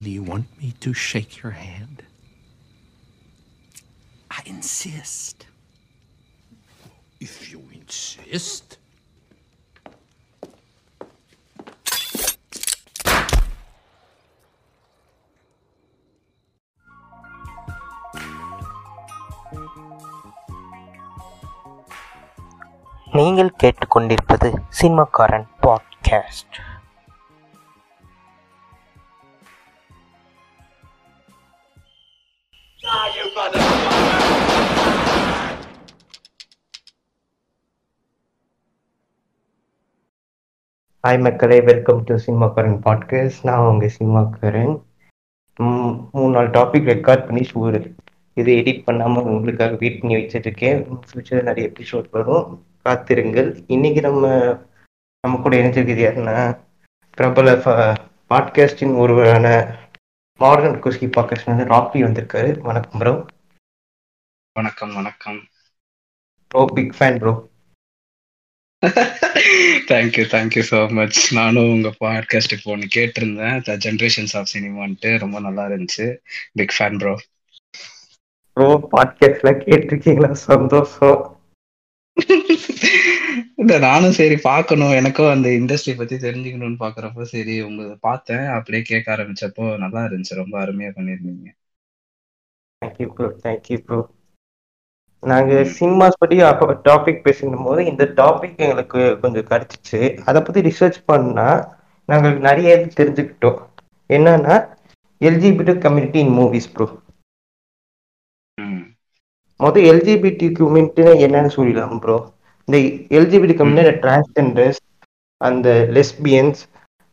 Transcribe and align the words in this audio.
Do 0.00 0.10
you 0.10 0.22
want 0.22 0.46
me 0.60 0.72
to 0.80 0.92
shake 0.92 1.42
your 1.42 1.52
hand? 1.52 2.02
I 4.30 4.42
insist. 4.44 5.46
If 7.20 7.50
you 7.50 7.60
insist. 7.72 8.78
நீங்கள் 23.12 23.50
கேட்டுக்கொண்டிருப்பது 23.62 24.48
Cinemakaran 24.80 25.46
podcast 25.60 26.56
hi 41.07 41.21
மக்களே. 41.21 41.61
Welcome 41.61 42.03
to 42.03 42.15
Cinemakaran 42.15 42.75
podcast 42.85 43.43
நான் 43.43 43.59
உங்கள் 43.59 43.91
சினிமாக்காரன் 43.97 44.83
மூணு 46.11 46.33
நாலு 46.33 46.47
டாபிக் 46.47 46.89
ரெக்கார்ட் 46.93 47.25
பண்ணி 47.25 47.43
சூடு. 47.43 47.95
இது 48.33 48.55
எடிட் 48.55 48.83
பண்ணாமல் 48.83 49.23
உங்களுக்காக 49.23 49.75
வெயிட் 49.75 50.01
பண்ணி 50.01 50.15
வச்சிருக்கேன். 50.15 50.99
ஃபியூச்சரில் 51.05 51.43
நிறைய 51.43 51.69
எபிசோட் 51.69 52.05
வரும். 52.11 52.65
காத்திருங்கள். 52.83 53.63
இன்னைக்கு 53.67 54.01
நம்ம 54.01 54.27
நம்ம 55.21 55.41
கூட 55.41 55.57
இணைஞ்சிருக்கிறது 55.57 56.05
யாருன்னா 56.07 56.61
பிரபல 57.09 57.51
பாட்காஸ்டின் 58.29 58.97
ஒருவரான 58.97 59.79
மாடர்ன் 60.37 60.81
குஸ்கி 60.83 61.09
பாட்காஸ்ட் 61.17 61.51
வந்து 61.51 61.65
ராக்கி 61.73 62.05
வந்திருக்காரு. 62.07 62.59
வணக்கம் 62.59 62.99
ப்ரோ 62.99 63.25
வணக்கம் 64.53 64.93
வணக்கம். 64.93 65.39
Bro 66.47 66.65
big 66.65 66.95
fan 66.99 67.17
bro 67.17 67.50
thank you 69.89 70.23
thank you 70.31 70.61
so 70.69 70.77
much 70.91 71.17
நானும் 71.33 71.71
உங்க 71.71 71.89
பாட்காஸ்ட் 71.99 72.53
இப்போ 72.55 72.71
ஒன்று 72.71 72.87
கேட்டிருந்தேன். 72.95 73.61
த 73.61 73.75
ஜென்ரேஷன்ஸ் 73.77 74.33
ஆஃப் 74.37 74.49
சினிமான்ட்டு 74.53 75.09
ரொம்ப 75.17 75.39
நல்லா 75.39 75.63
இருந்துச்சு. 75.67 76.07
பிக் 76.53 76.73
ஃபேன் 76.77 76.97
ப்ரோ 76.97 77.13
ப்ரோ 78.57 78.67
பாட்காஸ்ட்லாம் 78.93 79.61
கேட்டிருக்கீங்களா? 79.65 80.31
சந்தோஷம். 80.47 81.21
இல்லை 83.61 83.79
நானும் 83.79 84.11
சரி 84.11 84.37
பார்க்கணும். 84.43 84.91
எனக்கும் 84.91 85.29
அந்த 85.29 85.49
இண்டஸ்ட்ரி 85.49 85.95
பத்தி 85.97 86.15
தெரிஞ்சுக்கணும்னு 86.15 86.79
பார்க்குறப்போ 86.79 87.21
சரி 87.33 87.61
உங்களை 87.61 87.95
பார்த்தேன். 87.99 88.45
அப்படியே 88.57 88.83
கேட்க 88.83 89.15
ஆரம்பிச்சப்போ 89.15 89.65
நல்லா 89.77 90.03
இருந்துச்சு. 90.07 90.41
ரொம்ப 90.43 90.57
அருமையா 90.65 90.91
பண்ணியிருந்தீங்க. 90.97 91.47
Thank you 92.81 93.07
bro 93.13 93.29
thank you 93.45 93.79
bro 93.85 93.99
நாங்கள் 95.23 95.69
சினிமாஸ் 95.77 96.17
அப்போ 96.51 96.65
டாபிக் 96.87 97.23
பேசிக்கும் 97.25 97.65
போது 97.67 97.81
இந்த 97.91 98.03
டாபிக் 98.19 98.61
எங்களுக்கு 98.65 99.01
கொஞ்சம் 99.23 99.47
கிடைச்சிச்சு. 99.51 99.99
அதை 100.27 100.39
பற்றி 100.41 100.61
ரிசர்ச் 100.69 100.99
பண்ணால் 101.11 101.61
நாங்கள் 102.09 102.35
நிறைய 102.47 102.75
இது 102.77 102.89
தெரிஞ்சுக்கிட்டோம். 102.99 103.59
என்னன்னா 104.09 104.55
LGBT 105.21 105.73
community 105.85 106.19
in 106.25 106.35
movies 106.39 106.71
bro 106.75 106.87
மொதல் 109.59 109.87
எல்ஜிபிடி 109.91 110.47
கம்யூனிட்டினா 110.59 111.11
என்னன்னு 111.25 111.51
சொல்லிடலாம் 111.55 112.01
ப்ரோ 112.03 112.17
இந்த 112.67 112.77
எல்ஜிபிடி 113.17 113.53
கம்யூனிட்டி 113.59 113.93
டிரான்ஸ்ஜெண்டர்ஸ் 114.05 114.79
அந்த 115.41 115.69
லெஸ்பியன்ஸ் 115.95 116.61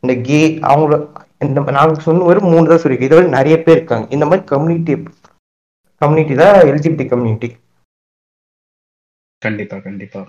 இந்த 0.03 0.13
கே 0.27 0.41
அவங்கள 0.71 0.97
இந்த 1.45 1.59
நாங்கள் 1.77 2.05
சொன்ன 2.05 2.25
ஒரு 2.31 2.39
மூணு 2.51 2.65
தான் 2.69 2.81
சொல்லியிருக்கோம். 2.81 3.09
இதோட 3.09 3.27
நிறைய 3.37 3.55
பேர் 3.65 3.77
இருக்காங்க. 3.77 4.05
இந்த 4.15 4.25
மாதிரி 4.29 4.43
கம்யூனிட்டி 4.53 4.93
கம்யூனிட்டி 6.01 6.35
தான் 6.41 6.57
எல்ஜிபிடி 6.71 7.05
கம்யூனிட்டி 7.13 7.49
கண்டிப்பா 9.41 9.77
கண்டிப்பா. 9.87 10.21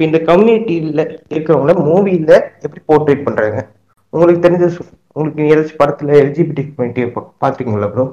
இந்த 0.00 0.18
கம்யூனிட்டியில 0.28 1.02
இருக்கிறவங்கள 1.32 1.74
மூவில 1.88 2.30
எப்படி 2.64 2.82
போர்ட்ரேட் 2.90 3.26
பண்றாங்க? 3.26 3.58
உங்களுக்கு 4.12 4.44
தெரிஞ்ச 4.46 4.66
உங்களுக்கு 5.16 5.48
ஏதாச்சும் 5.52 5.80
படத்துல 5.82 6.18
எல்ஜிபிடி 6.22 6.62
கம்யூனிட்டி 6.66 7.02
பாத்தீங்களா 7.44 7.88
ப்ரோ 7.94 8.04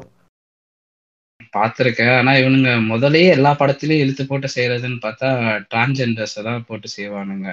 பார்த்துருக்கேன். 1.55 2.15
ஆனா 2.17 2.31
இவனுங்க 2.39 2.71
முதல்லயே 2.89 3.27
எல்லா 3.35 3.51
படத்துலயும் 3.61 4.01
இழுத்து 4.03 4.23
போட்டு 4.25 4.47
செய்யறதுன்னு 4.55 4.99
பார்த்தா 5.05 5.29
டிரான்ஜெண்டர்ஸை 5.71 6.41
தான் 6.47 6.65
போட்டு 6.67 6.87
செய்வானுங்க. 6.97 7.47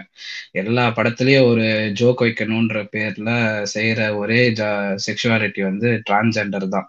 எல்லா 0.62 0.84
படத்துலயும் 0.99 1.49
ஒரு 1.50 1.66
ஜோக் 2.00 2.25
வைக்கணுன்ற 2.27 2.82
பேர்ல 2.94 3.31
செய்யற 3.75 4.00
ஒரே 4.22 4.41
ஜா 4.61 4.69
செக்ஷுவாலிட்டி 5.06 5.62
வந்து 5.71 5.91
டிரான்ஜெண்டர் 6.09 6.69
தான். 6.77 6.88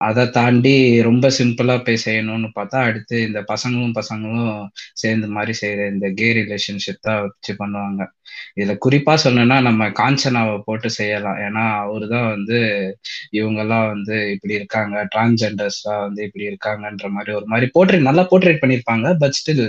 அதை 0.00 0.22
தாண்டி 0.36 0.72
ரொம்ப 1.08 1.26
சிம்பிளா 1.38 1.74
போய் 1.86 2.04
செய்யணும்னு 2.04 2.48
பார்த்தா 2.58 2.78
அடுத்து 2.88 3.16
இந்த 3.28 3.40
பசங்களும் 3.50 3.96
பசங்களும் 3.98 4.54
சேர்ந்து 5.02 5.26
மாதிரி 5.36 5.54
செய்யற 5.60 5.80
இந்த 5.94 6.06
கே 6.18 6.28
ரிலேஷன்ஷிப் 6.38 7.06
தான் 7.08 7.20
வச்சு 7.24 7.52
பண்ணுவாங்க. 7.60 8.02
இதுல 8.58 8.74
குறிப்பா 8.84 9.14
சொல்லணும்னா 9.24 9.56
நம்ம 9.68 9.88
காஞ்சனாவை 10.00 10.54
போட்டு 10.66 10.88
செய்யலாம். 10.98 11.38
ஏன்னா 11.46 11.64
அவரு 11.82 12.06
தான் 12.14 12.28
வந்து 12.34 12.58
இவங்கெல்லாம் 13.38 13.86
வந்து 13.92 14.16
இப்படி 14.34 14.54
இருக்காங்க. 14.60 14.96
டிரான்ஜெண்டர்ஸ்லாம் 15.14 16.02
வந்து 16.06 16.22
இப்படி 16.28 16.44
இருக்காங்கன்ற 16.50 17.08
மாதிரி 17.16 17.32
ஒரு 17.38 17.48
மாதிரி 17.52 17.68
போர்ட்ரேட் 17.76 18.08
நல்லா 18.08 18.24
போர்ட்ரேட் 18.32 18.62
பண்ணியிருப்பாங்க. 18.62 19.06
பட் 19.22 19.36
ஸ்டில் 19.40 19.64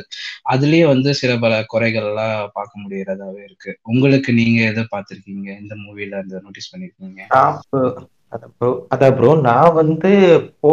அதுலயே 0.53 0.85
வந்து 0.93 1.11
சில 1.21 1.33
பல 1.45 1.53
குறைகள்லாம் 1.75 2.49
பார்க்க 2.57 2.83
முடியறதாவே 2.85 3.43
இருக்கு. 3.49 3.73
உங்களுக்கு 3.93 4.31
நீங்க 4.41 4.61
எதை 4.71 4.85
பார்த்திருக்கீங்க? 4.95 5.49
இந்த 5.63 5.75
மூவில 5.85 6.23
இந்த 6.25 6.39
நோட்டீஸ் 6.47 6.73
பண்ணிருக்கீங்க 6.73 7.21
அதான் 8.33 8.53
ப்ரோ 8.57 8.69
அதான் 8.93 9.15
ப்ரோ 9.15 9.31
நான் 9.43 9.75
வந்து 9.77 10.11
போ 10.61 10.71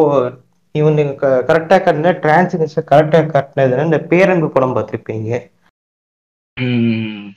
இவனுங்க 0.74 1.12
கரெக்டா 1.48 1.76
கட்டின 1.80 2.14
டிரான்ஸ்ஜெண்டர்ஸ் 2.22 2.78
கரெக்டா 2.90 3.20
கட்டினதுன்னா 3.28 3.88
இந்த 3.88 4.00
பேரன்பு 4.10 4.48
படம் 4.50 4.76
பார்த்திருப்பீங்க. 4.76 5.30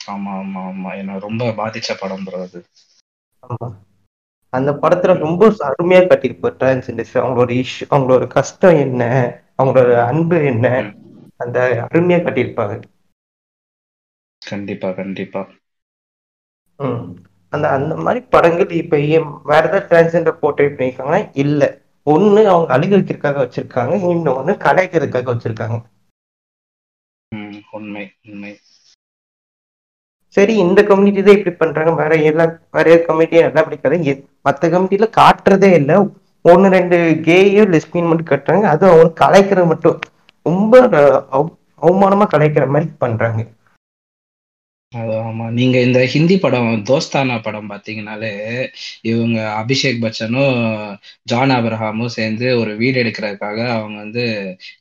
ஆமா 0.09 0.31
ஆமா 0.37 0.61
ஆமா. 0.65 0.91
என்ன 0.97 1.19
ரொம்ப 1.19 1.51
பாதிச்ச 1.57 1.91
படம் 1.97 2.25
bro 2.25 2.39
அது. 2.43 2.59
ஆமா. 3.43 3.67
அந்த 4.53 4.71
படத்துல 4.81 5.13
ரொம்ப 5.19 5.41
அருமையா 5.67 6.01
கட்டியிருப்பார் 6.05 6.57
டிரான்ஸ்ஜெண்டர்ஸ் 6.57 7.15
அவங்களோட 7.21 7.51
இஷ்யூ 7.61 7.85
அவங்களோட 7.89 8.25
கஷ்டம் 8.35 8.77
என்ன? 8.77 9.01
அவங்களோட 9.57 9.91
அன்பு 10.07 10.37
என்ன? 10.45 10.65
அந்த 11.39 11.57
அருமையா 11.85 12.19
கட்டியிருப்பாங்க 12.21 12.75
கண்டிப்பா 14.41 14.89
கண்டிப்பா. 14.93 15.41
அந்த 17.51 17.67
அந்த 17.67 17.95
மாதிரி 17.95 18.25
படங்கள் 18.25 18.69
இப்ப 18.69 18.97
வேற 19.43 19.67
ஏதாவது 19.67 19.85
டிரான்ஸ்ஜெண்டர் 19.89 20.37
போர்ட்ரேட் 20.41 20.77
பண்ணியிருக்காங்கன்னா 20.77 21.29
இல்ல. 21.33 21.77
ஒண்ணு 22.05 22.43
அவங்க 22.43 22.77
அழுகிறதுக்காக 22.77 23.37
வச்சிருக்காங்க 23.41 23.93
இன்னொன்னு 24.11 24.55
கலாய்க்கிறதுக்காக 24.57 25.29
வச்சிருக்காங்க. 25.31 25.81
உம் 27.35 27.61
உண்மை 27.71 28.11
உண்மை. 28.27 28.59
சரி 30.27 30.55
இந்த 30.55 30.83
கம்யூனிட்டி 30.83 31.23
தான் 31.23 31.37
இப்படி 31.37 31.55
பண்றாங்க. 31.55 31.91
வேற 31.91 32.15
எல்லா 32.15 32.57
வேற 32.71 32.99
கம்யூனிட்டி 32.99 33.41
நல்லா 33.41 33.63
பிடிக்காது. 33.63 34.03
எ- 34.03 34.25
மத்த 34.45 34.63
கம்யூனிட்டில 34.63 35.09
காட்டுறதே 35.17 35.73
இல்ல. 35.73 36.07
ஒன்னு 36.41 36.69
ரெண்டு 36.69 36.95
கேயும் 37.21 37.71
லெஸ்பியன் 37.71 38.07
மட்டும் 38.07 38.39
கட்டுறாங்க. 38.39 38.61
அது 38.61 38.87
அவங்க 38.87 39.25
கலாய்க்கிறது 39.25 39.65
மட்டும். 39.65 39.99
ரொம்ப 40.43 40.87
அவமானமா 41.81 42.25
கலாய்க்கிற 42.33 42.67
மாதிரி 42.67 42.91
பண்றாங்க. 42.97 43.45
அது 44.93 45.11
ஆமா. 45.21 45.45
நீங்க 45.57 45.77
இந்த 45.81 45.99
ஹிந்தி 46.13 46.35
படம் 46.39 46.69
தோஸ்தானா 46.87 47.35
படம் 47.41 47.69
பார்த்தீங்கனாலே 47.71 48.31
இவங்க 49.03 49.37
அபிஷேக் 49.61 50.01
பச்சனும் 50.03 50.57
ஜான் 51.25 51.53
அபிரஹாமும் 51.57 52.13
சேர்ந்து 52.17 52.47
ஒரு 52.61 52.71
வீடு 52.81 52.97
எடுக்கிறதுக்காக 53.03 53.59
அவங்க 53.77 53.97
வந்து 54.03 54.23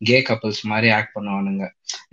கே 0.09 0.19
கப்புள்ஸ் 0.29 0.63
மாதிரி 0.73 0.89
ஆக்ட் 0.97 1.15
பண்ணுவானுங்க. 1.17 1.65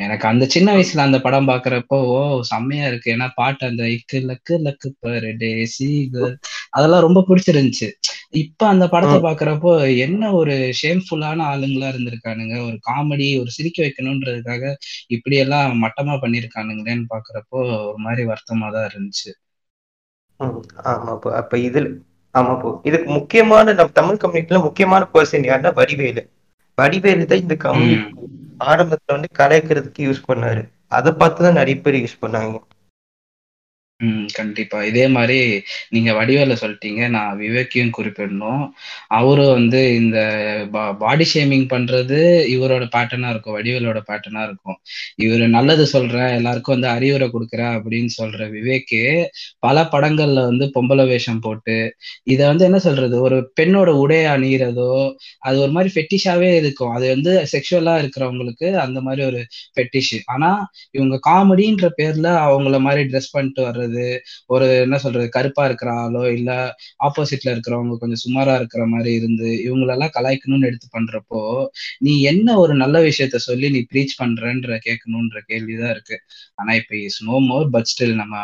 எனக்கு 0.03 0.25
அந்த 0.27 0.45
சின்ன 0.55 0.69
வயசுல 0.75 1.07
அந்த 1.07 1.19
படம் 1.25 1.49
பாக்குறப்போ 1.51 1.97
ஓ 2.11 2.19
செம்மையா 2.51 2.85
இருக்கு. 2.91 3.13
ஏன்னா 3.15 3.27
பாட்டு 3.35 3.63
அந்த 3.69 3.83
இக்கு 3.97 4.19
லக்கு 4.29 4.55
லக்கு 4.67 4.89
பர் 4.99 5.27
டே 5.41 5.51
சீகர் 5.75 6.35
அதெல்லாம் 6.73 7.05
ரொம்ப 7.07 7.23
பிடிச்சிருந்துச்சு. 7.29 7.89
இப்ப 8.33 8.61
அந்த 8.67 8.85
படத்தை. 8.87 9.17
பாக்குறப்போ 9.21 9.71
என்ன 10.05 10.31
ஒரு 10.33 10.55
ஷேம்ஃபுல்லான 10.79 11.45
ஆளுங்களா 11.47 11.87
இருந்திருக்கானுங்க? 11.91 12.55
ஒரு 12.67 12.77
காமெடி 12.87 13.27
ஒரு 13.41 13.51
சிரிக்க 13.57 13.77
வைக்கணுன்றதுக்காக 13.83 14.73
இப்படி 15.15 15.37
எல்லாம் 15.43 15.75
மட்டமா 15.83 16.15
பண்ணிருக்கானுங்களேன்னு 16.23 17.05
பாக்குறப்போ 17.13 17.59
ஒரு 17.85 17.99
மாதிரி 18.05 18.25
வருத்தமா 18.31 18.69
தான் 18.75 18.89
இருந்துச்சு 18.91 19.31
அப்ப 21.39 21.53
இதுல 21.63 21.87
ஆமா 22.35 22.53
போ. 22.61 22.69
இதுக்கு 22.87 23.07
முக்கியமான 23.17 23.73
நம்ம 23.73 23.93
தமிழ் 23.93 24.21
கம்யூனிட்டில 24.23 24.59
முக்கியமான 24.65 25.03
பர்சன் 25.13 25.47
யாருன்னா 25.47 25.71
வடிவேலு. 25.79 26.21
வடிவேலு 26.77 27.25
தான் 27.25 27.43
இந்த 27.43 27.55
கம்யூனிட்டி 27.63 28.25
ஆரம்பத்துல 28.67 29.15
வந்து 29.15 29.29
கலாய்க்கிறதுக்கு 29.39 30.01
யூஸ் 30.05 30.27
பண்ணாரு. 30.29 30.61
அதை 30.91 31.11
பார்த்து 31.19 31.45
தான் 31.45 31.59
நிறைய 31.59 31.77
பேர் 31.79 32.01
யூஸ் 32.01 32.21
பண்ணாங்க. 32.23 32.55
ம். 33.99 34.25
கண்டிப்பா. 34.33 34.79
இதே 34.83 35.05
மாரி 35.07 35.37
நீங்க 35.89 36.09
வடிவேல 36.13 36.55
சொல்ட்டீங்க. 36.61 37.01
நான் 37.09 37.39
விவேக்கையும் 37.39 37.93
குறிப்பிடணும். 37.97 38.63
அவரும் 39.15 39.53
வந்து 39.53 39.79
இந்த 39.95 40.17
பா 40.71 40.93
பாடி 40.99 41.25
ஷேமிங் 41.33 41.65
பண்றது 41.69 42.19
இவரோட 42.55 42.83
பேட்டர்னா 42.95 43.29
இருக்கும். 43.29 43.55
வடிவேலோட 43.57 43.99
பேட்டர்னா 44.09 44.41
இருக்கும். 44.43 44.77
இவரு 45.23 45.45
நல்லது 45.49 45.85
சொல்றேன், 45.87 46.29
எல்லாருக்கும் 46.33 46.75
வந்து 46.75 46.89
அறிவுரை 46.93 47.27
குடுக்குறேன் 47.29 47.73
அப்படின்னு 47.77 48.11
சொல்ற 48.17 48.41
விவேக்கு, 48.53 49.01
பல 49.59 49.75
படங்கள்ல 49.91 50.43
வந்து 50.45 50.67
பொம்பள 50.75 51.07
வேஷம் 51.07 51.39
போட்டு, 51.39 51.77
இத 52.27 52.41
வந்து 52.47 52.65
என்ன 52.65 52.79
சொல்றது? 52.79 53.15
ஒரு 53.21 53.39
பெண்ணோட 53.57 53.89
உடை 54.01 54.21
அணியிறதோ, 54.27 54.91
அது 55.41 55.57
ஒரு 55.59 55.71
மாரி 55.71 55.89
ஃபெட்டிஷாவே 55.95 56.51
இருக்கும். 56.57 56.93
அது 56.95 57.05
வந்து 57.09 57.33
செக்ஷுவலா 57.53 57.95
இருக்கிறவங்களுக்கு 58.01 58.53
அந்த 58.85 58.99
மாரி 59.01 59.21
ஒரு 59.25 59.41
ஃபெட்டிஷ். 59.75 59.95
ஆனா, 60.31 60.51
இவங்க 60.91 61.15
காமெடின்ற 61.27 61.85
பேர்ல 61.97 62.27
அவங்கள 62.47 62.77
மாரி 62.81 63.03
ட்ரெஸ் 63.07 63.31
பண்ணிட்டு 63.31 63.61
வர்றது, 63.63 63.86
ஒரு 64.45 64.79
என்ன 64.79 64.97
சொல்றது? 64.97 65.29
கருப்பா 65.29 65.65
இருக்கிற 65.65 65.91
ஆளோ, 65.91 66.31
இல்ல 66.31 66.75
ஆப்போசிட்ல 67.03 67.45
இருக்கிறவங்க 67.45 67.97
கொஞ்சம் 67.97 68.33
சுமாரா 68.33 68.55
இருக்கிற 68.55 68.87
மாதிரி 68.87 69.13
இருந்து, 69.15 69.45
இவங்களெல்லாம் 69.45 70.09
கலாய்க்கணும்னு 70.19 70.65
எடுத்து 70.65 70.87
பண்றப்போ, 70.99 71.65
நீ 71.97 72.21
என்ன 72.21 72.57
ஒரு 72.57 72.73
நல்ல 72.75 72.99
விஷயத்த 73.01 73.35
சொல்லி 73.35 73.69
நீ 73.69 73.85
ப்ரீச் 73.93 74.23
பண்றன்ற 74.23 74.79
கேட்கணுன்ற 74.85 75.39
கேள்விதான் 75.45 75.89
இருக்கு. 75.89 76.19
ஆனா, 76.55 76.73
இப்ப 76.73 76.97
is 76.97 77.23
no 77.23 77.39
more. 77.39 77.69
But 77.69 77.93
still 77.97 78.13
நம்ம 78.13 78.37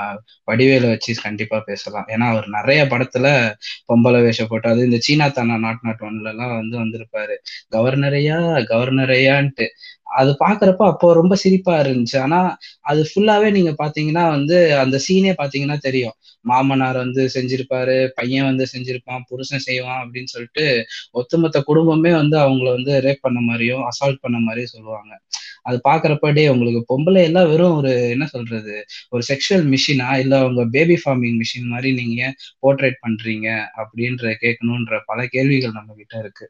வடிவேல 0.52 0.88
வச்சு 0.88 1.16
கண்டிப்பா 1.22 1.60
பேசலாம். 1.60 2.06
ஏன்னா, 2.08 2.28
அவர் 2.28 2.48
நிறைய 2.48 2.86
படத்துல 2.86 3.54
பொம்பளை 3.94 4.22
வேஷம் 4.22 4.48
போட்டு, 4.48 4.70
அது 4.70 4.84
இந்த 4.84 4.98
சீனா 5.00 5.28
தானா 5.28 5.58
நாட் 5.58 5.80
நாட் 5.82 6.00
ஒன்ல 6.00 6.28
எல்லாம் 6.28 6.68
வந்து 6.68 6.80
வந்திருப்பாரு. 6.80 7.36
கவர்னரையா 7.72 8.42
கவர்னரையான்ட்டு. 8.70 9.68
அது 10.14 10.32
பாக்குறப்ப 10.40 10.86
அப்போ 10.86 11.14
ரொம்ப 11.14 11.36
சிரிப்பா 11.36 11.82
இருந்துச்சு. 11.82 12.18
ஆனா, 12.20 12.40
அது 12.82 13.02
ஃபுல்லாவே 13.10 13.52
நீங்க 13.52 13.72
பார்த்தீங்கன்னா 13.78 14.30
வந்து, 14.30 14.58
அந்த 14.78 14.98
சீனே 15.08 15.34
பார்த்தீங்கன்னா 15.38 15.78
தெரியும். 15.80 16.16
மாமனார் 16.46 16.96
வந்து 16.96 17.30
செஞ்சிருப்பாரு, 17.34 17.96
பையன் 18.16 18.46
வந்து 18.46 18.66
செஞ்சிருப்பான், 18.74 19.22
புருஷன் 19.28 19.60
செய்வான் 19.60 20.02
அப்படின்னு 20.04 20.26
சொல்லிட்டு, 20.26 20.66
ஒத்துமொத்த 21.12 21.62
குடும்பமே 21.62 22.14
வந்து 22.14 22.38
அவங்கள 22.40 22.70
வந்து 22.72 23.02
ரேப் 23.02 23.22
பண்ண 23.22 23.40
மாதிரியும் 23.42 23.84
அசால்ட் 23.84 24.22
பண்ண 24.22 24.38
மாதிரியும் 24.40 24.74
சொல்லுவாங்க. 24.74 25.14
அது 25.62 25.82
பார்க்கறப்ப, 25.84 26.34
டே 26.34 26.50
உங்களுக்கு 26.50 26.82
பொம்பளை 26.90 27.24
எல்லாம் 27.24 27.48
வெறும் 27.48 27.76
ஒரு 27.76 28.10
என்ன 28.10 28.26
சொல்றது? 28.28 28.76
ஒரு 29.10 29.24
செக்ஷுவல் 29.30 29.68
மிஷினா? 29.70 30.18
இல்ல 30.18 30.46
உங்க 30.46 30.66
பேபி 30.72 30.98
ஃபார்மிங் 31.04 31.38
மிஷின் 31.38 31.68
மாதிரி 31.68 31.94
நீங்க 31.94 32.22
போர்ட்ரேட் 32.64 33.00
பண்றீங்க? 33.06 33.48
அப்படின்ற 33.78 34.34
கேட்கணுன்ற 34.42 35.00
பல 35.06 35.28
கேள்விகள் 35.28 35.72
நம்ம 35.72 35.94
கிட்ட 35.94 36.18
இருக்கு. 36.20 36.46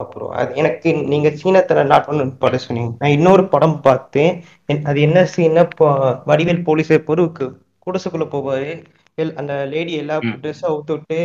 அப்புறம் 0.00 0.30
அது 0.32 0.54
எனக்கு 0.54 0.88
நீங்க 1.12 1.28
சீனத்துல 1.42 1.86
நாட் 1.86 2.04
ஒன் 2.04 2.38
படம் 2.38 2.58
சொன்னீங்க. 2.58 2.90
நான் 2.98 3.10
இன்னொரு 3.10 3.44
படம் 3.48 3.80
பார்த்தேன். 3.80 4.32
அது 4.84 5.00
என்ன 5.00 5.18
சீன்னா, 5.36 5.62
இப்போ 5.70 5.86
வடிவேல் 6.26 6.66
போலீஸ 6.68 6.98
பொறுக்கு 7.08 7.46
குடிசைக்குள்ள 7.86 8.26
போவாரு. 8.34 8.72
அந்த 9.36 9.52
லேடி 9.66 9.92
எல்லா 9.92 10.16
ம். 10.18 10.34
ட்ரெஸ்ஸ 10.42 10.64
அவுத்து 10.68 10.92
விட்டு, 10.92 11.20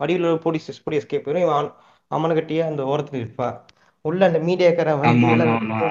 வடிவேல் 0.00 0.36
போலீஸ் 0.36 0.78
எப்படி 0.78 0.96
எஸ்கேப் 0.96 1.26
ஆயிரும். 1.28 1.44
இவன் 1.46 1.70
அமனகட்டியா 2.10 2.64
அந்த 2.64 2.82
ஓரத்துல 2.84 3.20
நிப்பான். 3.22 3.56
உள்ள 4.04 4.26
அந்த 4.26 4.38
மீடியாக்காரன் 4.38 5.00
வந்து. 5.00 5.88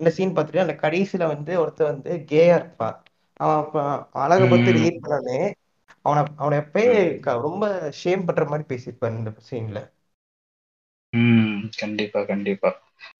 இந்த 0.00 0.10
சீன் 0.10 0.36
பார்த்துட்டு 0.36 0.64
அந்த 0.64 0.76
கடைசியில 0.84 1.26
வந்து 1.26 1.60
ஒருத்தன் 1.60 1.90
வந்து 1.92 2.12
கேயா 2.30 2.54
இருப்பான். 2.54 2.96
அவன் 3.40 3.90
அழக 4.22 4.46
பார்த்து 4.46 4.72
ம். 4.72 4.76
ரிலேட் 4.76 5.02
பண்ணோனே, 5.02 5.40
அவன 6.04 6.18
அவன 6.38 6.54
எப்பயே 6.62 6.94
ரொம்ப 7.40 7.64
ஷேம் 8.00 8.24
பண்ற 8.26 8.44
மாரி 8.44 8.64
பேசியிருப்பாரு 8.68 9.18
இந்த 9.18 9.32
சீன்ல. 9.50 9.80
ம். 11.12 11.50
கண்டிப்பா, 11.80 12.20
கண்டிப்பா. 12.26 12.70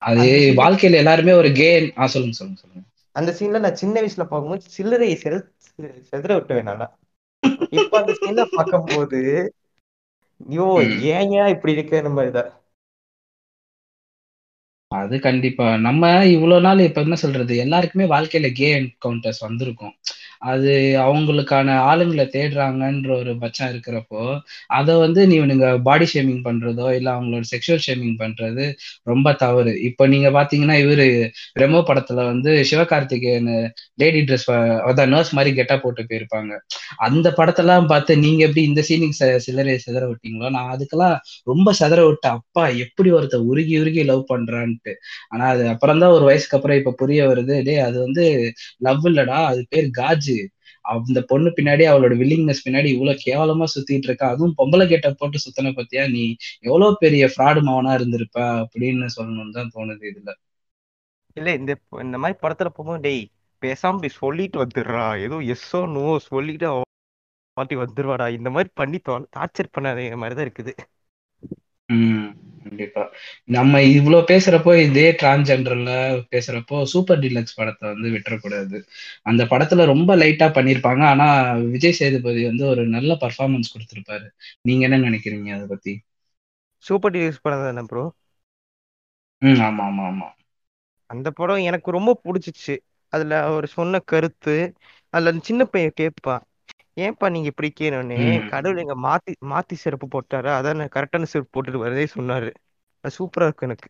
அது 0.08 0.26
வாழ்க்கையில 0.58 1.00
எல்லாருமே 1.02 1.34
ஒரு 1.34 1.50
கே 1.54 1.70
ஆ 1.96 2.06
சொல்லுங்க, 2.08 2.36
சொல்லுங்க, 2.38 2.60
சொல்லுங்க. 2.62 2.84
அந்த 3.16 3.30
சீன்ல 3.36 3.58
நான் 3.60 3.80
சின்ன 3.80 3.94
வயசுல 4.00 4.24
பார்க்கும்போது 4.26 4.74
சில்லறையை 4.74 5.16
செல் 5.18 5.38
செதற 6.10 6.30
விட்டுவேன் 6.38 6.68
நான்லாம். 6.68 6.94
இப்ப 7.72 7.98
அந்த 8.00 8.12
சீன 8.18 8.44
பார்க்கும்போது, 8.52 9.20
ஐயோ! 10.46 10.68
ம். 10.82 11.00
ஏன்யா 11.12 11.44
இப்படி 11.54 11.74
இருக்கேன்ற 11.76 12.10
மாரி 12.14 12.32
தான். 12.32 12.50
அது 14.90 15.16
கண்டிப்பா. 15.20 15.66
நம்ம 15.80 16.02
இவ்வளோ 16.32 16.56
நாள் 16.60 16.80
இப்ப 16.80 17.00
என்ன 17.00 17.16
சொல்றது? 17.20 17.54
எல்லாருக்குமே 17.64 18.06
வாழ்க்கையில 18.08 18.48
கே 18.54 18.68
என்கவுண்டர்ஸ் 18.76 19.44
வந்திருக்கும். 19.44 19.94
அது 20.42 20.70
அவங்களுக்கான 21.02 21.68
ஆளுங்களை 21.88 22.24
தேடுறாங்கன்ற 22.32 23.10
ஒரு 23.18 23.32
பட்சம் 23.38 23.70
இருக்கிறப்போ, 23.72 24.22
அத 24.78 24.96
வந்து 24.98 25.20
நீங்க 25.30 25.50
பாடி 25.84 26.06
ஷேமிங் 26.12 26.42
பண்றதோ, 26.44 26.86
இல்ல 26.94 27.08
அவங்களோட 27.12 27.44
செக்ஷுவல் 27.52 27.84
ஷேமிங் 27.86 28.16
பண்றது 28.22 28.64
ரொம்ப 29.06 29.28
தவறு. 29.42 29.74
இப்ப 29.88 30.06
நீங்க 30.12 30.30
பாத்தீங்கன்னா 30.36 30.76
இவரு 30.84 31.06
ரெமோ 31.60 31.82
படத்துல 31.88 32.24
வந்து 32.30 32.50
சிவகார்த்திகேயன் 32.70 33.50
லேடி 33.98 34.22
ட்ரெஸ் 34.26 34.48
அதான் 34.88 35.12
நர்ஸ் 35.14 35.32
மாதிரி 35.34 35.52
கெட்டா 35.54 35.76
போட்டு 35.80 36.04
போயிருப்பாங்க. 36.04 36.52
அந்த 37.06 37.28
படத்தெல்லாம் 37.38 37.60
பார்த்து 37.88 38.12
நீங்க 38.24 38.40
எப்படி 38.46 38.64
இந்த 38.68 38.82
சீனுக்கு 38.88 39.18
ச 39.18 39.44
சில்லறைய 39.46 39.78
சிதற 39.84 40.04
விட்டீங்களோ, 40.10 40.48
நான் 40.56 40.72
அதுக்கெல்லாம் 40.74 41.16
ரொம்ப 41.48 41.68
சிதற 41.80 42.00
விட்டேன். 42.08 42.20
அப்பா! 42.40 42.64
எப்படி 42.84 43.10
ஒருத்தன் 43.16 43.46
உருகி 43.50 43.74
உருகி 43.80 44.04
லவ் 44.06 44.24
பண்றான்ட்டு. 44.30 44.94
ஆனா 45.32 45.44
அது 45.54 45.64
அப்புறம் 45.74 46.02
தான் 46.02 46.14
ஒரு 46.16 46.24
வயசுக்கு 46.28 46.58
அப்புறம் 46.58 46.80
இப்ப 46.80 46.94
புரிய 47.00 47.20
வருது. 47.30 47.40
டே 47.66 47.76
அது 47.86 47.98
வந்து 48.04 48.24
லவ் 48.82 49.06
இல்லடா. 49.10 49.38
அது 49.52 49.62
பேர் 49.70 49.88
காஜ் 49.98 50.31
அந்த 50.84 51.20
பொண்ணு 51.22 51.50
பின்னாடி 51.50 51.84
அவளோட 51.90 52.14
வில்லிங்னஸ் 52.16 52.64
பின்னாடி 52.66 52.88
இவ்வளவு 52.92 53.22
கேவலமா 53.24 53.66
சுத்திட்டு 53.74 54.08
இருக்கா. 54.08 54.28
அதுவும் 54.28 54.54
பொம்பளை 54.58 54.86
கேட்ட 54.86 55.10
போட்டு 55.12 55.38
சுத்துன 55.44 55.72
பத்தியா 55.72 56.04
நீ 56.10 56.24
எவ்வளவு 56.60 56.96
பெரிய 56.96 57.26
ஃப்ராடு 57.26 57.60
மவனா 57.60 57.92
இருந்திருப்ப 57.98 58.38
அப்படின்னு 58.62 59.08
சொல்லணும்னு 59.16 59.52
தான் 59.52 59.72
தோணுது 59.74 60.06
இதுல. 60.12 60.32
இல்ல 61.36 61.50
இந்த 61.54 61.72
இந்த 62.02 62.16
மாதிரி 62.18 62.38
படத்துல 62.42 62.68
போகும்போது, 62.68 63.02
டேய் 63.02 63.22
பேசாம 63.62 64.00
போய் 64.00 64.18
சொல்லிட்டு 64.22 64.58
வந்துடுறா. 64.64 65.06
ஏதோ 65.26 65.36
எஸ்ஸோ 65.54 65.80
நோ 65.88 66.04
சொல்லிட்டு 66.30 66.66
அவ 66.66 66.80
வந்துருவாடா. 67.56 68.26
இந்த 68.38 68.50
மாதிரி 68.50 68.70
பண்ணி 68.74 68.98
தொ 68.98 69.14
டார்ச்சர் 69.36 69.74
பண்ணாத 69.76 70.16
மாதிரி 70.22 70.36
தான் 70.36 70.46
இருக்குது. 70.48 70.72
ம். 71.88 72.28
கண்டிப்பா. 72.62 73.02
நம்ம 73.48 73.82
இவ்ளோ 73.90 74.18
பேசுறப்போ, 74.28 74.80
இதே 74.82 75.16
டிரான்ஸ்ஜெண்டர்ல 75.22 75.92
பேசுறப்போ, 76.30 76.82
சூப்பர் 76.84 77.18
டீலக்ஸ் 77.18 77.56
படத்த 77.56 77.80
வந்து 77.86 78.08
விட்டுறக்கூடாது. 78.10 78.78
அந்த 79.22 79.44
படத்துல 79.44 79.84
ரொம்ப 79.84 80.16
லைட்டா 80.16 80.48
பண்ணியிருப்பாங்க. 80.52 81.02
ஆனா, 81.04 81.26
விஜய் 81.66 81.92
சேதுபதி 81.92 82.44
வந்து 82.44 82.66
ஒரு 82.66 82.86
நல்ல 82.88 83.18
பெர்ஃபார்மன்ஸ் 83.20 83.72
குடுத்திருப்பாரு. 83.74 84.26
நீங்க 84.62 84.84
என்ன 84.84 85.10
நெனைக்கிறீங்க 85.10 85.54
அத 85.54 85.66
பத்தி? 85.66 85.94
சூப்பர் 86.84 87.12
டீலக்ஸ் 87.12 87.42
படம் 87.42 87.62
தானே 87.62 87.82
ப்ரோ? 87.86 88.04
ம். 89.42 89.60
ஆமா, 89.62 89.84
ஆமா, 89.84 90.04
ஆமா. 90.04 90.28
அந்த 91.10 91.30
படம் 91.30 91.56
எனக்கு 91.62 91.90
ரொம்ப 91.90 92.20
புடிச்சிச்சு. 92.24 92.74
அதுல 93.12 93.42
அவரு 93.42 93.66
சொன்ன 93.68 93.98
கருத்து, 94.04 94.54
அதுல 95.14 95.30
அந்த 95.30 95.42
சின்ன 95.44 95.64
பையன் 95.64 95.92
கேட்பான். 95.94 96.42
ஏன்பா 96.96 97.30
நீங்க 97.30 97.48
இப்படி 97.48 97.70
ம். 98.18 98.48
கடவுள் 98.52 98.76
எங்க 98.76 98.96
மாத்தி 99.02 99.32
மாத்தி 99.50 99.74
செருப்பு 99.74 100.08
போட்டாரா? 100.08 100.52
அதான் 100.58 100.84
கரெக்டான 100.94 101.22
செருப்பு 101.24 101.52
போட்டுட்டு 101.54 101.84
வரதே 101.84 102.06
சொன்னாரு. 102.14 102.50
அது 103.04 103.16
சூப்பரா 103.18 103.42
இருக்கு 103.42 103.66
எனக்கு. 103.66 103.88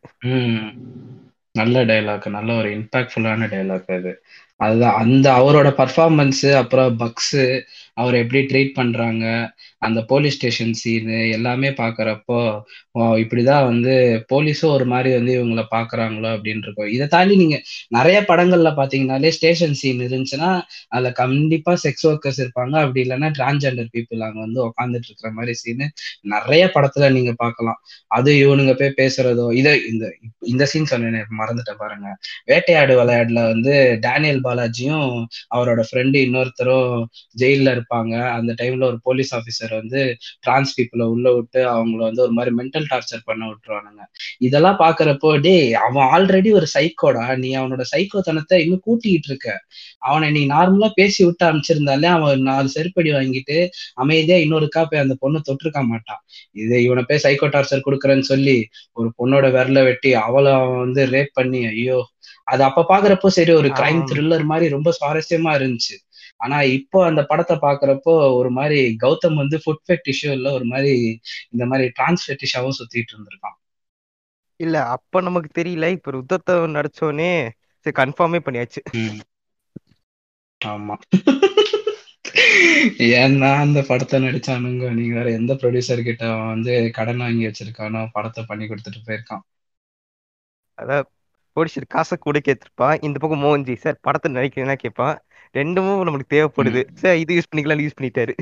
நல்ல 1.55 1.85
டயலாக். 1.85 2.27
நல்ல 2.29 2.55
ஒரு 2.55 2.69
இம்பாக்ட்ஃபுல்லான 2.71 3.49
டயலாக் 3.49 3.91
அது. 3.93 4.13
அதுதான் 4.61 4.95
அந்த 4.95 5.27
அவரோட 5.33 5.69
பெர்ஃபார்மன்ஸு, 5.79 6.51
அப்புறம் 6.53 6.99
பக்ஸு, 6.99 7.45
அவர் 7.95 8.15
எப்படி 8.15 8.41
ட்ரீட் 8.47 8.73
பண்றாங்க, 8.75 9.25
அந்த 9.79 10.01
போலீஸ் 10.03 10.37
ஸ்டேஷன் 10.37 10.73
சீனு 10.73 11.31
எல்லாமே 11.31 11.69
பாக்குறப்போ 11.71 12.39
இப்படிதான் 13.23 13.65
வந்து 13.65 13.93
போலீஸும் 14.33 14.73
ஒரு 14.73 14.85
மாதிரி 14.85 15.11
வந்து 15.15 15.33
இவங்கள 15.39 15.63
பார்க்குறாங்களோ 15.75 16.29
அப்படின்னு 16.37 16.63
இருக்கும். 16.63 16.87
இதை 16.87 17.07
தாண்டி 17.07 17.37
நீங்க 17.37 17.57
நிறைய 17.89 18.19
படங்கள்ல 18.29 18.71
பார்த்தீங்கன்னாலே, 18.79 19.29
ஸ்டேஷன் 19.29 19.75
சீன் 19.75 20.01
இருந்துச்சுன்னா, 20.01 20.51
அதுல 20.89 21.11
கண்டிப்பா 21.13 21.75
செக்ஸ் 21.85 22.07
ஒர்க்கர்ஸ் 22.11 22.41
இருப்பாங்க. 22.45 22.75
அப்படி 22.85 23.03
இல்லன்னா 23.05 23.31
டிரான்ஸ்ஜெண்டர் 23.39 23.91
பீப்புள் 23.97 24.25
அங்க 24.29 24.41
வந்து 24.41 24.61
உட்காந்துட்டு 24.69 25.11
இருக்கிற 25.11 25.31
மாதிரி 25.31 25.55
சீனு 25.55 25.89
நிறைய 26.35 26.65
படத்துல 26.75 27.11
நீங்க 27.13 27.35
பார்க்கலாம். 27.37 27.81
அது 28.11 28.33
இவனுங்க 28.45 28.75
போய் 28.75 28.99
பேசுறதோ, 29.03 29.47
இத 29.53 29.69
இந்த 29.93 30.05
இந்த 30.47 30.65
சீன் 30.67 30.91
சொன்னேன் 30.93 31.11
மறந்துட்டேன் 31.43 31.83
பாருங்க. 31.85 32.09
வேட்டையாடு 32.47 32.95
விளையாடுல 33.01 33.41
வந்து 33.53 33.75
டேனியல் 34.01 34.43
பாலாஜியும், 34.53 35.13
அவரோட 35.55 35.81
ஃப்ரெண்ட் 35.89 36.17
இன்னொருத்தரும் 36.23 36.95
ஜெயில்ல 37.41 37.75
இருப்பாங்க. 37.77 38.15
அந்த 38.33 38.53
டைம்ல 38.61 38.85
ஒரு 38.85 38.99
போலீஸ் 39.03 39.33
ஆஃபீஸர் 39.35 39.75
வந்து 39.81 40.01
டிரான்ஸ் 40.41 40.81
பீப்புளை 40.81 41.07
உள்ள 41.07 41.35
விட்டு 41.35 41.61
அவங்கள 41.75 41.97
வந்து 41.99 42.23
ஒரு 42.23 42.33
மாதிரி 42.33 42.55
மென்டல் 42.57 42.89
டார்ச்சர் 42.93 43.25
பண்ண 43.25 43.43
விட்டுருவானுங்க. 43.49 44.03
இதெல்லாம் 44.39 44.79
பாக்குறப்போ 44.79 45.41
டேய் 45.41 45.75
அவன் 45.83 46.09
ஆல்ரெடி 46.15 46.53
ஒரு 46.53 46.67
சைக்கோடா. 46.75 47.37
நீ 47.37 47.51
அவனோட 47.57 47.83
சைக்கோத்தனத்தை 47.95 48.59
இன்னும் 48.59 48.85
கூட்டிக்கிட்டு 48.85 49.29
இருக்க. 49.29 49.49
அவன 50.09 50.31
நீ 50.31 50.47
நார்மலா 50.47 50.91
பேசி 50.95 51.25
விட்டு 51.25 51.47
அனுப்பிச்சிருந்தாலே, 51.47 52.09
அவன் 52.11 52.43
நாலு 52.43 52.69
செருப்படி 52.77 53.11
வாங்கிட்டு 53.13 53.57
அமைதியா 53.95 54.39
இன்னொருக்கா 54.39 54.85
போய் 54.91 55.01
அந்த 55.01 55.15
பொண்ணு 55.19 55.41
தொட்டிருக்க 55.49 55.83
மாட்டான். 55.87 56.23
இது 56.55 56.83
இவனை 56.83 57.05
போய் 57.09 57.25
சைக்கோ 57.25 57.49
டார்ச்சர் 57.55 57.87
கொடுக்குறேன்னு 57.87 58.27
சொல்லி, 58.33 58.57
ஒரு 58.93 59.13
பொண்ணோட 59.19 59.47
விரல 59.57 59.83
வெட்டி, 59.85 60.15
அவளை 60.25 60.53
அவன் 60.53 60.79
வந்து 60.79 61.07
ரேப் 61.07 61.33
பண்ணி, 61.33 61.67
ஐயோ! 61.67 61.99
அது 62.47 62.63
அப்ப 62.65 62.85
பார்க்கிறப்போ 62.89 63.29
சரி 63.29 63.53
ஒரு 63.53 63.69
கிரைம். 63.71 64.01
த்ரில்லர் 64.11 64.45
மாரி 64.45 64.69
ரொம்ப 64.69 64.91
சுவாரஸ்யமா 64.99 65.53
இருந்துச்சு. 65.55 65.97
ஆனா 66.37 66.57
இப்போ 66.77 66.99
அந்த 67.05 67.23
படத்த 67.23 67.53
பார்க்கிறப்போ, 67.57 68.13
ஒரு 68.35 68.51
மாரி 68.51 68.79
கௌதம் 68.97 69.35
வந்து 69.35 69.57
ஃபுட் 69.65 69.85
ஃபெட்டிஷும் 69.89 70.33
இல்ல, 70.33 70.53
ஒரு 70.53 70.65
மாரி 70.65 70.95
இந்த 71.51 71.67
மாரி 71.67 71.87
டிரான்ஸ் 71.89 72.25
ஃபெட்டிஷாவும் 72.27 72.79
சுத்திட்டு 72.79 73.13
இருந்திருக்கான். 73.15 73.57
இல்ல 74.61 74.77
அப்ப 74.87 75.21
நமக்கு 75.21 75.51
தெரியல. 75.61 75.87
இப்ப 75.89 76.11
ருத்ரத்த 76.11 76.59
நடிச்சோனே, 76.77 77.31
சரி 77.87 77.95
கன்ஃபார்மே 77.97 78.41
பண்ணியாச்சு. 78.47 78.83
ஆமா 80.61 80.95
ஏன்னா 83.15 83.51
அந்த 83.57 83.79
படத்தை 83.83 84.17
நடிச்சானுங்க 84.23 84.91
நீங்க 84.91 85.15
வேற 85.15 85.31
எந்த 85.31 85.53
ப்ரொடியூசர் 85.55 86.03
கிட்ட 86.03 86.25
வந்து 86.45 86.75
கடன் 86.93 87.17
வாங்கி 87.17 87.45
வச்சிருக்கானோ 87.49 88.03
படத்தை 88.13 88.43
பண்ணி 88.45 88.67
கொடுத்துட்டு 88.67 89.01
போயிருக்கான் 89.09 89.45
அதான் 90.79 91.07
ப்ரொடியூசர் 91.57 91.87
காசை 91.89 92.19
கூட 92.21 92.39
கேட்டிருப்பான் 92.39 92.99
இந்த 93.01 93.19
பக்கம் 93.19 93.45
மோகன்ஜி 93.45 93.77
சார் 93.77 93.99
படத்தை 94.01 94.33
நடிக்கிறேன்னா 94.33 94.75
கேட்பான். 94.75 95.17
ரெண்டுமும் 95.55 96.05
நம்மளுக்கு 96.07 96.33
தேவைப்படுது. 96.35 96.83
சார் 96.95 97.17
இது 97.17 97.35
யூஸ் 97.35 97.51
பண்ணிக்கலாம் 97.55 97.87
யூஸ் 97.87 97.99
பண்ணிட்டாரு. 98.01 98.35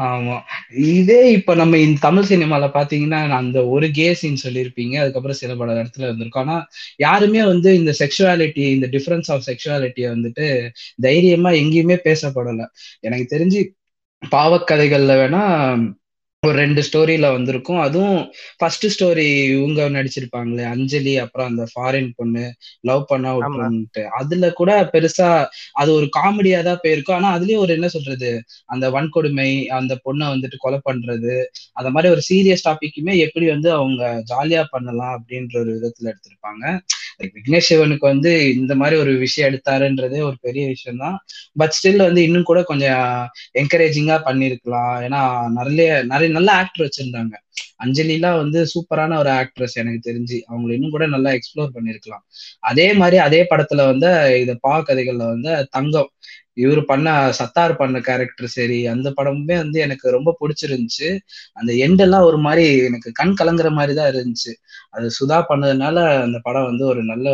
ஆமா. 0.00 0.40
இதே 0.70 1.32
இப்ப 1.32 1.54
நம்ம 1.54 1.78
இந்த 1.78 1.98
தமிழ் 2.00 2.28
சினிமால 2.28 2.66
பாத்தீங்கன்னா 2.76 3.30
அந்த 3.30 3.66
ஒரு 3.66 3.90
கே 3.90 4.14
சீன் 4.14 4.38
சொல்லியிருப்பீங்க. 4.44 4.94
அதுக்கப்புறம் 4.96 5.36
சில 5.36 5.54
பல 5.54 5.82
இடத்துல 5.82 6.02
இருந்திருக்கும். 6.02 6.48
ஆனா 6.48 6.56
யாருமே 6.96 7.44
வந்து 7.46 7.76
இந்த 7.78 7.92
செக்ஷுவாலிட்டி 7.98 8.64
இந்த 8.76 8.86
டிஃபரன்ஸ் 8.86 9.30
ஆஃப் 9.30 9.42
செக்ஷுவாலிட்டியை 9.46 10.08
வந்துட்டு 10.14 10.68
தைரியமா 11.00 11.50
எங்கேயுமே 11.50 11.98
பேசப்படல. 12.04 12.66
எனக்கு 13.00 13.36
தெரிஞ்சு 13.36 13.60
பாவக்கதைகள்ல 14.30 15.12
வேணா 15.22 15.42
ஒரு 16.42 16.56
ரெண்டு 16.58 16.82
ஸ்டோரியில 16.86 17.26
வந்திருக்கும். 17.34 17.80
அதுவும் 17.80 18.16
ஃபர்ஸ்ட் 18.60 18.86
ஸ்டோரி 18.94 19.26
இவங்க 19.50 19.82
நடிச்சிருப்பாங்களே 19.96 20.64
அஞ்சலி 20.70 21.12
அப்புறம் 21.22 21.48
அந்த 21.50 21.64
ஃபாரின் 21.70 22.08
பொண்ணு 22.16 22.42
லவ் 22.84 23.04
பண்ணா 23.10 23.32
விட்டுருன்ட்டு 23.36 24.02
அதுல 24.18 24.48
கூட 24.52 24.70
பெருசா 24.94 25.28
அது 25.80 25.90
ஒரு 25.98 26.06
காமெடியா 26.18 26.60
தான் 26.68 26.80
போயிருக்கும். 26.82 27.16
ஆனா 27.18 27.28
அதுலயும் 27.36 27.62
ஒரு 27.64 27.74
என்ன 27.76 27.90
சொல்றது 27.94 28.30
அந்த 28.74 28.88
வன்கொடுமை 28.96 29.48
அந்த 29.78 29.94
பொண்ணை 30.06 30.26
வந்துட்டு 30.32 30.58
கொலை 30.58 30.80
பண்றது 30.88 31.36
அந்த 31.76 31.90
மாதிரி 31.90 32.10
ஒரு 32.14 32.24
சீரியஸ் 32.30 32.66
டாபிக்குமே 32.68 33.14
எப்படி 33.26 33.48
வந்து 33.54 33.70
அவங்க 33.78 34.02
ஜாலியா 34.32 34.64
பண்ணலாம் 34.74 35.14
அப்படின்ற 35.18 35.56
ஒரு 35.62 35.72
விதத்துல 35.78 36.12
எடுத்திருப்பாங்க. 36.12 36.64
விக்னேஷ் 37.34 37.68
சிவனுக்கு 37.68 38.04
வந்து 38.06 38.30
இந்த 38.54 38.72
மாதிரி 38.74 38.96
ஒரு 39.02 39.12
விஷயம் 39.18 39.48
எடுத்தாருன்றதே 39.48 40.20
ஒரு 40.28 40.36
பெரிய 40.46 40.64
விஷயம் 40.70 41.02
தான் 41.02 41.16
பட் 41.60 41.74
ஸ்டில் 41.76 42.06
வந்து 42.06 42.22
இன்னும் 42.26 42.48
கூட 42.50 42.60
கொஞ்சம் 42.70 43.02
என்கரேஜிங்கா 43.60 44.16
பண்ணிருக்கலாம் 44.26 44.94
ஏன்னா 45.06 45.20
நிறைய 45.58 45.90
நிறைய 46.12 46.28
நல்ல 46.32 46.50
ஆக்டர் 46.52 46.84
வச்சிருந்தாங்க. 46.86 47.34
அஞ்சலிலாம் 47.84 48.36
வந்து 48.36 48.58
சூப்பரான 48.72 49.16
ஒரு 49.18 49.30
ஆக்ட்ரஸ் 49.40 49.76
எனக்கு 49.82 50.00
தெரிஞ்சு. 50.10 50.38
அவங்களை 50.50 50.72
இன்னும் 50.72 50.90
கூட 50.90 51.06
நல்லா 51.06 51.30
எக்ஸ்ப்ளோர் 51.30 51.74
பண்ணிருக்கலாம். 51.76 52.24
அதே 52.62 52.86
மாதிரி 52.92 53.18
அதே 53.18 53.40
படத்துல 53.50 53.86
வந்து 53.92 54.10
இந்த 54.42 54.54
பா 54.60 54.74
கதைகள்ல 54.80 55.26
வந்து 55.34 55.52
தங்கம். 55.70 56.10
இவர் 56.54 56.80
பண்ண 56.84 57.08
சத்தார் 57.38 57.74
பண்ண 57.76 57.98
கேரக்டர் 58.00 58.48
சரி 58.48 58.78
அந்த 58.86 59.08
படமுமே 59.18 59.56
வந்து 59.56 59.78
எனக்கு 59.80 60.06
ரொம்ப 60.10 60.30
பிடிச்சிருந்துச்சு. 60.40 61.08
அந்த 61.52 61.72
எண்டெல்லாம் 61.86 62.26
ஒரு 62.30 62.38
மாதிரி 62.38 62.64
எனக்கு 62.88 63.10
கண் 63.12 63.34
கலங்குற 63.40 63.70
மாதிரி 63.70 63.94
தான் 64.00 64.10
இருந்துச்சு. 64.12 64.52
அது 64.90 65.06
சுதா 65.20 65.38
பண்ணதுனால 65.50 65.96
அந்த 66.26 66.38
படம் 66.42 66.68
வந்து 66.70 66.84
ஒரு 66.86 67.02
நல்ல 67.04 67.26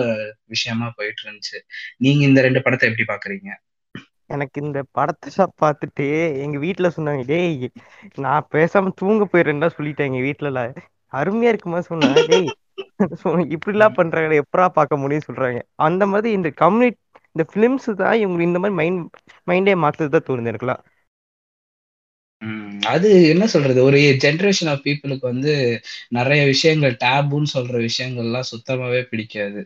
விஷயமா 0.46 0.88
போயிட்டு 0.96 1.22
இருந்துச்சு. 1.26 1.58
நீங்க 1.98 2.22
இந்த 2.24 2.40
ரெண்டு 2.40 2.62
படத்தை 2.62 2.88
எப்படி 2.90 3.06
பாக்குறீங்க? 3.12 3.50
எனக்கு 4.30 4.58
இந்த 4.62 4.78
படத்தை 4.92 5.30
பார்த்துட்டு 5.62 6.06
எங்க 6.44 6.56
வீட்டுல 6.58 6.88
சொன்னாங்க 6.96 7.22
டேய் 7.26 7.68
நான் 8.16 8.48
பேசாம 8.54 8.92
தூங்க 9.00 9.24
போயிடுறேன் 9.32 9.76
சொல்லிட்டேன் 9.78 10.08
எங்க 10.10 10.22
வீட்டுல 10.26 10.62
அருமையா 11.12 11.52
இருக்குமா 11.52 11.80
சொன்னாங்க 11.90 12.22
டேய் 12.32 12.48
இப்படி 13.54 13.74
எல்லாம் 13.76 13.96
பண்றாங்க 13.98 14.34
எப்படா 14.42 14.66
பார்க்க 14.78 15.02
முடியும் 15.02 15.26
சொல்றாங்க. 15.28 15.58
அந்த 15.86 16.02
மாதிரி 16.06 16.28
இந்த 16.38 16.48
கம்யூனிட்டி 16.62 17.00
இந்த 17.36 17.44
பிலிம்ஸ் 17.54 17.88
தான் 18.02 18.16
இவங்க 18.22 18.42
இந்த 18.48 18.58
மாதிரி 18.62 18.76
மைண்ட் 18.80 19.02
மைண்டே 19.46 19.74
மாத்துறது 19.84 20.12
தான் 20.14 20.26
தோணுது 20.28 20.50
எனக்குலாம். 20.52 20.82
அது 22.88 23.08
என்ன 23.28 23.44
சொல்றது? 23.46 23.80
ஒரு 23.82 23.98
ஜென்ரேஷன் 24.24 24.70
ஆஃப் 24.70 24.82
பீப்புளுக்கு 24.84 25.24
வந்து 25.24 25.52
நிறைய 26.08 26.40
விஷயங்கள் 26.46 26.94
டேபுன்னு 27.00 27.50
சொல்ற 27.54 27.76
விஷயங்கள்லாம் 27.86 28.48
சுத்தமாவே 28.50 29.00
பிடிக்காது. 29.10 29.60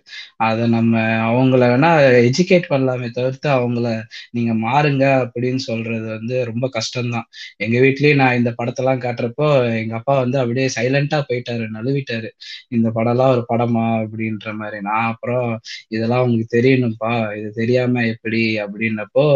அதை 0.46 0.64
நம்ம 0.68 0.94
அவங்கள 1.28 1.60
வேணா 1.72 1.90
எஜுகேட் 2.28 2.70
பண்ணலாமே 2.70 3.08
தவிர்த்து 3.10 3.48
அவங்கள 3.56 3.86
நீங்க 4.30 4.54
மாறுங்க 4.64 5.04
அப்படின்னு 5.24 5.62
சொல்றது 5.68 6.06
வந்து 6.08 6.36
ரொம்ப 6.50 6.68
கஷ்டம்தான். 6.74 7.28
எங்க 7.58 7.76
வீட்லயும் 7.78 8.20
நான் 8.22 8.36
இந்த 8.36 8.50
படத்தெல்லாம் 8.58 9.02
காட்டுறப்போ 9.04 9.48
எங்க 9.80 9.94
அப்பா 9.98 10.14
வந்து 10.20 10.38
அப்படியே 10.38 10.68
சைலண்டா 10.76 11.20
போயிட்டாரு 11.28 11.66
நழுவிட்டாரு. 11.76 12.30
இந்த 12.70 12.88
படம்லாம் 12.94 13.32
ஒரு 13.34 13.44
படமா 13.48 13.84
அப்படின்ற 14.02 14.48
மாதிரி. 14.54 14.80
நான் 14.82 15.08
அப்புறம் 15.12 15.48
இதெல்லாம் 15.88 16.24
உங்களுக்கு 16.24 16.56
தெரியணும்ப்பா 16.58 17.12
இது 17.38 17.50
தெரியாம 17.52 18.04
எப்படி 18.14 18.42
அப்படின்னப்போ 18.64 19.26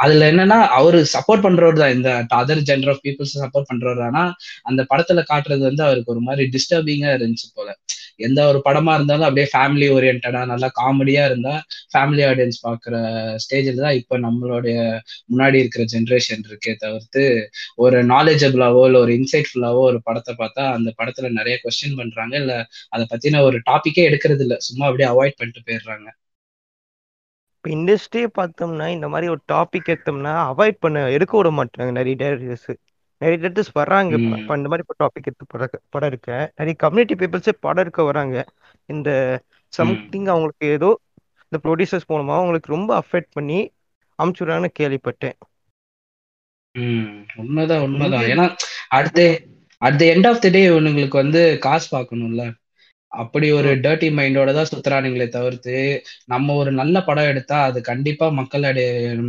அதுல 0.00 0.26
என்னன்னா 0.32 0.58
அவரு 0.78 0.98
சப்போர்ட் 1.14 1.44
பண்றவர் 1.46 1.80
தான். 1.82 1.94
இந்த 1.96 2.08
other 2.40 2.62
gender 2.68 2.92
of 2.92 3.02
peoples 3.06 3.34
support 3.42 3.70
பண்றவர். 3.70 4.02
ஆனா 4.08 4.22
அந்த 4.70 4.80
படத்துல 4.92 5.22
காட்டுறது 5.30 5.62
வந்து 5.68 5.82
அவருக்கு 5.88 6.12
ஒரு 6.14 6.22
மாதிரி 6.28 6.44
டிஸ்டர்பிங்கா 6.56 7.10
இருந்துச்சு 7.16 7.48
போல. 7.58 7.70
எந்த 8.26 8.40
ஒரு 8.50 8.58
படமா 8.66 8.92
இருந்தாலும் 8.96 9.26
அப்படியே 9.26 9.46
ஃபேமிலி 9.52 9.86
ஓரியன்டா 9.94 10.42
நல்லா 10.50 10.68
காமெடியா 10.80 11.22
இருந்தா 11.30 11.54
ஃபேமிலி 11.92 12.22
ஆடியன்ஸ் 12.30 12.58
பாக்குற 12.66 12.94
ஸ்டேஜில் 13.44 13.82
தான் 13.84 13.98
இப்போ 14.00 14.14
நம்மளுடைய 14.26 14.76
முன்னாடி 15.30 15.58
இருக்கிற 15.62 15.84
ஜென்ரேஷன் 15.94 16.44
இருக்கே 16.50 16.74
தவிர்த்து 16.84 17.24
ஒரு 17.84 17.98
நாலேஜபிளாவோ 18.12 18.82
இல்லை 18.88 19.00
ஒரு 19.06 19.14
இன்சைட்ஃபுல்லாவோ 19.20 19.82
ஒரு 19.90 20.00
படத்தை 20.08 20.34
பார்த்தா 20.42 20.64
அந்த 20.76 20.90
படத்துல 21.00 21.30
நிறைய 21.38 21.56
கொஸ்டின் 21.64 21.98
பண்றாங்க. 22.00 22.34
இல்ல 22.42 22.54
அதை 22.94 23.04
பத்தின 23.12 23.42
ஒரு 23.48 23.58
டாபிக்கே 23.70 24.08
எடுக்கிறது 24.10 24.44
இல்லை 24.46 24.58
சும்மா 24.68 24.86
அப்படியே 24.90 25.08
அவாய்ட் 25.12 25.38
பண்ணிட்டு 25.40 25.66
போயிடுறாங்க. 25.68 26.08
இப்போ 27.60 27.70
இண்டஸ்ட்ரியே 27.76 28.26
பார்த்தோம்னா 28.38 28.84
இந்த 28.94 29.06
மாதிரி 29.12 29.26
ஒரு 29.32 29.40
டாபிக் 29.52 29.90
எடுத்தோம்னா 29.94 30.30
அவாய்ட் 30.50 30.78
பண்ண 30.84 31.00
எடுக்க 31.16 31.32
விட 31.38 31.48
மாட்டாங்க. 31.58 31.90
நிறைய 31.98 32.14
டேரக்டர்ஸ் 32.22 32.70
நிறைய 33.20 33.36
டேரக்டர்ஸ் 33.40 33.72
வர்றாங்க. 33.80 34.12
இப்போ 34.38 34.56
இந்த 34.58 34.68
மாதிரி 34.72 34.84
இப்போ 34.84 34.96
டாபிக் 35.02 35.26
எடுத்து 35.28 35.46
படம் 35.54 35.82
படம் 35.94 36.10
இருக்க. 36.12 36.30
நிறைய 36.58 36.74
கம்யூனிட்டி 36.84 37.16
பீப்புள்ஸே 37.22 37.54
படம் 37.66 37.84
இருக்க 37.84 38.02
வராங்க. 38.10 38.36
இந்த 38.88 39.10
சம்திங் 39.72 40.28
அவங்களுக்கு 40.34 40.66
ஏதோ 40.76 40.90
இந்த 41.52 41.58
ப்ரொடியூசர்ஸ் 41.66 42.10
மூலமா 42.12 42.34
அவங்களுக்கு 42.38 42.74
ரொம்ப 42.76 42.90
அஃபெக்ட் 43.02 43.32
பண்ணி 43.38 43.58
அமுச்சுடுறாங்கன்னு 44.18 44.72
கேள்விப்பட்டேன். 44.80 45.36
உண்மைதான் 47.42 47.84
உண்மைதான். 47.88 48.26
ஏன்னா 48.32 48.46
அடுத்த 48.98 49.20
at 49.82 50.00
the 50.00 50.04
end 50.14 50.28
of 50.30 50.42
the 50.46 50.48
day 50.56 50.62
இவனுங்களுக்கு 50.70 51.22
வந்து 51.22 51.42
காசு 51.66 51.86
பார்க்கணும்ல. 51.96 52.42
அப்படி 53.12 53.46
ஒரு 53.56 53.70
டர்ட்டி 53.84 54.08
மைண்டோட 54.16 54.50
தான் 54.56 54.68
சுத்துறானுங்களே 54.68 55.26
தவிர்த்து 55.28 55.76
நம்ம 56.32 56.54
ஒரு 56.60 56.70
நல்ல 56.72 56.96
படம் 57.08 57.28
எடுத்தா 57.30 57.56
அது 57.68 57.78
கண்டிப்பா 57.88 58.26
மக்களிடைய 58.38 58.84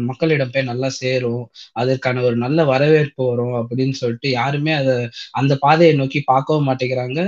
மக்களிடம் 0.10 0.52
போய் 0.54 0.68
நல்லா 0.70 0.90
சேரும். 0.98 1.42
அதற்கான 1.82 2.22
ஒரு 2.28 2.38
நல்ல 2.44 2.66
வரவேற்பு 2.72 3.24
வரும் 3.30 3.56
அப்படின்னு 3.62 3.96
சொல்லிட்டு 4.02 4.30
யாருமே 4.34 4.74
அதை 4.82 4.96
அந்த 5.40 5.56
பாதையை 5.66 5.94
நோக்கி 6.02 6.22
பார்க்கவும் 6.28 6.68
மாட்டேங்கிறாங்க. 6.70 7.20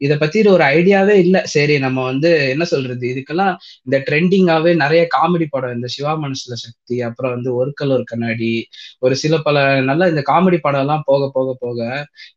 இதை 0.00 0.16
பத்தி 0.22 0.30
ஒரு 0.54 0.64
ஐடியாவே 0.72 1.14
இல்லை. 1.24 1.40
சரி 1.54 1.74
நம்ம 1.84 1.98
வந்து 2.10 2.30
என்ன 2.54 2.64
சொல்றது? 2.72 3.04
இதுக்கெல்லாம் 3.12 3.54
இந்த 3.86 3.96
ட்ரெண்டிங்காவே 4.08 4.72
நிறைய 4.84 5.02
காமெடி 5.14 5.46
படம் 5.48 5.74
இந்த 5.76 5.88
சிவா 5.94 6.12
மனசுல 6.24 6.56
சக்தி 6.64 6.96
அப்புறம் 7.08 7.34
வந்து 7.36 7.50
ஒருக்கல் 7.60 7.94
ஒரு 7.96 8.04
கண்ணாடி 8.04 8.52
ஒரு 9.02 9.14
சில 9.22 9.34
பல 9.42 9.56
நல்ல 9.90 10.08
இந்த 10.12 10.22
காமெடி 10.30 10.58
படம் 10.60 10.82
எல்லாம் 10.84 11.04
போக 11.06 11.22
போக 11.36 11.50
போக 11.62 11.78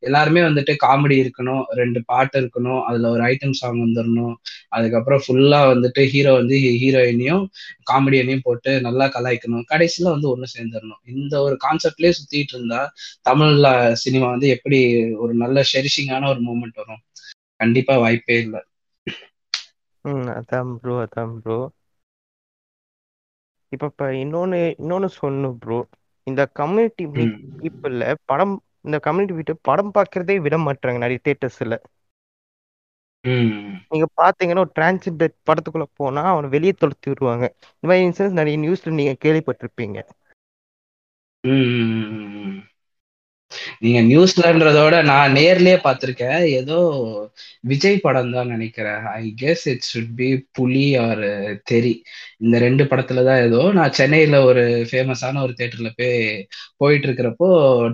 எல்லாருமே 0.07 0.41
வந்துட்டு 0.47 0.75
காமெடி 0.85 1.17
இருக்கணும் 1.23 1.63
ரெண்டு 1.81 1.99
பாட்டு 2.05 2.37
இருக்கணும் 2.41 2.81
அதுல 2.89 3.09
ஒரு 3.15 3.23
ஐட்டம் 3.29 3.57
சாங் 3.65 3.83
வந்துடணும் 3.83 4.33
அதுக்கப்புறம் 4.75 5.21
ஃபுல்லா 5.25 5.59
வந்துட்டு 5.71 6.01
ஹீரோ 6.11 6.31
வந்து 6.39 6.55
ஹீரோயினையும் 6.81 7.43
காமெடியனையும் 7.89 8.43
போட்டு 8.43 8.71
நல்லா 8.87 9.05
கலாய்க்கணும். 9.15 9.65
கடைசியில 9.71 10.13
வந்து 10.15 10.31
ஒண்ணு 10.33 10.47
சேர்ந்துடணும் 10.53 11.01
இந்த 11.13 11.33
ஒரு 11.45 11.55
கான்செப்ட்லயே 11.65 12.13
சுத்திட்டு 12.17 12.55
இருந்தா 12.55 12.81
தமிழ்ல 13.25 13.67
சினிமா 14.03 14.27
வந்து 14.33 14.49
எப்படி 14.55 14.79
ஒரு 15.23 15.35
நல்ல 15.43 15.63
ஷெரிஷிங்கான 15.71 16.29
ஒரு 16.33 16.41
மூமெண்ட் 16.47 16.81
வரும். 16.81 17.01
கண்டிப்பா 17.59 17.95
வாய்ப்பே 18.03 18.37
இல்லை. 18.43 18.61
ம் 20.05 20.29
அதான் 20.33 20.71
ப்ரோ 20.77 20.95
அதான் 21.01 21.33
ப்ரோ 21.39 21.59
இப்போ 23.71 23.87
இப்போ 23.91 24.05
இன்னொன்று 24.19 24.59
இன்னொன்று 24.75 25.07
சொல்லணும் 25.15 25.57
ப்ரோ 25.61 25.79
இந்த 26.27 26.41
கம்யூனிட்டி 26.55 27.05
பீப்புளில் 27.57 28.05
படம் 28.25 28.55
இந்த 28.85 28.97
கம்யூனிட்டி 29.05 29.37
வீட்டு 29.37 29.55
படம் 29.69 29.93
பார்க்கறதே 29.95 30.37
விட 30.45 30.57
மாட்டாங்க 30.65 31.03
நிறைய 31.03 31.19
தேட்டர்ஸில் 31.23 31.77
நீங்க 33.91 34.07
பாத்தீங்கன்னா 34.21 34.63
ஒரு 34.65 34.73
டிரான்ஸ்ஜெண்டர் 34.79 35.33
படத்துக்குள்ள 35.49 35.85
போனா 35.93 36.21
அவனை 36.31 36.49
வெளியே 36.49 36.73
தொலைத்து 36.77 37.11
விடுவாங்க. 37.11 37.45
இந்த 37.75 37.85
மாதிரி 37.89 38.05
இன்சிடென்ட் 38.07 38.39
நிறைய 38.41 38.57
நியூஸ்ல 38.65 38.97
நீங்க 38.99 39.15
கேள்விப்பட்டிருப்பீங்க. 39.25 39.99
நீங்க 43.83 43.99
நியூஸ்லன்றதோட 44.01 44.95
நான் 45.03 45.35
நேர்லயே 45.35 45.77
பார்த்திருக்கேன் 45.83 46.41
ஏதோ 46.59 46.77
விஜய் 47.71 47.97
படம் 47.97 48.31
தான் 48.31 48.47
நினைக்கிறேன். 48.47 49.03
I 49.19 49.33
guess 49.41 49.65
it 49.73 49.85
should 49.91 50.13
be 50.15 50.29
Puli 50.51 50.85
or 50.97 51.23
Theri. 51.63 51.93
இந்த 52.41 52.57
ரெண்டு 52.59 52.83
படத்துல 52.83 53.23
தான் 53.23 53.41
ஏதோ 53.43 53.71
நான் 53.71 53.91
சென்னையில 53.91 54.43
ஒரு 54.43 54.63
ஃபேமஸான 54.91 55.41
ஒரு 55.41 55.53
தேட்டர்ல 55.57 55.89
போய் 55.95 56.13
போயிட்டு 56.77 57.07
இருக்கிறப்போ 57.07 57.47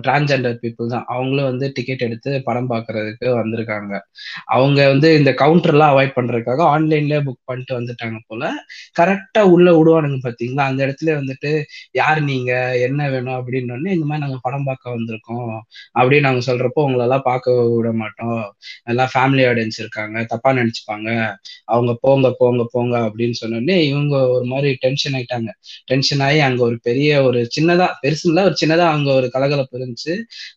டிரான்ஸ்ஜெண்டர் 0.06 0.56
பீப்புள் 0.62 0.86
தான். 0.86 1.04
அவங்களும் 1.06 1.44
வந்து 1.44 1.72
டிக்கெட் 1.74 2.00
எடுத்து 2.00 2.42
படம் 2.44 2.70
பார்க்கறதுக்கு 2.70 3.28
வந்திருக்காங்க. 3.40 3.92
அவங்க 4.46 4.88
வந்து 4.88 5.08
இந்த 5.18 5.30
கவுண்டர்லாம் 5.42 5.92
அவாய்ட் 5.94 6.16
பண்றதுக்காக 6.18 6.62
ஆன்லைன்லயே 6.74 7.20
புக் 7.20 7.40
பண்ணிட்டு 7.44 7.78
வந்துட்டாங்க 7.80 8.18
போல. 8.26 8.42
கரெக்டா 9.00 9.40
உள்ள 9.54 9.68
விடுவானுங்க 9.72 10.18
பாத்தீங்களா? 10.26 10.64
அந்த 10.70 10.80
இடத்துல 10.86 11.10
வந்துட்டு 11.20 11.52
யார் 11.92 12.20
நீங்க? 12.22 12.52
என்ன 12.78 13.10
வேணும்? 13.10 13.36
அப்படின்னு 13.40 13.90
இந்த 13.92 14.06
மாதிரி 14.06 14.24
நாங்க 14.24 14.38
படம் 14.42 14.64
பார்க்க 14.64 14.96
வந்திருக்கோம். 14.96 15.52
அப்படின்னு 15.98 16.20
நாங்க 16.20 16.42
சொல்றப்போ 16.52 16.80
உங்களெல்லாம் 16.86 17.26
பார்க்க 17.30 17.54
விட 17.76 17.92
மாட்டோம். 17.92 18.42
எல்லாம் 18.84 19.10
ஃபேமிலி 19.14 19.44
ஆடியன்ஸ் 19.50 19.78
இருக்காங்க. 19.78 20.24
தப்பா 20.24 20.52
நினைச்சுப்பாங்க. 20.52 21.08
அவங்க 21.64 21.92
போங்க 22.00 22.34
போங்க 22.38 22.66
போங்க. 22.72 22.96
அப்படின்னு 23.08 23.36
சொன்னோடனே 23.42 23.76
இவங்க 23.82 24.16
ஒரு 24.32 24.44
மாதிரி 24.44 24.70
டென்ஷன் 24.80 25.14
ஆயிட்டாங்க. 25.14 25.50
டென்ஷன் 25.84 26.20
ஆகி 26.20 26.38
அங்க 26.40 26.62
ஒரு 26.62 26.78
பெரிய 26.82 27.10
ஒரு 27.22 27.40
சின்னதா 27.56 27.88
பெருசு 28.02 28.24
இல்ல 28.24 28.42
ஒரு 28.42 28.56
சின்னதா 28.62 28.86
அங்க 28.88 29.10
ஒரு 29.12 29.28
கலகலப்பு 29.30 29.78
இருந்துச்சு. 29.78 30.14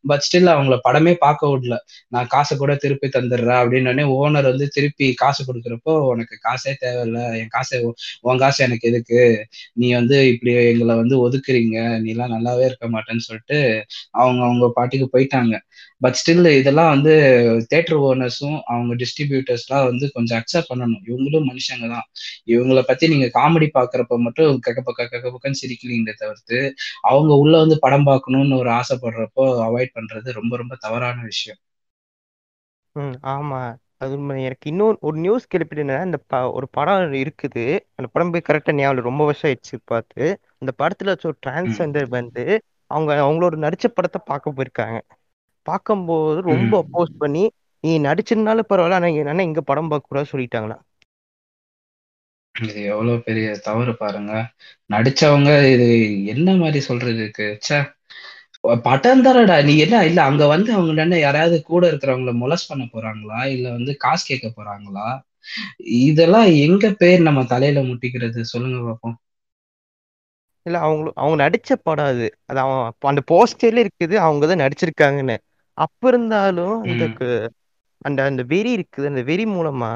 பட் 0.08 0.24
ஸ்டில் 0.28 0.50
அவங்கள 0.56 0.78
படமே 0.88 1.14
பார்க்க 1.18 1.52
விடல. 1.54 1.78
நான் 2.08 2.28
காசை 2.28 2.56
கூட 2.58 2.76
திருப்பி 2.76 3.10
தந்துடுறேன் 3.10 3.62
அப்படின்னு 3.64 3.84
ஓனர் 4.18 4.50
வந்து 4.52 4.68
திருப்பி 4.68 5.08
காசு 5.14 5.42
கொடுக்குறப்போ 5.44 5.94
உனக்கு 6.12 6.36
காசே 6.48 6.74
தேவையில்ல. 6.84 7.20
என் 7.42 7.48
காசை 7.48 7.78
உன் 8.22 8.38
காசு 8.38 8.60
எனக்கு 8.64 8.90
எதுக்கு? 8.92 9.22
நீ 9.74 9.88
வந்து 9.94 10.18
இப்படி 10.34 10.54
எங்களை 10.66 10.96
வந்து 10.96 11.16
ஒதுக்குறீங்க. 11.26 11.78
நீ 12.00 12.10
எல்லாம் 12.12 12.34
நல்லாவே 12.36 12.66
இருக்க 12.66 12.88
மாட்டேன்னு 12.90 13.26
சொல்லிட்டு 13.28 13.60
அவங்க 14.16 14.42
அவங்க 14.46 14.66
பாட்டிக்கு 14.76 15.08
போயிட்டாங்க. 15.16 15.56
பட் 16.02 16.18
ஸ்டில் 16.20 16.50
இதெல்லாம் 16.60 16.92
வந்து 16.92 17.14
தேட்டர் 17.72 18.00
ஓனர்ஸும் 18.06 18.58
அவங்க 18.66 18.94
டிஸ்ட்ரிபியூட்டர்ஸ்லாம் 19.02 19.86
வந்து 19.86 20.06
கொஞ்சம் 20.12 20.40
அக்செப்ட் 20.40 20.70
பண்ணணும். 20.72 21.04
இவங்களும் 21.08 21.48
மனுஷங்க 21.50 21.88
தான். 21.88 22.08
இவங்கள 22.52 22.82
பத்தி 22.90 23.08
நீங்க 23.08 23.28
காமெடி 23.36 23.70
பாக்குறப்ப 23.74 24.20
மட்டும் 24.26 24.60
கக்க 24.68 24.80
பக்க 24.82 25.08
கக்க 25.08 25.28
பக்கன்னு 25.30 25.62
சிரிக்கிறீங்களே 25.62 26.16
தவிர்த்து 26.16 26.60
அவங்க 27.10 27.32
உள்ள 27.44 27.56
வந்து 27.58 27.78
படம் 27.80 28.08
பார்க்கணும்னு 28.10 28.56
ஒரு 28.56 28.72
ஆசைப்படுறப்போ 28.80 29.46
அவாய்ட் 29.68 29.96
பண்றது 29.96 30.38
ரொம்ப 30.40 30.54
ரொம்ப 30.58 30.76
தவறான 30.80 31.18
விஷயம். 31.26 31.60
ம் 32.96 33.16
ஆமா. 33.32 33.60
அது. 34.00 34.16
எனக்கு 34.42 34.66
இன்னொரு 34.72 34.98
ஒரு 35.02 35.18
நியூஸ் 35.18 35.50
கேள்விப்பட்டேன்னா 35.52 35.98
இந்த 36.06 36.18
ப 36.26 36.42
ஒரு 36.52 36.68
படம் 36.72 37.14
இருக்குது. 37.22 37.66
அந்த 37.98 38.08
படம் 38.14 38.32
போய் 38.34 38.48
கரெக்டாக 38.48 38.76
ஞாபகம். 38.76 39.10
ரொம்ப 39.10 39.24
வருஷம் 39.26 39.50
ஆயிடுச்சு 39.50 39.78
பார்த்து. 39.86 40.24
அந்த 40.62 40.72
படத்துல 40.82 41.16
டிரான்ஸ்ஜெண்டர் 41.40 42.10
வந்து 42.18 42.46
அவங்க 42.92 43.12
அவங்களோட 43.22 43.56
நடிச்ச 43.66 43.86
படத்தை 43.94 44.22
பார்க்க 44.26 44.58
போயிருக்காங்க. 44.58 44.98
பார்க்கும்போது 45.66 46.40
ரொம்ப 46.50 46.74
அப்போஸ் 46.84 47.14
பண்ணி 47.18 47.44
நீ 47.84 47.94
நடிச்சிருந்தாலும் 48.06 48.70
பரவாயில்ல 48.70 49.00
ஆனா 49.02 49.32
ஆனா 49.34 49.48
இங்க 49.50 49.64
படம் 49.66 49.92
பார்க்க 49.92 50.10
கூடாது 50.10 50.32
சொல்லிட்டாங்களா 50.32 50.78
இது 52.56 52.82
எவ்வளவு 52.88 53.18
பெரிய 53.26 53.48
தவறு 53.66 53.94
பாருங்க. 53.96 54.34
நடிச்சவங்க 54.90 55.52
இது 55.74 55.88
என்ன 56.34 56.50
மாதிரி 56.58 56.80
சொல்றது 56.86 57.20
இருக்கு 57.20 57.48
ச்சே. 57.60 57.80
பட்டம் 58.86 59.24
தானடா. 59.24 59.56
நீ 59.68 59.74
என்ன 59.84 60.02
இல்ல 60.08 60.20
அங்க 60.24 60.44
வந்து 60.52 60.70
அவங்க 60.76 61.02
என்ன 61.04 61.18
யாராவது 61.20 61.58
கூட 61.66 61.84
இருக்கிறவங்கள 61.92 62.34
மொலஸ் 62.42 62.70
பண்ண 62.70 62.84
போறாங்களா? 62.90 63.40
இல்ல 63.54 63.68
வந்து 63.78 63.94
காசு 64.04 64.24
கேட்க 64.28 64.50
போறாங்களா? 64.54 65.08
இதெல்லாம் 66.02 66.48
எங்க 66.66 66.86
பேர் 67.00 67.28
நம்ம 67.28 67.44
தலையில 67.48 67.80
முட்டிக்கிறது? 67.90 68.40
சொல்லுங்க 68.52 68.80
பாப்போம். 68.86 69.18
இல்ல 70.66 70.78
அவங்க 70.84 71.06
அவங்க 71.16 71.38
நடிச்ச 71.42 71.72
படம் 71.82 72.10
அது. 72.12 72.28
அது 72.44 72.60
அவன் 72.64 72.80
அந்த 73.12 73.22
போஸ்டர்ல 73.32 73.84
இருக்குது 73.86 74.16
அவங்க 74.26 74.48
தான் 74.48 74.64
நடிச்சிருக்காங்கன்னு. 74.64 75.38
அப்ப 75.78 76.08
இருந்தாலும் 76.08 76.82
அந்த 76.84 77.08
ம். 77.08 77.16
கு- 77.20 77.50
அந்த 78.02 78.24
அந்த 78.24 78.44
வெறி 78.44 78.78
இருக்குது. 78.78 79.08
அந்த 79.08 79.22
வெறி 79.22 79.46
மூலமா 79.46 79.92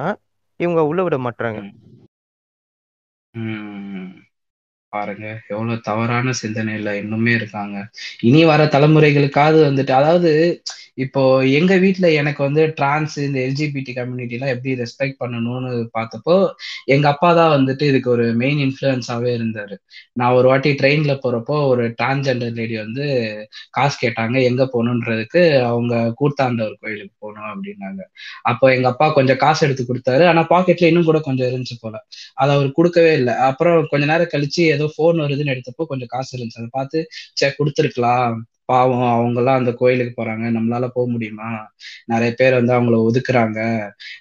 இவங்க 0.59 0.85
உள்ள 0.85 1.03
விட 1.03 1.17
மாட்டாங்க 1.17 1.59
பாருங்க. 4.93 5.25
எவ்வளவு 5.53 5.85
தவறான 5.87 6.33
சிந்தனையில 6.41 6.93
இன்னுமே 7.01 7.33
இருக்காங்க. 7.39 7.77
இனி 8.29 8.41
வர 8.51 8.61
தலைமுறைகளுக்காவது 8.75 9.59
வந்துட்டு 9.69 9.93
அதாவது 9.99 10.31
இப்போ 11.03 11.21
எங்க 11.59 11.73
வீட்ல 11.77 12.07
எனக்கு 12.21 12.41
வந்து 12.45 12.61
டிரான்ஸ் 12.77 13.13
இந்த 13.25 13.37
எல்ஜிபிடி 13.47 13.91
கம்யூனிட்டி 13.97 14.35
எல்லாம் 14.37 14.53
எப்படி 14.53 14.71
ரெஸ்பெக்ட் 14.81 15.19
பண்ணணும்னு 15.21 15.69
பார்த்தப்போ 15.97 16.35
எங்க 16.95 17.05
அப்பா 17.11 17.29
தான் 17.33 17.53
வந்துட்டு 17.55 17.83
இதுக்கு 17.91 18.09
ஒரு 18.15 18.25
மெயின் 18.41 18.59
இன்ஃப்ளூயன்ஸாவே 18.65 19.31
இருந்தாரு. 19.37 19.75
நான் 20.13 20.35
ஒரு 20.39 20.47
வாட்டி 20.51 20.71
ட்ரெயின்ல 20.81 21.13
போறப்போ 21.23 21.57
ஒரு 21.71 21.83
டிரான்ஸ்ஜெண்டர் 21.99 22.57
லேடி 22.59 22.75
வந்து 22.83 23.05
காசு 23.77 23.95
கேட்டாங்க 24.03 24.35
எங்க 24.49 24.63
போகணுன்றதுக்கு 24.73 25.41
அவங்க 25.69 25.93
கூத்தாண்டவர் 26.21 26.75
கோயிலுக்கு 26.83 27.15
போகணும் 27.19 27.49
அப்படின்னாங்க. 27.53 28.01
அப்போ 28.51 28.65
எங்க 28.75 28.87
அப்பா 28.93 29.07
கொஞ்சம் 29.19 29.41
காசு 29.45 29.61
எடுத்து 29.67 29.85
கொடுத்தாரு. 29.85 30.25
ஆனா 30.31 30.43
பாக்கெட்ல 30.53 30.89
இன்னும் 30.91 31.09
கூட 31.11 31.21
கொஞ்சம் 31.29 31.49
இருந்துச்சு 31.49 31.77
போல. 31.81 31.95
அதை 32.41 32.51
அவர் 32.57 32.69
கொடுக்கவே 32.71 33.13
இல்லை. 33.19 33.35
அப்புறம் 33.49 33.87
கொஞ்ச 33.93 34.03
நேரம் 34.13 34.33
கழிச்சு 34.35 34.61
ஏதோ 34.79 34.87
ஃபோன் 34.95 35.19
வருதுன்னு 35.23 35.53
எடுத்தப்போ 35.55 35.85
கொஞ்சம் 35.91 36.13
காசு 36.13 36.31
இருந்துச்சு. 36.35 36.61
அதை 36.61 36.71
பார்த்து 36.79 36.99
சே 37.37 37.49
கொடுத்துருக்கலாம். 37.55 38.37
பாவம் 38.69 39.05
அவங்கெல்லாம் 39.11 39.59
அந்த 39.59 39.71
கோயிலுக்கு 39.79 40.13
போறாங்க. 40.15 40.45
நம்மளால 40.55 40.87
போக 40.95 41.05
முடியுமா? 41.13 41.47
நிறைய 42.11 42.31
பேர் 42.39 42.57
வந்து 42.57 42.73
அவங்கள 42.75 42.97
ஒதுக்குறாங்க. 43.07 43.59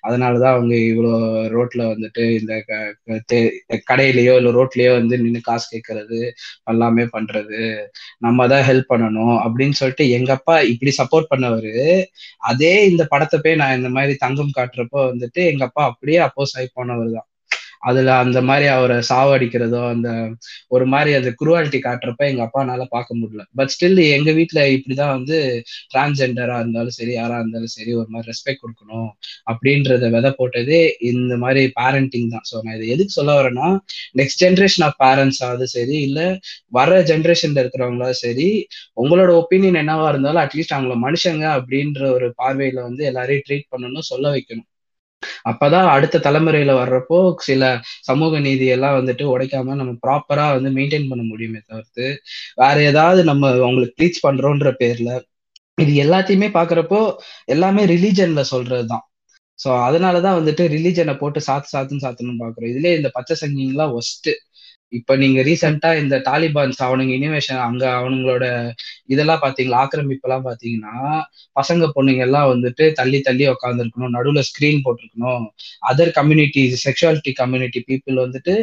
அதனாலதான் 0.06 0.54
அவங்க 0.54 0.74
இவ்வளோ 0.88 1.12
ரோட்ல 1.54 1.82
வந்துட்டு 1.92 2.22
இந்த 2.38 2.52
கடையிலயோ 3.88 4.34
இல்ல 4.40 4.52
ரோட்லயோ 4.58 4.92
வந்து 4.98 5.18
நின்று 5.18 5.42
காசு 5.42 5.66
கேட்கறது 5.74 6.20
எல்லாமே 6.72 7.04
பண்றது. 7.16 7.60
நம்ம 8.26 8.46
தான் 8.48 8.66
ஹெல்ப் 8.68 8.90
பண்ணணும் 8.92 9.36
அப்படின்னு 9.44 9.78
சொல்லிட்டு 9.80 10.06
எங்க 10.18 10.30
அப்பா 10.38 10.56
இப்படி 10.72 10.92
சப்போர்ட் 11.00 11.30
பண்ணவரு 11.32 11.74
அதே 12.50 12.72
இந்த 12.90 13.02
படத்தை 13.12 13.38
போய் 13.38 13.60
நான் 13.62 13.76
இந்த 13.78 13.90
மாதிரி 13.90 14.14
தங்கம் 14.24 14.56
காட்டுறப்போ 14.58 15.00
வந்துட்டு 15.10 15.42
எங்க 15.52 15.64
அப்பா 15.68 15.84
அப்படியே 15.90 16.20
அப்போஸ் 16.26 16.56
ஆகி 16.58 16.68
போனவர் 16.72 17.10
தான் 17.12 17.28
அதுல 17.82 18.10
அந்த 18.22 18.38
மாதிரி 18.42 18.66
அவரை 18.74 18.96
சாவடிக்கிறதோ 19.10 19.80
அந்த 19.92 20.08
ஒரு 20.74 20.84
மாதிரி 20.92 21.10
அந்த 21.18 21.30
குருவாலிட்டி 21.40 21.78
காட்டுறப்ப 21.80 22.22
எங்க 22.30 22.42
அப்பானால 22.46 22.84
பார்க்க 22.94 23.18
முடியல. 23.20 23.42
பட் 23.58 23.72
ஸ்டில் 23.74 24.00
எங்க 24.16 24.30
வீட்டுல 24.38 24.60
இப்படிதான் 24.76 25.14
வந்து 25.16 25.36
டிரான்ஸ்ஜெண்டரா 25.92 26.56
இருந்தாலும் 26.62 26.96
சரி 26.98 27.12
யாரா 27.14 27.38
இருந்தாலும் 27.42 27.74
சரி 27.76 27.92
ஒரு 28.00 28.08
மாதிரி 28.08 28.30
ரெஸ்பெக்ட் 28.32 28.62
கொடுக்கணும் 28.64 29.08
அப்படின்றத 29.52 30.10
விதை 30.16 30.32
போட்டதே 30.38 30.80
இந்த 31.10 31.36
மாதிரி 31.44 31.62
பேரண்டிங் 31.78 32.28
தான். 32.34 32.46
ஸோ 32.50 32.56
நான் 32.64 32.76
இதை 32.78 32.88
எதுக்கு 32.96 33.16
சொல்ல 33.18 33.32
வரேன்னா 33.38 33.68
நெக்ஸ்ட் 34.20 34.42
ஜென்ரேஷன் 34.44 34.86
ஆஃப் 34.88 34.98
பேரண்ட்ஸ் 35.04 35.42
ஆகுது 35.48 35.68
சரி 35.76 35.96
இல்ல 36.08 36.20
வர 36.78 36.90
ஜென்ரேஷன்ல 37.10 37.62
இருக்கிறவங்களா 37.64 38.10
சரி 38.22 38.48
உங்களோட 39.02 39.30
ஒப்பீனியன் 39.40 39.80
என்னவா 39.82 40.08
இருந்தாலும் 40.12 40.42
அட்லீஸ்ட் 40.44 40.76
அவங்கள 40.76 40.96
மனுஷங்க 41.06 41.44
அப்படின்ற 41.58 42.02
ஒரு 42.16 42.28
பார்வையில 42.40 42.82
வந்து 42.88 43.04
எல்லாரையும் 43.10 43.46
ட்ரீட் 43.48 43.70
பண்ணணும் 43.72 44.10
சொல்ல 44.12 44.26
வைக்கணும். 44.36 44.68
அப்பதான் 45.50 45.86
அடுத்த 45.94 46.20
தலைமுறையில 46.20 46.72
வர்றப்போ 46.78 47.18
சில 47.40 47.62
சமூக 48.02 48.40
நீதி 48.40 48.66
எல்லாம் 48.66 48.96
வந்துட்டு 48.98 49.24
உடைக்காம 49.32 49.74
நம்ம 49.74 49.94
ப்ராப்பரா 50.06 50.46
வந்து 50.54 50.70
மெயின்டைன் 50.70 51.10
பண்ண 51.10 51.24
முடியுமே 51.24 51.60
தவிர்த்து 51.64 52.06
வேற 52.56 52.76
ஏதாவது 52.84 53.22
நம்ம 53.24 53.50
அவங்களுக்கு 53.58 53.96
ப்ளீச் 53.98 54.24
பண்றோன்ற 54.26 54.70
பேர்ல 54.80 55.10
இது 55.78 55.92
எல்லாத்தையுமே 56.04 56.48
பாக்குறப்போ 56.54 57.00
எல்லாமே 57.46 57.82
ரிலீஜன்ல 57.86 58.42
சொல்றதுதான். 58.52 59.04
சோ 59.58 59.68
அதனாலதான் 59.86 60.38
வந்துட்டு 60.38 60.64
ரிலீஜனை 60.74 61.14
போட்டு 61.16 61.40
சாத்து 61.40 61.68
சாத்துன்னு 61.72 62.04
சாத்தணும்னு 62.04 62.42
பாக்குறோம். 62.44 62.70
இதுலயே 62.72 62.92
இந்த 62.98 63.08
பச்சை 63.16 63.34
சங்கிங்லாம் 63.40 63.94
ஒஸ்ட்டு 63.98 64.32
இப்ப 64.92 65.14
நீங்க 65.16 65.38
ரீசெண்டா 65.42 65.88
இந்த 66.02 66.16
தாலிபான்ஸ் 66.28 66.78
அவனுங்க 66.86 67.12
இனிமேஷன் 67.18 67.60
அங்க 67.66 67.84
அவனுங்களோட 67.98 68.44
இதெல்லாம் 69.06 69.42
பாத்தீங்களா? 69.44 69.80
ஆக்கிரமிப்பு 69.82 70.26
எல்லாம் 70.28 70.46
பாத்தீங்கன்னா 70.46 70.94
பசங்க 71.56 71.88
பொண்ணுங்க 71.96 72.22
எல்லாம் 72.28 72.48
வந்துட்டு 72.52 72.84
தள்ளி 72.92 73.18
தள்ளி 73.20 73.46
உட்காந்துருக்கணும் 73.54 74.14
நடுவுல 74.16 74.42
ஸ்கிரீன் 74.50 74.84
போட்டிருக்கணும். 74.86 75.44
Other 75.90 76.12
community 76.18 76.62
sexuality 76.86 77.32
community 77.42 77.82
people 77.90 78.22
வந்துட்டு 78.24 78.54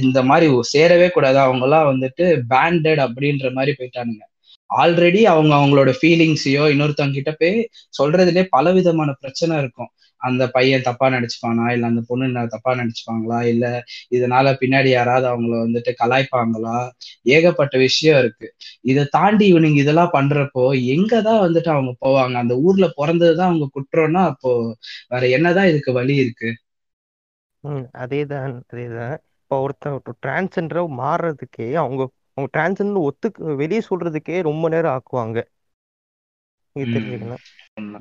இந்த 0.00 0.18
மாதிரி 0.30 0.48
சேரவே 0.74 1.08
கூடாது. 1.16 1.38
அவங்க 1.46 1.64
எல்லாம் 1.68 1.88
வந்துட்டு 1.92 2.26
பேண்டட் 2.52 3.02
அப்படின்ற 3.06 3.48
மாதிரி 3.58 3.74
போயிட்டானுங்க. 3.80 4.22
ஆல்ரெடி 4.70 5.20
அவங்க 5.32 5.52
அவங்களோட 5.58 5.90
ஃபீலிங்ஸையோ 6.00 6.64
இன்னொருத்தவங்க 6.72 7.16
கிட்ட 7.18 7.32
போய் 7.40 7.56
சொல்றதுலேயே 7.98 8.44
பல 8.56 8.72
விதமான 8.78 9.10
பிரச்சனை 9.22 9.54
இருக்கும். 9.62 9.90
அந்த 10.20 10.42
பையன் 10.50 10.82
தப்பா 10.82 11.06
நடிச்சுப்பானா? 11.10 11.66
இல்ல 11.70 11.86
அந்த 11.86 12.02
பொண்ணு 12.08 12.24
தப்பா 12.54 12.72
நடிச்சுப்பாங்களா? 12.74 13.38
இல்ல 13.52 13.64
இதனால 14.12 14.52
பின்னாடி 14.60 14.90
யாராவது 14.90 15.26
அவங்கள 15.28 15.54
வந்துட்டு 15.62 15.92
கலாய்ப்பாங்களா? 16.00 16.76
ஏகப்பட்ட 17.30 17.74
விஷயம் 17.84 18.18
இருக்கு. 18.18 18.48
இதை 18.84 19.04
தாண்டி 19.10 19.46
இவனுங்க 19.52 19.80
இதெல்லாம் 19.80 20.14
பண்றப்போ 20.14 20.64
எங்கதான் 20.94 21.42
வந்துட்டு 21.44 21.70
அவங்க 21.70 21.92
போவாங்க? 22.00 22.36
அந்த 22.42 22.56
ஊர்ல 22.64 22.88
பிறந்ததுதான் 22.96 23.50
அவங்க 23.50 23.68
குற்றம்னா 23.76 24.24
அப்போ 24.32 24.52
வேற 25.10 25.22
என்னதான் 25.36 25.70
இதுக்கு 25.70 25.92
வழி 25.92 26.16
இருக்கு? 26.16 26.50
ம் 27.64 27.84
அதேதான் 28.00 28.40
அதேதான். 28.64 29.12
இப்போ 29.36 29.56
ஒருத்தன் 29.62 29.94
டிரான்ஸ்ஜெண்டரை 30.18 30.82
மாறுறதுக்கே 30.98 31.68
அவங்க 31.80 32.02
அவங்க 32.30 32.48
டிரான்ஸ்ஜெண்டர் 32.54 33.06
ஒத்துக்கு 33.08 33.56
வெளியே 33.56 33.82
சொல்றதுக்கே 33.88 34.38
ரொம்ப 34.50 34.68
நேரம் 34.68 34.94
ஆக்குவாங்க. 34.96 35.38
நீங்க 36.76 36.86
ம். 36.86 36.92
தெரிஞ்சுக்கலாம் 36.92 37.44
உண்மை. 37.76 38.00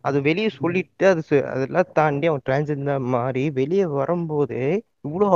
அது 0.00 0.22
வெளியே 0.22 0.48
சொல்லிட்டு 0.48 1.06
அது 1.06 1.22
சு- 1.30 1.44
அதெல்லாம் 1.44 1.92
தாண்டி 1.92 2.26
அவன் 2.26 2.44
டிரான்ஸ்ஜெண்டர் 2.48 3.00
மாறி 3.08 3.50
வெளியே 3.50 3.86
வரும்போது 3.92 4.58
இவ்வளோ 5.04 5.28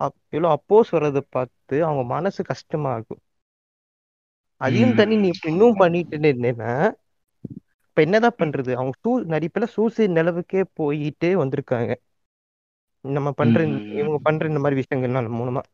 அப்- 0.00 0.18
இவ்வளோ 0.32 0.56
அப்போஸ் 0.56 0.90
வர்றதை 0.90 1.22
பார்த்து 1.30 1.84
அவங்க 1.84 2.02
மனசு 2.04 2.44
கஷ்டமாகும் 2.44 3.20
அதையும் 4.60 4.94
தாண்டி 4.94 5.16
நீ 5.16 5.30
இன்னும் 5.46 5.74
பண்ணிட்டு 5.74 6.16
இருந்தேன்னா 6.16 6.72
இப்ப 7.86 8.02
என்னதான் 8.02 8.38
பண்றது? 8.38 8.72
அவங்க 8.72 8.94
சூ 9.00 9.20
நிறைய 9.24 9.48
பேர் 9.48 9.66
சூசைட் 9.68 10.16
நிலவுக்கே 10.16 10.64
போயிட்டே 10.78 11.30
வந்திருக்காங்க. 11.36 11.92
நம்ம 13.04 13.32
பண்ற 13.32 13.62
இந்த- 13.62 13.82
ம். 13.84 13.92
இவங்க 13.92 14.18
பண்ற 14.22 14.46
இந்த 14.46 14.58
மாதிரி 14.58 14.80
விஷயங்கள்லாம் 14.80 15.26
நமக்கு 15.28 15.68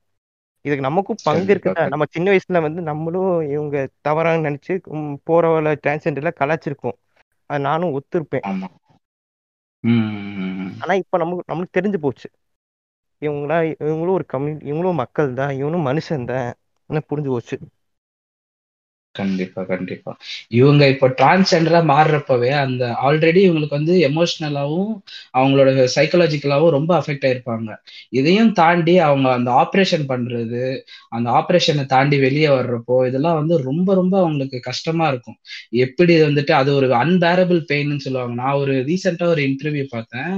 இதுக்கு 0.64 0.82
நமக்கும் 0.82 1.18
பங்கு 1.24 1.46
கண்டிப்பா. 1.46 1.88
நம்ம 1.88 2.04
சின்ன 2.10 2.30
வயசுல 2.30 2.60
வந்து 2.60 2.82
நம்மளும் 2.82 3.50
இவங்க 3.50 3.76
தவறாக 4.00 4.50
நினைச்சு 4.50 4.74
ம், 4.92 5.16
போறவள 5.26 5.74
டிரான்ஸ்ஜெண்டர்ல 5.82 6.32
கலாச்சிருக்கோம் 6.40 6.96
அது 7.50 7.60
நானும் 7.60 7.94
ஒத்துருப்பேன். 7.98 8.46
ஆனா 10.82 10.94
இப்ப 11.02 11.18
நமக்கு 11.18 11.44
நமக்கு 11.46 11.76
தெரிஞ்சு 11.78 11.98
போச்சு. 12.04 12.28
இவங்களா 13.22 13.58
இவங்களும் 13.84 14.16
ஒரு 14.18 14.26
கம்யூனிட்டி 14.26 14.70
இவங்களும் 14.70 15.00
மக்கள் 15.02 15.30
தான் 15.32 15.52
இவனும் 15.60 15.86
மனுஷன் 15.86 16.28
தான் 16.30 17.06
புரிஞ்சு 17.10 17.30
போச்சு. 17.34 17.56
கண்டிப்பா 19.18 19.60
கண்டிப்பா. 19.70 20.12
இவங்க 20.58 20.82
இப்போ 20.92 21.06
டிரான்ஸ்ஜெண்டரா 21.20 21.80
மாறுறப்பவே 21.90 22.50
அந்த 22.64 22.84
ஆல்ரெடி 23.06 23.40
இவங்களுக்கு 23.46 23.78
வந்து 23.78 23.94
எமோஷனலாவும் 24.08 24.90
அவங்களோட 25.38 25.86
சைக்கலாஜிக்கலாவும் 25.96 26.74
ரொம்ப 26.76 26.90
அஃபெக்ட் 27.00 27.26
ஆயிருப்பாங்க. 27.28 27.70
இதையும் 28.20 28.52
தாண்டி 28.52 28.94
அவங்க 29.08 29.28
அந்த 29.38 29.50
ஆப்ரேஷன் 29.62 30.06
பண்றது 30.12 30.62
அந்த 31.16 31.28
ஆப்ரேஷனை 31.40 31.84
தாண்டி 31.94 32.18
வெளியே 32.18 32.50
வர்றப்போ 32.58 32.96
இதெல்லாம் 33.08 33.38
வந்து 33.40 33.56
ரொம்ப 33.68 33.88
ரொம்ப 33.94 34.14
அவங்களுக்கு 34.18 34.60
கஷ்டமா 34.60 35.06
இருக்கும். 35.08 35.38
எப்படி 35.86 36.14
வந்துட்டு 36.22 36.52
அது 36.60 36.70
ஒரு 36.74 36.88
அன்பேரபிள் 37.02 37.62
பெயின்னு 37.72 38.04
சொல்லுவாங்க. 38.06 38.34
நான் 38.42 38.58
ஒரு 38.62 38.74
ரீசெண்டா 38.90 39.26
ஒரு 39.34 39.42
இன்டர்வியூ 39.48 39.86
பார்த்தேன். 39.90 40.34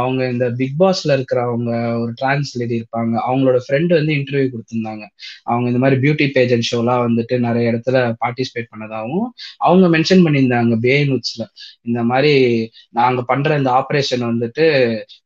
அவங்க 0.00 0.20
இந்த 0.34 0.46
பிக் 0.60 0.78
பாஸ்ல 0.80 1.16
இருக்கிறவங்க 1.18 1.70
ஒரு 2.02 2.12
டிரான்ஸ் 2.16 2.52
லேடி 2.58 2.76
இருப்பாங்க. 2.80 3.14
அவங்களோட 3.28 3.58
ஃப்ரெண்டு 3.66 3.92
வந்து 3.98 4.14
இன்டர்வியூ 4.18 4.48
கொடுத்திருந்தாங்க. 4.54 5.04
அவங்க 5.50 5.66
இந்த 5.72 5.80
மாதிரி 5.84 5.98
பியூட்டி 6.04 6.26
பேஜன் 6.36 6.66
ஷோலாம் 6.70 7.04
வந்துட்டு 7.06 7.34
நிறைய 7.46 7.72
இடத்துல 7.72 7.98
பார்ட்டிசிபேட் 8.22 8.70
பண்ணதாகவும் 8.72 9.28
அவங்க 9.58 9.86
மென்ஷன் 9.96 10.24
பண்ணியிருந்தாங்க 10.26 10.76
பேனுட்ஸ்ல 10.86 11.44
இந்த 11.82 12.00
மாதிரி 12.02 12.32
நாங்க 12.90 13.20
பண்ற 13.22 13.56
இந்த 13.60 13.70
ஆப்ரேஷன் 13.80 14.24
வந்துட்டு 14.30 14.66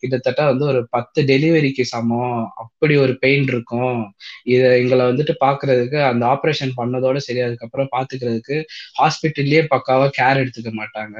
கிட்டத்தட்ட 0.00 0.40
வந்து 0.50 0.64
ஒரு 0.66 0.80
பத்து 0.90 1.22
டெலிவரிக்கு 1.22 1.84
சமம். 1.92 2.38
அப்படி 2.62 2.94
ஒரு 2.96 3.14
பெயின் 3.24 3.46
இருக்கும். 3.52 4.00
இதை 4.44 4.68
எங்களை 4.80 5.04
வந்துட்டு 5.06 5.34
பாக்குறதுக்கு 5.44 5.98
அந்த 6.10 6.24
ஆப்ரேஷன் 6.34 6.72
பண்ணதோட 6.80 7.18
சரி 7.26 7.40
அதுக்கப்புறம் 7.46 7.90
பாத்துக்கிறதுக்கு 7.96 8.56
ஹாஸ்பிட்டல்லயே 9.00 9.62
பக்காவா 9.74 10.06
கேர் 10.18 10.40
எடுத்துக்க 10.42 10.72
மாட்டாங்க. 10.80 11.16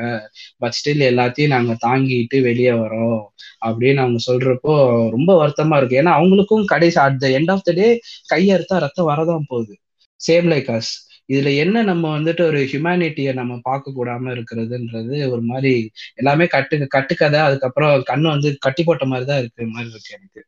பட் 0.62 0.76
ஸ்டில் 0.78 1.04
எல்லாத்தையும் 1.12 1.54
நாங்க 1.56 1.74
தாங்கிட்டு 1.86 2.38
வெளியே 2.48 2.74
வரோம். 2.84 3.20
அப்படின்னு 3.66 4.02
அவங்க 4.04 4.20
சொல்றப்போ 4.28 4.74
ரொம்ப 5.16 5.30
வருத்தமா 5.40 5.76
இருக்கு. 5.78 6.00
ஏன்னா 6.02 6.12
அவங்களுக்கும் 6.18 6.64
கடைசி 6.74 6.98
at 7.06 7.20
the 7.24 7.28
end 7.38 7.52
of 7.54 7.66
the 7.68 7.72
day 7.72 7.88
கையறுத்தா 8.32 8.78
ரத்தம் 8.86 9.10
வரதான் 9.12 9.48
போகுது. 9.52 9.74
சேம் 10.20 10.46
லைக் 10.52 10.70
அஸ் 10.76 10.92
இதுல 11.28 11.50
என்ன 11.56 11.82
நம்ம 11.88 12.04
வந்துட்டு 12.16 12.42
ஒரு 12.46 12.58
ஹியூமனிட்டியை 12.70 13.32
நம்ம 13.34 13.54
பார்க்க 13.64 13.96
கூடாம 13.96 14.32
இருக்கிறதுன்றது 14.34 15.16
ஒரு 15.30 15.42
மாதிரி 15.50 15.72
எல்லாமே 16.14 16.46
கட்டு 16.54 16.76
கட்டுக்கதை. 16.88 17.40
அதுக்கப்புறம் 17.46 17.94
கண்ணு 18.10 18.28
வந்து 18.34 18.50
கட்டி 18.66 18.84
போட்ட 18.84 19.06
மாதிரி 19.06 19.28
தான் 19.30 19.40
இருக்கு 19.42 19.68
மாதிரி 19.72 19.90
இருக்கு 19.90 20.16
எனக்கு. 20.18 20.40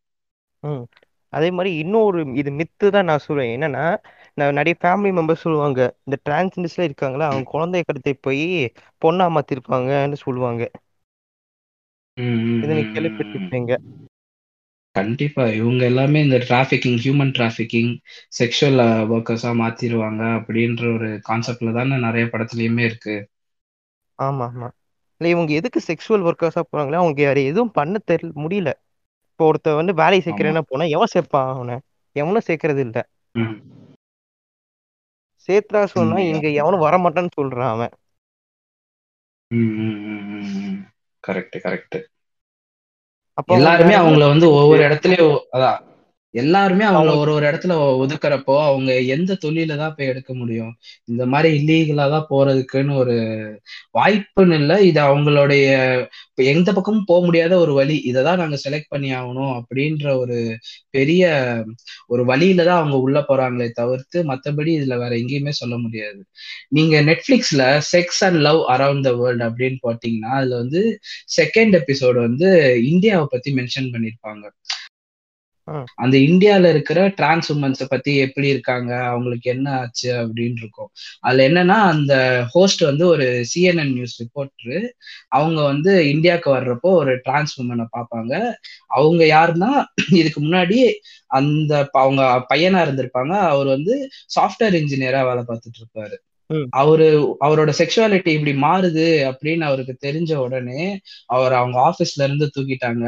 அதே 1.33 1.49
மாதிரி 1.53 1.71
இன்னொரு 1.83 2.21
இது 2.41 2.51
மித்து 2.59 2.87
தான் 2.89 3.09
நான் 3.09 3.25
சொல்லுவேன் 3.27 3.53
என்னன்னா 3.57 3.85
நான் 4.39 4.57
நிறைய 4.59 4.75
ஃபேமிலி 4.81 5.11
மெம்பர்ஸ் 5.19 5.45
சொல்லுவாங்க 5.45 5.81
இந்த 6.07 6.17
டிரான்ஸ்ஜெண்டர்ஸ்ல 6.27 6.87
இருக்காங்களா 6.89 7.29
அவங்க 7.29 7.47
குழந்தைய 7.55 7.85
கடத்தி 7.85 8.13
போய் 8.21 8.45
பொண்ணா 9.03 9.27
மாத்திருப்பாங்கன்னு 9.37 10.19
சொல்லுவாங்க. 10.25 10.63
இதை 12.63 12.75
நீ. 12.79 12.83
கேள்விப்பட்டிருப்பீங்க. 12.95 13.73
கண்டிப்பா. 14.97 15.45
இவங்க 15.53 15.85
எல்லாமே 15.85 16.23
இந்த 16.23 16.39
டிராஃபிக்கிங் 16.49 16.99
ஹியூமன் 17.03 17.33
டிராஃபிக்கிங் 17.33 17.91
செக்ஷுவல் 18.39 18.81
ஒர்க்கர்ஸா 19.15 19.51
மாத்திருவாங்க 19.61 20.23
அப்படின்ற 20.39 20.83
ஒரு 20.95 21.09
கான்செப்ட்ல 21.29 21.73
தானே 21.73 21.97
நிறைய 21.99 22.27
படத்துலயுமே 22.27 22.85
இருக்கு. 22.85 23.17
ஆமா 24.19 24.45
ஆமா. 24.51 24.69
இல்லை 25.21 25.31
இவங்க 25.31 25.53
எதுக்கு 25.53 25.81
செக்ஷுவல் 25.81 26.27
ஒர்க்கர்ஸா 26.29 26.63
போறாங்களோ 26.67 26.95
அவங்க 26.95 27.23
வேற 27.23 27.41
எதுவும் 27.43 27.71
பண்ண 27.71 27.99
தெரியல 28.11 28.33
முடியல. 28.45 28.71
இப்போ 29.31 29.45
ஒருத்தர் 29.47 29.75
வந்து 29.75 29.95
வேலையை 29.95 30.23
சேர்க்கிறேன்னா 30.25 30.63
போனா 30.67 30.85
எவன் 30.87 31.13
சேர்ப்பான் 31.15 31.51
அவனை? 31.55 31.77
எவனும் 32.17 32.47
சேர்க்கறது 32.47 32.79
இல்ல. 32.79 32.99
ம். 33.35 33.57
சேர்த்தா 35.49 35.85
சொன்னா 35.87 36.19
இங்க 36.25 36.47
எவனும் 36.61 36.85
வர 36.87 36.97
மாட்டான்னு 36.99 37.37
சொல்றான் 37.39 37.71
அவன். 37.71 37.95
கரெக்ட் 41.25 41.57
கரெக்ட் 41.65 41.97
எல்லாருமே 43.57 43.95
அவங்கள 43.95 44.27
வந்து 44.27 44.51
ஒவ்வொரு 44.53 44.83
இடத்துலயும் 44.83 45.37
அதான். 45.57 45.79
எல்லாருமே 46.37 46.85
அவங்கள 46.87 46.99
அவங்க 47.01 47.23
ஒரு 47.23 47.33
ஒரு 47.35 47.45
இடத்துல 47.49 47.75
ஒதுக்குறப்போ 48.03 48.55
அவங்க 48.67 48.91
எந்த 49.15 49.33
தொழில 49.43 49.77
தான் 49.79 49.95
போய் 49.97 50.11
எடுக்க 50.13 50.31
முடியும்? 50.35 50.73
இந்த 51.09 51.23
மாதிரி 51.33 51.49
இல்லீகலா 51.59 52.07
தான் 52.13 52.29
போறதுக்குன்னு 52.31 52.95
ஒரு 53.03 53.15
வாய்ப்புன்னு 53.97 54.59
இல்லை. 54.61 54.77
இது 54.89 55.01
அவங்களுடைய 55.07 55.67
எந்த 56.51 56.69
பக்கமும் 56.77 57.09
போக 57.09 57.21
முடியாத 57.27 57.55
ஒரு 57.63 57.73
வழி. 57.79 57.97
இதை 58.11 58.23
தான் 58.25 58.41
நாங்க 58.43 58.59
செலக்ட் 58.65 58.93
பண்ணி 58.93 59.11
ஆகணும் 59.19 59.53
அப்படின்ற 59.59 60.07
ஒரு 60.23 60.39
பெரிய 60.97 61.23
ஒரு 62.13 62.23
வழியில 62.31 62.67
தான் 62.69 62.81
அவங்க 62.81 62.99
உள்ள 63.07 63.19
போறாங்களே 63.29 63.69
தவிர்த்து 63.81 64.19
மத்தபடி 64.31 64.73
இதுல 64.79 64.97
வேற 65.03 65.13
எங்கேயுமே 65.23 65.55
சொல்ல 65.61 65.77
முடியாது. 65.85 66.21
நீங்க 66.73 66.97
நெட்ஃபிளிக்ஸ்ல 67.09 67.63
sex 67.93 68.23
and 68.27 68.41
love 68.47 68.61
around 68.75 69.07
the 69.07 69.15
world 69.21 69.45
அப்படின்னு 69.49 69.79
போட்டீங்கன்னா 69.85 70.33
அதுல 70.39 70.57
வந்து 70.63 70.83
செகண்ட் 71.39 71.77
எபிசோடு 71.81 72.19
வந்து 72.27 72.49
இந்தியாவை 72.93 73.27
பத்தி 73.29 73.51
மென்ஷன் 73.59 73.93
பண்ணிருப்பாங்க 73.95 74.45
ம், 74.47 74.86
அந்த 75.95 76.17
இந்தியால 76.17 76.69
இருக்கிற 76.71 77.09
டிரான்ஸ் 77.09 77.49
உமன்ஸை 77.53 77.87
பத்தி 77.89 78.17
எப்படி 78.17 78.49
இருக்காங்க? 78.49 78.93
அவங்களுக்கு 79.05 79.51
என்ன 79.51 79.67
ஆச்சு 79.79 80.11
அப்படின்னு 80.23 80.61
இருக்கும். 80.63 80.91
அதுல 81.21 81.49
என்னன்னா 81.49 81.79
அந்த 81.93 82.15
ஹோஸ்ட் 82.51 82.81
வந்து 82.81 83.07
ஒரு 83.07 83.27
சிஎன்என் 83.55 83.93
நியூஸ் 83.93 84.17
ரிப்போர்ட்ரு 84.23 84.79
அவங்க 85.29 85.63
வந்து 85.63 85.93
இந்தியாவுக்கு 86.11 86.51
வர்றப்போ 86.57 86.91
ஒரு 87.01 87.15
டிரான்ஸ் 87.23 87.55
உமனை 87.63 87.87
பார்ப்பாங்க. 87.97 88.35
அவங்க 88.87 89.23
யாருன்னா 89.25 89.73
இதுக்கு 90.13 90.41
முன்னாடி 90.41 90.79
அந்த 91.31 91.73
அவங்க 91.93 92.23
பையனா 92.55 92.81
இருந்திருப்பாங்க. 92.87 93.35
அவர் 93.47 93.67
வந்து 93.67 93.95
சாஃப்ட்வேர் 94.37 94.79
இன்ஜினியரா 94.83 95.23
வேலை 95.29 95.43
பார்த்துட்டு 95.49 95.81
இருப்பாரு. 95.83 96.17
அவரு 96.71 97.07
அவரோட 97.41 97.71
செக்ஷுவாலிட்டி 97.81 98.29
இப்படி 98.29 98.53
மாறுது 98.63 99.07
அப்படின்னு 99.31 99.61
அவருக்கு 99.61 99.95
தெரிஞ்ச 100.07 100.35
உடனே 100.37 100.83
அவர் 101.27 101.53
அவங்க 101.53 101.79
ஆபீஸ்ல 101.89 102.23
இருந்து 102.23 102.47
தூக்கிட்டாங்க. 102.57 103.07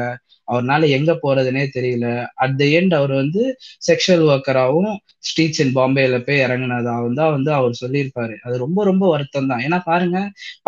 அவர்னால 0.49 0.87
எங்க 0.97 1.11
போறதுனே 1.23 1.63
தெரியல. 1.75 2.05
அட் 2.43 2.57
த 2.59 2.65
எண்ட் 2.77 2.93
அவர் 2.99 3.13
வந்து 3.21 3.41
செக்ஷுவல் 3.87 4.25
ஒர்க்கராகவும் 4.29 4.93
ஸ்ட்ரீட்ஸ் 5.27 5.61
இன் 5.63 5.73
பாம்பேல 5.77 6.17
போய் 6.27 6.43
இறங்குனதாகவும் 6.45 7.17
தான் 7.19 7.33
வந்து 7.35 7.51
அவர் 7.57 7.73
சொல்லியிருப்பாரு. 7.81 8.35
அது 8.45 8.55
ரொம்ப 8.65 8.79
ரொம்ப 8.89 9.03
வருத்தம் 9.13 9.49
தான் 9.51 9.63
ஏன்னா 9.67 9.79
பாருங்க 9.89 10.17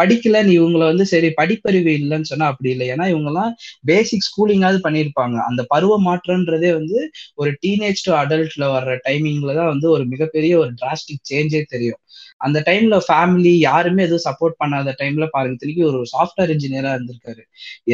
படிக்கலைன்னு 0.02 0.56
இவங்களை 0.58 0.86
வந்து 0.92 1.06
சரி 1.14 1.30
படிப்பறிவு 1.40 1.92
இல்லைன்னு 2.00 2.30
சொன்னா 2.32 2.48
அப்படி 2.54 2.70
இல்லை. 2.74 2.88
ஏன்னா 2.94 3.08
இவங்கெல்லாம் 3.14 3.54
பேசிக் 3.92 4.28
ஸ்கூலிங்காவது 4.30 4.80
பண்ணியிருப்பாங்க. 4.88 5.38
அந்த 5.50 5.62
பருவ 5.74 6.00
மாற்றம்ன்றதே 6.08 6.72
வந்து 6.80 7.00
ஒரு 7.38 7.52
டீனேஜ் 7.64 8.06
டு 8.08 8.14
அடல்ட்ல 8.22 8.66
வர்ற 8.76 8.94
டைமிங்ல 9.08 9.54
தான் 9.60 9.72
வந்து 9.74 9.88
ஒரு 9.96 10.06
மிகப்பெரிய 10.14 10.54
ஒரு 10.64 10.72
டிராஸ்டிக் 10.82 11.28
சேஞ்சே 11.32 11.64
தெரியும். 11.74 12.02
அந்த 12.42 12.60
டைம்ல 12.68 12.96
ஃபேமிலி 13.08 13.54
யாருமே 13.62 14.02
எதுவும் 14.08 14.26
சப்போர்ட் 14.28 14.56
பண்ணாத 14.62 14.94
டைம்ல 15.02 15.26
பாருங்க 15.34 15.58
திருக்கி 15.64 15.84
ஒரு 15.90 16.00
சாஃப்ட்வேர் 16.14 16.54
இன்ஜினியரா 16.56 16.92
இருந்திருக்காரு. 16.96 17.42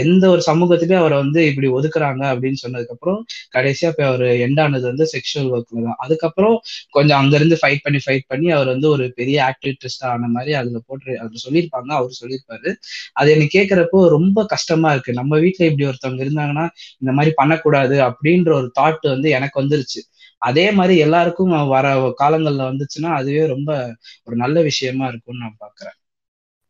எந்த 0.04 0.24
ஒரு 0.34 0.42
சமூகத்திலயும் 0.50 1.02
அவரை 1.02 1.18
வந்து 1.24 1.42
இப்படி 1.52 1.70
ஒதுக்குறாங்க 1.78 2.24
அப்படின்னு 2.34 2.60
சொன்னதுக்கப்புறம் 2.64 3.20
கடைசியா 3.56 3.90
போய் 3.96 4.08
அவர் 4.08 4.26
எண்ட் 4.46 4.60
ஆனது 4.60 4.86
வந்து 4.92 5.06
செக்ஷுவல் 5.14 5.52
ஒர்க்ல 5.56 5.84
தான். 5.88 6.00
அதுக்கப்புறம் 6.06 6.56
கொஞ்சம் 6.92 7.20
அங்க 7.20 7.34
இருந்து 7.36 7.58
ஃபைட் 7.62 7.84
பண்ணி 7.86 8.02
ஃபைட் 8.06 8.28
பண்ணி 8.28 8.50
அவர் 8.52 8.70
வந்து 8.74 8.90
ஒரு 8.96 9.06
பெரிய 9.16 9.38
ஆக்டிவிட்டிஸ்டா 9.50 10.08
ஆன 10.14 10.30
மாதிரி 10.36 10.54
அதுல 10.54 10.80
போட்டு 10.88 11.12
அதுல 11.20 11.40
சொல்லியிருப்பாங்க 11.46 11.92
அவர் 12.00 12.20
சொல்லியிருப்பாரு. 12.22 12.70
அது 13.14 13.30
எனக்கு 13.36 13.56
கேட்கறப்போ 13.58 14.02
ரொம்ப 14.18 14.46
கஷ்டமா 14.54 14.92
இருக்கு. 14.94 15.14
நம்ம 15.14 15.40
வீட்ல 15.40 15.66
இப்படி 15.66 15.88
ஒருத்தவங்க 15.90 16.24
இருந்தாங்கன்னா 16.26 16.66
இந்த 17.02 17.12
மாதிரி 17.12 17.34
பண்ணக்கூடாது 17.36 17.98
அப்படின்ற 18.10 18.52
ஒரு 18.60 18.70
தாட் 18.80 19.06
வந்து 19.08 19.30
எனக்கு 19.32 19.58
வந்துருச்சு. 19.64 20.02
அதே 20.42 20.66
மாதிரி 20.72 20.96
எல்லாருக்கும் 21.06 21.54
வர 21.72 21.86
காலங்கள்ல 22.20 22.64
வந்துச்சுன்னா 22.72 23.12
அதுவே 23.20 23.44
ரொம்ப 23.48 23.70
ஒரு 24.28 24.36
நல்ல 24.36 24.62
விஷயமா 24.70 25.08
இருக்கும்னு 25.08 25.44
நான் 25.46 25.62
பாக்குறேன் 25.66 25.98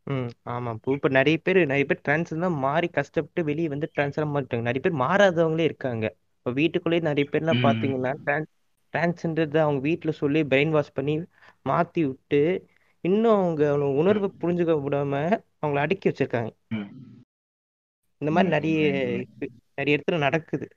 ம் 0.07 0.27
ஆமா. 0.47 0.71
இப்போ 0.75 0.89
இப்போ 0.95 1.09
நிறைய 1.09 1.37
பேர் 1.45 1.59
நிறைய 1.63 1.85
பேர் 1.85 2.03
டிரான்ஸ் 2.03 2.31
தான் 2.35 2.55
மாறி 2.63 2.87
கஷ்டப்பட்டு 2.93 3.41
வெளியே 3.43 3.69
வந்து 3.73 3.87
டிரான்ஸ்லாம் 3.93 4.33
மாறிட்டாங்க. 4.33 4.65
நிறைய 4.69 4.81
பேர் 4.85 5.01
மாறாதவங்களே 5.03 5.65
இருக்காங்க. 5.69 6.05
இப்போ 6.37 6.51
வீட்டுக்குள்ளேயே 6.59 7.03
நிறைய 7.09 7.25
பேர்லாம் 7.31 7.59
ம். 7.59 7.65
பார்த்தீங்கன்னா 7.65 8.11
டிரான்ஸ் 8.23 8.51
டிரான்ஸ்ன்றதை 8.93 9.59
அவங்க 9.63 9.81
வீட்டில் 9.87 10.19
சொல்லி 10.19 10.41
பிரெயின் 10.51 10.73
வாஷ் 10.75 10.93
பண்ணி 10.93 11.15
மாற்றி 11.65 12.01
விட்டு 12.05 12.41
இன்னும் 13.03 13.37
அவங்க 13.37 13.61
அவங்க 13.69 13.87
உணர்வை 14.01 14.29
புரிஞ்சுக்க 14.41 14.73
விடாம 14.83 15.13
அவங்கள 15.57 15.79
அடக்கி 15.83 16.09
வச்சிருக்காங்க. 16.09 16.51
ம். 16.71 16.87
இந்த 18.21 18.31
மாதிரி 18.31 18.49
ம் 18.49 18.53
நிறைய 18.55 18.77
ம் 18.81 19.13
இருக்கு. 19.15 19.45
நிறைய 19.77 19.97
இடத்துல 19.97 20.17
நடக்குது. 20.19 20.67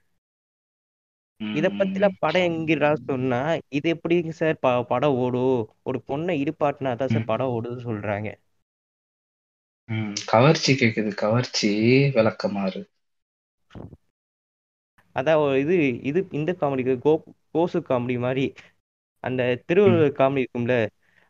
ம் 1.41 1.55
இத 1.59 1.67
ம். 1.69 1.77
பத்திலாம் 1.79 2.19
படம் 2.21 2.47
எங்கடா 2.51 2.91
சொன்னா 3.03 3.41
இது 3.71 3.87
எப்படிங்க 3.95 4.33
சார் 4.41 4.57
ப 4.61 4.73
படம் 4.93 5.17
ஓடும்? 5.17 5.59
ஒரு 5.83 5.99
பொண்ணை 6.09 6.35
இடுப்பாட்டினா 6.43 6.93
தான் 6.97 7.13
சார் 7.15 7.23
ம். 7.23 7.27
படம் 7.27 7.53
ஓடுதுன்னு 7.55 7.87
சொல்றாங்க. 7.89 8.29
ம் 9.91 10.15
கவர்ச்சி 10.27 10.73
கேக்குது 10.77 11.13
கவர்ச்சி 11.17 11.71
விளக்கமாறு. 12.17 12.83
அதான் 15.17 15.41
ஒரு 15.43 15.55
இது 15.61 15.77
இது 16.09 16.21
இந்த 16.33 16.51
காமெடி 16.61 16.83
கோ 17.05 17.13
கோசு 17.55 17.79
காமெடி 17.89 18.17
மாதிரி 18.19 18.45
அந்த 19.25 19.41
ம். 19.49 19.61
திருவள்ளுவர் 19.67 20.19
காமெடி 20.19 20.43
இருக்கும்ல 20.43 20.77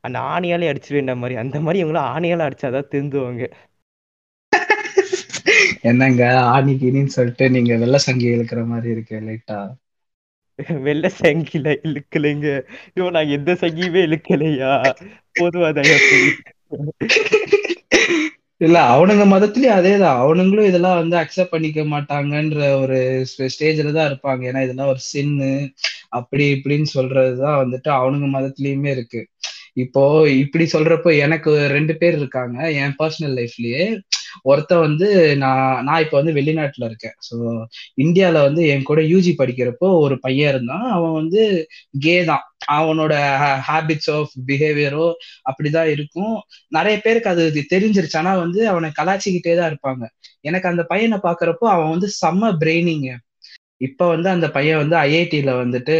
அந்த 0.04 0.18
ஆணியாலே 0.32 0.70
அடிச்சிருவேண்ட 0.70 1.14
மாதிரி 1.18 1.34
அந்த 1.42 1.56
மாதிரி 1.60 1.82
இவங்களும் 1.82 2.10
ஆணியால 2.12 2.46
அடிச்சாதான் 2.48 2.90
திருந்துவாங்க. 2.92 3.42
என்னங்க 5.82 6.22
ஆணி 6.50 6.72
கிணின்னு 6.80 7.14
சொல்லிட்டு 7.14 7.44
நீங்க 7.50 7.72
வெள்ள 7.76 7.98
சங்கி 8.06 8.26
இழுக்கிற 8.30 8.62
மாதிரி 8.66 8.90
இருக்கு 8.92 9.16
லைட்டா 9.26 9.58
வெள்ளை 10.84 11.10
சங்கில 11.14 11.66
இழுக்கலைங்க. 11.86 12.48
ஐயோ 12.90 13.06
நான் 13.10 13.34
எந்த 13.36 13.50
சங்கியுமே 13.62 14.00
இழுக்கலையா? 14.06 14.72
பொதுவாதையா 15.34 15.96
சொல்லி 16.04 16.32
இல்ல 18.60 18.78
அவனுங்க 18.90 19.24
மதத்திலயும் 19.26 19.78
அதேதான். 19.78 20.18
அவனுங்களும் 20.22 20.68
இதெல்லாம் 20.68 20.98
வந்து 20.98 21.16
அக்செப்ட் 21.16 21.52
பண்ணிக்க 21.52 21.80
மாட்டாங்கன்ற 21.92 22.58
ஒரு 22.82 22.98
ஸ்டேஜ்ல 23.52 23.92
தான் 23.92 24.08
இருப்பாங்க. 24.10 24.42
ஏன்னா 24.50 24.62
இதெல்லாம் 24.66 24.92
ஒரு 24.94 25.02
சின்னு 25.06 25.50
அப்படி 26.10 26.44
இப்படின்னு 26.56 26.88
சொல்றதுதான் 26.94 27.60
வந்துட்டு 27.62 27.90
அவனுங்க 28.00 28.28
மதத்திலயுமே 28.36 28.90
இருக்கு. 28.90 29.20
இப்போ 29.76 30.02
இப்படி 30.36 30.64
சொல்றப்போ 30.72 31.10
எனக்கு 31.18 31.50
ரெண்டு 31.68 31.94
பேர் 31.96 32.16
இருக்காங்க. 32.16 32.56
என் 32.82 32.96
பர்சனல் 33.00 33.36
லைஃப்லயே 33.40 33.84
ஒருத்த 34.44 34.72
வந்து 34.80 35.08
நான் 35.36 35.58
நான் 35.84 36.02
இப்போ 36.04 36.16
வந்து 36.20 36.36
வெளிநாட்டுல 36.38 36.84
இருக்கேன். 36.84 37.16
ஸோ 37.28 37.36
இந்தியாவில் 37.96 38.46
வந்து 38.48 38.62
என் 38.66 38.82
கூட 38.82 39.00
யூஜி 39.12 39.32
படிக்கிறப்போ 39.38 39.88
ஒரு 40.04 40.16
பையன் 40.20 40.50
இருந்தான். 40.50 40.86
அவன் 40.90 41.12
வந்து 41.12 41.42
கே 42.00 42.16
தான். 42.24 42.44
அவனோட 42.72 43.12
ஹேபிட்ஸ் 43.68 44.10
ஆஃப் 44.16 44.32
பிஹேவியரோ 44.48 45.06
அப்படிதான் 45.50 45.90
இருக்கும். 45.94 46.34
நிறைய 46.72 46.96
பேருக்கு 47.04 47.32
அது 47.34 47.44
தெரிஞ்சிருச்சு. 47.74 48.16
ஆனா 48.16 48.32
வந்து 48.44 48.60
அவனை 48.68 48.90
கலாச்சிக்கிட்டே 49.00 49.54
தான் 49.56 49.70
இருப்பாங்க. 49.72 50.04
எனக்கு 50.42 50.68
அந்த 50.68 50.82
பையனை 50.84 51.18
பாக்குறப்போ 51.22 51.66
அவன் 51.74 51.92
வந்து 51.94 52.08
செம்ம 52.22 52.52
பிரெய்னிங்க 52.62 53.08
இப்ப 53.80 54.06
வந்து 54.08 54.28
அந்த 54.28 54.46
பையன் 54.50 54.80
வந்து 54.80 54.96
ஐஐடியில 55.00 55.50
வந்துட்டு 55.60 55.94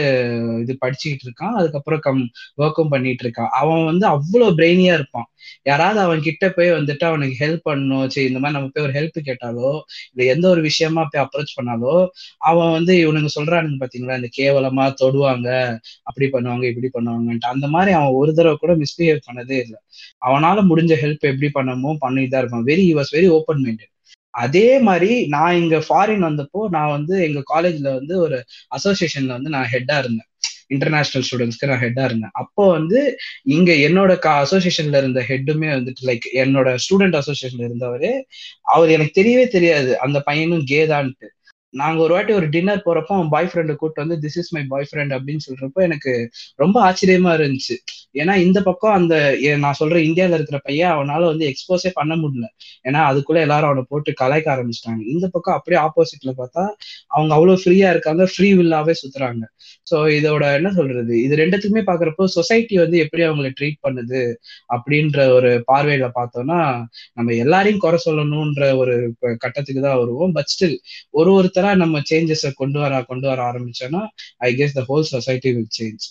இது 0.63 0.73
படிச்சுக்கிட்டு 0.83 1.25
இருக்கான். 1.27 1.55
அதுக்கப்புறம் 1.55 2.01
கம் 2.01 2.21
ஒர்க்கும் 2.59 2.91
பண்ணிட்டு 2.91 3.25
இருக்கான். 3.25 3.51
அவன் 3.61 3.83
வந்து 3.85 4.05
அவ்வளவு 4.07 4.57
பிரெயினியா 4.59 4.95
இருப்பான். 4.99 5.29
யாராவது 5.65 6.01
அவன் 6.01 6.21
கிட்ட 6.21 6.45
போய் 6.51 6.71
வந்துட்டு 6.71 7.05
அவனுக்கு 7.05 7.37
ஹெல்ப் 7.43 7.65
பண்ணணும். 7.69 8.07
சரி 8.07 8.27
இந்த 8.31 8.41
மாதிரி 8.41 8.57
நம்ம 8.57 8.71
போய் 8.75 8.87
ஒரு 8.87 8.95
ஹெல்ப் 8.99 9.19
கேட்டாலோ 9.29 9.71
இல்லை 10.11 10.27
எந்த 10.35 10.47
ஒரு 10.51 10.63
விஷயமா 10.69 11.05
போய் 11.11 11.23
அப்ரோச் 11.25 11.57
பண்ணாலோ 11.59 11.95
அவன் 12.51 12.73
வந்து 12.73 12.95
இவனுங்க 13.03 13.31
சொல்றானுங்க 13.37 13.79
பாத்தீங்களா? 13.83 14.19
இந்த 14.21 14.31
கேவலமா 14.39 14.87
தொடுவாங்க. 15.03 15.49
அப்படி 16.09 16.29
பண்ணுவாங்க 16.35 16.67
இப்படி 16.73 16.91
பண்ணுவாங்கன்ட்டு. 16.95 17.53
அந்த 17.55 17.69
மாதிரி 17.69 17.93
அவன் 17.99 18.19
ஒரு 18.21 18.33
தடவை 18.35 18.57
கூட 18.57 18.75
மிஸ்பிஹேவ் 18.83 19.27
பண்ணதே 19.29 19.59
இல்லை. 19.65 19.79
அவனால 20.29 20.59
முடிஞ்ச 20.71 20.95
ஹெல்ப் 21.03 21.25
எப்படி 21.33 21.51
பண்ணமோ 21.59 21.93
பண்ணிட்டு 22.05 22.33
தான் 22.35 22.43
இருப்பான். 22.43 22.67
Very 22.71 22.87
was 22.99 23.13
very 23.17 23.31
open 23.39 23.63
minded 23.65 23.93
அதே 24.35 24.79
மாதிரி 24.79 25.27
நான் 25.27 25.57
இங்க 25.57 25.77
ஃபாரின் 25.79 26.27
வந்தப்போ 26.27 26.69
நான் 26.69 26.91
வந்து 26.91 27.15
எங்க 27.29 27.41
காலேஜ்ல 27.55 27.89
வந்து 27.95 28.19
ஒரு 28.19 28.37
அசோசியேஷன்ல 28.77 29.27
வந்து 29.29 29.51
நான் 29.51 29.71
ஹெட்டா 29.73 29.99
இருந்தேன். 29.99 30.27
இன்டர்நேஷனல் 30.69 31.25
ஸ்டூடெண்ட்ஸ்க்கு 31.27 31.69
நான் 31.69 31.81
ஹெட்டா 31.81 32.05
இருந்தேன். 32.05 32.31
அப்போ 32.33 32.71
வந்து 32.71 32.99
இங்க 33.49 33.73
என்னோட 33.87 34.13
அசோசியேஷன்ல 34.37 34.97
இருந்த 34.97 35.21
ஹெட்டுமே 35.29 35.69
வந்துட்டு 35.77 36.03
லைக் 36.07 36.27
என்னோட 36.35 36.69
ஸ்டூடெண்ட் 36.85 37.19
அசோசியேஷன்ல 37.23 37.67
இருந்தவரு 37.69 38.11
அவர் 38.67 38.89
எனக்கு 38.89 39.15
தெரியவே 39.21 39.49
தெரியாது. 39.49 39.99
அந்த 39.99 40.21
பையனும் 40.21 40.65
கேதான்ட்டு 40.71 41.29
நாங்க 41.75 41.99
ஒரு 42.03 42.13
வாட்டி 42.15 42.33
ஒரு 42.33 42.47
டின்னர் 42.55 42.85
போறப்போ 42.87 43.13
அவன் 43.17 43.33
பாய் 43.35 43.49
ஃப்ரெண்டை 43.51 43.75
கூப்பிட்டு 43.77 44.03
வந்து 44.05 44.17
this 44.25 44.39
is 44.43 44.53
my 44.57 44.63
bye 44.73 44.87
friend 44.91 45.13
அப்படின்னு 45.17 45.43
சொல்றப்போ 45.49 45.81
எனக்கு 45.89 46.13
ரொம்ப 46.57 46.77
ஆச்சரியமா 46.89 47.33
இருந்துச்சு. 47.39 47.77
ஏன்னா 48.21 48.35
இந்த 48.45 48.59
பக்கம் 48.69 48.95
அந்த 48.99 49.15
நான் 49.65 49.79
சொல்ற 49.81 49.99
இந்தியால 50.07 50.37
இருக்கிற 50.39 50.59
பையன் 50.69 50.93
அவனால 50.95 51.23
வந்து 51.33 51.45
எக்ஸ்போஸே 51.51 51.91
பண்ண 51.99 52.15
முடியல. 52.23 52.47
ஏன்னா 52.89 53.01
அதுக்குள்ள 53.11 53.41
எல்லாரும் 53.47 53.71
அவனை 53.71 53.85
போட்டு 53.89 54.13
கலாய்க்க 54.23 54.55
ஆரம்பிச்சிட்டாங்க. 54.55 55.03
இந்த 55.15 55.27
பக்கம் 55.33 55.57
அப்படியே 55.59 55.81
ஆப்போசிட்ல 55.87 56.33
பார்த்தா 56.41 56.65
அவங்க 57.09 57.33
அவ்வளவு 57.39 57.63
ஃப்ரீயா 57.63 57.91
இருக்காங்க 57.91 58.25
ஃப்ரீ 58.35 58.49
வில்லாவே 58.61 58.95
சுத்துறாங்க. 59.03 59.45
ஸோ 59.91 59.97
இதோட 60.19 60.45
என்ன 60.59 60.71
சொல்றது? 60.73 61.15
இது 61.27 61.35
ரெண்டுத்துக்குமே 61.43 61.85
பாக்குறப்போ 61.91 62.25
சொசைட்டி 62.39 62.75
வந்து 62.79 62.97
எப்படி 63.05 63.23
அவங்களை 63.29 63.51
ட்ரீட் 63.61 63.79
பண்ணுது 63.87 64.21
அப்படின்ற 64.77 65.19
ஒரு 65.37 65.51
பார்வையில 65.73 66.09
பார்த்தோம்னா 66.19 66.61
நம்ம 67.19 67.35
எல்லாரையும் 67.45 67.83
குறை 67.87 67.99
சொல்லணும்ன்ற 68.09 68.65
ஒரு 68.83 68.95
கட்டத்துக்கு 69.45 69.81
தான் 69.89 70.01
வருவோம். 70.03 70.33
பட் 70.39 70.51
ஸ்டில் 70.55 70.77
ஒரு 71.21 71.31
ஒருத்தர் 71.39 71.60
நம்ம 71.81 72.03
சேஞ்சஸை 72.09 72.51
கொண்டு 72.55 72.79
வர 72.79 73.03
கொண்டு 73.07 73.29
வர 73.29 73.41
ஆரம்பிச்சோம்னா 73.49 74.03
I 74.43 74.51
guess 74.57 74.77
the 74.77 74.85
whole 74.87 75.11
society 75.11 75.53
will 75.53 75.73
change 75.77 76.07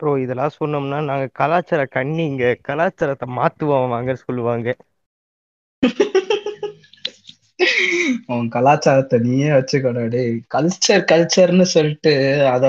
bro 0.00 0.10
இதெல்லாம் 0.20 0.54
சொன்னோம்னா 0.56 0.98
நாங்க 1.04 1.26
கலாச்சார 1.36 1.82
கண்ணிங்க. 1.92 2.44
கலாச்சாரத்தை 2.64 3.28
மாத்துவோம் 3.36 3.94
வாங்க 3.94 4.18
சொல்லுவாங்க. 4.22 4.68
உன் 8.32 8.48
கலாச்சாரத்தை 8.48 9.16
நீயே 9.18 9.48
வச்சுக்கடா 9.52 10.02
டேய். 10.08 10.32
கல்ச்சர் 10.54 11.04
கல்ச்சர்னு 11.04 11.66
சொல்லிட்டு 11.72 12.12
அத 12.52 12.64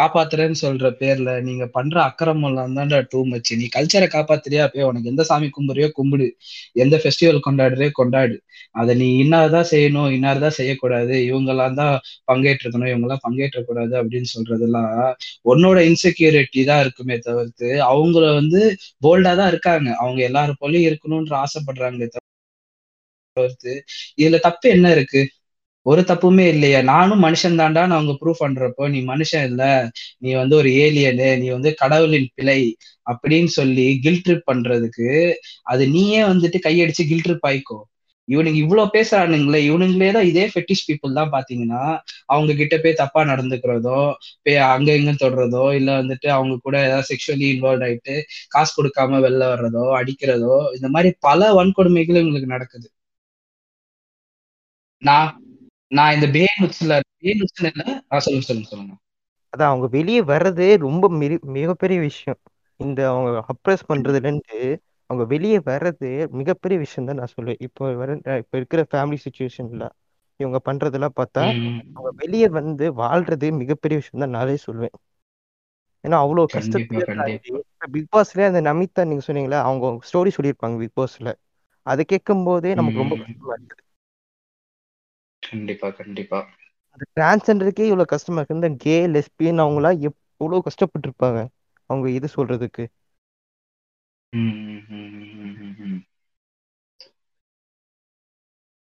காப்பாத்துறேன்னு 0.00 0.58
சொல்ற 0.62 0.88
பேர்ல 1.00 1.32
நீங்க 1.40 1.64
பண்ற 1.76 1.96
அக்கிரமம் 2.02 2.48
எல்லாம் 2.50 2.74
தான்டா 2.78 2.98
டூ 3.12 3.20
மச் 3.26 3.52
நீ 3.60 3.66
கல்ச்சரை 3.76 4.08
காப்பாத்துறியா 4.08 4.64
போய் 4.66 4.88
உனக்கு 4.88 5.12
எந்த 5.12 5.24
சாமி 5.30 5.48
கும்பிடுறியோ 5.50 5.88
கும்பிடு. 5.92 6.28
எந்த 6.76 6.96
ஃபெஸ்டிவல் 7.02 7.40
கொண்டாடுறியோ 7.46 7.90
கொண்டாடு. 7.92 8.36
அதை 8.74 8.92
நீ 8.96 9.08
இன்னார்தான் 9.22 9.68
செய்யணும் 9.72 10.10
இன்னார்தான் 10.16 10.56
செய்யக்கூடாது 10.58 11.14
இவங்கெல்லாம் 11.28 11.74
தான் 11.74 11.94
பங்கேற்றிருக்கணும் 12.30 12.90
இவங்க 12.92 13.06
எல்லாம் 13.08 13.24
பங்கேற்றக்கூடாது 13.26 13.94
அப்படின்னு 14.00 14.30
சொல்றதெல்லாம் 14.34 14.90
உன்னோட 15.46 15.78
இன்செக்யூரிட்டி 15.90 16.62
தான் 16.64 16.82
இருக்குமே 16.84 17.18
தவிர்த்து 17.26 17.70
அவங்கள 17.90 18.24
வந்து 18.40 18.62
போல்டா 19.02 19.34
தான் 19.40 19.50
இருக்காங்க. 19.52 19.88
அவங்க 20.02 20.20
எல்லாரும் 20.30 20.60
போலயும் 20.62 20.88
இருக்கணும்ன்ற 20.90 21.34
ஆசைப்படுறாங்க 21.44 22.08
தவிர்த்து 23.38 23.74
இதுல 24.18 24.38
தப்பு 24.48 24.66
என்ன 24.76 24.86
இருக்கு? 24.96 25.22
ஒரு 25.86 26.02
தப்புமே 26.08 26.44
இல்லையா. 26.52 26.80
நானும் 26.90 27.22
மனுஷன் 27.24 27.58
தாண்டான்னு 27.60 27.96
அவங்க 27.96 28.12
ப்ரூவ் 28.20 28.40
பண்றப்போ 28.40 28.84
நீ 28.94 28.98
மனுஷன் 29.10 29.46
இல்ல. 29.50 29.62
நீ 30.22 30.30
வந்து 30.40 30.54
ஒரு 30.56 30.70
ஏலியனு 30.82 31.28
நீ 31.42 31.48
வந்து 31.54 31.70
கடவுளின் 31.82 32.28
பிழை 32.34 32.60
அப்படின்னு 33.06 33.50
சொல்லி 33.58 33.86
கில் 34.04 34.22
ட்ரிப் 34.24 34.48
பண்றதுக்கு 34.50 35.10
அது 35.66 35.84
நீயே 35.94 36.22
வந்துட்டு 36.30 36.58
கையடிச்சு 36.66 37.04
கில் 37.10 37.24
ட்ரிப் 37.26 37.46
ஆயிக்கோ. 37.48 37.78
இவனுங்க 38.28 38.58
இவ்வளவு 38.62 38.92
பேசுறானுங்களே 38.94 39.60
இவனுங்களே 39.68 40.08
தான் 40.12 40.26
இதே 40.30 40.44
ஃபெட்டிஷ் 40.52 40.84
பீப்புள் 40.88 41.16
தான் 41.18 41.30
பாத்தீங்கன்னா 41.34 41.82
அவங்க 42.28 42.52
கிட்ட 42.58 42.74
போய் 42.78 43.00
தப்பா 43.00 43.20
நடந்துக்கிறதோ 43.30 44.00
போய் 44.44 44.58
அங்க 44.66 44.90
இங்க 44.98 45.12
தொடுறதோ 45.16 45.64
இல்ல 45.78 45.90
வந்துட்டு 46.00 46.28
அவங்க 46.36 46.56
கூட 46.60 46.76
ஏதாவது 46.84 47.08
செக்ஷுவலி 47.10 47.48
இன்வால்வ் 47.54 47.86
ஆயிட்டு 47.88 48.16
காசு 48.54 48.72
கொடுக்காம 48.74 49.20
வெளில 49.26 49.44
வர்றதோ 49.52 49.84
அடிக்கிறதோ 50.00 50.54
இந்த 50.76 50.90
மாதிரி 50.94 51.10
பல 51.20 51.40
வன்கொடுமைகள் 51.58 52.18
இவங்களுக்கு 52.18 52.54
நடக்குது. 52.56 52.86
நான் 55.02 55.28
நான் 55.92 56.14
இந்த 56.14 56.26
பே 56.34 56.42
நுட்ஸ்ல 56.60 56.94
பே 57.18 57.32
நுட்ஸ்ல 57.34 57.66
இல்ல 57.70 57.82
சொல்லுங்க 58.18 58.46
சொல்லுங்க. 58.48 58.68
சொல்லுங்க 58.72 58.94
அதான் 59.52 59.70
அவங்க 59.72 59.86
வெளியே 59.96 60.20
வர்றதே 60.30 60.68
ரொம்ப 60.82 61.04
மிகப்பெரிய 61.56 61.98
விஷயம். 62.00 62.38
இந்த 62.80 63.00
அவங்க 63.10 63.30
அப்ரஸ் 63.52 63.88
பண்றதுல 63.88 64.22
இருந்து 64.22 64.58
அவங்க 65.10 65.24
வெளியே 65.26 65.58
வர்றது 65.68 66.08
மிகப்பெரிய 66.40 66.78
விஷயம் 66.78 67.08
தான் 67.08 67.18
நான் 67.20 67.34
சொல்லுவேன். 67.36 67.60
இப்போ 67.66 67.82
வர 68.00 68.10
இப்போ 68.42 68.56
இருக்கிற 68.60 68.82
ஃபேமிலி 68.90 69.18
சுச்சுவேஷன்ல 69.24 69.86
இவங்க 70.40 70.58
பண்றதெல்லாம் 70.64 71.16
பார்த்தா 71.16 71.42
அவங்க 71.96 72.10
வெளியே 72.22 72.48
வந்து 72.58 72.86
வாழ்றது 73.00 73.46
மிகப்பெரிய 73.62 73.96
விஷயம் 74.00 74.24
தான் 74.24 74.36
நானே 74.38 74.56
சொல்லுவேன். 74.66 74.94
ஏன்னா 76.04 76.16
அவ்வளவு 76.24 76.52
கஷ்டத்துல 76.52 77.04
பிக் 77.94 78.10
பாஸ்ல 78.12 78.46
அந்த 78.46 78.60
நமிதா 78.68 79.04
நீங்க 79.10 79.24
சொன்னீங்களா 79.28 79.60
அவங்க 79.66 79.86
ஸ்டோரி 80.08 80.32
சொல்லியிருப்பாங்க 80.36 80.76
பிக் 80.82 80.96
பாஸ்ல 80.96 81.32
அதை 81.86 82.02
கேட்கும் 82.04 82.46
போதே 82.46 82.72
நமக்கு 82.74 83.02
ரொம்ப 83.02 83.16
கஷ்டமா 83.20 83.54
இருக்குது 83.58 83.82
கண்டிப்பா 85.42 85.88
கண்டிப்பா. 85.90 86.38
அது 86.94 87.04
டிரான்ஸ்ஜெண்டருக்கே 87.16 87.84
இவ்வளவு 87.84 88.06
கஷ்டமா 88.06 88.38
இருக்கு 88.38 88.58
இந்த 88.58 88.70
கே 88.76 88.96
லெஸ்பியன் 89.06 89.62
அவங்களா 89.64 89.90
எவ்வளவு 90.08 90.60
கஷ்டப்பட்டு 90.62 91.06
இருப்பாங்க 91.08 91.40
அவங்க 91.90 92.06
இது 92.10 92.28
சொல்றதுக்கு. 92.36 92.84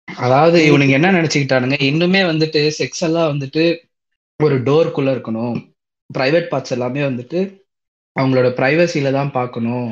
அதாவது 0.08 0.58
இவனுங்க 0.68 0.94
என்ன 1.00 1.10
நினைச்சுக்கிட்டானுங்க 1.12 1.78
இன்னுமே 1.84 2.22
வந்துட்டு 2.26 2.62
செக்ஸ் 2.80 3.04
எல்லாம் 3.04 3.32
வந்துட்டு 3.32 3.64
ஒரு 4.40 4.56
டோருக்குள்ள 4.64 5.10
இருக்கணும். 5.16 5.58
பிரைவேட் 6.10 6.52
பார்ட்ஸ் 6.52 6.74
எல்லாமே 6.76 7.02
வந்துட்டு 7.04 7.40
அவங்களோட 8.18 8.48
ப்ரைவசியில 8.60 9.10
தான் 9.12 9.32
பார்க்கணும். 9.32 9.90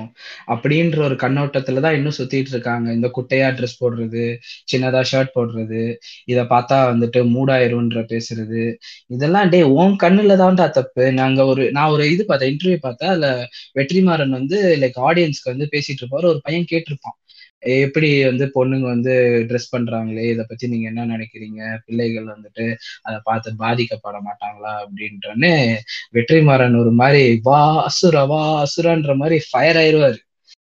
அப்படின்ற 0.54 0.98
ஒரு 1.08 1.16
கண்ணோட்டத்துல 1.16 1.82
தான் 1.86 1.96
இன்னும் 1.98 2.18
சுத்திட்டு 2.18 2.52
இருக்காங்க. 2.52 2.88
இந்த 2.92 3.08
குட்டையா 3.18 3.48
ட்ரெஸ் 3.58 3.80
போடுறது 3.82 4.24
சின்னதா 4.72 5.02
ஷர்ட் 5.12 5.36
போடுறது 5.38 5.82
இதை 6.26 6.44
பார்த்தா 6.54 6.78
வந்துட்டு 6.92 7.22
மூடாயிரும்ன்ற 7.36 8.02
பேசுறது. 8.14 8.64
இதெல்லாம் 9.10 9.50
டே 9.50 9.62
உன் 9.78 9.96
கண்ணுல 10.04 10.36
தான்டா 10.44 10.68
தப்பு. 10.72 11.06
நாங்க 11.14 11.46
ஒரு 11.46 11.66
நான் 11.72 11.94
ஒரு 11.96 12.06
இது 12.12 12.26
பார்த்தேன் 12.26 12.54
இன்டர்வியூ 12.54 12.80
பார்த்தேன். 12.88 13.14
அதுல 13.14 13.30
வெற்றிமாறன் 13.80 14.36
வந்து 14.40 14.60
லைக் 14.84 15.00
ஆடியன்ஸ்க்கு 15.10 15.54
வந்து 15.54 15.68
பேசிட்டு 15.76 16.02
இருப்பாரு. 16.04 16.28
ஒரு 16.34 16.42
பையன் 16.44 16.70
கேட்டிருப்பான். 16.74 17.18
எப்படி 17.66 18.24
வந்து 18.26 18.46
பொண்ணுங்க 18.56 18.82
வந்து 18.82 19.14
ட்ரெஸ் 19.50 19.74
பண்றாங்களே? 19.76 20.26
இதை 20.32 20.46
பத்தி 20.48 20.68
நீங்க 20.68 20.88
என்ன 20.88 21.18
நினைக்கிறீங்க? 21.18 21.62
பிள்ளைகள் 21.86 22.26
வந்துட்டு 22.26 22.76
அதை 23.02 23.20
பார்த்து 23.24 23.54
பாதிக்கப்பட 23.60 24.18
மாட்டாங்களா? 24.28 24.74
அப்படின்றன்னு 24.84 25.52
வெற்றிமாறன் 26.14 26.80
ஒரு 26.80 26.92
மாதிரி 26.92 27.40
வா 27.44 27.84
அசுரா 27.84 28.24
வா 28.24 28.64
அசுரான்ற 28.64 29.16
மாதிரி 29.16 29.40
ஃபயர் 29.52 29.76
ஆயிடுவாரு. 29.76 30.20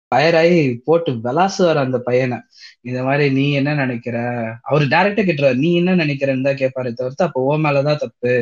ஃபயர் 0.08 0.36
ஆகி 0.36 0.82
போட்டு 0.86 1.12
விளாசுவார் 1.12 1.76
அந்த 1.76 1.98
பையனை. 2.00 2.38
இந்த 2.86 3.00
மாதிரி 3.04 3.26
நீ 3.32 3.44
என்ன 3.52 3.72
நினைக்கிற? 3.76 4.18
அவர் 4.62 4.84
டைரக்டா 4.86 5.22
கேட்டுறாரு 5.28 5.56
நீ 5.56 5.70
என்ன 5.76 5.96
நினைக்கிறன்னு 5.96 6.44
தான் 6.44 6.60
கேட்பாரு 6.60 6.90
தவிர்த்து 6.94 7.26
அப்போ 7.26 7.40
ஓ 7.44 7.54
மேலதான் 7.58 7.98
தப்பு. 7.98 8.34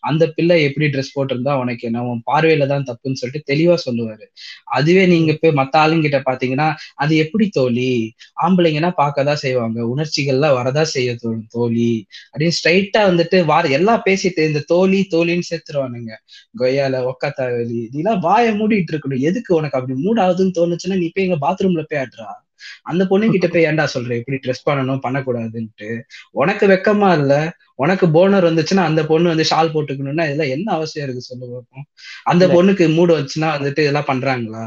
அந்த 0.00 0.24
பிள்ளை 0.28 0.56
எப்படி 0.62 0.86
ட்ரெஸ் 0.86 1.12
போட்டிருந்தா 1.16 1.54
உனக்கு 1.54 1.86
என்ன? 1.88 2.04
உன் 2.04 2.22
பார்வையில 2.30 2.66
தான் 2.66 2.86
தப்புன்னு 2.90 3.20
சொல்லிட்டு 3.22 3.50
தெளிவா 3.52 3.76
சொல்லுவாரு. 3.86 4.26
அதுவே 4.78 5.06
நீங்க 5.06 5.32
போய் 5.42 5.56
மத்த 5.60 5.76
ஆளுங்கிட்ட 5.82 6.20
பாத்தீங்கன்னா 6.28 6.68
அது 6.96 7.12
எப்படி 7.16 7.48
தோழி? 7.50 7.90
ஆம்பளைங்கன்னா 8.44 8.92
பார்க்கதான் 9.02 9.42
செய்வாங்க. 9.44 9.78
உணர்ச்சிகள்லாம் 9.94 10.56
வரதா 10.58 10.84
செய்ய 10.94 11.10
தோழி. 11.54 11.90
அப்படின்னு 12.32 12.56
ஸ்ட்ரைட்டா 12.58 13.02
வந்துட்டு 13.10 13.38
வார 13.44 13.68
எல்லாம் 13.78 14.02
பேசிட்டு 14.06 14.46
இந்த 14.50 14.62
தோழி 14.66 15.00
தோழின்னு 15.14 15.48
சேர்த்துருவானுங்க. 15.50 16.12
கொய்யால 16.60 17.02
ஒக்காத்தா 17.10 17.46
வெளி 17.56 17.80
நீலாம் 17.94 18.22
வாயை 18.28 18.52
மூடிட்டு 18.60 18.92
இருக்கணும். 18.94 19.24
எதுக்கு 19.30 19.50
உனக்கு 19.58 19.78
அப்படி 19.80 19.96
மூடாதுன்னு 20.06 20.56
தோணுச்சுன்னா 20.60 20.98
நீ 21.02 21.08
போய் 21.14 21.26
எங்க 21.28 21.38
பாத்ரூம்ல 21.46 21.84
போய் 21.90 22.02
ஆடுறா 22.04 22.28
அந்த 22.82 23.06
பொண்ணு 23.06 23.30
கிட்ட 23.30 23.48
போய் 23.48 23.66
ஏன்டா 23.66 23.86
சொல்ற? 23.94 24.12
இப்படி 24.12 24.36
ட்ரெஸ் 24.36 24.66
பண்ணணும் 24.66 25.02
பண்ணக்கூடாதுன்ட்டு. 25.04 25.88
உனக்கு 26.32 26.66
வெக்கமா 26.66 27.10
இல்ல 27.12 27.34
உனக்கு 27.74 28.06
போனர் 28.08 28.48
வந்துச்சுன்னா 28.48 28.84
அந்த 28.84 29.06
பொண்ணு 29.06 29.28
வந்து 29.28 29.48
ஷால் 29.50 29.72
போட்டுக்கணும்னா 29.74 30.24
இதெல்லாம் 30.24 30.48
என்ன 30.48 30.72
அவசியம் 30.72 31.06
இருக்கு 31.06 31.20
சொல்ல 31.20 31.44
பார்ப்போம் 31.46 31.86
அந்த 32.24 32.46
பொண்ணுக்கு 32.48 32.86
மூடு 32.94 33.12
வச்சுன்னா 33.18 33.50
வந்துட்டு 33.56 33.78
இதெல்லாம் 33.78 34.10
பண்றாங்களா? 34.12 34.64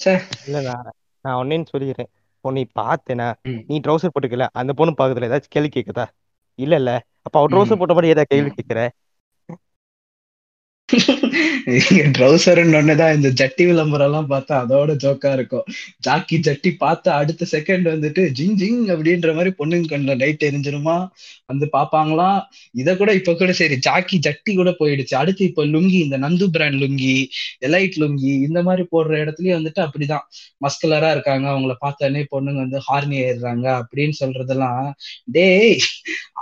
ச்சே. 0.00 0.14
இல்ல 0.46 0.60
நான் 0.60 0.88
நான் 1.24 1.38
ஒன்னேன்னு 1.40 1.70
சொல்லிக்கிறேன் 1.72 2.10
நீ 2.44 2.62
பார்த்தேனா. 2.74 3.26
நீ 3.66 3.80
ட்ரௌசர் 3.80 4.12
போட்டுக்கல 4.14 4.46
அந்த 4.52 4.72
பொண்ணு 4.72 4.92
பக்கத்துல 4.98 5.28
ஏதாச்சும் 5.28 5.48
கேள்வி 5.48 5.70
கேக்குதா? 5.74 6.04
இல்ல 6.58 6.76
இல்ல. 6.76 6.90
அப்ப 7.22 7.38
அவ 7.38 7.46
ம். 7.46 7.50
ட்ரௌசர் 7.50 7.78
போட்ட 7.78 7.94
மாதிரி 7.94 8.08
ஏதாவது 8.08 8.30
கேள்வி. 8.30 8.50
கேக்குற? 8.50 8.80
நீங்க 10.88 12.02
ட்ரௌசர்ன்னு 12.16 12.94
தான் 13.00 13.14
இந்த 13.16 13.28
ஜட்டி 13.40 13.64
விளம்பரம் 13.66 14.06
எல்லாம் 14.08 14.28
பார்த்தா 14.30 14.54
அதோட 14.64 14.92
ஜோக்கா 15.04 15.30
இருக்கும். 15.38 15.64
ஜாக்கி 16.06 16.36
ஜட்டி 16.46 16.70
பார்த்தா 16.84 17.10
அடுத்த 17.22 17.46
செகண்ட் 17.50 17.86
வந்துட்டு 17.94 18.22
ஜிங் 18.38 18.54
ஜிங் 18.62 18.80
அப்படின்ற 18.94 19.34
மாதிரி 19.34 19.50
பொண்ணுங்க 19.58 19.88
கண்ணுல 19.92 20.14
லைட் 20.22 20.46
எரிஞ்சிருமா? 20.48 20.96
வந்து 21.46 21.66
பாப்பாங்களாம் 21.76 22.38
இத 22.72 22.94
கூட 22.96 23.10
இப்ப 23.14 23.34
கூட 23.34 23.52
சரி 23.52 23.76
ஜாக்கி 23.88 24.18
ஜட்டி 24.26 24.54
கூட 24.54 24.70
போயிடுச்சு. 24.80 25.14
அடுத்து 25.14 25.44
இப்ப 25.44 25.64
லுங்கி 25.74 25.98
இந்த 26.06 26.18
நந்து 26.18 26.48
பிராண்ட் 26.56 26.80
லுங்கி 26.82 27.14
எலைட் 27.68 27.98
லுங்கி 28.02 28.32
இந்த 28.48 28.62
மாதிரி 28.62 28.86
போடுற 28.94 29.20
இடத்துலயும் 29.24 29.58
வந்துட்டு 29.60 29.82
அப்படிதான். 29.86 30.24
மஸ்குலரா 30.66 31.10
இருக்காங்க. 31.16 31.46
அவங்கள 31.54 31.76
பார்த்தானே 31.84 32.22
பொண்ணுங்க 32.34 32.60
வந்து 32.66 32.80
ஹார்னி 32.88 33.18
ஏறுறாங்க 33.28 33.66
அப்படின்னு 33.82 34.16
சொல்றதெல்லாம் 34.22 34.88
டேய் 35.36 35.76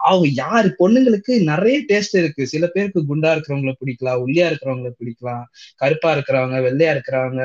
அவங்க 0.09 0.27
யாரு? 0.45 0.69
பொண்ணுங்களுக்கு 0.81 1.33
நிறைய 1.53 1.77
டேஸ்ட் 1.91 2.17
இருக்கு. 2.23 2.43
சில 2.47 2.65
பேருக்கு 2.75 3.01
குண்டா 3.11 3.31
இருக்கிறவங்கள 3.35 3.73
பிடிக்கலாம். 3.81 4.35
ஒல்லியா 4.37 4.49
இருக்கிறவங்கள 4.51 4.91
பிடிக்கலாம் 4.99 5.45
கருப்பா 5.83 6.11
இருக்கிறவங்க 6.17 6.57
வெள்ளையா 6.67 6.93
இருக்கிறவங்க 6.97 7.43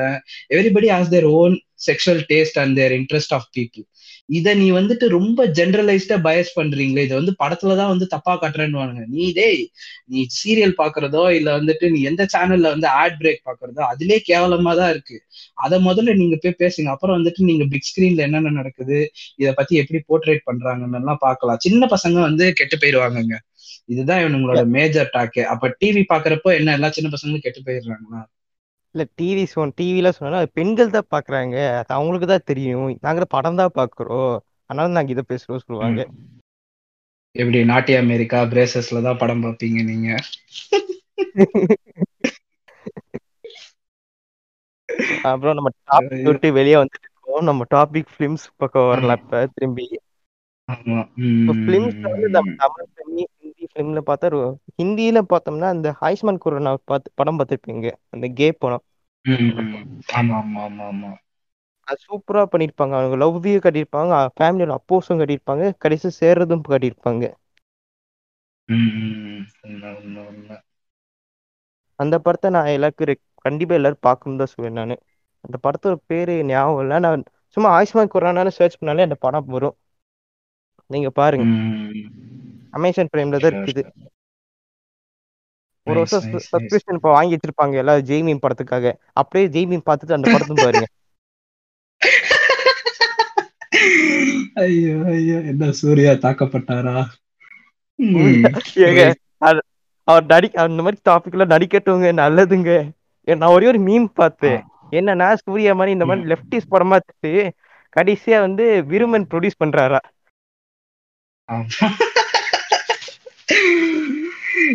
everybody 0.54 0.88
has 0.94 1.14
their 1.14 1.28
own 1.36 1.54
sexual 1.86 2.22
taste 2.30 2.58
and 2.62 2.76
their 2.80 2.94
interest 2.98 3.34
of 3.38 3.48
people 3.56 3.84
இத 4.28 4.48
நீ 4.54 4.66
வந்துட்டு 4.72 5.06
ரொம்ப 5.14 5.46
ஜென்ரலைஸ்டா 5.58 6.16
பயஸ் 6.26 6.50
பண்றீங்களே 6.58 7.04
இதை 7.06 7.16
வந்து 7.20 7.32
படத்துலதான் 7.40 7.90
வந்து 7.92 8.06
தப்பா 8.14 8.34
காட்டுறேன்னு 8.42 8.84
நீ 9.14 9.24
டேய் 9.38 9.62
நீ 10.08 10.20
சீரியல் 10.36 10.74
பாக்குறதோ 10.78 11.24
இல்ல 11.38 11.48
வந்துட்டு 11.58 11.88
நீ 11.94 12.00
எந்த 12.10 12.22
சேனல்ல 12.34 12.72
வந்து 12.74 12.88
ஆட் 13.00 13.16
பிரேக் 13.18 13.42
பாக்குறதோ 13.48 13.82
அதுலயே 13.90 14.18
கேவலமா 14.30 14.72
தான் 14.80 14.92
இருக்கு. 14.94 15.16
அத 15.64 15.78
முதல்ல 15.88 16.14
நீங்க 16.20 16.36
போய் 16.36 16.60
பேசுங்க. 16.62 16.88
அப்புறம் 16.94 17.16
வந்துட்டு 17.18 17.48
நீங்க 17.50 17.64
பிக் 17.72 17.88
ஸ்கிரீன்ல 17.90 18.26
என்னென்ன 18.28 18.54
நடக்குது 18.60 18.98
இத 19.38 19.50
பத்தி 19.58 19.74
எப்படி 19.82 20.00
போர்ட்ரேட் 20.10 20.42
பண்றாங்கன்னு 20.50 21.00
எல்லாம் 21.00 21.22
பாக்கலாம். 21.26 21.60
சின்ன 21.66 21.88
பசங்க 21.94 22.18
வந்து 22.28 22.46
கெட்டு 22.60 22.76
போயிருவாங்கங்க. 22.76 23.36
இதுதான் 23.88 24.22
இவனுங்களோட 24.22 24.60
மேஜர் 24.72 25.12
டாக்கு 25.12 25.42
அப்ப 25.52 25.70
டிவி 25.80 26.02
பாக்குறப்போ 26.08 26.50
என்ன 26.58 26.74
எல்லா 26.74 26.90
சின்ன 26.92 27.10
பசங்களும் 27.12 27.44
கெட்டு 27.44 27.66
போயிடுறாங்களா? 27.66 28.22
இல்ல 28.94 29.04
டிவி 29.18 29.44
சொன் 29.50 29.72
டிவில 29.78 30.08
சொன்னா 30.16 30.40
பெண்கள் 30.58 30.92
தான் 30.92 31.08
பாக்குறாங்க 31.12 31.56
அது 31.78 31.92
அவங்களுக்கு 31.96 32.28
தான் 32.28 32.48
தெரியும். 32.50 32.86
நாங்க 33.06 33.28
படம் 33.34 33.60
தான் 33.60 33.76
பாக்குறோம் 33.78 34.32
அதனால 34.70 34.94
நாங்க 34.96 35.14
இதை 35.14 35.24
பேசுறோம் 35.28 35.64
சொல்லுவாங்க. 35.64 36.00
எப்படி 37.34 37.60
நாட்டிய 37.70 37.96
அமெரிக்கா 38.02 38.40
பிரேசஸ்ல 38.52 39.02
தான் 39.04 39.20
படம் 39.22 39.42
பார்ப்பீங்க 39.44 39.80
நீங்க? 39.84 40.08
அப்புறம் 45.28 45.56
நம்ம 45.58 45.70
டாபிக் 45.88 46.26
விட்டு 46.28 46.48
வெளியே 46.58 46.76
வந்துட்டு 46.78 47.08
இருக்கோம். 47.08 47.44
நம்ம 47.48 47.66
டாபிக் 47.74 48.12
ஃபிலிம்ஸ் 48.14 48.46
பக்கம் 48.62 48.90
வரலாம் 48.90 49.20
இப்ப 49.20 49.44
திரும்பி. 49.54 49.86
ஃபிலிம்ஸ்ல 51.58 52.10
வந்து 52.12 52.28
நம்ம 52.36 52.50
தமிழ் 52.62 52.88
ஹிந்தி 52.98 53.24
ஃபிலிம்ல 53.74 54.00
பார்த்தா 54.06 54.54
ஹிந்தியில 54.82 55.20
பார்த்தோம்னா 55.28 55.62
அந்த 55.62 55.96
ஆயுஷ்மான் 56.00 56.38
குரானா 56.44 56.74
பார்த்து 56.84 57.12
படம் 57.14 57.38
பார்த்துருப்பீங்க. 57.38 57.92
அந்த 58.10 58.26
கே 58.28 58.52
படம். 58.52 58.82
அது 61.80 61.98
சூப்பரா 62.08 62.46
பண்ணிருப்பாங்க 62.56 62.92
அவங்க 62.92 63.24
லவ்வியும் 63.24 63.62
கட்டியிருப்பாங்க. 63.62 64.28
ஃபேமிலியோட 64.40 64.76
அப்போஸும் 64.76 65.08
கட்டியிருப்பாங்க. 65.08 65.72
கடைசி 65.78 66.26
சேர்றதும் 66.26 66.60
கட்டியிருப்பாங்க. 66.68 67.34
அந்த 71.94 72.18
படத்தை 72.18 72.50
நான் 72.50 72.66
எல்லாருக்கும் 72.66 73.06
ரெக்- 73.06 73.32
கண்டிப்பா 73.34 73.74
எல்லாரும் 73.74 73.96
பார்க்கணும் 74.00 74.38
தான் 74.38 74.46
சொல்லுவேன் 74.54 74.72
நான். 74.72 74.96
அந்த 75.40 75.58
படத்தோட 75.62 75.96
பேரு 76.06 76.44
ஞாபகம் 76.44 76.80
இல்லை. 76.80 76.98
நான் 76.98 77.24
சும்மா 77.48 77.80
ஆயுஷ்மான் 77.80 78.08
குரானான்னு 78.14 78.48
சர்ச் 78.48 78.82
பண்ணாலே 78.82 79.02
அந்த 79.02 79.14
படம் 79.14 79.44
வரும். 79.46 79.76
நீங்க 80.86 81.10
பாருங்க. 81.10 81.44
அமேசான் 82.72 83.12
பிரைம்ல 83.12 83.40
தான் 83.44 83.52
இருக்குது. 83.54 83.82
ஒரு 85.86 85.98
வருஷம். 86.00 86.24
சப்ஸ்கிரிப்ஷன் 86.52 86.98
இப்போ 86.98 87.10
வாங்கி 87.16 87.34
வச்சிருப்பாங்க 87.36 87.74
எல்லாரும் 87.82 88.08
ஜெய்மீன் 88.10 88.42
படத்துக்காக. 88.44 88.92
அப்படியே 89.20 89.46
ஜெய்மீன் 89.56 89.86
பார்த்துட்டு 89.88 90.16
அந்த 90.18 90.26
படத்தும் 90.34 90.62
பாருங்க. 90.64 90.86
ஐயோ 94.64 94.94
ஐயோ 95.12 95.36
என்ன 95.50 95.70
சூர்யா 95.80 96.12
தாக்கப்பட்டாரா? 96.24 96.96
அவர் 100.08 100.24
நடி 100.30 100.48
அந்த 100.62 100.82
மாதிரி 100.84 100.98
டாபிக்ல 101.08 101.44
நடிக்கட்டுங்க 101.52 102.08
நல்லதுங்க. 102.20 102.70
நான் 103.28 103.54
ஒரே 103.56 103.66
ஒரு 103.72 103.80
மீம் 103.88 104.06
பார்த்தேன். 104.20 104.60
என்னன்னா 104.98 105.28
சூர்யா 105.42 105.72
மாதிரி 105.78 105.94
இந்த 105.96 106.06
மாதிரி 106.08 106.22
லெப்டிஸ் 106.32 106.72
படமா 106.72 106.96
எடுத்து 107.00 107.32
கடைசியா 107.96 108.38
வந்து 108.46 108.64
விருமன் 108.92 109.28
ப்ரொடியூஸ் 109.30 109.60
பண்றாரா. 109.62 110.00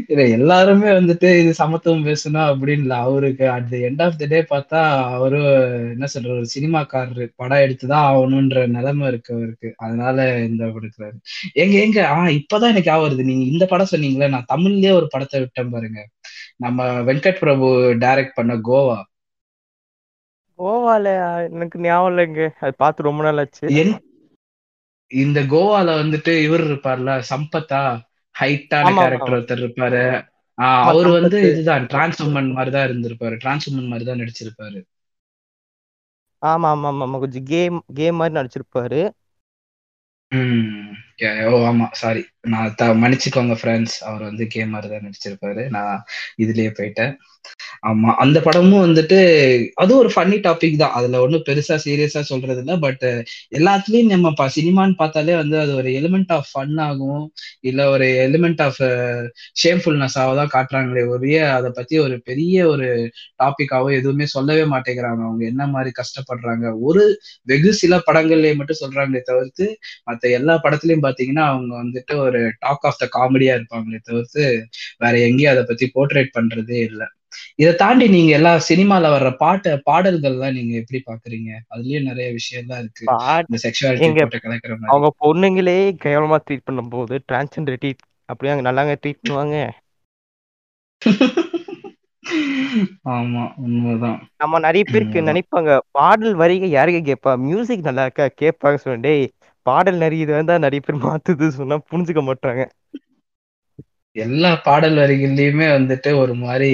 இல்ல 0.07 0.27
எல்லாருமே 0.27 0.87
வந்துட்டு 0.89 1.39
இது 1.39 1.53
சமத்துவம் 1.53 2.05
பேசணும் 2.05 2.53
அப்படின்னு 2.53 2.69
இல்ல 2.69 2.95
அவருக்கு 2.95 3.49
at 3.49 3.69
the 3.69 3.77
end 3.77 4.01
of 4.03 4.17
the 4.17 4.25
day 4.25 4.41
பார்த்தா 4.41 5.03
அவரு 5.13 5.39
என்ன 5.91 6.05
சொல்ற 6.13 6.29
ஒரு 6.29 6.45
சினிமாக்காரரு 6.59 7.29
படம் 7.35 7.57
எடுத்துதான் 7.57 8.07
ஆகணும்ன்ற 8.07 8.67
நிலைமை 8.67 9.07
இருக்கு 9.07 9.35
அவருக்கு. 9.35 9.73
அதனால 9.77 10.37
இந்த 10.39 10.65
கொடுக்குறாரு 10.65 11.17
எங்க 11.53 11.79
எங்க? 11.79 12.01
ஆஹ் 12.01 12.29
இப்பதான் 12.29 12.69
எனக்கு 12.69 12.91
ஞாபகம் 12.91 13.09
வருது. 13.09 13.23
நீங்க 13.23 13.43
இந்த 13.45 13.65
படம் 13.65 13.87
சொன்னீங்களே 13.91 14.29
நான் 14.29 14.45
தமிழ்லயே 14.53 14.91
ஒரு 14.91 15.07
படத்தை 15.09 15.39
விட்டேன் 15.39 15.69
பாருங்க. 15.69 16.07
நம்ம 16.57 16.83
வெங்கட் 17.01 17.37
பிரபு 17.37 17.95
டைரக்ட் 17.99 18.35
பண்ண 18.35 18.55
கோவா. 18.55 19.01
கோவால 20.57 21.05
எனக்கு 21.51 21.79
ஞாபகம் 21.79 22.17
இல்லைங்க. 22.17 22.49
அது 22.59 22.73
பார்த்து 22.77 23.03
ரொம்ப 23.03 23.23
நாள் 23.23 23.37
ஆச்சு. 23.37 23.95
இந்த 25.07 25.41
கோவால 25.41 25.89
வந்துட்டு 25.97 26.43
இவர் 26.43 26.61
இருப்பார்ல 26.61 27.21
சம்பத்தா? 27.29 27.99
ஹைட்டான 28.37 28.93
கேரக்டர். 28.99 29.35
ஒருத்தர் 29.37 29.61
இருப்பாரு. 29.63 30.03
அவர் 30.83 31.09
வந்து. 31.17 31.39
இதுதான் 31.51 31.87
டிரான்ஸ் 31.87 32.21
உமன் 32.23 32.51
மாதிரி 32.51 32.71
தான் 32.71 32.87
இருந்திருப்பாரு. 32.89 33.35
டிரான்ஸ் 33.37 33.67
உமன் 33.71 33.91
மாதிரி 33.91 34.05
தான் 34.05 34.21
நடிச்சிருப்பாரு. 34.21 34.79
ஆமா 36.41 36.67
ஆமா 36.73 36.89
ஆமா 36.97 37.19
கொஞ்சம் 37.19 37.47
கேம் 37.49 37.79
கேம் 37.93 38.17
மாதிரி 38.19 38.37
நடிச்சிருப்பாரு. 38.37 39.01
ஓ 41.45 41.59
ஆமா 41.67 41.85
சாரி 41.93 42.21
நான் 42.47 42.73
மன்னிச்சுக்கோங்க 43.01 43.55
ஃப்ரெண்ட்ஸ் 43.59 43.95
அவர் 44.03 44.23
வந்து 44.23 44.43
கேமர் 44.53 44.89
தான் 44.91 45.05
நடிச்சிருப்பாரு. 45.05 45.63
நான் 45.75 45.95
இதுலயே 46.37 46.71
போயிட்டேன். 46.73 47.13
ஆமா 47.87 48.11
அந்த 48.23 48.37
படமும் 48.45 48.83
வந்துட்டு 48.83 49.17
அது 49.81 49.91
ஒரு 50.01 50.09
ஃபன்னி 50.13 50.37
டாபிக் 50.45 50.79
தான். 50.81 50.93
அதுல 50.97 51.19
ஒன்றும் 51.25 51.43
பெருசா 51.47 51.75
சீரியஸா 51.83 52.21
சொல்றது 52.29 52.61
இல்லை 52.63 52.75
பட் 52.85 53.03
எல்லாத்துலயும் 53.57 54.11
நம்ம 54.13 54.47
சினிமான்னு 54.55 54.95
பார்த்தாலே 55.01 55.35
வந்து 55.41 55.57
அது 55.63 55.71
ஒரு 55.79 55.89
எலிமெண்ட் 55.99 56.31
ஆஃப் 56.37 56.49
ஃபன் 56.51 56.77
ஆகும். 56.87 57.23
இல்ல 57.69 57.81
ஒரு 57.95 58.07
எலிமெண்ட் 58.25 58.63
ஆஃப் 58.67 58.81
ஷேம்ஃபுல்னஸாக 59.63 60.33
தான் 60.39 60.53
காட்டுறாங்களே 60.55 61.03
ஒரே 61.15 61.23
அதை 61.57 61.71
பத்தி 61.79 61.95
ஒரு 62.05 62.17
பெரிய 62.29 62.45
ஒரு 62.73 62.87
டாபிக்காவோ 63.41 63.89
எதுவுமே 63.99 64.27
சொல்லவே 64.35 64.65
மாட்டேங்கிறாங்க. 64.73 65.21
அவங்க 65.27 65.43
என்ன 65.51 65.63
மாதிரி 65.75 65.91
கஷ்டப்படுறாங்க. 66.01 66.55
ஒரு 66.87 67.03
வெகு 67.47 67.71
சில 67.81 67.95
படங்கள்லயே 68.07 68.53
மட்டும் 68.59 68.81
சொல்றாங்களே 68.83 69.21
தவிர்த்து 69.29 69.67
மற்ற 70.09 70.23
எல்லா 70.39 70.55
படத்துலயும் 70.65 71.05
பாத்தீங்கன்னா 71.07 71.45
அவங்க 71.53 71.73
வந்துட்டு 71.83 72.15
ஒரு 72.25 72.41
டாக் 72.65 72.85
ஆஃப் 72.89 73.01
த 73.01 73.07
காமெடியா 73.17 73.53
இருப்பாங்களே 73.59 74.01
தவிர்த்து 74.09 74.43
வேற 75.03 75.13
எங்கேயும் 75.27 75.53
அதை 75.55 75.63
பத்தி 75.71 75.87
போர்ட்ரேட் 75.95 76.35
பண்றதே 76.37 76.79
இல்லை. 76.89 77.07
இதை 77.61 77.71
தாண்டி 77.79 78.05
நீங்க 78.09 78.29
எல்லா 78.37 78.51
சினிமால 78.67 79.09
வர்ற 79.13 79.29
பாட்டு 79.37 79.69
பாடல்கள்லாம் 79.87 80.53
நீங்க 80.57 80.73
எப்படி 80.81 80.99
பாக்குறீங்க? 81.07 81.49
அதுலயும் 81.73 82.05
நிறைய 82.09 82.27
விஷயம் 82.37 82.69
தான் 82.69 82.79
இருக்கு 82.83 83.03
அவங்க 84.89 85.07
பொண்ணுங்களே 85.21 85.75
கேவலமா 86.03 86.37
ட்ரீட் 86.45 86.65
பண்ணும்போது 86.67 87.13
டிரான்ஸ்ஜெண்டர் 87.27 87.79
ட்ரீட் 87.81 88.01
அப்படியே 88.29 88.51
அங்க 88.53 88.63
நல்லாங்க 88.67 88.93
ட்ரீட் 89.01 89.19
பண்ணுவாங்க. 89.21 89.55
ஆமா 93.11 93.41
உண்மைதான். 93.63 94.17
நம்ம 94.41 94.59
நிறைய 94.65 94.83
பேருக்கு. 94.85 95.19
நினைப்பாங்க 95.27 95.69
பாடல் 95.97 96.33
வரிக 96.41 96.65
யாருங்க 96.71 96.99
கேட்பா 97.03 97.31
மியூசிக் 97.43 97.85
நல்லா 97.87 98.03
இருக்கா? 98.07 98.25
கேட்பாங்க 98.41 98.77
சொல்ல 98.83 98.97
டேய் 99.05 99.23
பாடல் 99.65 100.01
நிறைய 100.03 100.21
இது 100.21 100.31
வந்தா 100.35 100.55
நிறைய 100.65 100.81
பேர் 100.81 101.03
மாத்துது 101.05 101.45
சொன்னா 101.57 101.75
புரிஞ்சுக்க 101.89 102.21
மாட்டாங்க. 102.27 102.61
எல்லா 104.17 104.51
பாடல் 104.65 104.97
வரிகள்லயுமே 104.99 105.67
வந்துட்டு 105.73 106.09
ஒரு 106.21 106.33
மாதிரி 106.41 106.69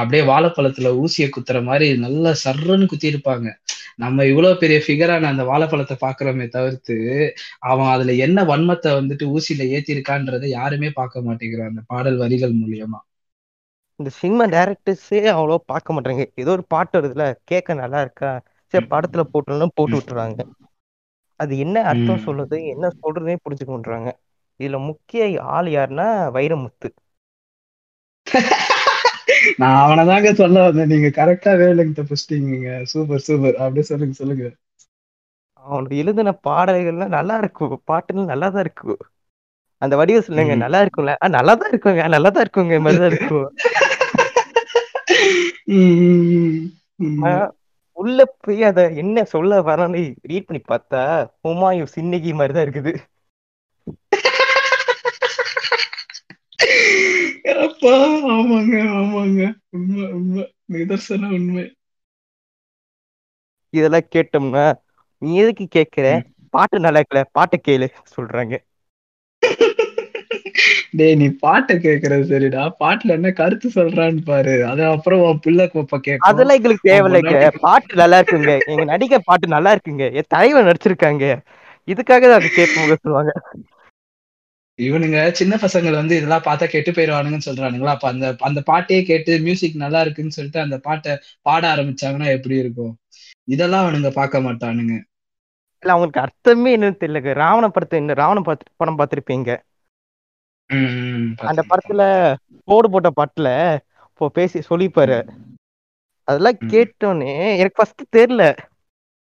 அப்படியே 0.00 0.22
வாழைப்பழத்துல 0.28 0.90
ஊசிய 1.02 1.26
குத்துற 1.36 1.58
மாதிரி 1.64 1.86
நல்லா 2.04 2.32
சர்றன்னு 2.44 2.86
குத்தி 2.86 3.08
இருப்பாங்க 3.12 3.48
நம்ம 3.98 4.24
இவ்வளவு 4.24 4.60
பெரிய 4.60 4.78
ஃபிகரான 4.84 5.28
அந்த 5.30 5.44
வாழைப்பழத்தை 5.44 5.96
பாக்குறோமே 6.04 6.46
தவிர்த்து 6.50 6.96
அவன் 7.70 7.92
அதுல 7.94 8.14
என்ன 8.26 8.44
வன்மத்தை 8.50 8.92
வந்துட்டு 8.98 9.26
ஊசியில 9.34 9.68
ஏத்திருக்கான்றதை 9.76 10.50
யாருமே 10.54 10.90
பார்க்க 10.94 11.26
மாட்டேங்கிறான் 11.28 11.72
அந்த 11.72 11.84
பாடல் 11.88 12.20
வரிகள் 12.22 12.54
மூலியமா. 12.60 13.00
இந்த 14.00 14.10
சினிமா 14.16 14.44
டேரக்டர்ஸே 14.52 15.18
அவ்வளோ 15.32 15.56
பார்க்க 15.68 15.94
மாட்டாங்க. 15.94 16.24
ஏதோ 16.36 16.50
ஒரு 16.52 16.64
பாட்டு 16.72 16.94
வருதுல 16.98 17.24
கேட்க 17.50 17.74
நல்லா 17.80 18.00
இருக்கா? 18.04 18.30
சரி 18.74 18.86
படத்துல 18.92 19.22
போட்டோம்னா 19.32 19.68
போட்டு 19.78 19.96
விட்டுறாங்க 19.98 20.40
அது 21.40 21.52
என்ன 21.64 21.76
அர்த்தம். 21.90 22.24
சொல்லுது 22.26 22.56
என்ன 22.74 22.86
சொல்றதே 22.98 23.36
புரிஞ்சுக்க 23.44 23.72
மாட்டாங்க 23.74 24.10
இதுல 24.60 24.78
முக்கிய 24.88 25.22
ஆள் 25.54 25.68
யாருன்னா 25.70 26.08
வைரமுத்து. 26.36 26.88
நான் 29.60 29.78
அவனதாங்க 29.82 30.30
சொல்ல 30.34 30.62
வந்தேன். 30.66 30.90
நீங்க 30.92 31.08
கரெக்டா 31.18 31.52
வேலைங்க 31.60 32.02
புடிச்சிட்டீங்க 32.02 32.56
சூப்பர் 32.92 33.24
சூப்பர் 33.26 33.60
அப்படியே 33.62 33.84
சொல்லுங்க 33.90 34.14
சொல்லுங்க. 34.20 34.46
அவனோட 35.64 35.92
எழுதின 36.02 36.30
பாடல்கள்லாம் 36.46 37.16
நல்லா 37.16 37.34
இருக்கும் 37.42 37.74
பாட்டுலாம் 37.90 38.30
நல்லா 38.32 38.48
தான் 38.50 38.64
இருக்கும் 38.66 39.00
அந்த 39.82 39.94
வடிவ 40.00 40.18
சொல்லுங்க. 40.20 40.54
நல்லா 40.64 40.78
இருக்கும்ல. 40.84 41.12
நல்லா 41.36 41.52
தான் 41.60 41.70
இருக்குங்க. 41.72 42.02
நல்லா 42.14 42.30
தான் 42.30 42.44
இருக்குங்க 42.44 42.78
மாதிரிதான் 42.86 43.12
இருக்கும் 43.12 43.48
ம், 45.70 45.96
ம், 46.04 46.60
ம். 47.00 47.18
ஆனா, 47.22 47.40
உள்ள 47.96 48.18
போய் 48.38 48.62
அத 48.62 48.80
என்ன 49.02 49.24
சொல்ல 49.32 49.60
வரன்னு 49.68 50.00
ரீட் 50.30 50.48
பண்ணி 50.48 50.62
பார்த்தா 50.68 51.00
ஹுமாயூன் 51.42 51.94
சின்னகி 51.94 52.30
மாதிரி 52.38 52.54
தான் 52.56 52.66
இருக்குது. 52.66 52.92
அப்பா 57.64 57.92
ஆமாங்க 58.32 58.74
ஆமாங்க. 58.94 59.40
உண்மை 59.74 60.04
உண்மை. 60.12 60.44
நிதர்சன 60.72 61.32
உண்மை. 61.34 61.66
இதெல்லாம் 63.72 64.08
கேட்டோம்னா 64.10 64.64
நீ 65.22 65.30
எதுக்கு 65.40 65.66
கேக்குற 65.76 66.06
பாட்டு 66.54 66.84
நல்லா 66.84 67.02
இருக்கல 67.02 67.22
பாட்டை 67.32 67.58
கேளு 67.62 67.86
சொல்றாங்க. 68.14 68.54
டேய் 70.92 71.16
நீ 71.16 71.26
பாட்டை 71.40 71.74
கேக்குறது 71.78 72.24
சரிடா. 72.30 72.62
பாட்டுல 72.80 73.16
என்ன 73.18 73.30
கருத்து 73.34 73.68
சொல்றான்னு 73.76 74.22
பாரு. 74.24 74.56
அது 74.70 74.82
அப்புறம் 74.90 75.22
உன் 75.26 75.42
பிள்ளை 75.42 75.66
கோப்ப 75.68 75.98
கேட்கும். 76.02 76.18
அதெல்லாம் 76.26 76.58
எங்களுக்கு 76.58 76.88
தேவையில்லைங்க. 76.88 77.34
பாட்டு 77.64 78.00
நல்லா 78.00 78.18
இருக்குங்க. 78.20 78.52
எங்க 78.70 78.84
நடிகர் 78.90 79.26
பாட்டு 79.28 79.54
நல்லா 79.54 79.72
இருக்குங்க. 79.74 80.06
என் 80.18 80.30
தலைவன் 80.34 80.68
நடிச்சிருக்காங்க. 80.68 81.24
இதுக்காக 81.88 82.24
தான் 82.32 82.48
கேட்போங்க 82.50 82.94
சொல்லுவாங்க. 82.96 83.32
இவனுங்க 84.78 85.30
சின்ன 85.30 85.56
பசங்களை 85.56 85.94
வந்து 85.94 86.16
இதெல்லாம் 86.16 86.42
பார்த்தா 86.44 86.64
கெட்டு 86.64 86.90
போயிடுவானுங்கன்னு 86.90 87.40
சொல்றானுங்களா? 87.46 87.86
அப்ப 87.86 88.08
அந்த 88.08 88.34
அந்த 88.38 88.62
பாட்டையே 88.66 89.04
கேட்டு 89.04 89.38
மியூசிக் 89.38 89.76
நல்லா 89.76 90.00
இருக்குன்னு 90.00 90.30
சொல்லிட்டு 90.30 90.60
அந்த 90.60 90.78
பாட்டை 90.78 91.18
பாட 91.42 91.74
ஆரம்பிச்சாங்கன்னா 91.74 92.26
எப்படி 92.26 92.56
இருக்கும்? 92.56 92.96
இதெல்லாம் 93.44 93.86
அவனுங்க 93.86 94.10
பார்க்க 94.10 94.38
மாட்டானுங்க. 94.38 95.00
இல்ல 95.82 95.92
அவங்களுக்கு 95.92 96.20
அர்த்தமே 96.20 96.76
என்னன்னு 96.76 96.96
தெரியலங்க 97.00 97.32
ராவண 97.32 97.68
படத்தை 97.68 98.00
இந்த 98.00 98.14
ராவண 98.14 98.40
படத்து- 98.40 98.74
படம் 98.76 98.98
பார்த்திருப்பீங்க? 98.98 99.58
அந்த 101.36 101.64
படத்துல 101.68 102.34
கோடு 102.64 102.90
போட்ட 102.90 103.12
பாட்டுல 103.16 103.78
இப்போ 104.08 104.28
பேசி 104.28 104.62
சொல்லிப்பாரு. 104.70 105.28
அதெல்லாம். 106.24 106.56
கேட்டோன்னே 106.66 107.56
எனக்கு 107.56 107.74
ஃபர்ஸ்ட் 107.74 108.16
தெரியல. 108.16 108.56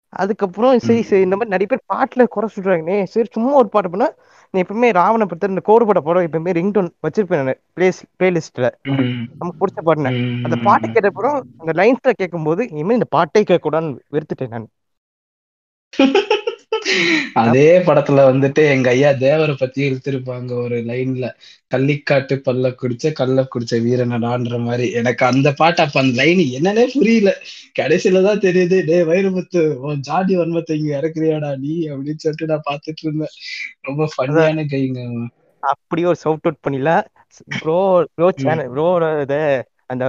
அதுக்கப்புறம் 0.09 0.78
சரி 0.78 1.03
சரி 1.03 1.22
இந்த 1.22 1.36
மாதிரி 1.36 1.57
நிறைய 1.57 1.66
பேர் 1.66 1.88
பாட்டுல 1.92 2.28
குறை 2.28 2.49
சொல்றாங்கண்ணே 2.55 3.03
சரி 3.05 3.28
சும்மா 3.32 3.51
ஒரு 3.51 3.68
பாட்டு 3.68 3.90
பண்ணா 3.90 4.12
நீ 4.55 4.61
எப்பவுமே 4.61 4.88
ராவண 4.92 5.24
படத்துல 5.24 5.49
இந்த 5.49 5.61
கோடு 5.61 5.86
போட்ட 5.86 6.01
படம் 6.01 6.26
எப்பவுமே 6.26 6.53
ரிங்டோன் 6.57 6.90
வச்சிருப்பேன் 7.03 7.40
நான். 7.40 7.61
பிளேஸ் 7.76 8.01
பிளேலிஸ்ட்ல 8.18 8.68
நமக்கு 9.40 9.61
பிடிச்ச 9.61 9.80
பாட்டுன. 9.82 10.12
ம், 10.18 10.44
அந்த 10.44 10.57
பாட்டு 10.62 10.86
கேட்ட 10.88 11.09
அப்புறம் 11.09 11.36
அந்த 11.59 11.72
லைன்ஸ்ல 11.74 12.12
கேட்கும்போது 12.14 12.62
இனிமேல் 12.72 12.99
இந்த 13.01 13.11
பாட்டே 13.11 13.42
கேட்க 13.42 13.62
கூடாதுன்னு 13.64 13.99
வெறுத்துட்டேன் 14.12 14.55
நான். 14.57 14.68
அதே 17.43 17.66
படத்துல 17.86 18.20
வந்துட்டு 18.28 18.62
எங்க 18.70 18.89
ஐயா 18.91 19.11
தேவரை 19.20 19.55
பத்தி 19.57 19.80
இழுத்திருப்பாங்க 19.89 20.51
ஒரு 20.62 20.76
லைன்ல 20.86 21.26
கள்ளிக்காட்டு 21.70 22.34
பல்ல 22.47 22.66
குடிச்ச 22.80 23.12
கள்ள 23.12 23.39
குடிச்ச 23.49 23.74
வீரனடான்ற 23.84 24.59
மாதிரி. 24.61 24.86
எனக்கு 25.01 25.24
அந்த 25.26 25.49
பாட்டு 25.53 25.82
அப்ப 25.84 26.01
அந்த 26.01 26.14
லைன் 26.20 26.43
என்னன்னே 26.59 26.84
புரியல. 26.95 27.32
கடைசியிலதான் 27.78 28.45
தெரியுது 28.45 28.78
டே 28.82 28.99
வைரமுத்து 29.05 29.61
உன் 29.82 30.03
ஜாடி 30.03 30.34
வன்மத்தை 30.36 30.76
இங்க 30.78 30.93
இறக்குறியாடா 30.99 31.51
நீ? 31.59 31.74
அப்படின்னு 31.93 32.22
சொல்லிட்டு 32.24 32.51
நான் 32.53 32.68
பாத்துட்டு 32.68 33.05
இருந்தேன். 33.05 33.34
ரொம்ப 33.82 34.09
ஃபன்னியான 34.14 34.66
கைங்க 34.68 35.01
அவன். 35.07 35.28
அப்படியே 35.62 36.07
ஒரு 36.07 36.18
சவுட் 36.22 36.43
அவுட் 36.43 36.64
பண்ணிடலாம் 36.64 37.07
ப்ரோ 37.57 37.78
ப்ரோ 38.12 38.28
சேனல் 38.39 38.70
இத 39.24 39.34
அந்த 39.91 40.05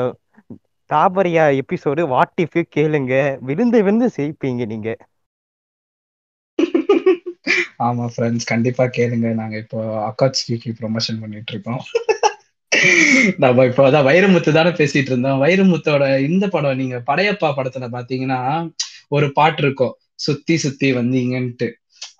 தாபரியா 0.89 1.43
எபிசோடு 1.59 2.01
வாட் 2.09 2.41
இஃப் 2.43 2.57
கேளுங்க. 2.75 3.13
விழுந்து 3.41 3.77
விழுந்து 3.79 4.09
செய்ப்பீங்க 4.17 4.63
நீங்க. 4.65 4.89
ஆமா 7.79 8.05
ஃப்ரெண்ட்ஸ் 8.13 8.49
கண்டிப்பா 8.51 8.85
கேளுங்க. 8.97 9.27
நாங்க 9.39 9.55
இப்போ 9.63 9.79
அக்காட்சிக்கு 10.09 10.71
ப்ரொமோஷன் 10.79 11.21
பண்ணிட்டு 11.23 11.53
இருக்கோம் 11.53 11.81
நம்ம 13.43 13.63
இப்போ 13.69 13.83
அதான் 13.87 14.05
வைரமுத்து 14.07 14.49
தானே 14.51 14.71
பேசிட்டு 14.77 15.09
இருந்தோம். 15.11 15.39
வைரமுத்தோட 15.43 16.03
இந்த 16.27 16.45
படம் 16.53 16.79
நீங்க 16.81 16.97
படையப்பா 17.09 17.49
படத்துல 17.57 17.85
பாத்தீங்கன்னா 17.95 18.39
ஒரு 19.11 19.27
பாட்டு 19.37 19.61
இருக்கும். 19.63 19.93
சுத்தி 20.25 20.55
சுத்தி 20.63 20.87
வந்தீங்கன்ட்டு. 20.93 21.67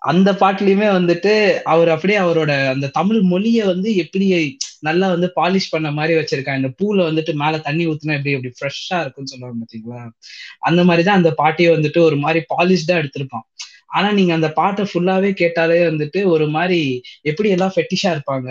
அந்த 0.10 0.30
பாட்டுலயுமே 0.42 0.88
வந்துட்டு 0.98 1.32
அவர் 1.72 1.90
அப்படியே 1.96 2.18
அவரோட 2.24 2.52
அந்த 2.74 2.92
தமிழ் 2.98 3.22
மொழிய 3.32 3.60
வந்து 3.72 3.90
எப்படி 4.04 4.26
நல்லா 4.88 5.08
வந்து 5.14 5.28
பாலிஷ் 5.36 5.72
பண்ண 5.72 5.88
மாதிரி 5.92 6.14
வச்சிருக்காங்க 6.20 6.62
இந்த 6.62 6.72
பூல 6.80 6.98
வந்துட்டு 7.10 7.32
மேல 7.42 7.56
தண்ணி 7.66 7.84
ஊத்துனா 7.90 8.16
எப்படி 8.18 8.36
எப்படி 8.36 8.52
ஃப்ரெஷ்ஷா 8.58 8.98
இருக்கும்னு 9.04 9.32
சொல்லுவாங்க 9.34 9.58
பாத்தீங்களா? 9.64 10.02
அந்த 10.68 10.82
மாதிரிதான் 10.88 11.20
அந்த 11.20 11.32
பாட்டியை 11.42 11.72
வந்துட்டு 11.76 12.02
ஒரு 12.08 12.18
மாதிரி 12.24 12.42
பாலிஷ்டா 12.54 12.96
எடுத்திருப்பான். 13.02 13.46
ஆனா 13.90 14.12
நீங்க 14.12 14.34
அந்த 14.34 14.50
பாட்டை 14.52 14.86
ஃபுல்லாவே 14.86 15.32
கேட்டாலே 15.34 15.80
வந்துட்டு 15.84 16.24
ஒரு 16.26 16.48
மாதிரி 16.48 16.82
எப்படி 17.22 17.50
எல்லாம் 17.50 17.74
ஃபெட்டிஷா 17.76 18.10
இருப்பாங்க? 18.10 18.50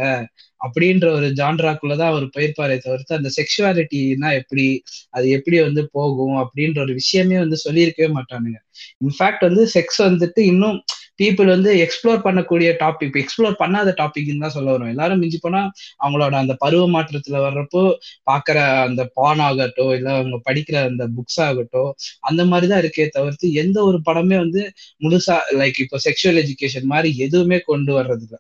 அப்படின்ற 0.61 1.07
ஒரு 1.11 1.27
ஜான்ராக்குள்ளதான் 1.37 2.13
அவர் 2.13 2.25
போயிருப்பாரே 2.37 2.77
தவிர்த்து 2.79 3.17
அந்த 3.17 3.31
செக்ஷுவாலிட்டினா 3.37 4.31
எப்படி 4.33 4.65
அது 5.11 5.27
எப்படி 5.31 5.61
வந்து 5.61 5.89
போகும் 5.93 6.37
அப்படின்ற 6.37 6.81
ஒரு 6.81 6.95
விஷயமே 6.95 7.39
வந்து 7.39 7.57
சொல்லியிருக்கவே 7.65 8.11
மாட்டானுங்க. 8.15 8.59
இன்ஃபேக்ட் 9.05 9.45
வந்து 9.49 9.65
செக்ஸ் 9.75 10.01
வந்துட்டு 10.01 10.41
இன்னும் 10.45 10.79
பீப்புள் 11.19 11.49
வந்து 11.49 11.71
எக்ஸ்ப்ளோர் 11.85 12.21
பண்ணக்கூடிய 12.25 12.69
டாபிக் 12.81 13.17
எக்ஸ்ப்ளோர் 13.23 13.57
பண்ணாத 13.61 13.93
டாபிக்னு 14.01 14.15
தான் 14.39 14.55
சொல்ல 14.57 14.69
வரும். 14.75 14.91
எல்லாரும் 14.93 15.21
மிஞ்சி 15.23 15.39
போனா 15.39 15.61
அவங்களோட 16.01 16.35
அந்த 16.41 16.55
பருவ 16.63 16.83
மாற்றத்துல 16.95 17.39
வர்றப்போ 17.47 17.83
பாக்குற 18.31 18.57
அந்த 18.87 19.03
பான் 19.17 19.43
ஆகட்டும் 19.47 19.93
இல்ல 19.97 20.09
அவங்க 20.17 20.39
படிக்கிற 20.45 20.77
அந்த 20.89 21.05
புக்ஸ் 21.17 21.41
ஆகட்டும் 21.47 21.91
அந்த 22.29 22.43
மாதிரிதான் 22.51 22.83
இருக்கே 22.85 23.07
தவிர்த்து 23.13 23.37
எந்த 23.63 23.79
ஒரு 23.89 24.01
படமே 24.05 24.39
வந்து 24.39 24.63
முழுசா 25.03 25.37
லைக் 25.61 25.81
இப்போ 25.85 25.99
செக்ஷுவல் 26.07 26.41
எஜுகேஷன் 26.43 26.89
மாதிரி 26.89 27.11
எதுவுமே 27.27 27.59
கொண்டு 27.69 27.93
வர்றது 27.99 28.27
இல்ல 28.27 28.37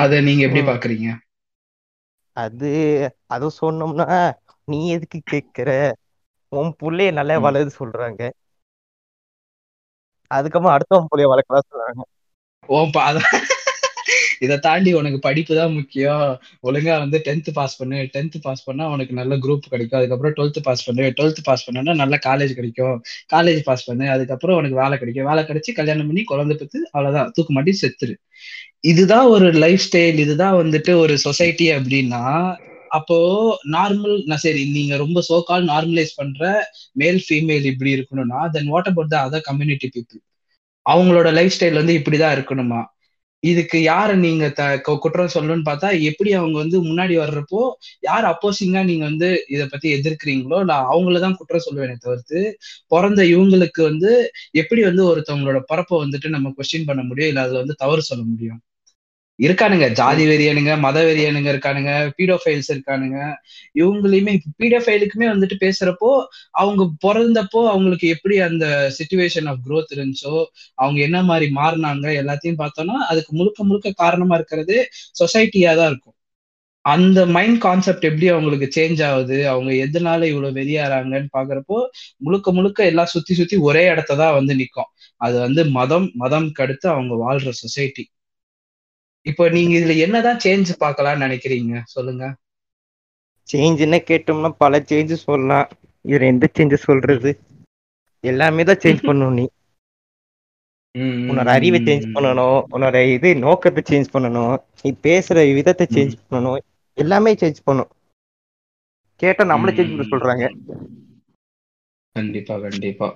அத 0.00 0.12
நீங்க 0.26 0.42
எப்படி. 0.46 0.62
பாக்குறீங்க 0.66 1.08
அது 2.36 2.68
அது 3.28 3.46
சொன்னோம்னா 3.58 4.06
நீ 4.68 4.78
எதுக்கு 4.92 5.18
கேக்குற? 5.26 5.70
உன் 6.52 6.70
புள்ளைய 6.78 7.10
நல்லா. 7.12 7.36
வளருது 7.44 7.72
சொல்றாங்க. 7.76 8.20
அதுக்கப்புறம் 10.30 10.76
அடுத்தவன் 10.76 11.10
புள்ளைய 11.10 11.30
வளர்க்கலாம் 11.32 11.68
சொல்றாங்க. 11.70 12.02
ஓப்பா 12.68 13.00
அதான் 13.08 13.30
இதை 14.40 14.58
தாண்டி 14.58 14.94
உனக்கு 14.94 15.18
படிப்பு 15.18 15.56
தான் 15.56 15.72
முக்கியம். 15.72 16.22
ஒழுங்கா 16.62 16.98
வந்து 16.98 17.22
டென்த் 17.24 17.50
பாஸ் 17.52 17.76
பண்ணு. 17.76 17.96
டென்த் 18.14 18.36
பாஸ் 18.42 18.64
பண்ணா 18.64 18.88
உனக்கு 18.88 19.14
நல்ல 19.14 19.34
குரூப் 19.36 19.68
கிடைக்கும். 19.68 19.98
அதுக்கப்புறம் 19.98 20.34
டுவெல்த் 20.36 20.62
பாஸ் 20.62 20.86
பண்ணு. 20.86 21.12
டுவெல்த் 21.18 21.42
பாஸ் 21.44 21.64
பண்ணா 21.64 21.94
நல்ல 21.94 22.18
காலேஜ் 22.26 22.52
கிடைக்கும். 22.52 22.96
காலேஜ் 23.32 23.60
பாஸ் 23.60 23.84
பண்ணு. 23.84 24.10
அதுக்கப்புறம் 24.10 24.56
உனக்கு 24.56 24.76
வேலை 24.76 24.98
கிடைக்கும். 24.98 25.24
வேலை 25.24 25.44
கிடைச்சி 25.44 25.72
கல்யாணம் 25.72 26.06
பண்ணி 26.06 26.24
குழந்தை 26.24 26.56
பத்து 26.56 26.88
அவ்வளவுதான். 26.90 27.30
தூக்கு 27.34 27.52
மாட்டி 27.52 27.78
செத்துரு. 27.82 28.14
இதுதான் 28.84 29.26
ஒரு 29.26 29.52
லைஃப் 29.54 29.82
ஸ்டைல் 29.86 30.18
இதுதான் 30.18 30.54
வந்துட்டு 30.54 30.92
ஒரு 30.96 31.18
சொசைட்டி 31.18 31.70
அப்படின்னா 31.70 32.22
அப்போ 32.90 33.16
நார்மல் 33.74 34.16
நான் 34.26 34.42
சரி 34.42 34.62
நீங்க 34.70 34.94
ரொம்ப 34.96 35.18
சோக்கால் 35.28 35.64
நார்மலைஸ் 35.66 36.12
பண்ற 36.16 36.40
மேல் 36.96 37.20
ஃபீமேல் 37.26 37.68
இப்படி 37.72 37.90
இருக்கணும்னா 37.96 38.40
then 38.56 38.70
what 38.70 38.90
about 38.90 39.12
the 39.12 39.18
other 39.26 39.46
community 39.48 39.88
people 39.90 40.20
அவங்களோட 40.86 41.28
லைஃப் 41.38 41.54
ஸ்டைல் 41.54 41.80
வந்து 41.80 41.94
இப்படிதான் 41.98 42.34
இருக்கணுமா? 42.36 42.80
இதுக்கு 43.42 43.78
யார 43.82 44.08
நீங்க 44.22 44.44
த 44.56 44.62
குற்றம் 45.02 45.32
சொல்லணும்னு 45.34 45.66
பார்த்தா 45.66 45.88
எப்படி 46.08 46.30
அவங்க 46.34 46.56
வந்து 46.58 46.78
முன்னாடி 46.88 47.14
வர்றப்போ 47.20 47.60
யார் 48.02 48.26
அப்போசிங்கா 48.30 48.80
நீங்க 48.88 49.04
வந்து 49.08 49.28
இத 49.54 49.62
பத்தி 49.66 49.88
எதிர்க்கிறீங்களோ 49.96 50.58
நான் 50.70 50.88
அவங்களதான் 50.92 51.38
குற்றம் 51.40 51.64
சொல்லுவேனே 51.66 51.96
தவிர்த்து 51.98 52.40
பிறந்த 52.92 53.20
இவங்களுக்கு 53.32 53.82
வந்து 53.84 54.12
எப்படி 54.62 54.82
வந்து 54.84 55.04
ஒருத்தவங்களோட 55.10 55.60
பிறப்பை 55.66 55.96
வந்துட்டு 56.02 56.34
நம்ம 56.36 56.52
கொஸ்டின் 56.56 56.88
பண்ண 56.88 57.02
முடியும் 57.04 57.32
இல்ல 57.32 57.44
அதுல 57.46 57.62
வந்து 57.64 57.80
தவறு 57.80 58.02
சொல்ல 58.04 58.24
முடியும்? 58.24 58.60
இருக்கானுங்க. 59.40 59.86
ஜாதி 59.98 60.24
வெறியனுங்க 60.30 60.72
மத 60.84 60.98
வெறியனுங்க 61.06 61.48
இருக்கானுங்க 61.52 61.90
பீடோஃபைல்ஸ் 62.18 62.70
இருக்கானுங்க. 62.74 63.18
இவங்களையுமே 63.80 64.32
பீடோஃபைலுக்குமே 64.60 65.26
வந்துட்டு 65.32 65.56
பேசுறப்போ 65.64 66.10
அவங்க 66.60 66.82
பிறந்தப்போ 67.04 67.62
அவங்களுக்கு 67.72 68.08
எப்படி 68.16 68.36
அந்த 68.48 68.66
சுச்சுவேஷன் 68.98 69.48
ஆஃப் 69.52 69.62
க்ரோத் 69.66 69.94
இருந்துச்சோ 69.96 70.34
அவங்க 70.78 70.98
என்ன 71.08 71.18
மாதிரி 71.22 71.48
மாறினாங்க 71.54 72.06
எல்லாத்தையும் 72.22 72.60
பார்த்தோம்னா 72.62 72.98
அதுக்கு 73.10 73.32
முழுக்க 73.38 73.64
முழுக்க 73.64 73.90
காரணமா 74.02 74.36
இருக்கிறது 74.36 74.76
சொசைட்டியா 75.20 75.72
தான் 75.76 75.90
இருக்கும். 75.92 76.16
அந்த 76.84 77.20
மைண்ட் 77.34 77.58
கான்செப்ட் 77.60 78.06
எப்படி 78.08 78.26
அவங்களுக்கு 78.28 78.66
சேஞ்ச் 78.76 79.00
ஆகுது 79.06 79.38
அவங்க 79.50 79.70
எதனால 79.84 80.20
இவ்வளவு 80.24 80.56
வெளியேறாங்கன்னு 80.58 81.28
பாக்குறப்போ 81.36 81.78
முழுக்க 82.18 82.52
முழுக்க 82.52 82.84
எல்லாம் 82.84 83.12
சுத்தி 83.14 83.34
சுத்தி 83.34 83.56
ஒரே 83.68 83.82
இடத்த 83.92 84.16
தான் 84.16 84.36
வந்து 84.38 84.54
நிற்கும் 84.60 84.90
அது 85.20 85.36
வந்து 85.40 85.62
மதம் 85.76 86.08
மதம் 86.16 86.48
கடுத்து 86.52 86.86
அவங்க 86.94 87.14
வாழ்ற 87.24 87.52
சொசைட்டி 87.62 88.04
இப்போ 89.26 89.44
நீங்க 89.50 89.72
இதுல 89.76 89.94
என்னதான் 90.04 90.42
சேஞ்ச் 90.44 90.72
பார்க்கலாம்னு 90.82 91.24
நினைக்கிறீங்க? 91.24 91.74
சொல்லுங்க. 91.94 92.24
சேஞ்சுன்னு 93.48 93.98
கேட்டோம்னா 94.04 94.50
பல 94.58 94.80
சேஞ்சு 94.86 95.16
சொல்லலாம். 95.20 95.68
இதுல 96.04 96.28
எந்த 96.28 96.48
சேஞ்சு 96.52 96.78
சொல்றது. 96.82 97.32
எல்லாமே 98.24 98.62
தான் 98.64 98.82
சேஞ்ச் 98.82 99.06
பண்ணணும் 99.06 99.36
நீ. 99.36 99.46
உன்னோட 101.28 101.48
அறிவை 101.52 101.78
சேஞ்ச் 101.80 102.06
பண்ணணும். 102.10 102.58
உன்னோட 102.74 102.96
இது 103.12 103.28
நோக்கத்தை 103.40 103.82
சேஞ்ச் 103.86 104.12
பண்ணணும். 104.12 104.54
நீ 104.80 104.90
பேசுற 105.04 105.36
விதத்தை 105.58 105.86
சேஞ்ச் 105.90 106.16
பண்ணணும். 106.22 106.60
எல்லாமே 106.98 107.32
சேஞ்ச் 107.40 107.60
பண்ணும். 107.64 107.90
கேட்டா 109.20 109.44
நம்மள 109.50 109.70
சேஞ்ச் 109.72 109.92
பண்ண. 109.92 110.10
சொல்றாங்க. 110.12 110.44
கண்டிப்பா 112.16 112.54
கண்டிப்பா. 112.64 113.08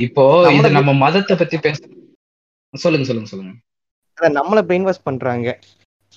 இப்போ 0.00 0.24
இது 0.56 0.68
நம்ம 0.76 0.90
மதத்தை 1.00 1.36
பத்தி 1.36 1.56
பேச 1.60 1.78
சொல்லுங்க 2.74 3.06
சொல்லுங்க 3.08 3.30
சொல்லுங்க. 3.30 3.54
அத 4.18 4.28
நம்மள 4.30 4.60
பிரெயின் 4.62 4.82
வாஷ் 4.82 5.02
பண்றாங்க. 5.02 5.48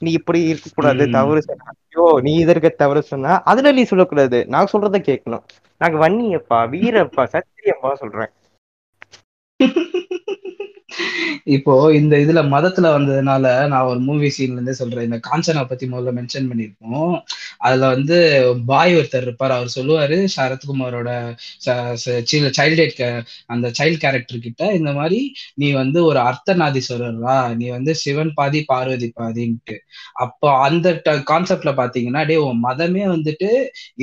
நீ 0.02 0.12
இப்படி 0.12 0.40
இருக்கக்கூடாது 0.44 1.08
ம். 1.08 1.12
தவறு 1.12 1.42
சொன்னா. 1.42 1.68
ஐயோ 1.84 2.20
நீ 2.22 2.36
இது 2.36 2.50
இருக்க 2.50 2.70
தவறு 2.76 3.02
சொன்னா 3.04 3.44
அதுல 3.44 3.72
நீ 3.72 3.84
சொல்லக்கூடாது. 3.84 4.46
நான் 4.48 4.72
சொல்றத 4.74 5.00
கேட்கணும். 5.10 5.44
நாங்க 5.82 5.98
வன்னியப்பா 6.04 6.60
வீரப்பா 6.74 7.26
சத்தியப்பா 7.34 7.94
சொல்றேன். 7.94 8.32
இப்போ 11.56 11.74
இந்த 12.00 12.14
இதுல 12.24 12.42
மதத்துல 12.54 12.90
வந்ததுனால 12.96 13.44
நான் 13.72 13.88
ஒரு 13.92 14.00
மூவி 14.08 14.30
சீன்ல 14.36 14.58
இருந்தே 14.58 14.76
சொல்றேன். 14.80 15.08
இந்த 15.10 15.18
காஞ்சனா 15.28 15.64
பத்தி 15.72 15.86
முதல்ல 15.94 16.12
மென்ஷன் 16.18 16.50
பண்ணிருப்போம் 16.52 17.16
அதுல 17.66 17.90
வந்து 17.96 18.18
பாய் 18.72 18.96
ஒருத்தர் 19.00 19.26
இருப்பார். 19.28 19.56
அவர் 19.58 19.76
சொல்லுவாரு 19.78 20.18
சரத்குமாரோட 20.36 21.10
சைல்டு 22.60 23.08
அந்த 23.54 23.66
சைல்டு 23.80 23.98
கேரக்டர் 24.04 24.46
கிட்ட 24.46 24.64
இந்த 24.80 24.92
மாதிரி 25.00 25.20
நீ 25.62 25.68
வந்து 25.82 26.00
ஒரு 26.10 26.20
அர்த்தநாதீஸ்வரர்வா 26.30 27.38
நீ 27.60 27.68
வந்து 27.78 27.92
சிவன் 28.04 28.34
பாதி 28.40 28.62
பார்வதி 28.72 29.10
பாதின்ட்டு. 29.22 29.78
அப்போ 30.24 30.50
அந்த 30.68 30.88
கான்செப்ட்ல 31.32 31.72
பாத்தீங்கன்னா 31.82 32.24
டே 32.28 32.38
உன் 32.48 32.62
மதமே 32.68 33.04
வந்துட்டு 33.16 33.50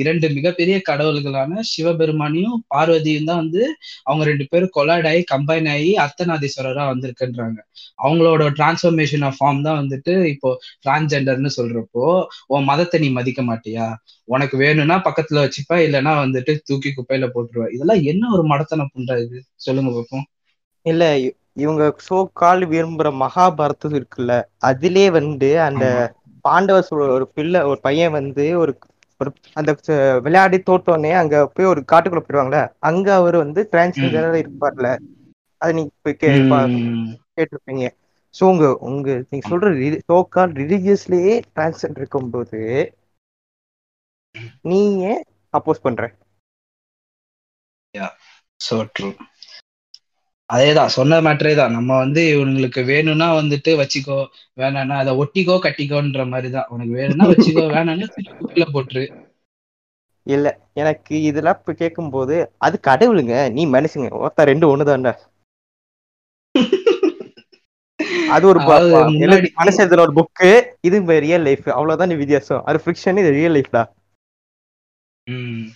இரண்டு 0.01 0.27
மிகப்பெரிய 0.37 0.77
கடவுள்களான 0.89 1.61
சிவபெருமானியும் 1.71 2.59
பார்வதியும் 2.75 3.29
தான் 3.29 3.41
வந்து 3.43 3.63
அவங்க 4.07 4.23
ரெண்டு 4.31 4.45
பேரும் 4.51 4.75
கொலாடாயி 4.77 5.21
கம்பைன் 5.33 5.69
ஆகி 5.75 5.91
அர்த்தநாதீஸ்வரரா 6.05 6.85
வந்து 6.91 7.08
வந்திருக்குன்றாங்க 7.11 7.59
அவங்களோட 7.99 8.43
டிரான்ஸ்ஃபர்மேஷன் 8.57 9.25
ஆஃப் 9.25 9.37
ஃபார்ம் 9.37 9.61
தான் 9.61 9.79
வந்துட்டு 9.79 10.13
இப்போ 10.25 10.49
டிரான்ஸ்ஜெண்டர்னு 10.85 11.51
சொல்றப்போ 11.55 12.05
உன் 12.47 12.63
மதத்தை 12.63 12.99
நீ 12.99 13.09
மதிக்க 13.11 13.41
மாட்டியா? 13.43 13.87
உனக்கு 14.27 14.55
வேணும்னா 14.57 14.97
பக்கத்துல 15.05 15.43
வச்சுப்ப 15.43 15.79
இல்லைன்னா 15.85 16.13
வந்துட்டு 16.19 16.53
தூக்கி 16.63 16.89
குப்பையில 16.91 17.27
போட்டுருவ. 17.33 17.67
இதெல்லாம் 17.71 18.03
என்ன 18.05 18.31
ஒரு 18.31 18.43
மடத்தனம் 18.49 18.93
பண்ற 18.93 19.19
இது? 19.21 19.37
சொல்லுங்க 19.59 19.91
பார்ப்போம் 19.91 20.27
இல்ல 20.85 21.03
இவங்க 21.57 21.83
சோ 22.05 22.17
கால் 22.33 22.63
விரும்புற 22.67 23.07
மகாபாரதம் 23.21 23.95
இருக்குல்ல 23.95 24.33
அதிலே 24.63 25.07
வந்து 25.15 25.49
அந்த 25.61 25.85
ஆமா. 25.95 26.05
பாண்டவ 26.45 26.79
சு- 26.81 27.09
ஒரு 27.15 27.25
பிள்ளை 27.35 27.61
ஒரு 27.69 27.79
பையன் 27.81 28.15
வந்து 28.15 28.45
ஒரு 28.59 28.73
ஒரு 29.21 29.29
அந்த 29.53 29.71
விளையாடி 30.19 30.57
தோட்டோன்னே 30.61 31.11
அங்க 31.13 31.47
போய் 31.47 31.65
ஒரு 31.65 31.81
காட்டுக்குள்ள 31.89 32.21
போயிடுவாங்கல்ல 32.21 32.59
அங்க 32.81 33.07
அவர் 33.13 33.35
வந்து 33.37 33.61
டிரான்ஸ்ஜெண்டரா 33.71 34.29
இருப்பார்ல. 34.39 34.89
அது 35.61 35.71
நீங்க 35.77 35.91
போய். 35.99 36.19
கேட்டிருப்பீங்க. 37.35 37.85
ஸோ 38.35 38.43
உங்க 38.49 38.65
உங்க 38.87 39.07
நீங்க 39.29 39.43
சொல்ற 39.47 39.69
சோ 40.05 40.17
கால் 40.29 40.53
ரிலிஜியஸ்லயே 40.61 41.35
டிரான்ஸ்ஜெண்டர் 41.49 42.01
இருக்கும்போது 42.01 42.61
நீங்க 44.69 45.03
அப்போஸ் 45.53 45.85
பண்ற? 45.85 46.01
சோ 48.59 48.75
ட்ரூ 48.91 49.07
அதேதான் 50.49 50.93
சொன்ன 50.93 51.17
மேட்டரே 51.25 51.51
தான் 51.55 51.75
நம்ம 51.75 51.97
வந்து 51.97 52.21
இவங்களுக்கு 52.31 52.81
வேணும்னா 52.89 53.27
வந்துட்டு 53.35 53.71
வச்சுக்கோ 53.81 54.17
வேணாம்னா 54.57 54.97
அதை 55.01 55.13
ஒட்டிக்கோ 55.21 55.57
கட்டிக்கோன்ற 55.65 56.25
மாதிரி 56.29 56.51
தான் 56.51 56.69
உனக்கு 56.69 56.93
வேணும்னா 56.99 57.27
வச்சுக்கோ 57.31 57.65
வேணாம்னா 57.75 58.09
போட்டுரு. 58.73 59.05
இல்ல 60.27 60.47
எனக்கு 60.75 61.13
இதெல்லாம் 61.29 61.57
இப்ப 61.59 61.73
கேட்கும்போது 61.73 62.35
அது 62.59 62.75
கடவுளுங்க 62.83 63.35
நீ 63.55 63.65
மனுஷங்க. 63.69 64.09
ஒருத்தன் 64.21 64.49
ரெண்டு 64.51 64.69
ஒண்ணுதான்டா. 64.71 65.13
அது 68.35 68.45
ஒரு 68.47 68.59
மனசு 69.59 69.79
எழுதுன 69.83 70.03
ஒரு 70.07 70.15
புக்கு 70.19 70.51
இது 70.87 70.97
ரியல் 71.27 71.47
லைஃப் 71.47 71.69
அவ்வளவுதான் 71.77 72.11
நீ 72.11 72.17
வித்தியாசம். 72.23 72.65
அது 72.69 72.83
ஃபிக்ஷன் 72.85 73.21
இது 73.23 73.31
real 73.39 73.57
லைஃப்டா 73.57 73.83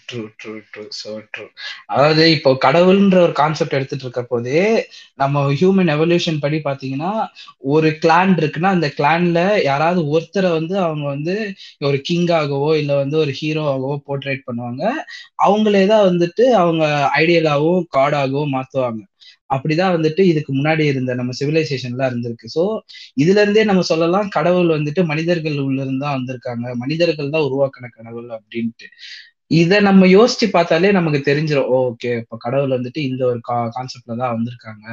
true 0.08 0.22
true 0.40 0.52
true 0.70 0.84
so 1.00 1.12
true 1.34 1.44
அதாவது 1.92 2.24
இப்போ 2.36 2.52
கடவுள்ன்ற 2.64 3.18
ஒரு 3.26 3.34
கான்செப்ட் 3.40 3.76
எடுத்துட்டு 3.78 4.06
இருக்க 4.06 4.22
போதே 4.24 4.62
நம்ம 5.22 5.44
ஹியூமன் 5.60 5.92
எவல்யூஷன் 5.96 6.40
படி 6.40 6.58
பாத்தீங்கன்னா 6.66 7.12
ஒரு 7.74 7.90
கிளான் 8.04 8.34
இருக்குன்னா 8.42 8.72
அந்த 8.76 8.90
கிளான்ல 8.98 9.40
யாராவது 9.64 10.02
ஒருத்தரை 10.14 10.52
வந்து 10.58 10.76
அவங்க 10.86 11.06
வந்து 11.08 11.36
ஒரு 11.82 12.00
கிங்காகவோ 12.10 12.72
இல்ல 12.82 12.92
வந்து 12.96 13.18
ஒரு 13.24 13.34
ஹீரோவாகவோ 13.40 13.96
போர்ட்ரேட் 14.08 14.46
பண்ணுவாங்க. 14.48 14.84
அவங்களே 15.46 15.84
தான் 15.92 16.08
வந்துட்டு 16.10 16.46
அவங்க 16.62 16.84
ஐடியலாகவும் 17.20 17.88
காடாகவும் 17.96 18.56
மாத்துவாங்க. 18.56 19.02
அப்படிதான் 19.50 19.94
வந்துட்டு 19.96 20.22
இதுக்கு 20.32 20.52
முன்னாடி 20.54 20.84
இருந்த 20.92 21.12
நம்ம 21.20 21.34
சிவிலைசேஷன்லாம் 21.40 22.10
இருந்திருக்கு. 22.12 22.48
ஸோ 22.56 22.64
இதுல 23.18 23.42
இருந்தே 23.44 23.64
நம்ம 23.64 23.84
சொல்லலாம் 23.92 24.30
கடவுள் 24.38 24.72
வந்துட்டு 24.78 25.04
மனிதர்கள் 25.12 25.58
உள்ள 25.66 25.80
இருந்து 25.86 26.08
வந்திருக்காங்க. 26.10 26.66
மனிதர்கள் 26.84 27.34
தான் 27.36 27.48
உருவாக்கின 27.50 27.92
கடவுள் 27.98 28.30
அப்படின்ட்டு. 28.38 28.88
இத 29.52 29.80
நம்ம 29.88 30.04
யோசிச்சு 30.10 30.46
பார்த்தாலே 30.50 30.90
நமக்கு 30.98 31.20
தெரிஞ்சிடும் 31.28 31.72
ஓகே 31.80 32.12
இப்ப 32.22 32.38
கடவுள் 32.46 32.76
வந்துட்டு 32.76 33.00
இந்த 33.10 33.22
ஒரு 33.32 33.40
கான்செப்ட்ல 33.72 34.16
தான் 34.22 34.34
வந்திருக்காங்க 34.36 34.86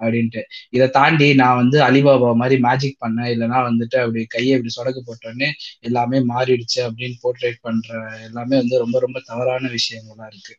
அப்படின்ட்டு. 0.00 0.40
இதை 0.72 0.86
தாண்டி 0.98 1.28
நான் 1.34 1.60
வந்து 1.62 1.78
அலிபாபா 1.86 2.30
மாதிரி 2.42 2.58
மேஜிக் 2.66 3.02
பண்ணேன் 3.04 3.30
இல்லைன்னா 3.34 3.60
வந்துட்டு 3.68 3.98
அப்படி 4.02 4.22
கையை 4.28 4.52
இப்படி 4.56 4.74
சொடக்கு 4.76 5.02
போட்டோன்னே 5.04 5.50
எல்லாமே 5.82 6.20
மாறிடுச்சு 6.32 6.80
அப்படின்னு 6.88 7.18
போர்ட்ரேட் 7.24 7.60
பண்ற 7.62 7.90
எல்லாமே 8.28 8.56
வந்து 8.62 8.82
ரொம்ப 8.84 8.98
ரொம்ப 9.06 9.20
தவறான 9.30 9.64
விஷயங்களா 9.76 10.26
இருக்கு. 10.32 10.54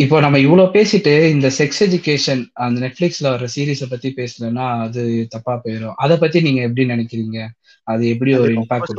இப்போ 0.00 0.20
நம்ம 0.20 0.38
இவ்வளவு 0.38 0.72
பேசிட்டு 0.72 1.12
இந்த 1.30 1.48
செக்ஸ் 1.58 1.80
எஜுகேஷன் 1.80 2.42
அந்த 2.64 2.76
நெட்ஃபிளிக்ஸ்ல 2.80 3.30
வர 3.30 3.46
சீரீஸை 3.54 3.86
பத்தி 3.90 4.08
பேசலன்னா 4.16 4.66
அது 4.80 5.02
தப்பா 5.28 5.54
போயிடும் 5.64 5.96
அதை 5.96 6.16
பத்தி 6.18 6.40
நீங்க 6.40 6.60
எப்படி 6.62 6.84
நினைக்கிறீங்க? 6.86 7.40
அது 7.86 8.02
எப்படி 8.08 8.32
ஒரு 8.34 8.52
இம்பாக்ட் 8.54 8.92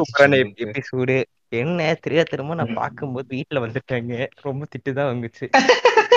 எபிசோடு 0.65 1.15
என்ன 1.53 1.95
தெரியாத 2.01 2.29
திரும்ப 2.29 2.55
நான் 2.55 2.73
பார்க்கும்போது 2.73 3.27
வீட்டுல 3.35 3.61
வந்துட்டாங்க. 3.63 4.13
ரொம்ப 4.41 4.67
திட்டு 4.71 4.93
தான் 4.93 5.11
வந்துச்சு. 5.13 5.47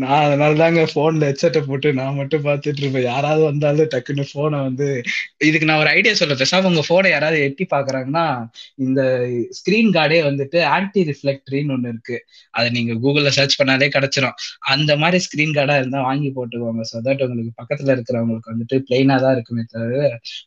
நான் 0.00 0.22
அதனால 0.24 0.52
தாங்க 0.60 0.82
போன்ல 0.94 1.28
ஹெட்செட்டை 1.28 1.60
போட்டு 1.66 1.88
நான் 1.98 2.18
மட்டும் 2.18 2.44
பார்த்துட்டு 2.46 2.80
இருப்பேன். 2.82 3.06
யாராவது 3.08 3.42
வந்தாலும் 3.48 3.90
டக்குன்னு 3.92 4.24
போனை 4.32 4.58
வந்து 4.66 4.86
இதுக்கு 5.48 5.68
நான் 5.70 5.82
ஒரு 5.84 5.90
ஐடியா 5.96 6.12
சொல்ல 6.20 6.34
பேசாம 6.40 6.68
உங்க 6.70 6.82
போனை 6.88 7.10
யாராவது 7.12 7.38
எட்டி 7.46 7.64
பாக்குறாங்கன்னா 7.74 8.24
இந்த 8.86 9.00
ஸ்கிரீன் 9.58 9.90
கார்டே 9.96 10.18
வந்துட்டு 10.28 10.58
ஆன்டி 10.74 11.02
ரிஃப்ளெக்டரின்னு 11.10 11.74
ஒண்ணு 11.76 11.92
இருக்கு. 11.94 12.16
அதை 12.54 12.66
நீங்க 12.76 12.94
கூகுள்ல 13.04 13.32
சர்ச் 13.38 13.58
பண்ணாலே 13.60 13.88
கிடைச்சிரும். 13.96 14.36
அந்த 14.74 14.92
மாதிரி 14.96 15.20
ஸ்கிரீன் 15.26 15.56
கார்டா 15.58 15.76
இருந்தா 15.82 16.02
வாங்கி 16.08 16.30
போட்டுக்கோங்க. 16.38 16.84
ஸோ 16.92 16.98
தட் 17.08 17.24
உங்களுக்கு 17.26 17.54
பக்கத்துல 17.62 17.94
இருக்கிறவங்களுக்கு 17.96 18.52
வந்துட்டு 18.54 18.78
பிளெயினா 18.88 19.18
தான் 19.24 19.34
இருக்குமே 19.38 19.64
தவிர 19.74 20.02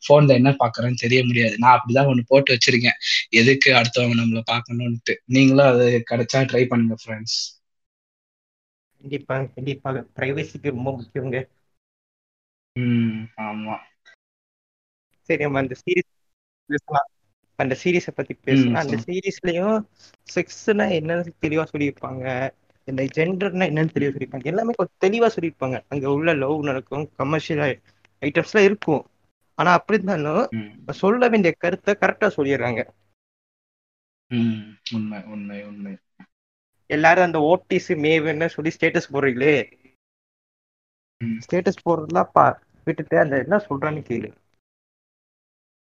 போன்ல 0.10 0.38
என்ன 0.42 0.54
பாக்குறேன்னு 0.64 1.04
தெரிய 1.06 1.22
முடியாது. 1.30 1.56
நான் 1.64 1.76
அப்படிதான் 1.78 2.12
ஒண்ணு 2.14 2.26
போட்டு 2.34 2.56
வச்சிருக்கேன். 2.56 3.00
எதுக்கு 3.42 3.70
அடுத்தவங்க 3.82 4.16
நம்மள 4.22 4.44
பார்க்கணும்ட்டு 4.54 5.16
நீங்களும் 5.38 5.70
அது 5.74 5.88
கிடைச்சா 6.12 6.42
ட்ரை 6.52 6.64
பண்ணுங்க 6.72 6.98
ஃப்ரெண்ட்ஸ் 7.04 7.40
கண்டிப்பாக 9.04 9.50
கண்டிப்பாக 9.56 10.06
பிரைவசிக்கு 10.16 10.74
ரொம்ப 10.76 10.92
முக்கியங்க. 10.98 11.38
ம் 12.76 13.24
ஆமா. 13.38 13.76
சரி 15.30 15.42
நம்ம 15.44 15.60
அந்த 15.60 15.76
சீரிஸ் 15.82 16.12
பேசலாம். 16.70 17.10
அந்த 17.60 17.74
சீரீஸை 17.84 18.14
பத்தி 18.16 18.34
பேசலாம். 18.34 18.82
அந்த. 18.84 18.96
சீரீஸ்லயும் 19.08 19.78
செக்ஸ்னா 20.36 20.86
என்னன்னு 20.98 21.34
தெளிவா 21.42 21.66
சொல்லியிருப்பாங்க. 21.74 22.26
இந்த 22.88 23.02
ஜெண்டர்னா 23.16 23.66
என்னன்னு 23.68 23.94
தெளிவா 23.96 24.12
சொல்லியிருப்பாங்க. 24.14 24.46
எல்லாமே 24.46 24.74
கொஞ்சம் 24.76 25.02
தெளிவா 25.06 25.30
சொல்லியிருப்பாங்க. 25.36 25.78
அங்க 25.90 26.12
உள்ள 26.12 26.34
லவ் 26.34 26.64
நடக்கும் 26.64 27.06
கமர்ஷியல் 27.16 27.82
ஐட்டம்ஸ்லாம் 28.22 28.64
இருக்கும். 28.64 29.04
ஆனா 29.60 29.72
அப்படி 29.72 30.04
இருந்தாலும் 30.04 30.50
சொல்ல 30.94 31.30
வேண்டிய 31.30 31.52
கருத்தை 31.54 31.94
கரெக்டா 32.00 32.30
சொல்லிடுறாங்க. 32.38 32.82
உண்மை 34.92 35.20
உண்மை 35.26 35.64
உண்மை. 35.64 35.94
எல்லாரும் 36.90 37.24
அந்த 37.24 37.40
ஓடிஸ் 37.50 37.92
மேவன்னு 38.04 38.48
சொல்லி 38.48 38.72
ஸ்டேட்டஸ் 38.72 39.12
போடுறீங்களே. 39.14 39.56
ஸ்டேட்டஸ் 41.42 41.84
போடுறதுலாம் 41.86 42.32
பா 42.32 42.46
விட்டுட்டு 42.88 43.18
அந்த 43.20 43.36
என்ன 43.38 43.58
சொல்றான்னு 43.68 44.02
கேளு 44.08 44.30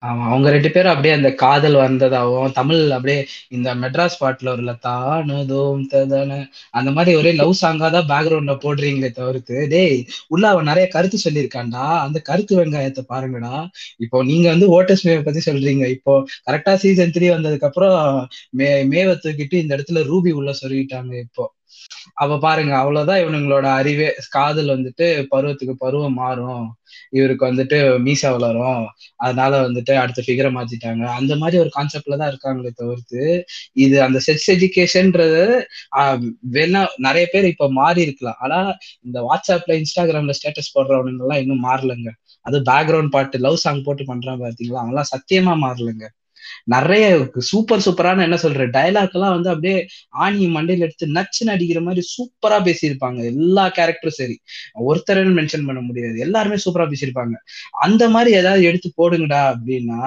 ஆமா 0.02 0.24
அவங்க 0.28 0.48
ரெண்டு 0.54 0.70
பேரும் 0.70 0.92
அப்படியே 0.92 1.12
அந்த 1.16 1.30
காதல் 1.40 1.76
வந்ததாகவும் 1.78 2.52
தமிழ் 2.58 2.82
அப்படியே 2.96 3.20
இந்த 3.56 3.68
மெட்ராஸ் 3.80 4.18
பாட்டுல 4.20 4.52
ஒரு 4.52 4.74
தானதோம் 4.84 5.80
ததான 5.92 6.36
அந்த 6.78 6.90
மாதிரி 6.96 7.12
ஒரே 7.20 7.30
லவ் 7.40 7.54
சாங்கா 7.60 7.88
தான் 7.96 8.08
பேக்ரவுண்ட்ல 8.12 8.54
போடுறீங்களே 8.64 9.10
தவிர்த்து 9.18 9.56
டேய் 9.74 9.98
உள்ள 10.34 10.44
அவன் 10.52 10.70
நிறைய 10.70 10.86
கருத்து 10.94 11.18
சொல்லியிருக்கான்டா 11.24 11.86
அந்த 12.04 12.20
கருத்து 12.30 12.54
வெங்காயத்தை 12.60 13.04
பாருங்கடா. 13.12 13.54
இப்போ 14.04 14.20
நீங்க 14.30 14.46
வந்து 14.54 14.68
ஓட்டஸ் 14.76 15.04
மேவை 15.04 15.22
பத்தி 15.22 15.42
சொல்றீங்க. 15.48 15.84
இப்போ 15.96 16.12
கரெக்டா 16.48 16.74
சீசன் 16.82 17.14
த்ரீ 17.16 17.26
வந்ததுக்கு 17.34 17.68
அப்புறம் 17.70 17.96
மே 18.58 18.68
மேவை 18.92 19.14
தூக்கிட்டு 19.24 19.62
இந்த 19.62 19.72
இடத்துல 19.76 20.02
ரூபி 20.10 20.32
உள்ள 20.40 20.52
சொல்லிட்டாங்க 20.62 21.12
இப்போ. 21.26 21.44
அப்ப 22.22 22.38
பாருங்க 22.44 22.72
அவ்வளவுதான் 22.80 23.22
இவனுங்களோட 23.22 23.66
அறிவே. 23.80 24.08
காதல் 24.36 24.74
வந்துட்டு 24.74 25.06
பருவத்துக்கு 25.32 25.74
பருவம் 25.84 26.18
மாறும். 26.22 26.64
இவருக்கு 27.12 27.44
வந்துட்டு 27.46 27.76
மீசா 28.06 28.30
வளரும். 28.36 28.82
அதனால 29.18 29.52
வந்துட்டு 29.62 29.92
அடுத்த 29.96 30.20
ஃபிகரை 30.26 30.50
மாத்திட்டாங்க. 30.54 31.04
அந்த 31.18 31.32
மாதிரி 31.36 31.56
ஒரு 31.58 31.70
கான்செப்ட்ல 31.76 32.18
தான் 32.20 32.30
இருக்காங்களே 32.32 32.72
தவிர்த்து 32.74 33.22
இது 33.76 33.96
அந்த 34.02 34.18
செக்ஸ் 34.26 34.48
எஜுகேஷன்ன்றது 34.54 35.42
வேணா 36.54 36.82
நிறைய 37.06 37.26
பேர் 37.34 37.52
இப்ப 37.52 37.68
மாறி 37.72 38.00
இருக்கலாம். 38.02 38.38
ஆனா 38.44 38.58
இந்த 39.06 39.18
வாட்ஸ்அப்ல 39.28 39.74
இன்ஸ்டாகிராம்ல 39.82 40.36
ஸ்டேட்டஸ் 40.40 40.74
போடுறவனுங்க 40.74 41.24
எல்லாம் 41.24 41.42
இன்னும் 41.44 41.64
மாறலங்க. 41.64 42.08
அது 42.46 42.58
பேக்ரவுண்ட் 42.68 43.14
பாட்டு 43.14 43.38
லவ் 43.38 43.62
சாங் 43.64 43.84
போட்டு 43.86 44.04
பண்றான் 44.04 44.42
பாத்தீங்களா? 44.44 44.82
அவங்களாம் 44.82 45.12
சத்தியமா 45.14 45.54
மாறலங்க. 45.64 46.04
நிறைய 46.66 47.04
சூப்பர் 47.40 47.84
சூப்பரான 47.86 48.22
என்ன 48.22 48.36
சொல்ற 48.36 48.66
டைலாக் 48.70 49.12
எல்லாம் 49.12 49.34
வந்து 49.34 49.50
அப்படியே 49.50 49.76
ஆணி 50.18 50.46
மண்டையில 50.46 50.78
எடுத்து 50.78 51.06
நச்சுன்னு 51.08 51.50
அடிக்கிற 51.50 51.80
மாதிரி 51.80 52.02
சூப்பரா 52.08 52.58
பேசியிருப்பாங்க. 52.64 53.24
எல்லா 53.24 53.68
கேரக்டரும் 53.68 54.18
சரி. 54.18 54.36
ஒருத்தரன்னு 54.84 55.36
மென்ஷன் 55.38 55.66
பண்ண 55.66 55.80
முடியாது. 55.80 56.18
எல்லாருமே 56.18 56.56
சூப்பரா 56.64 56.86
பேசியிருப்பாங்க. 56.88 57.34
அந்த 57.80 58.08
மாதிரி 58.08 58.36
ஏதாவது 58.36 58.64
எடுத்து 58.64 58.90
போடுங்கடா 58.96 59.42
அப்படின்னா 59.52 60.00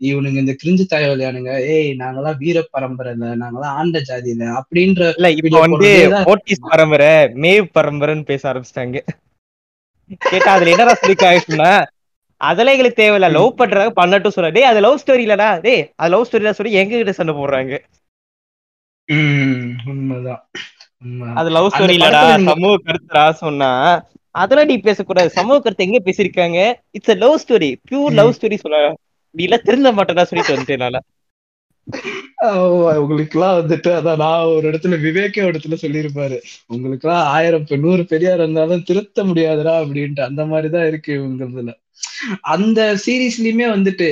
இவனுங்க 0.00 0.38
இந்த 0.38 0.56
கிரிஞ்சு 0.62 0.86
தகவலியானுங்க 0.90 1.52
ஏய் 1.68 1.90
நாங்கெல்லாம் 1.94 2.38
வீர 2.38 2.62
பரம்பரை 2.70 3.12
இல்ல 3.12 3.34
நாங்கெல்லாம் 3.34 3.76
ஆண்ட 3.76 4.00
ஜாதி 4.00 4.30
இல்ல 4.30 4.44
அப்படின்ற 4.60 5.02
இல்ல 5.16 5.30
இப்ப 5.32 5.60
வந்து 5.60 5.90
பரம்பரை 6.70 7.12
மேவ் 7.36 7.66
பரம்பரைன்னு 7.74 8.24
பேச 8.24 8.42
ஆரம்பிச்சிட்டாங்க. 8.52 8.98
கேட்டா 10.20 10.52
அதுல 10.52 10.70
என்னடா 10.70 10.94
சொல்லிக்காங்கன்னா 11.02 11.70
அதெல்லாம் 12.48 12.74
எங்களுக்கு 12.76 13.00
தேவையில்ல 13.02 13.28
லவ் 13.36 13.58
பண்றாங்க 13.60 13.92
பண்ணட்டும் 14.00 14.34
சொல்ல 14.36 14.50
டேய் 14.56 14.70
அது 14.70 14.80
லவ் 14.86 15.00
ஸ்டோரி 15.02 15.22
இல்லடா. 15.26 15.48
டேய் 15.66 15.82
அது 16.00 16.10
லவ் 16.14 16.26
ஸ்டோரி 16.28 16.44
தான் 16.48 16.58
சொல்லி 16.58 16.78
எங்க 16.82 16.94
கிட்ட 16.96 17.14
சண்டை 17.18 17.34
போடுறாங்க. 17.40 17.74
உண்மைதான். 19.92 20.42
அது 21.40 21.48
லவ் 21.56 21.70
ஸ்டோரி 21.74 21.94
இல்லடா. 21.98 22.20
சமூக 22.50 22.74
கருத்துடா 22.86 23.24
சொன்னா 23.44 23.70
அதெல்லாம் 24.34 24.70
நீ 24.70 24.76
பேசக்கூடாது. 24.86 25.28
சமூக 25.38 25.56
கருத்து 25.64 25.86
எங்க 25.86 25.98
பேசியிருக்காங்க? 26.06 26.60
It's 26.96 27.12
a 27.14 27.16
love 27.24 27.40
story 27.42 27.70
pure 27.88 28.16
love 28.20 28.36
story 28.36 28.56
சொல்ல. 28.62 28.78
நீ 29.34 29.44
எல்லாம் 29.48 29.66
திருந்த 29.68 29.90
மாட்டேடா 29.98 30.24
சொல்லிட்டு 30.30 30.54
வந்துட்டேன் 30.54 30.78
என்னால 30.78 31.00
உங்களுக்கு 33.02 33.36
எல்லாம் 33.38 33.58
வந்துட்டு 33.58 33.90
அதான் 33.98 34.20
நான் 34.22 34.50
ஒரு 34.56 34.64
இடத்துல 34.70 34.96
விவேக்கே 35.04 35.44
ஒரு 35.46 35.52
இடத்துல 35.52 35.76
சொல்லியிருப்பாரு. 35.82 36.36
உங்களுக்கு 36.74 37.06
எல்லாம் 37.08 37.28
ஆயிரம் 37.36 37.66
நூறு 37.84 38.02
பெரியார் 38.12 38.42
இருந்தாலும் 38.42 38.84
திருத்த 38.90 39.24
முடியாதுடா 39.30 39.74
அப்படின்ட்டு. 39.82 40.22
அந்த 40.28 40.42
மாதிரிதான் 40.52 40.88
இருக்கு 40.90 41.12
இவங்களதுல. 41.18 41.72
அந்த 42.40 42.94
சீரீஸ்லயுமே 43.06 43.66
வந்துட்டு 43.70 44.08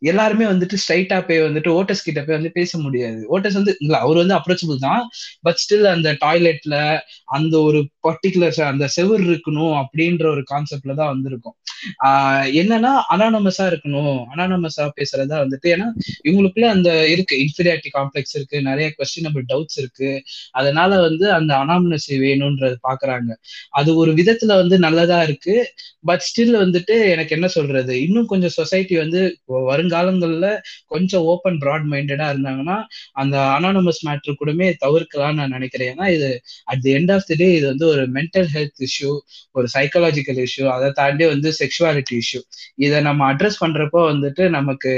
எல்லாருமே 0.00 0.44
வந்துட்டு 0.44 0.76
ஸ்ட்ரைட்டா 0.82 1.26
போய் 1.26 1.42
வந்துட்டு 1.42 1.70
ஓட்டஸ் 1.70 2.04
கிட்ட 2.04 2.20
போய் 2.22 2.36
வந்து 2.36 2.52
பேச 2.52 2.78
முடியாது. 2.78 3.20
ஓட்டஸ் 3.28 3.52
வந்து 3.52 3.76
இல்ல 3.80 3.98
அவர் 3.98 4.16
வந்து 4.16 4.34
அப்ரோச்சபிள் 4.34 4.78
தான். 4.78 5.02
பட் 5.42 5.60
ஸ்டில் 5.62 5.86
அந்த 5.86 6.12
டாய்லெட்ல 6.20 6.76
அந்த 7.24 7.54
ஒரு 7.60 7.80
பர்டிகுலர் 8.02 8.62
அந்த 8.62 8.86
செவர் 8.86 9.20
இருக்கணும் 9.20 9.74
அப்படின்ற 9.82 10.26
ஒரு 10.26 10.42
கான்செப்ட்ல 10.50 10.94
தான் 10.94 11.08
வந்திருக்கும். 11.08 11.56
ஆஹ் 12.04 12.46
என்னன்னா 12.60 12.92
அனானமஸா 13.10 13.64
இருக்கணும் 13.64 14.18
அனானமஸா 14.34 14.84
பேசுறதா 14.96 15.38
வந்துட்டு 15.44 15.68
ஏன்னா 15.74 15.86
இவங்களுக்குள்ள 16.24 16.60
அந்த 16.60 17.08
இருக்கு 17.08 17.36
இன்ஃபீரியாரிட்டி 17.36 17.90
காம்ப்ளெக்ஸ் 17.92 18.34
இருக்கு 18.34 18.62
நிறைய 18.62 18.94
கொஸ்டினபிள் 18.98 19.44
டவுட்ஸ் 19.48 19.76
இருக்கு. 19.76 20.22
அதனால 20.52 21.00
வந்து 21.00 21.32
அந்த 21.32 21.54
அனாமனசி 21.54 22.18
வேணும்ன்றது 22.18 22.76
பாக்குறாங்க. 22.88 23.30
அது 23.70 23.96
ஒரு 23.96 24.12
விதத்துல 24.12 24.54
வந்து 24.54 24.78
நல்லதா 24.78 25.22
இருக்கு 25.22 25.56
பட் 26.00 26.20
ஸ்டில் 26.20 26.54
வந்துட்டு 26.56 27.08
எனக்கு 27.08 27.34
என்ன 27.34 27.48
சொல்றது 27.48 28.02
இன்னும் 28.02 28.26
கொஞ்சம் 28.26 28.48
சொசைட்டி 28.50 28.96
வந்து 28.96 29.20
வருங்காலங்கள்ல 29.52 30.46
கொஞ்சம் 30.86 31.22
ஓப்பன் 31.22 31.58
ப்ராட் 31.58 31.86
மைண்டடா 31.90 32.26
இருந்தாங்கன்னா 32.32 32.78
அந்த 33.12 33.38
அனானமஸ் 33.56 34.02
மேட்ரு 34.06 34.34
கூடமே 34.34 34.68
தவிர்க்கலாம்னு 34.80 35.34
நான் 35.34 35.48
நினைக்கிறேன். 35.48 35.94
ஏன்னா 35.94 36.08
இது 36.14 36.30
at 36.64 36.80
the 36.80 36.94
end 36.94 37.12
of 37.12 37.26
the 37.26 37.34
day 37.34 37.52
இது 37.52 37.66
வந்து 37.66 37.86
ஒரு 37.92 38.04
மென்டல் 38.10 38.48
ஹெல்த் 38.54 38.82
இஷ்யூ 38.86 39.10
ஒரு 39.50 39.66
சைக்காலஜிக்கல் 39.74 40.40
இஷ்யூ 40.46 40.64
அதை 40.66 40.90
தாண்டி 40.90 41.26
வந்து 41.26 41.52
செக்ஷுவாலிட்டி 41.58 42.16
இஷ்யூ 42.18 42.40
இதை 42.76 43.00
நம்ம 43.00 43.32
அட்ரஸ் 43.32 43.60
பண்றப்போ 43.60 44.00
வந்துட்டு 44.10 44.48
நமக்கு 44.48 44.92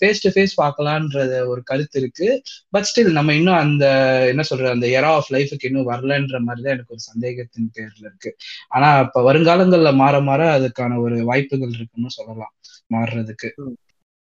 ஃபேஸ் 0.00 0.22
டு 0.22 0.30
ஃபேஸ் 0.30 0.54
பார்க்கலான்றது 0.56 1.46
ஒரு 1.46 1.62
கருத்து 1.62 2.00
இருக்கு. 2.00 2.28
பட் 2.70 2.88
ஸ்டில் 2.90 3.12
நம்ம 3.12 3.34
இன்னும் 3.34 3.54
அந்த 3.54 3.84
என்ன 4.28 4.42
சொல்ற 4.50 4.70
அந்த 4.70 4.86
எரா 4.98 5.10
ஆஃப் 5.14 5.32
லைஃபுக்கு 5.32 5.68
இன்னும் 5.70 5.88
வரலன்ற 5.88 6.38
மாதிரி 6.38 6.62
தான் 6.62 6.74
எனக்கு 6.74 6.94
ஒரு 6.94 7.00
சந்தேகத்தின் 7.00 7.70
பேர்ல 7.74 8.04
இருக்கு. 8.04 8.30
ஆனா 8.68 9.00
இப்ப 9.00 9.32
வருங்காலங்கள்ல 9.32 9.94
மாற 9.94 10.20
மாற 10.20 10.58
அதுக்கான 10.58 10.98
ஒரு 10.98 11.24
வாய்ப்புகள் 11.24 11.68
இருக்குன்னு 11.68 12.10
சொல்லலாம் 12.10 12.54
மாறுறதுக்கு. 12.94 13.48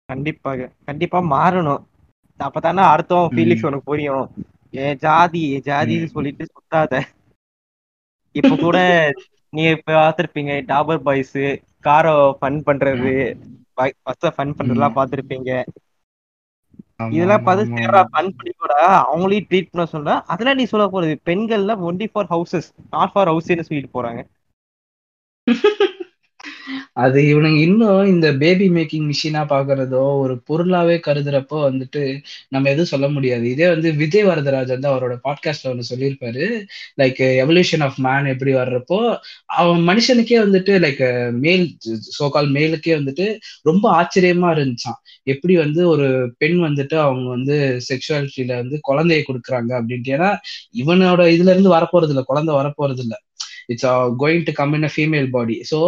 கண்டிப்பாக. 0.10 0.70
கண்டிப்பா 0.86 1.20
மாறணும். 1.32 1.82
அப்பதானே 2.40 2.84
அடுத்தவன். 2.94 3.32
ஃபீலிங்ஸ் 3.34 3.66
உனக்கு 3.66 3.90
புரியும். 3.92 4.26
என் 4.74 4.98
ஜாதி 4.98 5.52
என் 5.52 5.66
ஜாதின்னு 5.66 6.06
சொல்லிட்டு 6.06 6.46
சுத்தாத. 6.46 6.94
இப்ப 8.36 8.54
கூட 8.58 8.78
நீ 9.54 9.64
இப்ப 9.72 9.92
பார்த்திருப்பீங்க 9.98 10.54
டாபர் 10.70 11.04
பாய்ஸ் 11.04 11.38
காரை 11.86 12.12
ஃபன் 12.40 12.60
பண்றது 12.68 13.14
ஃபன் 14.32 14.56
பண்றதெல்லாம் 14.58 14.98
பார்த்திருப்பீங்க 14.98 15.52
ஆமா, 17.00 17.08
இதெல்லாம் 17.16 17.44
பார்த்து 17.46 17.66
சரிடா 17.74 18.02
ஃபன் 18.08 18.32
பண்ணி 18.38 18.52
கூட 18.56 18.74
அவங்களையும் 19.04 19.48
ட்ரீட் 19.50 19.72
பண்ண 19.72 19.84
சொல்ல 19.92 20.16
அதெல்லாம் 20.34 20.58
நீ 20.60 20.66
சொல்ல 20.72 20.86
போறது 20.90 21.14
பெண்கள்லாம் 21.28 21.84
only 21.90 22.08
for 22.12 22.30
houses 22.32 22.68
not 22.90 23.14
for 23.14 23.32
ஹவுஸ்னு 23.32 23.68
சொல்லிட்டு 23.68 23.96
போறாங்க. 23.98 24.22
அது 26.96 27.22
இவனுங்க 27.24 27.60
இன்னும் 27.62 28.06
இந்த 28.06 28.34
பேபி 28.34 28.70
மேக்கிங் 28.70 29.06
மிஷினா 29.10 29.42
பாக்குறதோ 29.52 30.02
ஒரு 30.18 30.34
பொருளாவே 30.50 30.96
கருதுறப்போ 31.08 31.58
வந்துட்டு 31.68 32.02
நம்ம 32.50 32.70
எதுவும் 32.70 32.86
சொல்ல 32.86 33.08
முடியாது. 33.10 33.50
இதே 33.50 33.68
வந்து 33.70 33.94
விஜய் 33.94 34.26
வரதராஜ் 34.26 34.74
வந்து 34.76 34.90
அவரோட 34.90 35.16
பாட்காஸ்ட்ல 35.24 35.72
ஒன்று 35.72 35.92
சொல்லியிருப்பாரு. 35.92 36.46
லைக் 36.98 37.22
எவல்யூஷன் 37.42 37.84
ஆஃப் 37.84 38.00
மேன் 38.00 38.26
எப்படி 38.26 38.54
வர்றப்போ 38.54 39.00
அவன் 39.56 39.82
மனுஷனுக்கே 39.90 40.38
வந்துட்டு 40.46 40.74
லைக் 40.86 41.04
மேல் 41.38 41.66
சோகால் 42.20 42.50
மேலுக்கே 42.58 42.94
வந்துட்டு 43.00 43.28
ரொம்ப 43.64 43.86
ஆச்சரியமா 44.02 44.50
இருந்துச்சான் 44.56 45.00
எப்படி 45.28 45.56
வந்து 45.58 45.88
ஒரு 45.88 46.08
பெண் 46.38 46.60
வந்துட்டு 46.64 46.96
அவங்க 46.98 47.30
வந்து 47.30 47.56
செக்ஷுவாலிட்டியில 47.90 48.56
வந்து 48.56 48.80
குழந்தைய 48.90 49.22
கொடுக்குறாங்க 49.28 49.72
அப்படின்ட்டு. 49.80 50.14
ஏன்னா 50.18 50.30
இவனோட 50.78 51.22
இதுல 51.34 51.54
இருந்து 51.54 51.76
வரப்போறது 51.76 52.08
இல்லை 52.08 52.24
குழந்தை 52.24 52.56
வரப்போறது 52.56 53.00
இல்ல 53.00 53.16
it's 53.70 53.88
going 54.22 54.46
to 54.46 54.54
come 54.60 54.74
in 54.78 54.88
a 54.88 54.92
female 54.94 55.30
body 55.34 55.58
so 55.72 55.80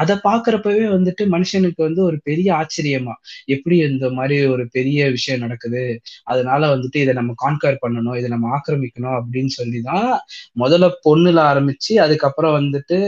அதை 0.00 0.14
பார்க்குறப்பவே 0.26 0.84
வந்துட்டு 0.94 1.24
மனுஷனுக்கு 1.34 1.80
வந்து 1.86 2.00
ஒரு 2.08 2.18
பெரிய 2.28 2.48
ஆச்சரியமா 2.60 3.14
எப்படி 3.54 3.76
இந்த 3.88 4.08
மாதிரி 4.18 4.36
ஒரு 4.54 4.64
பெரிய 4.76 4.82
விஷயம் 5.16 5.42
நடக்குது? 5.44 5.84
அதனால 6.32 6.62
வந்துட்டு 6.74 6.98
இதை 7.04 7.14
நம்ம 7.20 7.34
கான்கர் 7.42 7.78
பண்ணணும் 7.82 8.18
இதை 8.20 8.28
நம்ம 8.34 8.48
ஆக்கிரமிக்கணும் 8.56 9.16
அப்படின்னு 9.20 9.52
சொல்லி 9.58 9.80
தான் 9.88 10.08
முதல்ல 10.56 10.88
பொண்ணுல 11.06 11.38
ஆரம்பிச்சு 11.50 11.92
அதுக்கப்புறம் 12.04 12.56
வந்துட்டு 12.58 12.98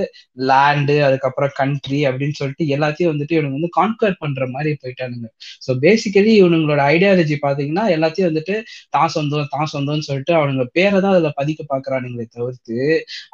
லேண்டு 0.43 0.97
அதுக்கப்புறம் 1.07 1.53
கண்ட்ரி 1.61 2.01
அப்படின்னு 2.09 2.37
சொல்லிட்டு 2.41 2.67
எல்லாத்தையும் 2.75 3.13
வந்துட்டு 3.13 3.37
இவனுங்க 3.37 3.59
வந்து 3.59 3.73
கான்கர் 3.79 4.21
பண்ற 4.23 4.43
மாதிரி 4.55 4.73
போயிட்டானுங்க. 4.83 5.29
ஸோ 5.63 5.73
பேசிக்கலி 5.85 6.33
இவனுங்களோட 6.41 6.81
ஐடியாலஜி 6.93 7.37
பார்த்தீங்கன்னா 7.41 7.85
எல்லாத்தையும் 7.97 8.31
வந்துட்டு 8.31 8.57
தான் 8.97 9.13
சொந்தம் 9.17 9.25
தான் 9.55 9.71
சொந்தம்னு 9.75 10.07
சொல்லிட்டு 10.09 10.35
அவனுங்க 10.39 10.67
பேரை 10.77 10.99
தான் 10.99 11.15
அதுல 11.15 11.31
பதிக்க 11.39 11.61
பாக்குறானுங்களே 11.73 12.27
தவிர்த்து 12.31 12.79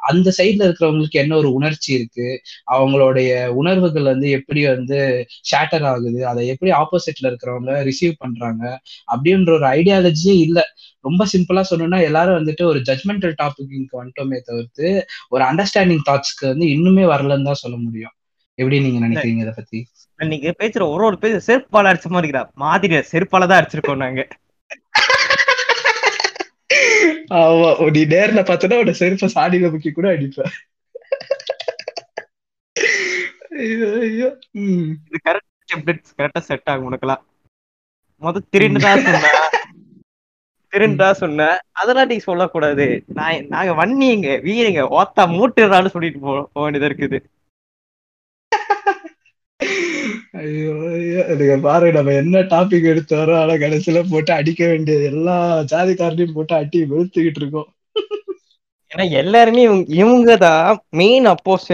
அந்த 0.09 0.29
சைட்ல 0.39 0.67
இருக்கிறவங்களுக்கு 0.85 1.21
என்ன 1.23 1.33
ஒரு 1.41 1.49
உணர்ச்சி 1.57 1.89
இருக்கு? 1.93 2.27
அவங்களுடைய 2.73 3.29
உணர்வுகள் 3.59 4.09
வந்து 4.11 4.27
எப்படி 4.37 4.61
வந்து 4.69 4.99
ஷேட்டர் 5.51 5.85
ஆகுது? 5.91 6.19
அதை 6.31 6.43
எப்படி 6.53 6.71
ஆப்போசிட்ல 6.81 7.29
இருக்கிறவங்க 7.31 7.73
ரிசீவ் 7.89 8.15
பண்றாங்க? 8.23 8.63
அப்படின்ற 9.13 9.51
ஒரு 9.59 9.67
ஐடியாலஜியே 9.75 10.35
இல்ல. 10.45 10.59
ரொம்ப 11.05 11.23
சிம்பிளா 11.31 11.63
சொல்லணும்னா 11.69 11.99
எல்லாரும் 12.09 12.39
வந்துட்டு 12.39 12.63
ஒரு 12.71 12.79
ஜட்மெண்டல் 12.89 13.35
டாபிக் 13.39 13.71
வந்துட்டோமே 13.93 14.39
தவிர்த்து 14.45 14.87
ஒரு 15.31 15.43
அண்டர்ஸ்டாண்டிங் 15.49 16.05
தாட்ஸ்க்கு 16.09 16.45
வந்து 16.51 16.67
இன்னுமே 16.75 17.05
வரலன்னு 17.13 17.49
தான் 17.49 17.61
சொல்ல 17.63 17.77
முடியும். 17.77 18.15
எப்படி 18.57 18.77
நீங்க 18.79 18.99
நினைக்கிறீங்க 19.05 19.43
இதை 19.45 19.53
பத்தி? 19.53 19.79
நீங்க 20.19 20.49
பேசுற 20.59 20.81
ஒரு 20.93 21.03
ஒரு 21.05 21.17
பேர் 21.21 21.45
செருப்பால 21.47 21.91
அடிச்ச 21.91 22.07
மாதிரி 22.09 22.27
இருக்கிறா 22.27 22.43
மாதிரி 22.63 22.99
செருப்பால 23.11 23.47
தான் 23.47 23.59
அடிச்சிருக்கோம் 23.61 24.03
நாங்க. 24.05 24.21
ஆமா 27.37 27.67
நீ 27.95 28.01
நேர்ல 28.11 28.41
பார்த்தனா 28.49 28.79
உட 28.81 28.93
செருப்ப 28.99 29.29
சாடியில 29.35 29.71
முக்கி 29.73 29.91
கூட 29.91 30.07
அடிப்ப 30.13 30.39
ஐயோ 30.41 30.49
ஐயோ 30.49 30.49
உம் 30.59 30.72
இது 33.53 33.87
கரெக்ட் 35.25 35.49
கரெக்டா 36.19 36.41
செட் 36.47 36.69
ஆகும் 36.71 36.87
உனக்கெல்லாம். 36.89 37.23
முத 38.21 38.41
திருண்டுதா 38.53 38.91
சொன்ன. 39.05 39.29
திருண்டா 40.73 41.11
சொன்ன. 41.13 41.47
அதெல்லாம் 41.71 42.07
நீ 42.07 42.17
சொல்லக்கூடாது. 42.27 42.85
நான் 43.19 43.47
நாங்க 43.47 43.73
வன்னியங்க 43.81 44.29
வீரங்க 44.47 44.83
ஓத்தா 44.99 45.25
மூட்டுறான்னு 45.35 45.93
சொல்லிட்டு 45.95 46.21
போக 46.27 46.63
வேண்டியதா 46.63 46.89
இருக்குது. 46.91 47.19
ஐயோ 50.41 50.71
ஐயோ. 50.93 51.57
பாரு 51.65 51.87
நம்ம 51.91 52.13
என்ன 52.13 52.39
டாபிக் 52.53 52.89
எடுத்து 52.91 53.13
வரோம் 53.17 53.41
ஆனா 53.41 53.53
கடைசியில 53.63 53.99
போட்டு 54.11 54.33
அடிக்க 54.33 54.61
வேண்டியது. 54.67 55.03
எல்லா 55.13 55.35
ஜாதிக்காரனையும் 55.73 56.35
போட்டு 56.37 56.55
அடி 56.55 56.79
வெளுத்துக்கிட்டு 56.93 57.41
இருக்கோம். 57.43 57.69
ஏன்னா 58.91 59.05
எல்லாருமே 59.21 59.61
இவங்க 59.61 59.85
இவங்க 60.01 60.37
தான் 60.37 60.65
மெயின் 61.01 61.27
அப்போஸ் 61.27 61.71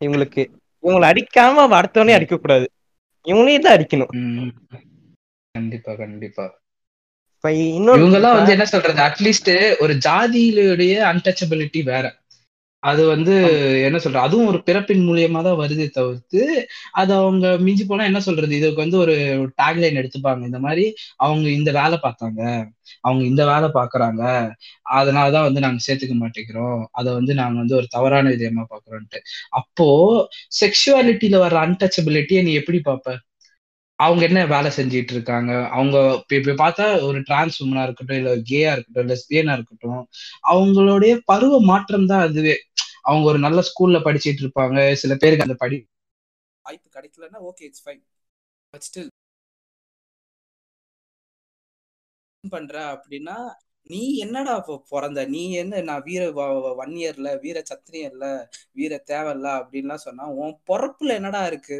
இவங்களுக்கு. 0.00 0.44
இவங்களை 0.84 1.06
அடிக்காம 1.12 1.66
அடுத்தவனே 1.80 2.14
அடிக்க 2.14 2.36
கூடாது 2.36 2.66
இவங்களே 3.26 3.58
தான் 3.58 3.76
அடிக்கணும். 3.76 4.12
கண்டிப்பா 5.54 5.92
கண்டிப்பா. 5.94 6.44
இவங்க 7.44 8.16
எல்லாம் 8.18 8.36
வந்து 8.36 8.50
என்ன 8.50 8.64
சொல்றது? 8.64 9.00
அட்லீஸ்ட் 9.02 9.50
ஒரு 9.82 9.94
ஜாதியிலுடைய 10.06 10.94
அன்டச்சபிலிட்டி 11.10 11.80
வேற. 11.82 12.04
அது 12.84 13.02
வந்து 13.10 13.34
என்ன 13.86 13.98
சொல்ற 14.04 14.18
அதுவும் 14.24 14.48
ஒரு 14.50 14.58
பிறப்பின் 14.66 15.04
மூலியமா 15.08 15.40
தான் 15.42 15.60
வருதே 15.60 15.86
தவிர்த்து 15.92 16.40
அது 16.94 17.12
அவங்க 17.20 17.46
மிஞ்சி 17.64 17.84
போனா 17.84 18.04
என்ன 18.10 18.20
சொல்றது 18.26 18.52
இதுக்கு 18.58 18.84
வந்து 18.84 18.98
ஒரு 19.04 19.14
டேக்லைன் 19.60 19.98
எடுத்துப்பாங்க. 20.00 20.42
இந்த 20.50 20.60
மாதிரி 20.66 20.84
அவங்க 21.24 21.46
இந்த 21.58 21.70
வேலை 21.78 21.98
பார்த்தாங்க 22.04 22.40
அவங்க 23.04 23.22
இந்த 23.30 23.42
வேலை 23.50 23.68
பார்க்கறாங்க 23.76 24.22
அதனாலதான் 24.96 25.46
வந்து 25.48 25.64
நாங்க 25.64 25.80
சேர்த்துக்க 25.86 26.16
மாட்டேங்கிறோம். 26.18 26.80
அதை 26.92 27.10
வந்து 27.18 27.34
நாங்க 27.40 27.56
வந்து 27.62 27.78
ஒரு 27.80 27.88
தவறான 27.96 28.26
விதயமா 28.34 28.64
பாக்குறோம்ட்டு 28.72 29.20
அப்போ 29.60 29.88
செக்ஷுவாலிட்டியில 30.60 31.38
வர்ற 31.44 31.58
அன்டச்சபிலிட்டியை 31.66 32.42
நீ 32.46 32.54
எப்படி 32.62 32.80
பார்ப்ப? 32.84 33.08
அவங்க 33.98 34.22
என்ன 34.24 34.40
வேலை 34.46 34.70
செஞ்சிட்டு 34.76 35.12
இருக்காங்க 35.12 35.50
அவங்க 35.74 35.96
இப்ப 36.36 36.54
பார்த்தா 36.60 36.86
ஒரு 37.08 37.18
டிரான்ஸ் 37.22 37.58
உமனா 37.62 37.84
இருக்கட்டும் 37.86 38.18
இல்ல 38.18 38.32
கேயா 38.50 38.70
இருக்கட்டும் 38.74 39.10
லெஸ்பியனா 39.10 39.54
இருக்கட்டும் 39.54 40.00
அவங்களுடைய 40.50 41.12
பருவ 41.30 41.60
மாற்றம் 41.70 42.06
தான் 42.06 42.24
அதுவே. 42.26 42.56
அவங்க 43.02 43.24
ஒரு 43.30 43.40
நல்ல 43.40 43.60
ஸ்கூல்ல 43.68 43.98
படிச்சிட்டு 44.06 44.42
இருப்பாங்க 44.44 44.78
சில 45.02 45.14
பேருக்கு 45.16 45.46
அந்த 45.46 45.58
படி 45.58 45.78
வாய்ப்பு 46.64 46.88
கிடைக்கலன்னா 46.96 47.40
okay 47.48 47.64
it's 47.64 47.84
fine 47.84 48.02
but 48.74 48.86
still 48.86 49.10
பண்ற 52.44 52.74
அப்படின்னா 52.94 53.36
நீ 53.90 54.00
என்னடா 54.18 54.52
பிறந்த? 54.90 55.20
நீ 55.26 55.42
என்ன 55.54 55.80
நான் 55.88 56.04
வீர 56.04 56.22
ஒன் 56.82 56.94
இயர்ல 57.00 57.28
வீர 57.42 57.58
சத்திரியர்ல 57.70 58.26
வீர 58.72 58.92
தேவையில்ல 59.10 59.48
அப்படின்லாம் 59.60 60.04
சொன்னா 60.06 60.26
உன் 60.38 60.54
பொறப்புல 60.68 61.16
என்னடா 61.20 61.42
இருக்கு? 61.46 61.78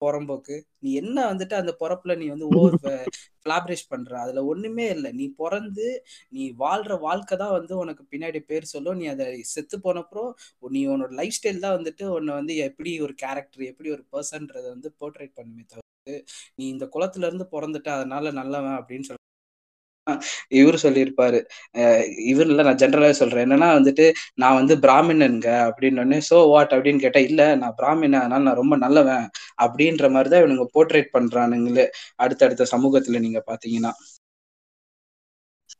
புறம்போக்கு. 0.00 0.54
நீ 0.82 0.90
என்ன 1.00 1.16
வந்துட்டு 1.30 1.54
அந்த 1.54 1.72
பொறப்புல 1.80 2.16
நீ 2.20 2.26
வந்து 2.30 2.46
ஓவர் 2.52 2.76
பிளாபரேஷ் 3.46 3.90
பண்ற? 3.90 4.12
அதுல 4.22 4.40
ஒண்ணுமே 4.50 4.86
இல்லை. 4.94 5.10
நீ 5.12 5.26
பிறந்து 5.38 5.86
நீ 6.32 6.42
வாழ்ற 6.60 6.92
வாழ்க்கை 7.04 7.36
தான் 7.36 7.54
வந்து 7.56 7.74
உனக்கு 7.82 8.02
பின்னாடி 8.12 8.40
பேர் 8.50 8.72
சொல்லும். 8.72 8.98
நீ 9.00 9.06
அதை 9.14 9.26
செத்து 9.52 9.78
போனப்புறம் 9.86 10.30
நீ 10.70 10.82
உன்னோட 10.92 11.12
லைஃப் 11.20 11.36
ஸ்டைல் 11.38 11.64
தான் 11.64 11.76
வந்துட்டு 11.78 12.06
உன்னை 12.16 12.34
வந்து 12.40 12.56
எப்படி 12.68 12.92
ஒரு 13.06 13.14
கேரக்டர் 13.22 13.64
எப்படி 13.70 13.90
ஒரு 13.90 14.04
பர்சன்றதை 14.12 14.68
வந்து 14.74 14.90
போர்ட்ரேட் 15.00 15.36
பண்ணுமே 15.38 15.64
தவிர்த்து 15.72 16.16
நீ 16.58 16.64
இந்த 16.74 16.86
குளத்துல 16.94 17.28
இருந்து 17.30 17.46
பிறந்துட்ட 17.54 17.90
அதனால 17.98 18.32
நல்லவன் 18.40 18.78
அப்படின்னு 18.80 19.08
சொல்ல 19.08 19.18
இவர் 20.50 20.76
சொல்லியிருப்பாரு. 20.82 21.38
இவர் 22.24 22.46
இல்ல 22.46 22.62
நான் 22.62 22.80
ஜென்ரலாவே 22.82 23.14
சொல்றேன். 23.18 23.44
என்னன்னா 23.46 23.68
வந்துட்டு 23.78 24.06
நான் 24.34 24.58
வந்து 24.60 24.74
பிராமணனுங்க 24.78 25.48
அப்படின்னு 25.66 26.20
சோ 26.30 26.38
வாட் 26.48 26.74
அப்படின்னு 26.76 27.00
கேட்டா 27.00 27.20
இல்ல 27.20 27.42
நான் 27.56 27.76
பிராமணன் 27.76 28.20
அதனால 28.20 28.44
நான் 28.44 28.60
ரொம்ப 28.62 28.76
நல்லவன். 28.76 29.26
அப்படின்ற 29.64 30.10
மாதிரிதான் 30.10 30.42
இவனுங்க 30.42 30.66
போர்ட்ரேட் 30.74 31.14
பண்றானுங்களே 31.16 31.86
அடுத்தடுத்த 32.16 32.66
சமூகத்துல 32.74 33.20
நீங்க 33.20 33.42
பாத்தீங்கன்னா. 33.46 33.92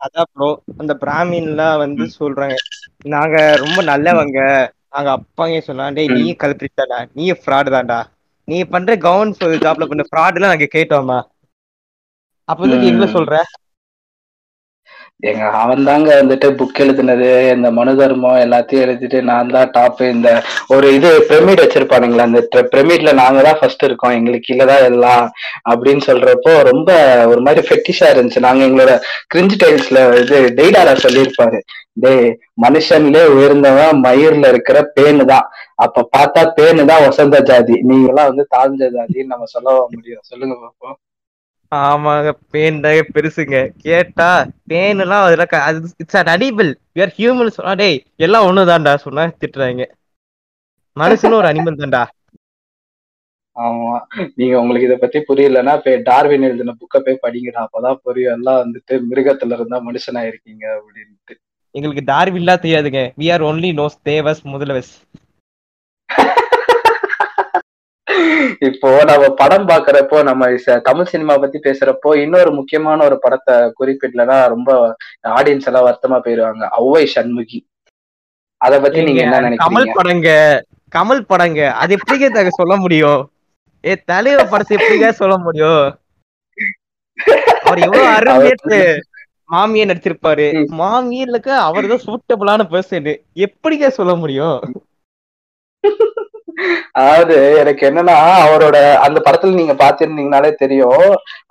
அதான் 0.00 0.28
ப்ரோ 0.32 0.48
அந்த 0.78 0.92
பிராமின்லாம் 1.00 1.78
வந்து 1.78 2.04
சொல்றாங்க 2.18 2.54
நாங்க 3.06 3.36
ரொம்ப 3.56 3.80
நல்லவங்க. 3.84 4.38
நாங்க 4.88 5.10
அப்பாங்க 5.18 5.58
சொன்னா 5.60 5.84
டேய் 5.96 6.14
நீ 6.16 6.24
கல்பிரிட்டாடா 6.42 6.98
நீ 7.12 7.24
ஃப்ராடு 7.40 7.70
தான்டா? 7.74 7.98
நீ 8.48 8.58
பண்ற 8.72 8.94
கவர்மெண்ட் 9.04 9.62
ஜாப்ல 9.64 9.86
பண்ண 9.90 10.04
ஃப்ராட்லாம் 10.08 10.52
நாங்க 10.54 10.68
கேட்டோமா 10.72 11.18
அப்ப 12.48 12.60
வந்து 12.62 12.78
நீ 12.78 12.86
எங்களை 12.88 13.08
சொல்ற? 13.12 13.34
எங்க 15.28 15.44
அவன் 15.62 15.82
தாங்க 15.88 16.10
வந்துட்டு 16.20 16.48
புக் 16.58 16.80
எழுதுனது 16.82 17.26
இந்த 17.54 17.68
மனு 17.78 17.92
தர்மம் 17.98 18.42
எல்லாத்தையும் 18.44 18.84
எழுதிட்டு 18.84 19.18
நான் 19.30 19.50
தான் 19.56 19.72
டாப் 19.74 20.00
இந்த 20.14 20.28
ஒரு 20.74 20.86
இது 20.96 21.08
பிரமிட் 21.30 21.62
வச்சிருப்பானுங்களா 21.62 22.26
அந்த 22.28 22.60
பிரமிட்ல 22.72 23.12
நாங்க 23.20 23.40
தான் 23.46 23.58
ஃபர்ஸ்ட் 23.60 23.84
இருக்கோம் 23.88 24.14
எங்களுக்கு 24.18 24.48
கீழதான் 24.48 24.86
எல்லாம் 24.90 25.24
அப்படின்னு 25.70 26.04
சொல்றப்போ 26.08 26.54
ரொம்ப 26.70 26.90
ஒரு 27.32 27.42
மாதிரி 27.48 27.66
ஃபெட்டிஷா 27.68 28.08
இருந்துச்சு. 28.12 28.46
நாங்க 28.46 28.62
எங்களோட 28.68 28.94
கிரிஞ்சு 29.34 29.58
டைல்ஸ்ல 29.64 30.00
இது 30.22 30.38
டெய்டாரா 30.60 30.94
சொல்லியிருப்பாரு. 31.06 31.60
டே 32.04 32.14
மனுஷன்லயே 32.64 33.26
உயர்ந்தவன் 33.36 34.02
மயிர்ல 34.06 34.48
இருக்கிற 34.54 34.78
பேனு 34.96 35.24
தான் 35.32 35.46
அப்ப 35.86 36.06
பார்த்தா 36.16 36.42
பேனு 36.58 36.82
தான் 36.92 37.06
வசந்த 37.08 37.36
ஜாதி. 37.50 37.76
நீங்க 37.90 38.08
எல்லாம் 38.12 38.30
வந்து 38.32 38.46
தாழ்ந்த 38.56 38.90
ஜாதின்னு 38.96 39.32
நம்ம 39.34 39.48
சொல்ல 39.56 39.78
முடியும். 39.94 40.24
சொல்லுங்க 40.32 40.56
பாப்போம். 40.64 40.98
ஆமாங்க 41.72 42.30
பேன் 42.52 42.80
தான் 42.80 43.12
பெருசுங்க. 43.14 43.56
கேட்டா 43.82 44.28
பேன் 44.70 45.02
எல்லாம் 45.04 45.24
அதுல 45.24 45.46
அது 45.68 45.90
it's 45.98 46.16
an 46.16 46.32
animal 46.34 46.70
you are 46.96 47.14
human 47.18 47.56
சொன்னா 47.58 47.74
டேய் 47.74 47.98
எல்லாம் 48.16 48.46
ஒண்ணுதான்டா 48.48 48.94
சொன்னா 49.06 49.24
திட்டுறாங்க. 49.42 49.84
மனுஷனும் 50.96 51.40
ஒரு 51.40 51.48
அனிமல் 51.52 51.80
தான்டா. 51.82 52.02
ஆமா. 53.56 53.94
நீங்க 54.36 54.54
உங்களுக்கு 54.60 54.88
இத 54.88 54.96
பத்தி 54.96 55.18
புரியலன்னா 55.20 55.82
போய் 55.84 56.02
டார்வின் 56.02 56.42
எழுதின 56.42 56.74
புக்க 56.80 57.00
போய் 57.00 57.22
படிங்கடா. 57.22 57.60
அப்பதான் 57.62 58.00
புரியும். 58.02 58.34
எல்லாம் 58.38 58.60
வந்துட்டு 58.62 58.94
மிருகத்துல 59.10 59.52
இருந்தா 59.52 59.80
மனுஷனா 59.88 60.22
இருக்கீங்க 60.26 60.64
அப்படின்ட்டு. 60.78 61.34
எங்களுக்கு 61.74 62.04
டார்வின்லா 62.12 62.56
தெரியாதுங்க. 62.56 63.02
வி 63.18 63.32
ஆர் 63.32 63.42
ஒன்லி 63.42 63.72
நோஸ் 63.72 63.98
தேவஸ் 64.04 64.42
முதலவஸ். 64.44 64.92
இப்போ 68.68 68.88
நம்ம 69.10 69.24
படம் 69.40 69.66
பாக்குறப்போ 69.68 70.18
நம்ம 70.28 70.48
தமிழ் 70.88 71.10
சினிமா 71.12 71.34
பத்தி 71.36 71.58
பேசுறப்போ 71.66 72.10
இன்னொரு 72.22 72.50
முக்கியமான 72.58 73.04
ஒரு 73.04 73.16
படத்தை 73.24 73.56
குறிப்பிடலன்னா 73.78 74.38
ரொம்ப 74.54 74.70
ஆடியன்ஸ் 75.38 75.68
எல்லாம் 75.70 75.86
வருத்தமா 75.88 76.18
போயிருவாங்க. 76.26 76.64
ஔவை 76.80 77.04
சண்முகி. 77.14 77.58
அத 78.60 78.74
பத்தி 78.80 79.04
நீங்க 79.06 79.22
என்ன 79.26 79.40
நினைக்கிறீங்க? 79.40 79.64
கமல் 79.66 79.94
படங்க 79.98 80.30
கமல் 80.92 81.28
படங்க 81.30 81.60
அது 81.82 81.92
எப்படிங்க 81.98 82.28
நாங்க 82.30 82.52
சொல்ல 82.56 82.74
முடியும்? 82.84 83.20
ஏ 83.84 83.92
தலைவர் 84.10 84.52
படத்தை 84.52 84.74
எப்படிங்க 84.78 85.10
சொல்ல 85.20 85.36
முடியும்? 85.38 85.82
அவர் 87.64 87.84
எவ்வளவு 87.86 88.08
அருமையா 88.16 88.80
மாமியே 89.50 89.84
நடிச்சிருப்பாரு. 89.88 90.44
மாமியலுக்கு 90.80 91.52
அவர் 91.68 91.90
தான் 91.92 92.04
சூட்டபிளான 92.04 92.66
பர்சன் 92.72 93.10
எப்படிங்க 93.46 93.88
சொல்ல 93.98 94.12
முடியும்? 94.22 94.58
அதாவது 96.92 97.36
எனக்கு 97.62 97.82
என்னன்னா 97.88 98.16
அவரோட 98.44 98.76
அந்த 99.06 99.18
படத்துல 99.26 99.58
நீங்க 99.60 99.74
பாத்திருந்தீங்கனாலே 99.82 100.50
தெரியும். 100.62 101.06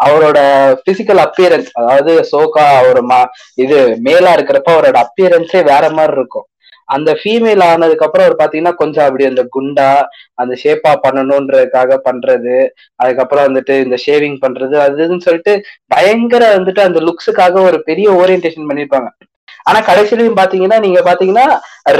அவரோட 0.05 0.39
பிசிக்கல் 0.87 1.21
அப்பியரன்ஸ் 1.25 1.71
அதாவது 1.79 2.13
சோகா 2.31 2.65
அவர் 2.79 3.01
மா 3.11 3.19
இது 3.63 3.77
மேலா 4.07 4.33
இருக்கிறப்ப 4.37 4.71
அவரோட 4.75 4.99
அப்பியரன்ஸே 5.05 5.61
வேற 5.71 5.83
மாதிரி 5.97 6.17
இருக்கும். 6.17 6.47
அந்த 6.89 7.09
ஃபீமேல் 7.19 7.63
ஆனதுக்கு 7.65 8.05
அப்புறம் 8.05 8.25
அவர் 8.25 8.39
பாத்தீங்கன்னா 8.39 8.73
கொஞ்சம் 8.75 9.07
அப்படி 9.07 9.25
அந்த 9.27 9.43
குண்டா 9.55 9.89
அந்த 10.37 10.53
ஷேப்பா 10.63 10.91
பண்ணணும்ன்றதுக்காக 11.03 11.97
பண்றது 12.07 12.55
அதுக்கப்புறம் 12.99 13.47
வந்துட்டு 13.47 13.75
இந்த 13.85 13.97
ஷேவிங் 14.05 14.37
பண்றது 14.45 14.75
அதுன்னு 14.87 15.25
சொல்லிட்டு 15.27 15.53
பயங்கர 15.95 16.43
வந்துட்டு 16.57 16.83
அந்த 16.87 17.01
லுக்ஸுக்காக 17.07 17.61
ஒரு 17.69 17.79
பெரிய 17.89 18.09
ஓரியன்டேஷன் 18.21 18.69
பண்ணிருப்பாங்க. 18.69 19.09
ஆனா 19.63 19.79
கடைசியிலையும் 19.79 20.39
பாத்தீங்கன்னா 20.39 20.79
நீங்க 20.79 20.99
பாத்தீங்கன்னா 21.09 21.47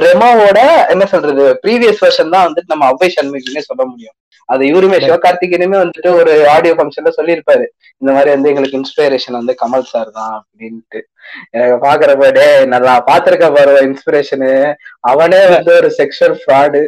ரெமாவோட 0.06 0.60
என்ன 0.88 1.06
சொல்றது 1.06 1.60
ப்ரீவியஸ் 1.64 2.04
வெர்ஷன் 2.06 2.34
தான் 2.36 2.48
வந்துட்டு 2.48 2.74
நம்ம 2.74 2.86
அவ்வை 2.86 3.10
சண்முகினே 3.16 3.64
சொல்ல 3.70 3.84
முடியும். 3.86 4.16
அது 4.50 4.64
இவருமே 4.66 4.98
சிவகார்த்திகேயனுமே 4.98 5.78
வந்துட்டு 5.82 6.10
ஒரு 6.20 6.32
ஆடியோ 6.48 6.74
ஃபங்க்ஷன்ல 6.78 7.12
சொல்லியிருப்பாரு. 7.18 7.66
இந்த 8.02 8.12
மாதிரி 8.12 8.30
வந்து 8.36 8.50
எங்களுக்கு 8.50 8.80
இன்ஸ்பிரேஷன் 8.80 9.38
வந்து 9.40 9.54
கமல் 9.62 9.90
சார் 9.92 10.10
தான் 10.12 10.34
அப்படின்ட்டு. 10.38 11.00
எனக்கு 11.52 11.76
பாக்குறப்ப 11.88 12.32
டே 12.38 12.48
நல்லா 12.66 12.94
பாத்திருக்க 13.10 13.50
பாரு 13.58 13.76
இன்ஸ்பிரேஷனு 13.90 14.52
அவனே 15.00 15.42
வந்து 15.56 15.74
ஒரு 15.82 15.92
செக்ஷுவல் 16.00 16.40
ஃப்ராடு 16.44 16.82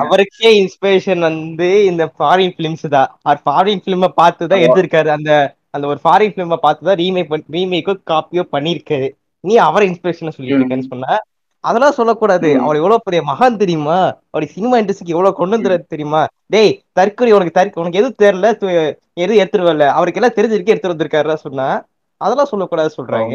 அவருக்கே 0.00 0.50
இன்ஸ்பிரேஷன் 0.62 1.18
வந்து 1.18 1.68
இந்த 1.90 2.04
ஃபாரின் 2.16 2.54
பிலிம்ஸ் 2.56 2.86
தான். 2.96 3.10
அவர் 3.22 3.40
ஃபாரின் 3.44 3.82
பிலிம 3.84 4.08
பார்த்துதான் 4.20 4.62
எடுத்திருக்காரு. 4.64 5.08
அந்த 5.08 5.30
அந்த 5.70 5.86
ஒரு 5.86 6.00
ஃபாரின் 6.04 6.34
பிலிம 6.34 6.58
பார்த்துதான் 6.64 6.98
ரீமேக் 7.02 7.30
ரீமேக்கோ 7.56 7.94
காப்பியோ 8.10 8.42
பண்ணிருக்காரு 8.54 9.08
நீ 9.44 9.56
அவரை 9.56 9.88
இன்ஸ்பிரேஷன் 9.88 10.28
சொல்லிட்டு 10.28 10.64
இருக்கேன்னு 10.64 10.88
சொன்ன. 10.88 11.18
அதெல்லாம் 11.64 11.92
சொல்லக்கூடாது. 11.92 12.48
அவர் 12.58 12.76
எவ்வளவு 12.76 13.00
பெரிய 13.04 13.22
மகான் 13.32 13.56
தெரியுமா? 13.56 13.98
அவர் 14.30 14.46
சினிமா 14.46 14.76
இண்டஸ்ட்ரிக்கு 14.76 15.14
எவ்வளவு 15.16 15.34
கொண்டு 15.34 15.58
வந்துறது 15.58 15.82
தெரியுமா? 15.88 16.26
டேய் 16.46 16.80
தற்கொலை 16.92 17.32
உனக்கு 17.32 17.50
தற்கு 17.50 17.80
உனக்கு 17.80 17.98
எதுவும் 17.98 18.20
தெரியல? 18.22 18.46
எதுவும் 19.14 19.38
எடுத்துட்டு 19.38 19.72
வரல? 19.72 19.86
அவருக்கு 19.86 20.20
எல்லாம் 20.20 20.36
தெரிஞ்சிருக்கே 20.36 20.66
எடுத்துட்டு 20.66 20.96
வந்திருக்காரு 20.96 21.34
சொன்னா. 21.34 21.68
அதெல்லாம் 22.16 22.46
சொல்லக்கூடாது 22.46 22.94
சொல்றாங்க. 22.96 23.34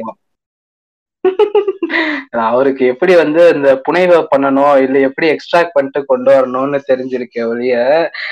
அவருக்கு 2.31 2.85
எப்படி 2.85 3.15
வந்து 3.15 3.51
இந்த 3.53 3.81
புனைவை 3.89 4.25
பண்ணணும்? 4.31 4.81
இல்ல 4.81 4.99
எப்படி 4.99 5.27
எக்ஸ்ட்ராக்ட் 5.29 5.73
பண்ணிட்டு 5.73 6.05
கொண்டு 6.05 6.31
வரணும்னு 6.31 6.79
தெரிஞ்சிருக்க 6.87 7.47
ஒழிய 7.47 7.75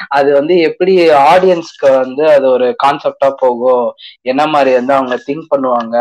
அது 0.08 0.34
வந்து 0.34 0.58
எப்படி 0.58 0.94
ஆடியன்ஸ்க்கு 1.10 2.00
வந்து 2.00 2.32
அது 2.32 2.50
ஒரு 2.50 2.76
கான்செப்டா 2.84 3.32
போகும்? 3.38 3.94
என்ன 4.22 4.48
மாதிரி 4.48 4.74
வந்து 4.74 4.94
அவங்க 4.94 5.16
திங்க் 5.28 5.52
பண்ணுவாங்க? 5.56 5.98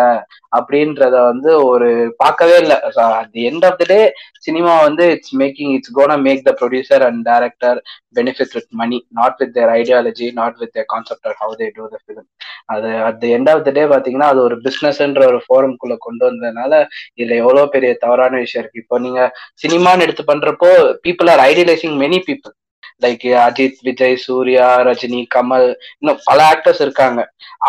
அப்படின்றத 0.57 1.17
வந்து 1.31 1.51
ஒரு 1.71 1.89
பார்க்கவே 2.23 2.57
இல்லை. 2.63 2.77
At 3.19 3.33
the 3.37 3.43
end 3.51 3.67
of 3.69 3.79
the 3.81 3.87
day 3.93 4.01
cinema 4.47 4.73
வந்து 4.87 5.05
it's 5.15 5.35
making 5.43 5.73
it's 5.77 5.95
gonna 5.99 6.17
make 6.27 6.43
the 6.49 6.53
producer 6.61 7.05
and 7.09 7.21
director 7.31 7.79
benefit 8.19 8.55
with 8.57 8.71
money 8.81 8.99
not 9.19 9.39
with 9.41 9.55
their 9.57 9.73
ideology 9.79 10.27
not 10.41 10.59
with 10.63 10.75
their 10.77 10.89
concept 10.95 11.29
of 11.31 11.39
how 11.43 11.55
they 11.61 11.69
do 11.77 11.87
the 11.95 11.99
film 12.03 12.27
அது 12.75 12.91
at 13.09 13.21
the 13.23 13.31
end 13.37 13.51
of 13.53 13.65
the 13.67 13.73
day 13.79 13.85
பார்த்தீங்கன்னா 13.93 14.29
அது 14.33 14.41
ஒரு 14.49 14.59
பிஸ்னஸ்ன்ற 14.67 15.25
ஒரு 15.33 15.41
ஃபோரம்குள்ள 15.47 15.97
கொண்டு 16.07 16.25
வந்ததுனால 16.29 16.73
இதுல 17.21 17.39
எவ்வளோ 17.43 17.65
பெரிய 17.75 17.93
தவறான 18.05 18.35
விஷயம் 18.45 18.63
இருக்கு. 18.63 18.83
இப்போ 18.85 18.99
நீங்க 19.07 19.21
சினிமான்னு 19.65 20.07
எடுத்து 20.07 20.25
பண்றப்போ 20.33 20.71
people 21.07 21.31
are 21.35 21.45
idealizing 21.51 21.97
many 22.05 22.21
people 22.29 22.55
like 23.03 23.27
Ajith 23.45 23.81
Vijay 23.89 24.17
Suriya 24.25 24.67
Rajini 24.89 25.21
Kamal 25.35 25.67
இன்னும் 25.99 26.21
பல 26.29 26.39
ஆக்டர்ஸ் 26.53 26.83
இருக்காங்க. 26.85 27.21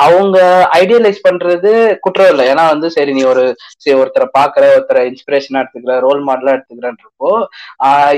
அவங்க 0.03 0.37
ஐடியலைஸ் 0.79 1.19
பண்றது 1.27 1.71
குற்றம் 2.05 2.31
இல்லை. 2.31 2.45
ஏன்னா 2.51 2.63
வந்து 2.73 2.87
சரி 2.95 3.11
நீ 3.17 3.23
ஒரு 3.33 3.43
சரி 3.83 3.95
ஒருத்தரை 4.01 4.27
பாக்குற 4.37 4.63
ஒருத்தரை 4.75 5.03
இன்ஸ்பிரேஷனா 5.11 5.61
எடுத்துக்கிற 5.63 5.95
ரோல் 6.07 6.21
மாடலா 6.29 6.55
எடுத்துக்கிறன்றப்போ 6.55 7.31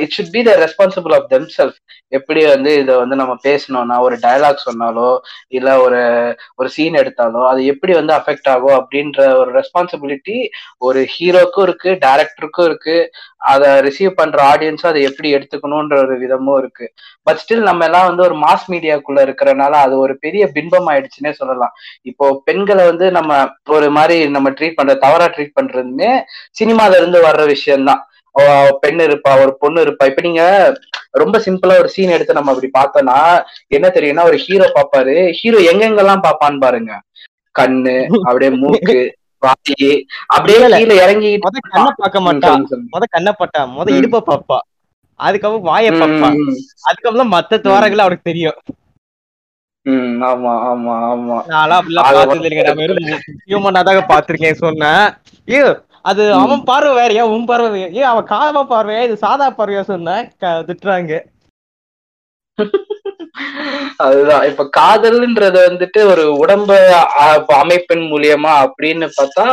it 0.03 0.16
should 0.18 0.34
be 0.36 0.43
the 0.49 0.53
responsible 0.66 1.16
of 1.18 1.30
them 1.34 1.49
self 1.58 1.78
எப்படி 2.18 2.41
வந்து 2.45 2.72
இதை 2.82 2.93
வந்து 3.01 3.16
நம்ம 3.22 3.34
பேசணும்னா 3.47 3.95
ஒரு 4.08 4.16
டயலாக் 4.26 4.66
சொன்னாலோ 4.68 5.08
இல்ல 5.58 5.70
ஒரு 5.86 6.01
ஒரு 6.60 6.70
சீன் 6.76 6.99
எடுத்தாலோ 7.01 7.41
அது 7.51 7.62
எப்படி 7.74 7.93
வந்து 7.99 8.14
அஃபெக்ட் 8.20 8.49
ஆகும் 8.53 8.78
அப்படின்ற 8.80 9.20
ஒரு 9.41 9.51
ரெஸ்பான்சிபிலிட்டி 9.60 10.38
ஒரு 10.88 11.01
ஹீரோக்கும் 11.16 11.66
இருக்கு 11.68 11.91
டேரக்டருக்கும் 12.05 12.68
இருக்கு. 12.70 12.97
அதை 13.41 13.69
ரிசீவ் 13.85 14.11
பண்ற 14.19 14.38
ஆடியன்ஸும் 14.51 14.89
அதை 14.91 15.01
எப்படி 15.09 15.29
எடுத்துக்கணும்ன்ற 15.38 15.95
ஒரு 16.05 16.15
விதமும் 16.23 16.57
இருக்கு. 16.61 16.85
பட் 17.27 17.39
ஸ்டில் 17.41 17.67
நம்ம 17.69 17.85
எல்லாம் 17.89 18.07
வந்து 18.09 18.23
ஒரு 18.27 18.35
மாஸ் 18.43 18.65
மீடியாக்குள்ள 18.73 19.19
இருக்கிறனால 19.27 19.73
அது 19.85 19.95
ஒரு 20.05 20.13
பெரிய 20.25 20.43
பின்பம் 20.55 20.89
ஆயிடுச்சுன்னே 20.93 21.33
சொல்லலாம். 21.39 21.73
இப்போ 22.11 22.27
பெண்களை 22.49 22.85
வந்து 22.91 23.07
நம்ம 23.17 23.39
ஒரு 23.77 23.89
மாதிரி 23.97 24.17
நம்ம 24.35 24.51
ட்ரீட் 24.57 24.77
பண்ற 24.79 24.95
தவறா 25.05 25.27
ட்ரீட் 25.35 25.57
பண்றதுமே 25.59 26.11
சினிமால 26.61 26.99
இருந்து 27.01 27.21
வர்ற 27.27 27.45
விஷயம்தான். 27.55 28.03
பெண் 28.81 28.99
இருப்பா 29.05 29.31
ஒரு 29.43 29.51
பொண்ணு 29.61 29.83
இருப்பா. 29.85 30.05
இப்ப 30.09 30.21
நீங்க 30.25 30.43
ரொம்ப 31.21 31.35
சிம்பிளா 31.45 31.75
ஒரு 31.83 31.89
சீன் 31.93 32.15
எடுத்து 32.15 32.38
நம்ம 32.38 32.51
அப்படி 32.53 32.69
பார்த்தோம்னா 32.75 33.19
என்ன 33.75 33.88
தெரியும்னா 33.95 34.25
ஒரு 34.31 34.38
ஹீரோ 34.45 34.67
பாப்பாரு 34.75 35.15
ஹீரோ 35.39 35.59
எங்கெங்கெல்லாம் 35.71 36.25
பாப்பான்னு 36.27 36.63
பாருங்க. 36.65 36.91
கண்ணு 37.55 37.95
அப்படியே 38.27 38.51
மூக்கு 38.63 38.97
அப்படியே 39.41 39.95
இல்ல, 40.57 40.67
இல்ல. 40.67 40.77
கீழே 40.79 40.95
இறங்கி 41.03 41.29
முத 41.38 41.57
கண்ணை 41.65 41.91
பார்க்க 41.99 42.19
மாட்டா. 42.21 42.51
முத 42.93 43.03
கண்ணை 43.09 43.31
பட்டா 43.33 43.61
முத. 43.75 43.88
இடுப்ப 43.97 44.21
பாப்பா 44.29 44.57
அதுக்கப்புறம் 45.19 45.67
வாயை 45.67 45.91
பாப்பா 45.93 46.27
அதுக்கப்புறம் 46.89 47.33
மத்த 47.35 47.59
துவாரங்கள் 47.61 47.99
அவருக்கு 47.99 48.29
தெரியும். 48.29 48.57
ஆமா 50.27 50.53
ஆமா 50.69 50.93
ஆமா. 51.09 51.35
நான்லாம் 51.47 51.79
அப்படிலாம் 51.79 52.07
பார்த்தது 52.09 52.39
இல்லைங்க 52.41 52.65
நான் 52.67 52.81
வெறும் 52.81 53.05
ஹியூமனா 53.43 53.81
தாங்க 53.83 54.01
பார்த்திருக்கேன் 54.09 54.63
சொன்னேன். 54.63 55.05
ஏ 55.47 55.59
அது. 56.05 56.23
அவன் 56.35 56.61
பார்வை 56.63 56.91
வேறயா? 56.97 57.23
உன் 57.31 57.45
பார்வை? 57.45 57.69
ஏ 57.95 58.03
அவன் 58.03 58.25
காம 58.25 58.63
பார்வையா? 58.69 59.01
இது 59.03 59.15
சாதா 59.17 59.47
பார்வையா 59.51 59.81
சொன்னேன். 59.85 60.25
திட்டுறாங்க. 60.67 61.13
அதுதான். 64.05 64.43
இப்ப 64.49 64.64
காதல்ன்றது 64.78 65.60
வந்துட்டு 65.68 65.99
ஒரு 66.12 66.24
உடம்ப 66.41 66.72
அமைப்பின் 67.60 68.03
மூலியமா 68.12 68.53
அப்படின்னு 68.66 69.08
பார்த்தா 69.18 69.45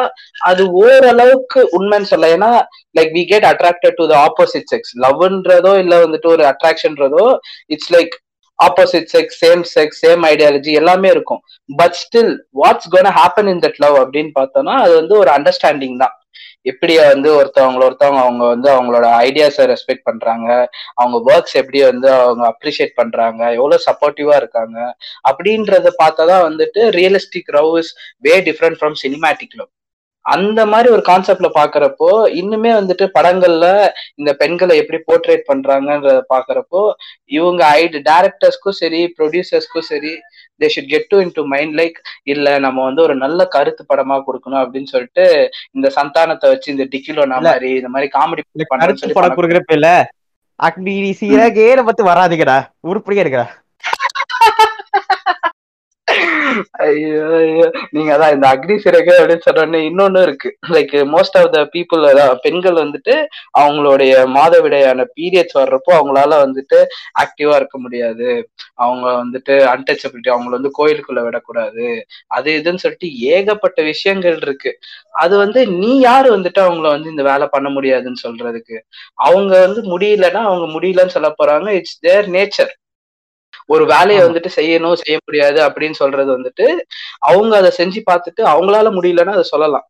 அது 0.51 0.63
ஓரளவுக்கு 0.83 1.61
உண்மைன்னு 1.79 2.11
சொல்ல. 2.13 2.29
ஏன்னா 2.37 2.51
like 2.99 3.13
we 3.17 3.25
get 3.33 3.47
attracted 3.53 3.99
to 4.01 4.07
the 4.13 4.17
opposite 4.27 4.69
sex 4.73 4.93
லவ்ன்றதோ 5.05 5.73
இல்ல 5.85 5.95
வந்துட்டு 6.05 6.31
ஒரு 6.35 6.45
அட்ராக்ஷன்றதோ 6.53 7.27
it's 7.75 7.93
like 7.97 8.15
opposite 8.59 9.09
sex 9.15 9.39
same 9.45 9.63
sex 9.77 10.01
same 10.05 10.25
ideology 10.33 10.73
எல்லாமே 10.81 11.09
இருக்கும். 11.11 11.41
But 11.69 11.97
still 12.03 12.33
what's 12.63 12.91
gonna 12.93 13.11
happen 13.19 13.51
in 13.55 13.63
that 13.65 13.81
love 13.85 13.97
அப்படின்னு 14.03 14.33
பார்த்தோம்னா 14.41 14.77
அது 14.85 14.95
வந்து 15.01 15.17
ஒரு 15.23 15.33
அண்டர்ஸ்டாண்டிங் 15.39 15.97
தான். 16.05 16.15
எப்படி 16.67 16.95
வந்து 17.03 17.29
ஒருத்தவங்கள 17.37 17.83
ஒருத்தவங்க 17.89 18.23
அவங்க 18.23 18.45
வந்து 18.47 18.69
அவங்களோட 18.71 19.07
ஐடியாஸை 19.25 19.65
ரெஸ்பெக்ட் 19.73 20.05
பண்றாங்க. 20.05 20.49
அவங்க 20.95 21.17
ஒர்க்ஸ் 21.31 21.57
எப்படி 21.63 21.81
வந்து 21.83 22.09
அவங்க 22.19 22.45
அப்ரிஷியேட் 22.53 22.95
பண்றாங்க. 22.95 23.43
எவ்வளவு 23.59 23.87
சப்போர்ட்டிவா 23.87 24.37
இருக்காங்க. 24.37 24.79
அப்படின்றத 25.31 25.93
பார்த்தாதான் 26.03 26.47
வந்துட்டு 26.49 26.83
realistic 26.99 27.55
love 27.59 27.73
is 27.79 27.93
way 28.21 28.35
different 28.41 28.79
from 28.81 28.99
cinematic 29.05 29.57
love 29.57 29.73
அந்த 30.25 30.61
மாதிரி 30.67 30.89
ஒரு 30.93 31.03
கான்செப்ட்ல 31.09 31.49
பாக்குறப்போ 31.57 32.07
இன்னுமே 32.41 32.71
வந்துட்டு 32.77 33.07
படங்கள்ல 33.17 33.67
இந்த 34.15 34.31
பெண்களை 34.33 34.75
எப்படி 34.77 34.99
போர்ட்ரேட் 35.09 35.45
பண்றாங்கன்றத 35.47 36.21
பாக்குறப்போ 36.31 36.83
இவங்க 37.31 37.63
ஐடி 37.81 38.01
டேரக்டர்ஸ்க்கும் 38.09 38.79
சரி 38.81 39.01
ப்ரொடியூசர்ஸ்க்கும் 39.19 39.89
சரி 39.91 40.13
they 40.61 40.69
should 40.71 40.91
get 40.91 41.09
to 41.09 41.19
into 41.33 41.43
mind 41.53 41.75
like 41.79 41.97
இல்ல 42.33 42.49
நம்ம 42.65 42.85
வந்து 42.85 43.03
ஒரு 43.03 43.15
நல்ல 43.17 43.47
கருத்து 43.51 43.85
படமா 43.89 44.17
கொடுக்கணும் 44.27 44.63
அப்படின்னு 44.63 44.93
சொல்லிட்டு 44.93 45.25
இந்த 45.73 45.89
சந்தானத்தை 45.97 46.49
வச்சு 46.53 46.75
இந்த 46.75 46.87
டிக்கிலோனா. 46.93 47.39
மாதிரி 47.47 47.71
இந்த 47.81 47.91
மாதிரி 47.95 48.09
காமெடி 48.15 48.43
படம் 49.15 49.39
கொடுக்குறப்ப 49.39 49.79
இல்ல 49.79 49.91
அப்படி 50.61 50.93
சீரகேல 51.21 51.83
பத்தி 51.87 52.03
வராதுங்கடா 52.05 52.59
உருப்படியா 52.85 53.23
இருக்கடா 53.25 53.47
ஐயோ 56.85 57.23
ஐயோ 57.39 57.67
நீங்க 57.95 58.11
அதான் 58.15 58.35
இந்த 58.35 58.47
அக்னி 58.53 58.75
சிறகு 58.85 59.13
அப்படின்னு 59.19 59.45
சொன்னோடனே 59.47 59.81
இன்னொன்னு 59.89 60.21
இருக்கு. 60.27 60.51
Like 60.75 60.95
most 61.15 61.37
of 61.41 61.51
the 61.55 61.61
people 61.75 62.03
பெண்கள் 62.45 62.77
வந்துட்டு 62.83 63.15
அவங்களுடைய 63.61 64.13
மாதவிடையான 64.37 65.07
பீரியட்ஸ் 65.17 65.59
வர்றப்போ 65.61 65.93
அவங்களால 65.99 66.39
வந்துட்டு 66.45 66.79
ஆக்டிவா 67.25 67.55
இருக்க 67.61 67.79
முடியாது. 67.85 68.29
அவங்க 68.85 69.07
வந்துட்டு 69.23 69.57
அன்டச்சபிலிட்டி 69.75 70.33
அவங்கள 70.35 70.55
வந்து 70.59 70.73
கோயிலுக்குள்ள 70.79 71.23
விடக்கூடாது. 71.29 71.87
அது 72.37 72.51
இதுன்னு 72.61 72.83
சொல்லிட்டு 72.85 73.11
ஏகப்பட்ட 73.37 73.79
விஷயங்கள் 73.93 74.39
இருக்கு. 74.47 74.73
அது 75.25 75.35
வந்து 75.45 75.61
நீ 75.81 75.93
யாரு 76.01 76.29
வந்துட்டு 76.37 76.61
அவங்கள 76.67 76.89
வந்து 76.97 77.13
இந்த 77.15 77.25
வேலை 77.31 77.49
பண்ண 77.57 77.69
முடியாதுன்னு 77.77 78.25
சொல்றதுக்கு? 78.27 78.79
அவங்க 79.27 79.53
வந்து 79.67 79.83
முடியலன்னா 79.93 80.43
அவங்க 80.51 80.67
முடியலன்னு 80.77 81.17
சொல்ல 81.19 81.31
போறாங்க. 81.41 81.69
இட்ஸ் 81.81 82.01
தேர் 82.09 82.29
நேச்சர் 82.39 82.73
ஒரு 83.69 83.85
வேலையை. 83.87 84.23
வந்துட்டு 84.25 84.51
செய்யணும் 84.57 85.01
செய்ய 85.03 85.17
முடியாது 85.25 85.61
அப்படின்னு 85.67 85.93
சொல்றது 85.95 86.31
வந்துட்டு 86.37 86.67
அவங்க 87.25 87.53
அதை 87.57 87.71
செஞ்சு 87.79 88.01
பார்த்துட்டு 88.11 88.43
அவங்களால 88.45 88.91
முடியலன்னா 88.97 89.35
அதை 89.35 89.47
சொல்லலாம் 89.47 89.87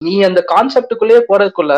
நீ 0.00 0.12
அந்த 0.22 0.40
கான்செப்டுக்குள்ளேயே 0.48 1.22
போறதுக்குள்ள 1.28 1.74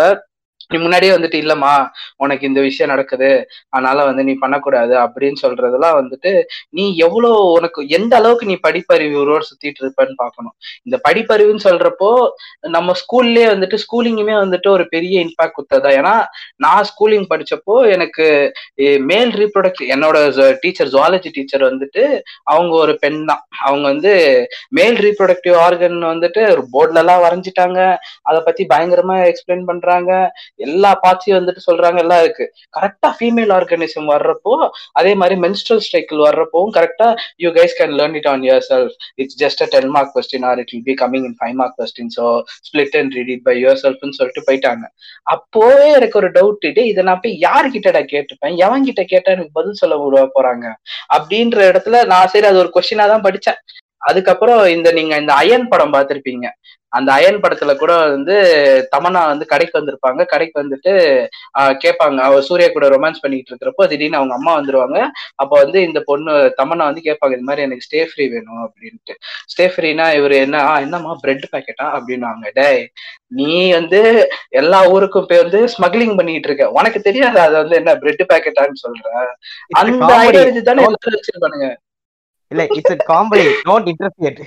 நீ 0.72 0.78
முன்னாடியே 0.78 1.12
வந்துட்டு 1.12 1.38
இல்லம்மா 1.42 1.72
உனக்கு 2.16 2.44
இந்த 2.46 2.60
விஷயம் 2.60 2.90
நடக்குது. 2.92 3.30
அதனால 3.68 4.04
வந்து 4.08 4.22
நீ 4.28 4.34
பண்ணக்கூடாது. 4.42 4.94
அப்படின்னு 5.04 5.38
சொல்றதெல்லாம் 5.42 5.96
வந்துட்டு 6.00 6.32
நீ 6.78 6.84
எவ்வளோ 7.06 7.30
உனக்கு 7.56 7.80
எந்த 7.98 8.12
அளவுக்கு 8.16 8.48
நீ 8.50 8.56
படிப்பறிவோட 8.66 9.38
சுத்திட்டு 9.48 9.80
இருப்பன்னு 9.84 10.14
பார்க்கணும். 10.16 10.54
இந்த 10.82 10.96
படிப்பறிவுன்னு 11.08 11.64
சொல்றப்போ 11.68 12.10
நம்ம 12.76 12.94
ஸ்கூல்லயே 13.02 13.46
வந்துட்டு 13.54 13.78
ஸ்கூலிங்குமே 13.84 14.36
வந்துட்டு 14.44 14.68
ஒரு 14.76 14.86
பெரிய 14.88 15.24
இம்பாக்ட் 15.26 15.56
கொடுத்ததா 15.58 15.92
ஏன்னா 16.00 16.14
நான் 16.56 16.88
ஸ்கூலிங் 16.90 17.26
படிச்சப்போ 17.32 17.76
எனக்கு 17.96 18.26
மேல் 19.10 19.32
ரீப்ரொடக்ட் 19.42 19.84
என்னோட 19.94 20.16
டீச்சர் 20.62 20.92
ஜுவாலஜி 20.94 21.30
டீச்சர் 21.32 21.64
வந்துட்டு 21.70 22.04
அவங்க 22.52 22.72
ஒரு 22.84 22.94
பெண் 23.04 23.20
தான். 23.24 23.42
அவங்க 23.64 23.84
வந்து 23.92 24.12
மேல் 24.78 24.98
ரீப்ரொடக்டிவ் 25.06 25.56
ஆர்கன் 25.66 25.98
வந்துட்டு 26.12 26.42
ஒரு 26.54 26.62
போர்ட்லலாம் 26.74 27.24
வரைஞ்சிட்டாங்க. 27.26 27.80
அதை 28.22 28.40
பத்தி 28.44 28.62
பயங்கரமா 28.74 29.16
எக்ஸ்பிளைன் 29.30 29.64
பண்றாங்க. 29.70 30.10
எல்லா 30.66 30.90
பார்ட்ஸையும் 31.04 31.38
வந்துட்டு 31.38 31.62
சொல்றாங்க 31.68 31.98
எல்லாம் 32.04 32.22
இருக்கு. 32.24 32.46
கரெக்டா 32.78 33.10
ஃபீமேல் 33.18 33.52
ஆர்கானிசம் 33.58 34.08
வர்றப்போ 34.12 34.54
அதே 35.00 35.12
மாதிரி 35.20 35.36
மென்ஸ்ட்ரல் 35.44 35.82
ஸ்ட்ரைக்கிள் 35.86 36.20
வர்றப்போவும் 36.26 36.72
கரெக்டா 36.78 37.08
you 37.44 37.50
guys 37.58 37.76
can 37.80 37.94
learn 38.00 38.16
it 38.20 38.28
on 38.32 38.44
yourself 38.70 38.94
it's 39.22 39.38
just 39.44 39.62
a 39.66 39.68
ten 39.74 39.90
mark 39.96 40.12
question 40.16 40.46
or 40.50 40.60
it 40.64 40.72
will 40.74 40.86
be 40.90 40.96
coming 41.02 41.26
in 41.30 41.36
five 41.40 41.56
mark 41.60 41.76
question 41.80 42.12
so 42.18 42.26
split 42.68 42.96
and 43.00 43.14
read 43.18 43.32
it 43.36 43.44
by 43.48 43.56
your 43.62 43.80
செல்ஃப்னு 43.84 44.18
சொல்லிட்டு 44.20 44.46
போயிட்டாங்க. 44.48 44.84
அப்போவே 45.34 45.88
எனக்கு 45.98 46.18
ஒரு 46.22 46.30
doubt 46.38 46.68
இதை 46.90 47.02
நான் 47.08 47.22
போய் 47.24 47.36
யாருக்கிட்டடா 47.48 48.02
கேட்டுப்பேன்? 48.14 48.54
எவன் 48.66 48.86
கிட்ட 48.88 49.02
கேட்டா 49.12 49.30
எனக்கு 49.36 49.56
பதில் 49.58 49.80
சொல்ல 49.82 49.96
விடுவா 50.02 50.24
போறாங்க? 50.36 50.66
அப்படின்ற 51.16 51.58
இடத்துல 51.70 51.98
நான் 52.12 52.30
சரி 52.34 52.48
அது 52.50 52.62
ஒரு 52.64 52.72
கொஸ்டினா 52.76 53.06
தான் 53.14 53.26
படிச்சேன். 53.28 53.60
அதுக்கப்புறம் 54.08 54.60
இந்த 54.74 54.88
நீங்க 54.98 55.14
இந்த 55.22 55.32
அயன் 55.42 55.70
படம் 55.72 55.94
பார்த்திருப்பீங்க. 55.94 56.46
அந்த 56.92 57.10
அயன் 57.12 57.40
படத்துல 57.42 57.72
கூட 57.76 57.92
வந்து 58.06 58.34
தமன்னா 58.92 59.20
வந்து 59.26 59.44
கடைக்கு 59.46 59.78
வந்திருப்பாங்க. 59.78 60.22
கடைக்கு 60.26 60.56
வந்துட்டு 60.60 60.92
கேட்பாங்க. 61.82 62.18
அவ 62.22 62.40
சூர்யா 62.46 62.68
கூட 62.68 62.86
ரொமான்ஸ் 62.88 63.22
பண்ணிட்டு 63.22 63.50
இருக்கிறப்போ 63.50 63.84
திடீர்னு 63.86 64.18
அவங்க 64.18 64.34
அம்மா 64.34 64.52
வந்துருவாங்க. 64.56 64.98
அப்போ 65.36 65.54
வந்து 65.60 65.80
இந்த 65.82 66.00
பொண்ணு 66.06 66.32
தமன்னா 66.58 66.88
வந்து 66.88 67.04
கேட்பாங்க 67.04 67.36
இது 67.36 67.48
மாதிரி 67.48 67.64
எனக்கு 67.64 67.86
ஸ்டே 67.86 68.02
ஃப்ரீ 68.08 68.26
வேணும் 68.28 68.62
அப்படின்ட்டு. 68.64 69.14
ஸ்டே 69.52 69.66
ஃப்ரீனா 69.72 70.06
இவர் 70.14 70.34
என்ன 70.40 70.56
"ஆ, 70.64 70.74
என்னம்மா 70.80 71.14
பிரெட் 71.22 71.46
பாக்கெட்டா 71.52 71.86
அப்படின்னுவாங்க 71.96 72.28
டேய் 72.54 72.82
நீ 73.38 73.50
வந்து 73.72 74.00
எல்லா 74.54 74.80
ஊருக்கும் 74.90 75.28
போய் 75.28 75.42
வந்து 75.42 75.60
ஸ்மக்லிங் 75.74 76.16
பண்ணிட்டு 76.16 76.48
இருக்க. 76.48 76.66
உனக்கு 76.78 77.00
தெரியாது 77.02 77.38
அது 77.40 77.56
வந்து 77.56 77.76
என்ன 77.76 77.94
பிரெட் 77.98 78.24
பாக்கெட்டான்னு 78.30 78.82
சொல்ற? 78.82 79.04
அந்த 79.80 80.10
தானே 80.66 80.86
வச்சிருப்பானுங்க. 81.10 81.68
இல்ல 82.50 82.62
இட்ஸ் 82.76 83.04
காமெடி 83.08 83.46
டோன்ட் 83.66 83.90
இன்டர்ஃபியர் 83.92 84.40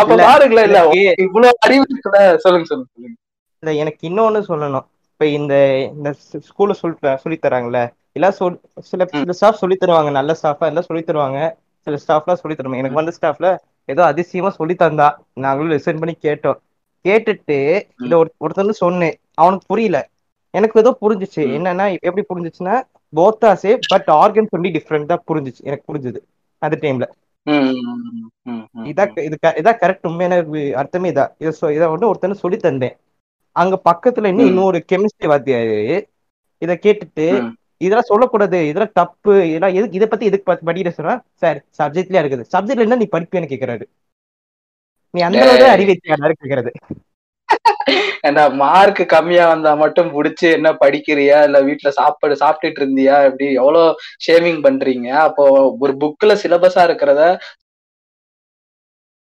அப்ப 0.00 0.16
பாருங்களேன் 0.22 0.68
இல்ல 0.68 0.80
இவ்வளவு 1.24 1.52
அறிவு 1.66 1.84
இருக்குல்ல 1.86 2.20
சொல்லுங்க 2.44 2.66
சொல்லுங்க 2.66 2.90
சொல்லுங்க. 2.90 3.16
இல்ல 3.62 3.72
எனக்கு 3.82 4.02
இன்னொன்னு 4.08 4.40
சொல்லணும். 4.48 4.86
இப்ப 5.10 5.26
இந்த 5.38 5.54
இந்த 5.92 6.08
ஸ்கூல்ல 6.48 6.74
சொல்லி 6.78 6.94
சொல்லி 7.24 7.38
தராங்கல்ல 7.38 7.80
எல்லாம் 8.16 8.36
சொல் 8.38 8.56
சில 8.88 9.02
சில 9.12 9.34
ஸ்டாஃப் 9.38 9.60
சொல்லி 9.60 9.76
தருவாங்க 9.78 10.10
நல்ல 10.16 10.32
ஸ்டாஃபா 10.38 10.68
எல்லாம் 10.70 10.88
சொல்லி 10.88 11.02
தருவாங்க. 11.04 11.38
சில 11.86 11.96
ஸ்டாஃப்லாம் 12.02 12.40
சொல்லி 12.40 12.56
தருவாங்க 12.56 12.82
எனக்கு 12.82 13.00
வந்த 13.00 13.12
ஸ்டாஃப்ல 13.16 13.48
ஏதோ 13.88 14.02
அதிசயமா 14.10 14.50
சொல்லி 14.58 14.74
தந்தா 14.76 15.08
நாங்களும் 15.44 15.72
லிசன் 15.72 16.00
பண்ணி 16.02 16.14
கேட்டோம். 16.18 16.58
கேட்டுட்டு 17.04 17.56
இத 18.00 18.12
ஒரு 18.18 18.30
ஒருத்தன் 18.38 18.80
சொன்னேன் 18.80 19.14
அவனுக்கு 19.36 19.66
புரியல. 19.66 19.98
எனக்கு 20.54 20.80
ஏதோ 20.80 20.90
புரிஞ்சுச்சு. 21.02 21.42
என்னன்னா 21.56 21.86
எப்படி 22.00 22.24
புரிஞ்சுச்சுன்னா 22.28 22.74
போத்தா 23.12 23.50
சே 23.58 23.70
பட் 23.86 24.08
ஆர்கன் 24.16 24.52
சொல்லி 24.52 24.68
டிஃப்ரெண்டா 24.76 25.16
புரிஞ்சுச்சு 25.28 25.62
எனக்கு 25.62 25.88
புரிஞ்சுது 25.88 26.20
அந்த 26.62 26.76
டைம்ல 26.82 27.06
இதான் 28.78 29.22
இது 29.22 29.38
இதான் 29.42 29.76
கரெக்ட் 29.76 30.06
உண்மையான 30.06 30.36
அர்த்தமே 30.76 31.10
இதான் 31.10 31.34
இதை 31.38 31.54
சொ- 31.60 31.74
இதை 31.74 31.86
வந்து 31.86 32.08
ஒருத்தனை 32.08 32.36
சொல்லி 32.36 32.56
தந்தேன் 32.56 32.96
அங்க 33.52 33.80
பக்கத்துல 33.84 34.26
இன்னும். 34.26 34.46
இன்னொரு 34.46 34.84
கெமிஸ்ட்ரி 34.92 35.24
வாத்தியாரு. 35.24 36.02
இத 36.58 36.78
கேட்டுட்டு. 36.82 37.54
இதெல்லாம் 37.76 38.04
சொல்லக்கூடாது. 38.04 38.68
இதெல்லாம் 38.68 38.90
தப்பு. 38.94 39.48
இதெல்லாம் 39.48 39.74
எதுக்கு 39.74 39.96
இதை 39.96 40.08
பத்தி 40.08 40.26
எதுக்கு 40.26 40.52
படிக்கிற 40.52 40.88
சொன்னா 40.88 41.22
சார் 41.32 41.64
சப்ஜெக்ட்லயே 41.78 42.22
இருக்குது. 42.22 42.44
சப்ஜெக்ட்ல 42.52 42.78
என்ன 42.78 42.96
நீ 42.96 43.08
படிப்பேன்னு 43.12 43.50
கேக்குறாரு. 43.52 43.82
நீ 45.10 45.20
அந்த 45.20 45.38
அளவுக்கு. 45.40 45.66
அறிவு 45.66 45.96
வச்சியா 45.96 46.32
கேக்குறது. 46.44 46.70
ஏன்டா 48.24 48.42
மார்க் 48.56 49.00
கம்மியா 49.08 49.44
வந்தா 49.48 49.70
மட்டும் 49.82 50.10
புடிச்சு 50.14 50.48
என்ன 50.58 50.68
படிக்கிறியா? 50.82 51.38
இல்ல 51.42 51.58
வீட்ல 51.68 51.90
சாப்பாடு 51.98 52.34
சாப்பிட்டுட்டு 52.42 52.80
இருந்தியா? 52.82 53.16
இப்படி 53.28 53.46
எவ்வளவு 53.62 53.96
ஷேவிங் 54.26 54.60
பண்றீங்க? 54.66 55.08
அப்போ 55.26 55.44
ஒரு 55.84 55.94
புக்ல 56.02 56.34
சிலபஸா 56.44 56.84
இருக்கிறத 56.88 57.24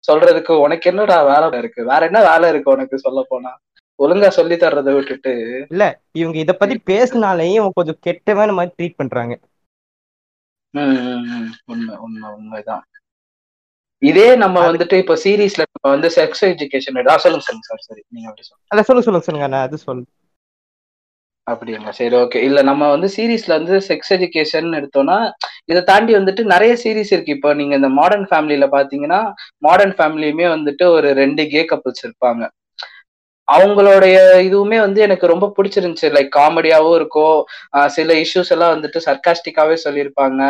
சொல்றதுக்கு 0.04 0.52
உனக்கு 0.64 0.86
என்னடா 0.90 1.16
வேலை 1.24 1.58
இருக்கு? 1.58 1.80
வேற 1.84 2.00
என்ன 2.06 2.20
வேலை 2.30 2.46
இருக்கு 2.48 2.70
உனக்கு 2.70 2.96
சொல்ல 2.98 3.20
போனா? 3.28 3.52
ஒழுங்கா 3.98 4.28
சொல்லி 4.38 4.56
தர்றதை 4.56 4.92
விட்டுட்டு. 4.94 5.32
இவங்க 6.20 6.38
இத 6.38 6.52
பத்தி 6.54 6.76
பேசினாலேயும் 6.92 7.76
கொஞ்சம் 7.78 8.00
கெட்டவன் 8.06 8.56
மாதிரி 8.58 8.74
ட்ரீட் 8.78 9.00
பண்றாங்க. 9.00 9.34
உண்மை 11.72 11.94
உண்மை 12.04 12.28
உண்மைதான். 12.36 12.84
இதே 14.02 14.28
நம்ம 14.36 14.56
வந்துட்டு 14.68 14.96
இப்ப 15.02 15.16
சீரீஸ்ல 15.24 15.64
நம்ம 15.68 15.86
வந்து 15.94 16.08
செக்ஸ் 16.16 16.44
எஜுகேஷன் 16.50 16.98
சொல்லுங்க 17.24 17.46
சொல்லுங்க 17.46 17.68
சார் 17.70 17.86
சரி 17.88 18.02
நீங்க 18.08 18.26
அப்படி 18.30 18.44
சொல்லுங்க. 18.46 18.64
அத 18.70 18.82
சொல்லுங்க 18.88 19.06
சொல்லுங்க 19.08 19.26
சொல்லுங்க 19.28 19.62
அது 19.68 19.78
சொல்லு. 19.86 20.04
அப்படிங்களா? 21.46 21.92
சரி 21.92 22.14
ஓகே 22.16 22.40
இல்ல 22.48 22.58
நம்ம 22.62 22.88
வந்து 22.88 23.08
சீரீஸ்ல 23.14 23.52
வந்து 23.58 23.76
செக்ஸ் 23.88 24.12
எஜுகேஷன் 24.16 24.68
எடுத்தோம்னா 24.78 25.16
இதை 25.66 25.80
தாண்டி 25.82 26.12
வந்துட்டு 26.18 26.42
நிறைய 26.44 26.72
சீரீஸ் 26.84 27.12
இருக்கு. 27.14 27.36
இப்போ 27.36 27.50
நீங்க 27.54 27.74
இந்த 27.80 27.90
மாடர்ன் 27.98 28.26
ஃபேமிலியில 28.30 28.66
பாத்தீங்கன்னா 28.76 29.20
மாடர்ன் 29.58 29.94
ஃபேமிலியுமே 29.98 30.46
வந்துட்டு 30.56 30.86
ஒரு 30.96 31.08
ரெண்டு 31.14 31.44
கே 31.48 31.62
கப்புள்ஸ் 31.72 32.04
இருப்பாங்க. 32.06 32.42
அவங்களுடைய 33.56 34.16
இதுவுமே 34.48 34.78
வந்து 34.78 35.00
எனக்கு 35.00 35.26
ரொம்ப 35.26 35.52
பிடிச்சிருந்துச்சு. 35.56 36.08
லைக் 36.16 36.36
காமெடியாவும் 36.36 36.94
இருக்கும் 36.94 37.38
சில 37.86 38.14
இஷ்யூஸ் 38.14 38.50
எல்லாம் 38.50 38.72
வந்துட்டு 38.74 38.98
சர்க்காஸ்டிக்காவே 39.06 39.76
சொல்லியிருப்பாங்க. 39.84 40.42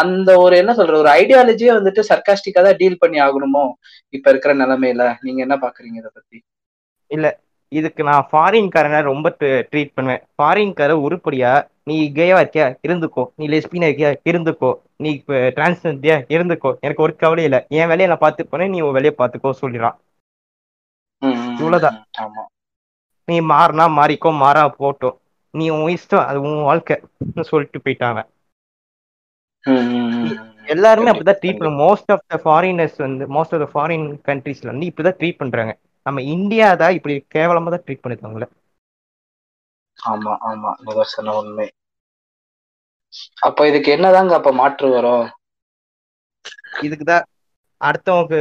அந்த 0.00 0.36
ஒரு 0.36 0.56
என்ன 0.56 0.72
சொல்ற 0.72 0.94
ஒரு 1.02 1.10
ஐடியாலஜியே 1.20 1.70
வந்துட்டு 1.78 2.02
சர்க்காஸ்டிக்கா 2.12 2.62
தான் 2.66 2.76
டீல் 2.76 2.98
பண்ணி 2.98 3.20
ஆகணுமோ? 3.20 3.64
இப்ப 4.08 4.30
இருக்கிற 4.30 4.54
நிலைமையில 4.54 5.14
நீங்க 5.20 5.40
என்ன 5.40 5.56
பாக்குறீங்க 5.56 5.98
இதை 6.02 6.10
பத்தி? 6.14 6.44
இதுக்கு 7.72 8.02
நான் 8.04 8.26
ஃபாரின்காரனை 8.30 9.02
ரொம்ப 9.02 9.36
ட்ரீட் 9.40 9.90
பண்ணுவேன். 9.94 10.22
ஃபாரின்கார 10.38 10.90
உருப்படியா 11.06 11.52
நீ 11.84 11.96
கேயா 12.14 12.36
இருக்கியா? 12.42 12.66
இருந்துக்கோ. 12.88 13.24
நீ 13.36 13.46
லெஸ்பினா 13.48 13.86
இருக்கியா? 13.90 14.10
இருந்துக்கோ. 14.30 14.72
நீ 14.96 15.10
இப்போ 15.10 15.34
டிரான்ஸ்ஜெண்டியா 15.34 16.16
இருந்துக்கோ. 16.34 16.70
எனக்கு 16.80 17.02
ஒரு 17.06 17.14
கவலை 17.16 17.44
இல்லை. 17.44 17.60
என் 17.68 17.90
வேலையை 17.92 18.06
நான் 18.06 18.24
பார்த்து 18.24 18.68
நீ 18.68 18.80
உன் 18.80 18.96
வேலையை 18.98 19.14
பார்த்துக்கோ 19.18 19.50
சொல்லிடுறான். 19.62 19.96
இவ்வளவுதான். 21.54 21.98
நீ 23.28 23.36
மாறினா 23.50 23.84
மாறிக்கோ 23.96 24.30
மாறா 24.40 24.64
போட்டோம் 24.76 25.16
நீ 25.54 25.66
உன் 25.76 25.92
இஷ்டம் 25.94 26.26
அது 26.26 26.38
உன் 26.46 26.60
வாழ்க்கைன்னு 26.66 27.44
சொல்லிட்டு 27.50 27.78
போயிட்டாங்க. 27.84 28.20
எல்லாருமே 30.72 31.10
அப்படிதான் 31.10 31.40
ட்ரீட் 31.40 31.58
பண்ணும் 31.58 31.80
மோஸ்ட் 31.82 32.12
ஆஃப் 32.14 32.24
த 32.26 32.38
ஃபாரினர்ஸ் 32.44 32.98
வந்து 33.04 33.24
மோஸ்ட் 33.34 33.54
ஆஃப் 33.56 33.62
த 33.64 33.68
ஃபாரின் 33.72 34.06
கண்ட்ரீஸ்ல 34.28 34.70
வந்து 34.72 34.88
இப்படிதான் 34.90 35.18
ட்ரீட் 35.20 35.40
பண்றாங்க. 35.40 35.72
நம்ம 36.06 36.22
இந்தியா 36.34 36.68
தான் 36.76 36.96
இப்படி 36.98 37.14
கேவலமா 37.36 37.72
தான் 37.74 37.84
ட்ரீட் 37.84 38.02
பண்ணிருக்காங்களே 38.02 38.48
ஆமா 39.98 40.32
ஆமா. 40.48 40.70
நிதர்சன 40.84 41.34
உண்மை. 41.40 41.66
அப்ப 43.46 43.66
இதுக்கு 43.70 43.90
என்னதாங்க 43.94 44.32
அப்ப 44.38 44.52
மாற்று 44.60 44.86
வரும்? 44.92 45.26
இதுக்கு 46.82 47.04
தான் 47.04 47.26
அடுத்தவங்க 47.80 48.36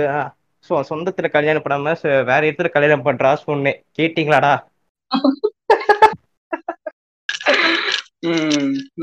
அஹ், 0.63 0.85
சொந்தத்துல 0.89 1.29
கல்யாணம் 1.29 1.63
பண்ணாம 1.63 1.93
வேற 2.23 2.41
இடத்துல 2.43 2.69
கல்யாணம் 2.69 3.05
பண்றா 3.05 3.33
சொன்னேன் 3.43 3.79
கேட்டீங்களாடா? 3.97 4.53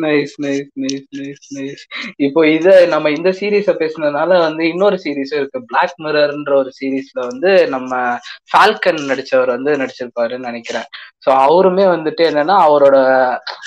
Nice 0.00 0.34
nice 0.44 0.68
nice 0.76 1.06
nice 1.18 1.46
nice 1.56 1.82
இப்போ 2.26 2.40
இத 2.48 2.74
நம்ம 2.92 3.10
இந்த 3.10 3.30
சீரீஸ 3.38 3.72
பேசுனதுனால 3.80 4.30
வந்து 4.44 4.62
இன்னொரு 4.72 4.96
சீரீஸ் 5.04 5.32
இருக்கு. 5.38 5.58
பிளாக் 5.70 5.96
மிரர்ன்ற 5.98 6.52
ஒரு 6.54 6.70
சீரீஸ்ல 6.78 7.20
வந்து 7.30 7.52
நம்ம 7.74 7.90
ஃபால்கன் 8.50 9.00
நடிச்சவர் 9.10 9.50
வந்து 9.56 9.72
நடிச்சிருப்பாருன்னு 9.80 10.48
நினைக்கிறேன். 10.50 10.86
ஸோ 11.24 11.30
அவருமே 11.46 11.86
வந்துட்டு 11.94 12.24
என்னன்னா 12.30 12.56
அவரோட 12.66 12.96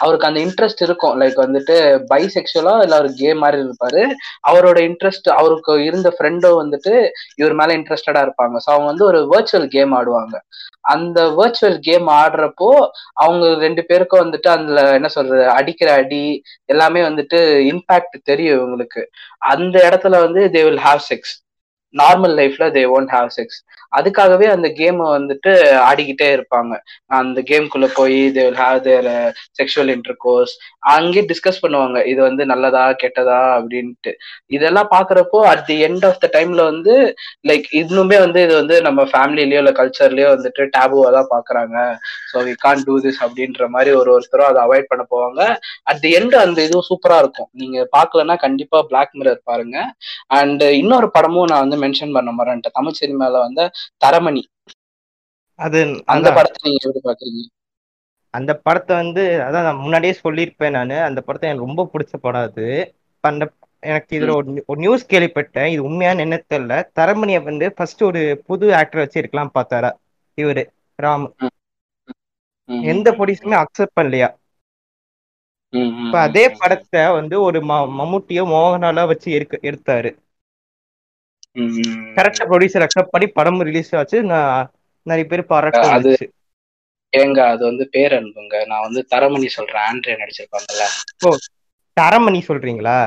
அவருக்கு 0.01 0.29
அந்த 0.29 0.41
இன்ட்ரெஸ்ட் 0.45 0.85
இருக்கும். 0.87 1.17
லைக் 1.21 1.37
வந்துட்டு 1.45 1.75
பைசெக்சுவலா 2.11 2.75
இல்ல 2.85 2.95
அவர் 2.95 3.11
கே 3.15 3.31
மாதிரி 3.43 3.61
இருப்பாரு. 3.65 4.03
அவரோட 4.51 4.77
இன்ட்ரெஸ்ட் 4.89 5.29
அவருக்கு 5.37 5.75
இருந்த 5.89 6.11
ஃப்ரெண்டும் 6.17 6.59
வந்துட்டு 6.61 6.93
இவர் 7.37 7.57
மேல 7.61 7.77
இன்ட்ரெஸ்டடா 7.79 8.23
இருப்பாங்க. 8.27 8.55
ஸோ 8.65 8.69
அவங்க 8.73 8.89
வந்து 8.93 9.07
ஒரு 9.11 9.21
வர்ச்சுவல் 9.33 9.69
கேம் 9.75 9.95
ஆடுவாங்க. 9.99 10.35
அந்த 10.85 11.19
வர்ச்சுவல் 11.37 11.77
கேம் 11.81 12.07
ஆடுறப்போ 12.17 12.69
அவங்க 13.15 13.45
ரெண்டு 13.59 13.81
பேருக்கும் 13.85 14.23
வந்துட்டு 14.23 14.47
அதுல 14.47 14.81
என்ன 14.95 15.09
சொல்றது 15.09 15.43
அடிக்கிற 15.51 15.89
அடி 15.93 16.23
எல்லாமே 16.65 17.01
வந்துட்டு 17.03 17.39
இம்பாக்ட் 17.71 18.17
தெரியும் 18.23 18.57
இவங்களுக்கு. 18.57 19.03
அந்த 19.51 19.75
இடத்துல 19.87 20.19
வந்து 20.21 20.43
they 20.53 20.63
will 20.63 20.83
have 20.85 21.01
sex 21.09 21.33
normal 21.93 22.35
லைஃப்ல 22.35 22.65
தே 22.73 22.83
ஒன்ட் 22.95 23.13
ஹாவ் 23.15 23.29
செக்ஸ் 23.37 23.59
அதுக்காகவே 23.97 24.47
அந்த 24.55 24.67
கேமை 24.79 25.05
வந்துட்டு 25.17 25.51
ஆடிக்கிட்டே 25.89 26.27
இருப்பாங்க. 26.37 26.73
அந்த 27.19 27.39
கேம்குள்ள 27.49 27.87
போய் 27.99 28.19
they 28.35 28.43
will 28.47 28.61
have 28.63 28.79
their 28.87 29.09
sexual 29.59 29.91
intercourse 30.25 30.53
அங்கே 30.95 31.21
டிஸ்கஸ் 31.31 31.61
பண்ணுவாங்க. 31.63 31.97
இது 32.11 32.21
வந்து 32.27 32.43
நல்லதா 32.51 32.83
கெட்டதா 33.03 33.41
அப்படின்ட்டு. 33.57 34.13
இதெல்லாம் 34.57 34.89
பாக்குறப்போ 34.95 35.39
at 35.53 35.65
the 35.69 35.77
end 35.87 36.05
of 36.09 36.21
the 36.23 36.29
டைம்ல 36.37 36.61
வந்து 36.71 36.95
லைக் 37.49 37.67
இன்னுமே 37.81 38.19
வந்து 38.25 38.39
இது 38.47 38.55
வந்து 38.61 38.77
நம்ம 38.87 39.05
ஃபேமிலிலயோ 39.13 39.61
இல்ல 39.63 39.73
கல்ச்சர்லயோ 39.81 40.29
வந்துட்டு 40.35 40.63
டேபுவா 40.77 41.09
தான் 41.17 41.31
பாக்குறாங்க. 41.35 41.75
So 42.31 42.43
we 42.47 42.53
can 42.65 42.85
do 42.87 42.95
this 43.05 43.21
அப்படின்ற 43.25 43.67
மாதிரி 43.75 43.91
ஒரு 44.01 44.09
ஒருத்தரும் 44.15 44.49
அதை 44.51 44.61
அவாய்ட் 44.65 44.89
பண்ண 44.91 45.03
போவாங்க. 45.13 45.41
அட் 45.91 46.01
தி 46.05 46.11
எண்ட் 46.19 46.35
அந்த 46.45 46.59
இதுவும் 46.67 46.87
சூப்பரா 46.89 47.17
இருக்கும். 47.23 47.49
நீங்க 47.61 47.77
பார்க்கலன்னா 47.97 48.37
கண்டிப்பா 48.45 48.79
பிளாக் 48.91 49.13
மிரர் 49.19 49.41
பாருங்க. 49.51 49.77
அண்ட் 50.39 50.63
இன்னொரு 50.81 51.09
படமும் 51.17 51.49
நான் 51.51 51.63
வந்து 51.65 51.79
மென்ஷன் 51.85 52.15
பண்ண 52.17 52.31
மாட்டேன் 52.37 52.77
தமிழ் 52.79 52.99
சினிமால 53.01 53.39
வந்து 53.47 53.63
தரமணி. 54.03 54.43
அது 55.59 55.79
அந்த 56.13 56.27
படத்தை 56.37 56.59
நீங்க 56.65 56.79
எப்படி 56.81 57.01
பாக்குறீங்க? 57.07 57.41
அந்த 58.33 58.51
படத்தை 58.65 58.93
வந்து 58.95 59.23
அதான் 59.47 59.65
நான் 59.67 59.83
முன்னாடியே 59.85 60.13
சொல்லியிருப்பேன் 60.23 60.75
நான். 60.77 60.93
அந்த 61.09 61.19
படத்தை 61.25 61.47
எனக்கு 61.49 61.67
ரொம்ப 61.67 61.83
பிடிச்ச 61.93 62.13
படம் 62.25 62.47
அது. 62.49 62.67
அந்த 63.23 63.43
எனக்கு 63.83 64.11
இதுல 64.17 64.33
ஒரு 64.71 64.79
நியூஸ் 64.83 65.09
கேள்விப்பட்டேன். 65.11 65.69
இது 65.73 65.81
உண்மையான 65.89 66.21
என்ன 66.25 66.37
தெரியல. 66.53 66.75
தரமணியை 66.99 67.39
வந்து 67.49 67.67
ஃபர்ஸ்ட் 67.75 68.03
ஒரு 68.09 68.21
புது 68.47 68.65
ஆக்டர் 68.79 69.03
வச்சு 69.03 69.21
இருக்கலாம் 69.21 69.55
பார்த்தாரா? 69.57 69.91
இவரு 70.37 70.63
ராம். 70.99 71.25
எந்த 72.91 73.07
ப்ரொடியூசருமே 73.17 73.57
அக்செப்ட் 73.61 73.97
பண்ணலையா? 73.99 74.29
இப்ப 76.03 76.15
அதே 76.19 76.43
படத்தை 76.59 77.01
வந்து 77.17 77.35
ஒரு 77.47 77.59
மம்முட்டியோ 77.99 78.43
மோகனாலோ 78.53 79.03
வச்சு 79.11 79.27
எடுக்க 79.37 79.55
எடுத்தாரு. 79.69 80.09
கரெக்டா 82.15 82.43
ப்ரொடியூசர் 82.49 82.85
அக்செப்ட் 82.85 83.13
பண்ணி 83.13 83.27
படமும் 83.31 83.65
ரிலீஸ் 83.69 83.91
ஆச்சு. 83.99 84.17
நான் 84.31 84.69
நிறைய 85.05 85.25
பேர் 85.27 85.43
பாராட்டு 85.47 86.13
ஏங்க 87.13 87.39
அது 87.47 87.63
வந்து 87.67 87.85
பேரன்புங்க. 87.93 88.55
நான் 88.69 88.85
வந்து 88.87 89.01
தரமணி 89.11 89.47
சொல்றேன் 89.51 89.85
ஆண்ட்ரே 89.87 90.15
நடிச்சிருப்பாங்கல்ல. 90.21 90.85
தரமணி 91.97 92.41
சொல்றீங்களா? 92.47 92.97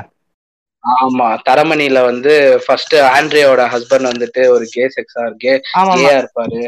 ஆமா 0.84 1.26
தரமணில 1.46 1.98
வந்து 2.06 2.32
ஃபர்ஸ்ட் 2.64 2.94
ஆண்ட்ரியோட 3.10 3.62
ஹஸ்பண்ட் 3.72 4.10
வந்துட்டு 4.10 4.42
ஒரு 4.50 4.66
கே 4.70 4.84
செக்ஸா 4.94 5.24
கே 5.38 5.52
ஆமா 5.78 5.94
ஆமா 5.94 5.96
கேயா 5.96 6.14
இருப்பாரு. 6.20 6.62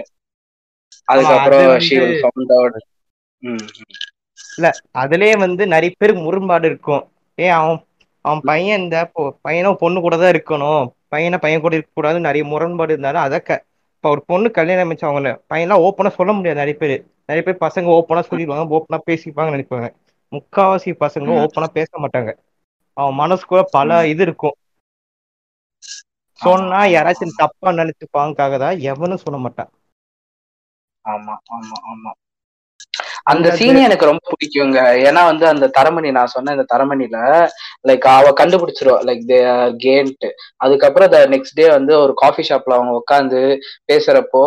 அதுக்கப்புறம் 1.09 1.67
ஷி 1.87 1.97
வில் 2.01 2.21
ஃபவுண்ட் 2.21 2.55
அவுட் 2.57 2.79
ம் 3.43 3.65
அதுலயே 5.01 5.35
வந்து 5.39 5.63
நிறைய 5.67 5.93
பேர் 5.95 6.13
முரண்பாடு 6.23 6.67
இருக்கும். 6.71 7.03
ஏன் 7.39 7.55
அவன் 7.57 7.79
அவன் 8.25 8.43
பையன் 8.45 8.83
இந்த 8.83 8.99
பையனும் 9.43 9.81
பொண்ணு 9.83 9.99
கூட 10.01 10.15
தான் 10.17 10.33
இருக்கணும். 10.35 10.85
பையனை 11.17 11.39
பையன் 11.39 11.65
கூட 11.65 11.75
இருக்க 11.77 11.93
கூடாது 11.95 12.19
நிறைய 12.21 12.45
முரண்பாடு 12.47 12.93
இருந்தாலும் 12.93 13.25
அதை 13.25 13.39
க 13.43 13.53
இப்ப 13.95 14.11
ஒரு 14.11 14.23
பொண்ணு 14.27 14.49
கல்யாணம் 14.53 14.91
வச்சு 14.91 15.07
அவங்கள 15.07 15.31
பையன்லாம் 15.51 15.85
ஓப்பனா 15.87 16.11
சொல்ல 16.17 16.33
முடியாது 16.33 16.61
நிறைய 16.61 16.77
பேர். 16.77 16.97
நிறைய 17.25 17.43
பேர் 17.43 17.63
பசங்க 17.63 17.89
ஓப்பனா 17.95 18.23
சொல்லிடுவாங்க 18.27 18.77
ஓப்பனா 18.77 18.99
பேசிப்பாங்கன்னு 19.07 19.57
நினைப்பாங்க. 19.57 19.89
முக்காவாசி 20.33 20.91
பசங்க 21.01 21.29
ம். 21.31 21.41
ஓப்பனா 21.43 21.69
பேச 21.77 21.91
மாட்டாங்க. 22.03 22.31
அவன் 22.97 23.19
மனசுக்குள்ள 23.21 23.63
பல. 23.73 23.91
இது 24.13 24.23
இருக்கும். 24.23 24.57
சொன்னா 26.41 26.81
யாராச்சும் 26.91 27.37
தப்பா 27.39 27.71
நினைச்சுப்பாங்கக்காக 27.73 28.59
தான் 28.59 28.81
எவனும் 28.91 29.25
சொல்ல 29.25 29.39
மாட்டான். 29.41 29.71
ஆமா 31.05 31.35
ஆமா 31.53 31.79
ஆமா. 31.91 32.13
அந்த 33.27 33.49
சீன் 33.59 33.79
எனக்கு 33.87 34.09
ரொம்ப 34.11 34.23
பிடிக்குங்க. 34.33 34.79
ஏன்னா 35.09 35.23
வந்து 35.31 35.45
அந்த 35.53 35.67
தரமணி 35.79 36.11
நான் 36.17 36.33
சொன்ன 36.35 36.53
இந்த 36.57 36.67
தரமணில 36.73 37.17
லைக் 37.89 38.07
அவ 38.17 38.27
கண்டுபிடிச்சிருவா. 38.41 38.99
லைக் 39.09 39.23
தே 39.31 39.39
கேன்ட்டு 39.85 40.29
அதுக்கப்புறம் 40.65 41.11
நெக்ஸ்ட் 41.35 41.59
டே 41.61 41.67
வந்து 41.77 41.93
ஒரு 42.05 42.15
காஃபி 42.23 42.45
ஷாப்ல 42.49 42.77
அவங்க 42.79 42.95
உட்காந்து 43.03 43.41
பேசுறப்போ 43.91 44.43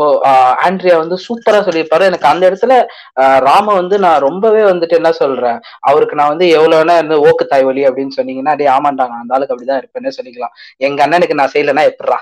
ஆண்ட்ரியா 0.68 0.96
வந்து 1.04 1.18
சூப்பரா 1.28 1.62
சொல்லியிருப்பாரு. 1.68 2.10
எனக்கு 2.12 2.32
அந்த 2.32 2.44
இடத்துல 2.50 2.74
ராம 3.48 3.68
வந்து 3.82 3.96
நான் 4.06 4.24
ரொம்பவே 4.28 4.64
வந்துட்டு 4.72 5.00
என்ன 5.02 5.12
சொல்றேன்? 5.22 5.60
அவருக்கு 5.90 6.20
நான் 6.22 6.34
வந்து 6.34 6.48
எவ்வளவு 6.58 6.80
வேணா 6.80 6.98
இருந்து 7.02 7.20
ஓக்கு 7.28 7.46
தாய் 7.54 7.68
வலி 7.70 7.84
அப்படின்னு 7.90 8.18
சொன்னீங்கன்னா 8.20 8.56
டே 8.62 8.68
ஆமாண்டா 8.78 9.06
நான் 9.12 9.24
அந்த 9.24 9.36
ஆளுக்கு 9.38 9.56
அப்படிதான் 9.56 9.82
இருப்பேன்னு 9.84 10.18
சொல்லிக்கலாம். 10.20 10.56
எங்க 10.88 11.00
அண்ணனுக்கு 11.08 11.40
நான் 11.42 11.54
செய்யலைன்னா 11.56 11.86
எப்படிரா 11.92 12.20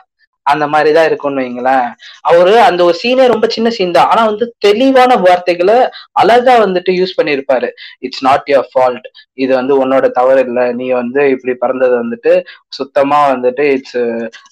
அந்த 0.54 0.66
மாதிரிதான் 0.68 1.06
இருக்கும்னு 1.06 1.42
வைங்களேன். 1.42 1.88
அவரு 2.32 2.54
அந்த 2.60 2.82
ஒரு 2.84 2.96
சீனே 3.04 3.26
ரொம்ப 3.34 3.48
சின்ன 3.48 3.70
சீன் 3.70 3.96
தான். 3.98 4.10
ஆனா 4.10 4.22
வந்து 4.26 4.46
தெளிவான 4.66 5.16
வார்த்தைகளை 5.16 5.78
அழகா 6.22 6.56
வந்துட்டு 6.66 6.92
யூஸ் 7.00 7.18
பண்ணியிருப்பாரு. 7.22 7.70
இட்ஸ் 8.00 8.24
நாட் 8.24 8.48
யுவர் 8.48 8.70
ஃபால்ட் 8.74 9.08
இது 9.34 9.52
வந்து 9.56 9.74
உன்னோட 9.82 10.06
தவறு 10.10 10.42
இல்லை. 10.48 10.66
நீ 10.74 10.88
வந்து 10.92 11.22
இப்படி 11.30 11.54
பிறந்தது 11.54 11.96
வந்துட்டு 12.04 12.34
சுத்தமா 12.70 13.20
வந்துட்டு 13.32 13.66
it's 13.72 14.00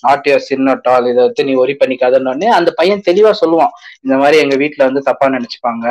not 0.02 0.28
your 0.30 0.48
sin 0.52 0.72
at 0.72 0.90
all 0.94 1.10
இதை 1.12 1.22
வந்து 1.24 1.44
நீ 1.44 1.56
ஒரி 1.64 1.76
பண்ணிக்காதன்னு 1.84 2.50
அந்த 2.60 2.72
பையன் 2.76 3.06
தெளிவா 3.10 3.34
சொல்லுவான். 3.42 3.74
இந்த 4.02 4.16
மாதிரி 4.22 4.38
எங்க 4.44 4.56
வீட்டுல 4.56 4.88
வந்து 4.90 5.02
தப்பா 5.02 5.28
நினைச்சுப்பாங்க. 5.28 5.88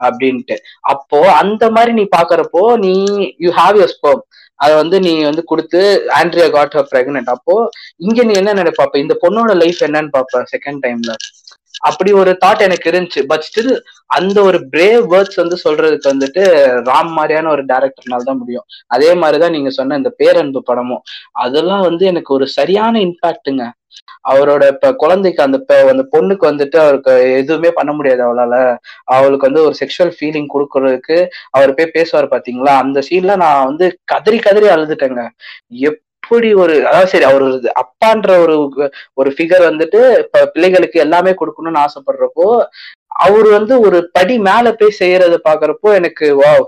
அப்படின்ட்டு. 0.00 0.54
அப்போ 0.92 1.18
அந்த 1.32 1.64
மாதிரி 1.70 1.92
நீ 1.92 2.04
பாக்குறப்போ 2.16 2.62
நீ 2.84 2.94
யூ 3.38 3.50
ஹாவ் 3.50 3.76
யுவர் 3.78 3.92
ஸ்போம் 3.94 4.22
அதை 4.62 4.74
வந்து 4.76 4.96
நீ 5.06 5.12
வந்து 5.24 5.42
கொடுத்து 5.44 5.80
ஆண்ட்ரியா 6.20 6.46
காட் 6.56 6.74
ஹர் 6.78 6.88
பிரெக்னென்ட். 6.92 7.30
அப்போ 7.34 7.54
இங்க 8.06 8.22
நீ 8.28 8.34
என்ன 8.40 8.54
நினைப்பாப்ப? 8.60 8.96
இந்த 9.04 9.14
பொண்ணோட 9.24 9.54
லைஃப் 9.62 9.80
என்னன்னு 9.88 10.12
பாப்ப 10.16 10.42
செகண்ட் 10.54 10.82
டைம்ல 10.84 11.14
அப்படி 11.80 12.12
ஒரு 12.12 12.38
தாட் 12.44 12.60
எனக்கு 12.60 12.90
இருந்துச்சு. 12.90 13.22
பட் 13.26 13.46
ஸ்டில் 13.48 13.72
அந்த 14.06 14.42
ஒரு 14.42 14.58
பிரேவ் 14.70 15.04
வேர்ட்ஸ் 15.12 15.40
வந்து 15.40 15.56
சொல்றதுக்கு 15.64 16.12
வந்துட்டு 16.12 16.42
ராம் 16.90 17.10
மாதிரியான 17.10 17.50
ஒரு 17.50 17.64
டேரக்டர்னால 17.64 18.18
தான் 18.18 18.38
முடியும். 18.38 18.64
அதே 18.86 19.14
மாதிரிதான் 19.14 19.50
நீங்க 19.50 19.70
சொன்ன 19.70 19.96
இந்த 19.96 20.12
பேரன்பு 20.16 20.62
படமும். 20.62 21.02
அதெல்லாம் 21.30 21.80
வந்து 21.80 22.06
எனக்கு 22.06 22.34
ஒரு 22.34 22.46
சரியான 22.48 22.98
இம்பாக்டுங்க 22.98 23.64
அவரோட 24.30 24.66
இப்ப 24.66 24.92
குழந்தைக்கு 24.92 25.42
அந்த 25.42 25.58
அந்த 25.90 26.08
பொண்ணுக்கு 26.12 26.44
வந்துட்டு 26.50 26.76
அவருக்கு 26.76 27.12
எதுவுமே 27.36 27.70
பண்ண 27.70 27.92
முடியாது 27.92 28.22
அவளால. 28.22 28.54
அவளுக்கு 29.04 29.46
வந்து 29.46 29.64
ஒரு 29.64 29.74
செக்ஷுவல் 29.80 30.14
ஃபீலிங் 30.18 30.48
கொடுக்கறதுக்கு 30.54 31.16
அவர் 31.50 31.74
போய் 31.74 31.86
பேசுவார் 31.86 32.28
பாத்தீங்களா? 32.28 32.74
அந்த 32.84 33.02
சீன்ல 33.10 33.36
நான் 33.36 33.64
வந்து 33.64 33.98
கதறி 34.04 34.38
கதறி 34.38 34.66
அழுதுட்டேங்க. 34.66 35.22
எப் 35.70 36.00
எப்படி 36.22 36.48
ஒரு 36.62 36.74
அதாவது 36.86 37.10
சரி 37.12 37.26
அவர் 37.28 37.42
ஒரு 37.42 37.56
அப்பான்ற 37.82 38.32
ஒரு 38.44 38.54
ஒரு 39.16 39.30
ஃபிகர் 39.34 39.64
வந்துட்டு 39.70 40.00
இப்ப 40.22 40.44
பிள்ளைகளுக்கு 40.54 40.98
எல்லாமே 41.00 41.32
கொடுக்கணும்னு 41.40 41.82
ஆசைப்படுறப்போ 41.84 42.46
அவர் 43.24 43.48
வந்து 43.56 43.74
ஒரு 43.86 43.98
படி 44.12 44.36
மேல 44.46 44.66
போய் 44.74 44.98
செய்யறத 45.00 45.36
பாக்குறப்போ 45.48 45.88
எனக்கு 46.00 46.26
வாவ் 46.40 46.64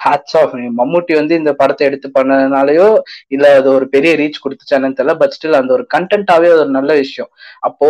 ஹேட்ஸ் 0.00 0.36
ஆஃப் 0.40 0.54
மம்முட்டி 0.78 1.12
வந்து 1.14 1.34
இந்த 1.34 1.52
படத்தை 1.60 1.84
எடுத்து 1.88 2.08
பண்ணதுனாலயோ 2.16 2.88
இல்ல 3.28 3.44
அது 3.58 3.68
ஒரு 3.74 3.86
பெரிய 3.88 4.12
ரீச் 4.16 4.42
கொடுத்துச்சானு 4.44 4.96
தெரியல 4.98 5.14
பட் 5.20 5.34
ஸ்டில் 5.36 5.60
அந்த 5.60 5.72
ஒரு 5.76 5.84
கண்டென்ட்டாவே 5.94 6.50
ஒரு 6.56 6.70
நல்ல 6.70 6.92
விஷயம். 7.02 7.30
அப்போ 7.62 7.88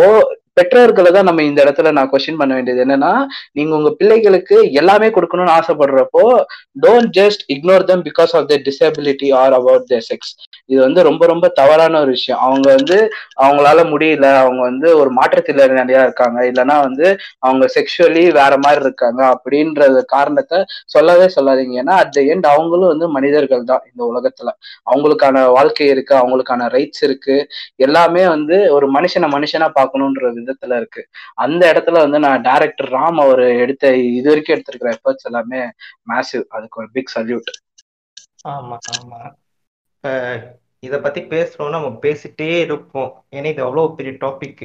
பெற்றோர்களை 0.57 1.09
தான் 1.11 1.27
நம்ம 1.29 1.43
இந்த 1.43 1.59
இடத்துல 1.65 1.91
நான் 1.97 2.09
கொஸ்டின் 2.11 2.39
பண்ண 2.41 2.53
வேண்டியது 2.57 2.83
என்னன்னா 2.85 3.13
நீங்க 3.51 3.71
உங்க 3.79 3.89
பிள்ளைகளுக்கு 3.99 4.57
எல்லாமே 4.81 5.07
கொடுக்கணும்னு 5.15 5.55
ஆசைப்படுறப்போ 5.57 6.23
don't 6.85 7.11
just 7.19 7.43
ignore 7.55 7.87
them 7.89 8.05
because 8.09 8.33
of 8.39 8.49
the 8.51 8.57
disability 8.67 9.29
or 9.41 9.55
about 9.59 9.87
the 9.93 9.99
sex 10.09 10.31
இது 10.69 10.79
வந்து 10.81 11.01
ரொம்ப 11.07 11.23
ரொம்ப 11.25 11.45
தவறான 11.59 11.99
ஒரு 11.99 12.11
விஷயம். 12.17 12.39
அவங்க 12.45 12.67
வந்து 12.77 12.97
அவங்களால 13.43 13.79
முடியல 13.91 14.27
அவங்க 14.43 14.61
வந்து 14.61 14.87
ஒரு 15.01 15.09
மாற்றுத்திறனாளியா 15.19 16.01
இருக்காங்க. 16.07 16.39
இல்லைன்னா 16.51 16.77
வந்து 16.87 17.07
அவங்க 17.47 17.65
செக்ஷுவலி 17.75 18.23
வேற 18.39 18.53
மாதிரி 18.65 18.81
இருக்காங்க 18.87 19.21
அப்படின்றது 19.33 19.99
காரணத்தை 20.15 20.59
சொல்லவே 20.95 21.27
சொல்லாதீங்க. 21.37 21.75
ஏன்னா 21.83 21.95
அட் 22.03 22.13
த 22.17 22.21
எண்ட் 22.33 22.47
அவங்களும் 22.53 22.91
வந்து 22.93 23.09
மனிதர்கள் 23.17 23.69
தான் 23.71 23.83
இந்த 23.89 24.01
உலகத்துல. 24.11 24.49
அவங்களுக்கான 24.91 25.43
வாழ்க்கை 25.57 25.87
இருக்கு 25.93 26.15
அவங்களுக்கான 26.21 26.69
ரைட்ஸ் 26.77 27.03
இருக்கு. 27.07 27.37
எல்லாமே 27.87 28.25
வந்து 28.35 28.57
ஒரு 28.77 28.87
மனுஷனை 28.97 29.29
மனுஷனா 29.37 29.69
பார்க்கணுன்றது 29.79 30.41
விதத்துல 30.45 30.77
இருக்கு? 30.77 31.01
அந்த 31.37 31.61
இடத்துல 31.73 32.01
வந்து 32.05 32.19
நான் 32.25 32.45
டைரக்டர் 32.47 32.89
ராம் 32.91 33.19
அவர் 33.21 33.43
எடுத்த 33.63 33.85
இது 34.11 34.27
வரைக்கும் 34.29 34.55
எடுத்திருக்கிற 34.55 34.91
எஃபர்ட்ஸ் 34.97 35.27
எல்லாமே 35.31 35.61
மேசிவ் 36.11 36.45
அதுக்கு 36.55 36.81
ஒரு 36.83 36.89
பிக் 36.97 37.13
சல்யூட் 37.15 37.51
ஆமா 38.49 38.77
ஆமா. 38.95 39.19
இத 40.83 40.95
பத்தி 41.05 41.21
பேசுறோம்னா 41.31 41.77
நம்ம 41.77 41.91
பேசிட்டே 42.03 42.49
இருப்போம். 42.65 43.11
ஏன்னா 43.35 43.47
இது 43.53 43.61
அவ்வளவு 43.67 43.95
பெரிய 43.99 44.13
டாபிக் 44.23 44.63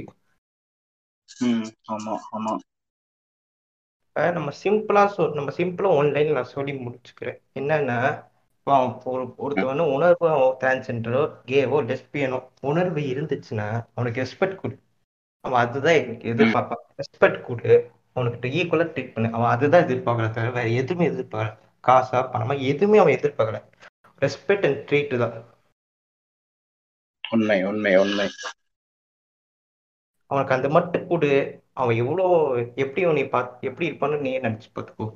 ம் 1.45 1.64
ஆமா 1.95 2.14
ஆமா. 2.37 2.53
நம்ம 4.35 4.51
சிம்பிளா 4.62 5.03
சொல் 5.09 5.35
நம்ம 5.35 5.51
சிம்பிளா 5.57 5.91
ஒன்லைன் 6.01 6.33
நான் 6.33 6.55
சொல்லி 6.55 6.72
முடிச்சுக்கிறேன். 6.78 7.39
என்னன்னா 7.59 7.99
இப்போ 8.57 8.74
ஒரு 9.12 9.24
ஒருத்தவன 9.45 9.87
உணர்வு 9.95 10.28
டிரான்ஸ்ஜெண்டரோ 10.61 11.22
கேவோ 11.49 11.78
லெஸ்பியனோ 11.89 12.39
உணர்வு 12.70 13.03
இருந்துச்சுன்னா 13.12 13.66
அவனுக்கு 13.95 14.22
ரெஸ்பெக்ட் 14.22 14.61
கொடு. 14.61 14.76
அவன் 15.45 15.61
அதுதான் 15.66 15.99
எதிர்பார்ப்பான் 16.32 16.82
ரெஸ்பெக்ட் 16.99 17.43
கொடு. 17.43 17.72
அவனுக்கிட்ட 18.14 18.49
ஈக்குவலா 18.61 18.86
ட்ரீட் 18.95 19.12
பண்ணு. 19.12 19.32
அவன் 19.32 19.51
அதுதான் 19.51 19.84
எதிர்பார்க்கல 19.86 20.30
தவிர 20.30 20.51
வேற 20.51 20.68
எதுவுமே 20.80 21.09
எதிர்பார்க்கல. 21.09 21.57
காசா 21.84 22.18
பணமா 22.32 22.55
எதுவுமே 22.62 22.99
அவன் 22.99 23.16
எதிர்பார்க்கல. 23.18 23.61
ரெஸ்பெக்ட் 24.22 24.66
அண்ட் 24.68 24.82
ட்ரீட் 24.88 25.14
தான். 25.18 25.36
உண்மை 27.24 27.64
உண்மை 27.64 27.97
உண்மை. 27.97 28.28
அவனுக்கு 30.30 30.55
அந்த 30.55 30.68
மட்டும் 30.68 31.07
கொடு. 31.07 31.30
அவன் 31.72 31.97
எவ்வளோ 31.97 32.26
எப்படி 32.74 33.05
அவனை 33.05 33.28
பார்த்து 33.28 33.68
எப்படி 33.68 33.88
இருப்பான்னு 33.91 34.18
நீ 34.18 34.38
நினைச்சு 34.38 34.68
பார்த்துக்கோ. 34.74 35.07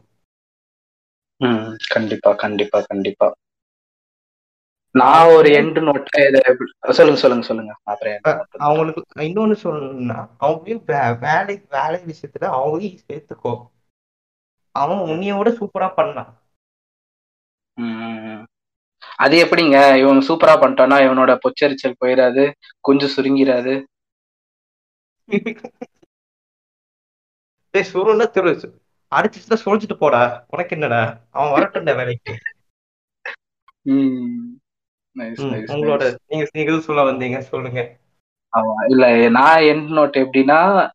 ம் 1.40 1.76
கண்டிப்பா 1.94 2.32
கண்டிப்பா 2.34 2.80
கண்டிப்பா. 2.80 3.28
நான் 4.94 5.26
ஒரு 5.26 5.48
எண்டு 5.48 5.80
எப்படி- 5.82 6.90
சொல்லுங்க 6.90 7.20
சொல்லுங்க 7.20 7.46
சொல்லுங்க. 7.46 7.76
அவங்களுக்கு 8.58 9.04
இன்னொன்னு 9.14 9.56
சொல்லணும்னா 9.62 10.28
அவங்களையும் 10.40 11.16
வேலை 11.16 11.66
வேலை 11.68 12.00
விஷயத்துல 12.00 12.44
அவங்களையும் 12.44 12.98
சேர்த்துக்கோ. 13.08 13.66
அவன் 14.70 14.96
உன்னையோட 14.96 15.48
சூப்பரா 15.60 15.88
பண்ணான். 15.96 16.32
அது 19.16 19.44
எப்படிங்க? 19.44 19.96
இவன் 19.96 20.18
சூப்பரா 20.18 20.54
பண்ணிட்டானா 20.54 20.96
இவனோட 21.06 21.38
பொச்சரிச்சல் 21.44 21.94
போயிடாது 22.04 22.52
கொஞ்சம் 22.80 23.10
சுருங்கிராது. 23.16 23.84
டேய் 27.70 27.90
சுருன்னா 27.92 28.30
திரு 28.30 28.80
அடிச்சுட்டு 29.14 29.54
சொல்லிட்டு 29.54 29.96
போடா. 29.96 30.44
உனக்கு 30.48 30.76
என்னடா? 30.76 31.20
அவன் 31.30 31.62
வரட்டும்டா 31.62 31.96
வேலைக்கு. 31.96 32.38
உங்களோட 35.68 36.02
நீங்க 36.26 36.44
நீங்க 36.52 36.80
சொல்ல 36.80 37.02
வந்தீங்க? 37.02 37.38
சொல்லுங்க. 37.40 37.80
ஆமா. 38.54 38.72
இல்ல 38.88 39.28
நான் 39.28 39.60
எண்ட் 39.60 39.92
நோட் 39.96 40.24
எப்படின்னா 40.24 40.88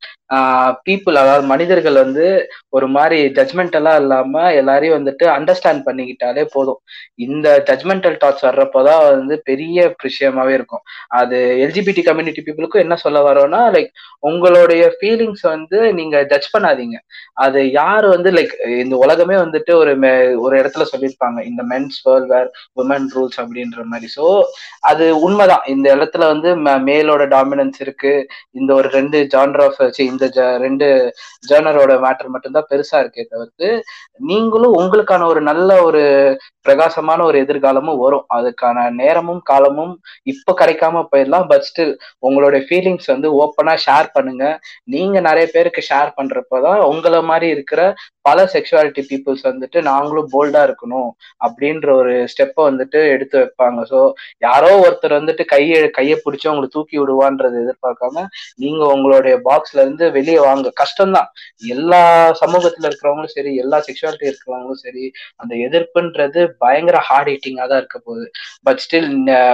பீப்புள் 0.85 1.13
அதாவது 1.13 1.47
மனிதர்கள் 1.47 1.93
வந்து 1.93 2.47
ஒரு 2.69 2.87
மாதிரி 2.87 3.31
ஜட்மெண்டலா 3.31 3.95
இல்லாம 3.95 4.53
எல்லாரையும் 4.53 5.05
வந்துட்டு 5.05 5.23
அண்டர்ஸ்டாண்ட் 5.23 5.81
பண்ணிக்கிட்டாலே 5.85 6.47
போதும். 6.51 6.79
இந்த 7.15 7.63
ஜட்மெண்டல் 7.65 8.17
டாட்ஸ் 8.25 8.41
வர்றப்போதான் 8.41 9.09
வந்து 9.09 9.41
பெரிய 9.43 9.95
விஷயமாவே 10.03 10.49
இருக்கும். 10.49 10.79
அது 11.07 11.37
எல்ஜிபிடி 11.37 12.03
கம்யூனிட்டி 12.03 12.43
பீப்புளுக்கும் 12.45 12.83
என்ன 12.85 12.95
சொல்ல 12.95 13.33
வரோம்னா 13.33 13.63
லைக் 13.75 13.87
உங்களுடைய 14.19 14.95
ஃபீலிங்ஸ் 15.01 15.41
வந்து 15.41 15.93
நீங்க 15.93 16.23
ஜட்ஜ் 16.23 16.55
பண்ணாதீங்க. 16.57 16.97
அது 17.33 17.71
யார் 17.71 18.05
வந்து 18.05 18.31
லைக் 18.31 18.67
இந்த 18.79 18.95
உலகமே 18.95 19.35
வந்துட்டு 19.35 19.73
ஒரு 19.73 19.91
ஒரு 20.39 20.57
இடத்துல 20.59 20.85
சொல்லியிருப்பாங்க. 20.91 21.45
இந்த 21.45 21.63
men's 21.69 21.97
world 22.03 22.27
where 22.27 22.51
woman 22.81 23.05
rules 23.15 23.41
அப்படின்ற 23.41 23.83
மாதிரி. 23.83 24.11
ஸோ 24.15 24.41
அது 24.81 25.19
உண்மைதான். 25.19 25.63
இந்த 25.65 25.95
இடத்துல 25.95 26.17
வந்து 26.17 26.55
ம- 26.55 26.83
மேலோட 26.89 27.27
டாமினன்ஸ் 27.49 27.79
இருக்கு. 27.79 28.27
இந்த 28.51 28.73
ஒரு 28.73 28.89
ரெண்டு 28.89 29.27
ஜான்டர் 29.33 29.63
ஆஃப் 29.63 29.93
இந்த 29.97 30.25
ஜ- 30.25 30.57
ரெண்டு 30.57 31.13
ஜேர்னரோட 31.49 31.97
மேட்டர் 31.99 32.27
மட்டும்தான் 32.27 32.65
பெருசா 32.69 32.95
இருக்கே 32.95 33.25
தவிர்த்து 33.29 33.83
நீங்களும் 34.17 34.77
உங்களுக்கான 34.77 35.25
ஒரு 35.25 35.41
நல்ல 35.41 35.83
ஒரு 35.83 36.37
பிரகாசமான 36.61 37.23
ஒரு 37.23 37.41
எதிர்காலமும் 37.41 37.97
வரும். 37.97 38.25
அதுக்கான 38.33 38.91
நேரமும் 38.91 39.41
காலமும் 39.43 39.99
இப்போ 40.23 40.53
கிடைக்காம 40.53 41.05
போயிடலாம். 41.11 41.47
பட் 41.47 41.71
ஸ்டில் 41.71 41.97
உங்களுடைய 42.19 42.65
ஃபீலிங்ஸ் 42.69 43.03
வந்து 43.05 43.45
ஓப்பனா 43.45 43.77
ஷேர் 43.85 44.07
பண்ணுங்க. 44.13 44.59
நீங்க 44.83 45.19
நிறைய 45.19 45.49
பேருக்கு 45.53 45.85
ஷேர் 45.89 46.11
பண்றப்பதான் 46.21 46.79
உங்களை 46.79 47.21
மாதிரி 47.21 47.51
இருக்கிற 47.51 47.93
பல 48.21 48.49
செக்ஷுவாலிட்டி 48.53 49.03
பீப்புள்ஸ் 49.09 49.43
வந்துட்டு 49.43 49.81
நாங்களும் 49.81 50.29
போல்டா 50.31 50.75
இருக்கணும் 50.75 51.09
அப்படின்ற 51.47 51.91
ஒரு 51.91 52.13
ஸ்டெப்பை 52.13 52.57
வந்துட்டு 52.57 53.07
எடுத்து 53.07 53.39
வைப்பாங்க. 53.39 53.83
ஸோ 53.89 54.11
யாரோ 54.37 54.79
ஒருத்தர் 54.79 55.09
வந்துட்டு 55.09 55.45
கையை 55.45 55.89
கையை 55.89 56.21
பிடிச்சி 56.25 56.47
அவங்களை 56.47 56.67
தூக்கி 56.67 56.97
விடுவான் 56.97 57.38
விடுவான்றது 57.39 57.63
எதிர்பார்க்காம 57.63 58.25
நீங்க 58.55 58.85
உங்களுடைய 58.87 59.35
பாக்ஸ்ல 59.45 59.77
இருந்து 59.77 60.11
வெளியே 60.11 60.39
வாங்க. 60.39 60.71
கஷ்டம்தான். 60.81 61.29
எல்லா 61.69 62.01
சமூகத்துல 62.41 62.87
இருக்கிறவங்களும் 62.87 63.33
சரி 63.33 63.55
எல்லா 63.55 63.77
செக்ஷுவாலிட்டி 63.79 64.25
இருக்கிறவங்களும் 64.25 64.81
சரி 64.81 65.05
அந்த 65.35 65.53
எதிர்ப்புன்றது 65.65 66.39
பயங்கர 66.57 66.97
ஹார்ட் 66.99 67.29
ஹீட்டிங்கா 67.29 67.67
தான் 67.67 67.77
இருக்க 67.77 67.99
போகுது. 67.99 68.27
But 68.63 68.81
still 68.85 69.09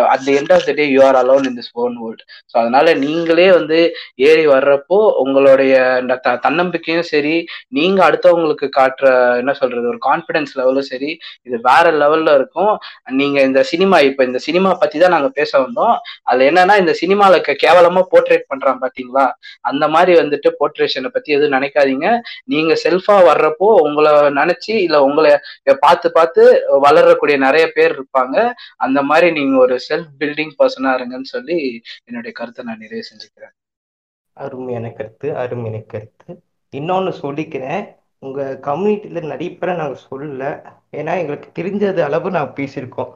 at 0.05 0.29
end 0.36 0.53
of 0.53 0.65
the 0.65 0.71
day 0.71 0.88
you 0.88 1.03
are 1.03 1.15
alone 1.15 1.45
in 1.45 1.57
this 1.57 1.71
own 1.73 1.95
world 2.01 2.23
so 2.51 2.55
அதனால 2.55 2.93
நீங்களே 2.95 3.51
வந்து 3.51 3.79
ஏறி 4.23 4.47
வர்றப்போ 4.47 4.97
உங்களுடைய 5.15 5.73
த- 6.23 6.38
தன்னம்பிக்கையும் 6.38 7.09
சரி 7.13 7.36
நீங்க 7.69 8.09
அடுத்தவங்களுக்கு 8.09 8.69
காட்டுற 8.77 9.07
என்ன 9.38 9.53
சொல்றது 9.53 9.88
ஒரு 9.88 9.99
கான்பிடன்ஸ் 10.05 10.53
லெவலும் 10.55 10.89
சரி 10.91 11.12
இது 11.43 11.59
வேற 11.62 11.86
லெவல்ல 11.93 12.33
இருக்கும். 12.36 12.74
நீங்க 13.12 13.41
இந்த 13.41 13.63
சினிமா 13.63 13.99
இப்ப 14.01 14.24
இந்த 14.24 14.37
சினிமா 14.39 14.74
பத்தி 14.74 14.99
தான் 14.99 15.09
நாங்க 15.09 15.29
பேச 15.29 15.51
வந்தோம். 15.59 15.95
அதுல 16.24 16.47
என்னன்னா 16.49 16.75
இந்த 16.79 16.93
சினிமால 17.01 17.41
கே- 17.41 17.57
கேவலமா 17.76 18.04
போர்ட்ரேட் 18.12 18.50
பண்றான் 18.54 18.82
பாத்தீங்களா? 18.84 19.26
அந்த 19.62 19.88
மாதிரி 19.88 20.20
வந்துட்டு 20.22 20.50
போர்ட்ரேஷனை 20.60 21.08
பத்தி 21.08 21.34
எதுவும் 21.34 21.60
நினைக்காதீங்க. 21.60 22.20
நீங்க 22.43 22.74
செல்ஃபா 22.84 23.18
வர்றப்போ 23.30 23.68
உங்களை 23.88 24.12
நினைச்சு 24.12 24.76
இல்ல 24.88 25.04
உங்களை 25.04 25.32
பார்த்து 25.80 26.12
பார்த்து 26.12 26.43
வளரக்கூடிய 26.80 27.38
நிறைய 27.38 27.66
பேர் 27.68 27.96
இருப்பாங்க. 27.97 28.54
அந்த 28.78 29.02
மாதிரி 29.02 29.32
நீங்க 29.32 29.58
ஒரு 29.58 29.80
செல்ஃப் 29.89 30.16
பில்டிங் 30.20 30.56
பர்சனா 30.60 30.93
இருங்கன்னு 30.97 31.34
சொல்லி 31.36 31.82
என்னுடைய 32.04 32.34
கருத்தை 32.39 32.66
நான் 32.66 32.78
நிறைவு 32.78 33.04
செஞ்சுக்கிறேன். 33.12 33.54
அருமையான 34.34 34.89
கருத்து 34.89 35.28
அருமையான 35.38 35.84
கருத்து. 35.88 36.32
இன்னொன்னு 36.72 37.12
சொல்லிக்கிறேன். 37.22 37.84
உங்க 38.20 38.60
கம்யூனிட்டியில 38.62 39.22
நிறைய 39.32 39.50
பேரை 39.60 39.76
நாங்க 39.76 40.00
சொல்லல. 40.10 40.46
ஏன்னா 40.97 41.14
எங்களுக்கு 41.22 41.50
தெரிஞ்சது 41.60 42.02
அளவு 42.08 42.32
நாங்கள் 42.32 42.58
பேசியிருக்கோம். 42.58 43.14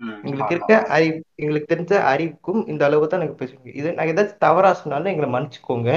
எங்களுக்கு. 0.00 0.54
இருக்க 0.54 0.72
அறிவு 0.94 1.14
எங்களுக்கு 1.38 1.70
தெரிஞ்ச 1.72 1.92
அறிவுக்கும் 2.10 2.60
இந்த 2.68 2.82
அளவு 2.84 3.06
தான் 3.06 3.22
நாங்க 3.22 3.36
பேசிருக்கோம் 3.38 3.78
இது 3.80 3.88
நாங்க 3.92 4.12
ஏதாச்சும் 4.12 4.44
தவறா 4.44 4.70
சொன்னாலும் 4.74 5.12
எங்களை 5.12 5.28
மன்னிச்சுக்கோங்க. 5.32 5.90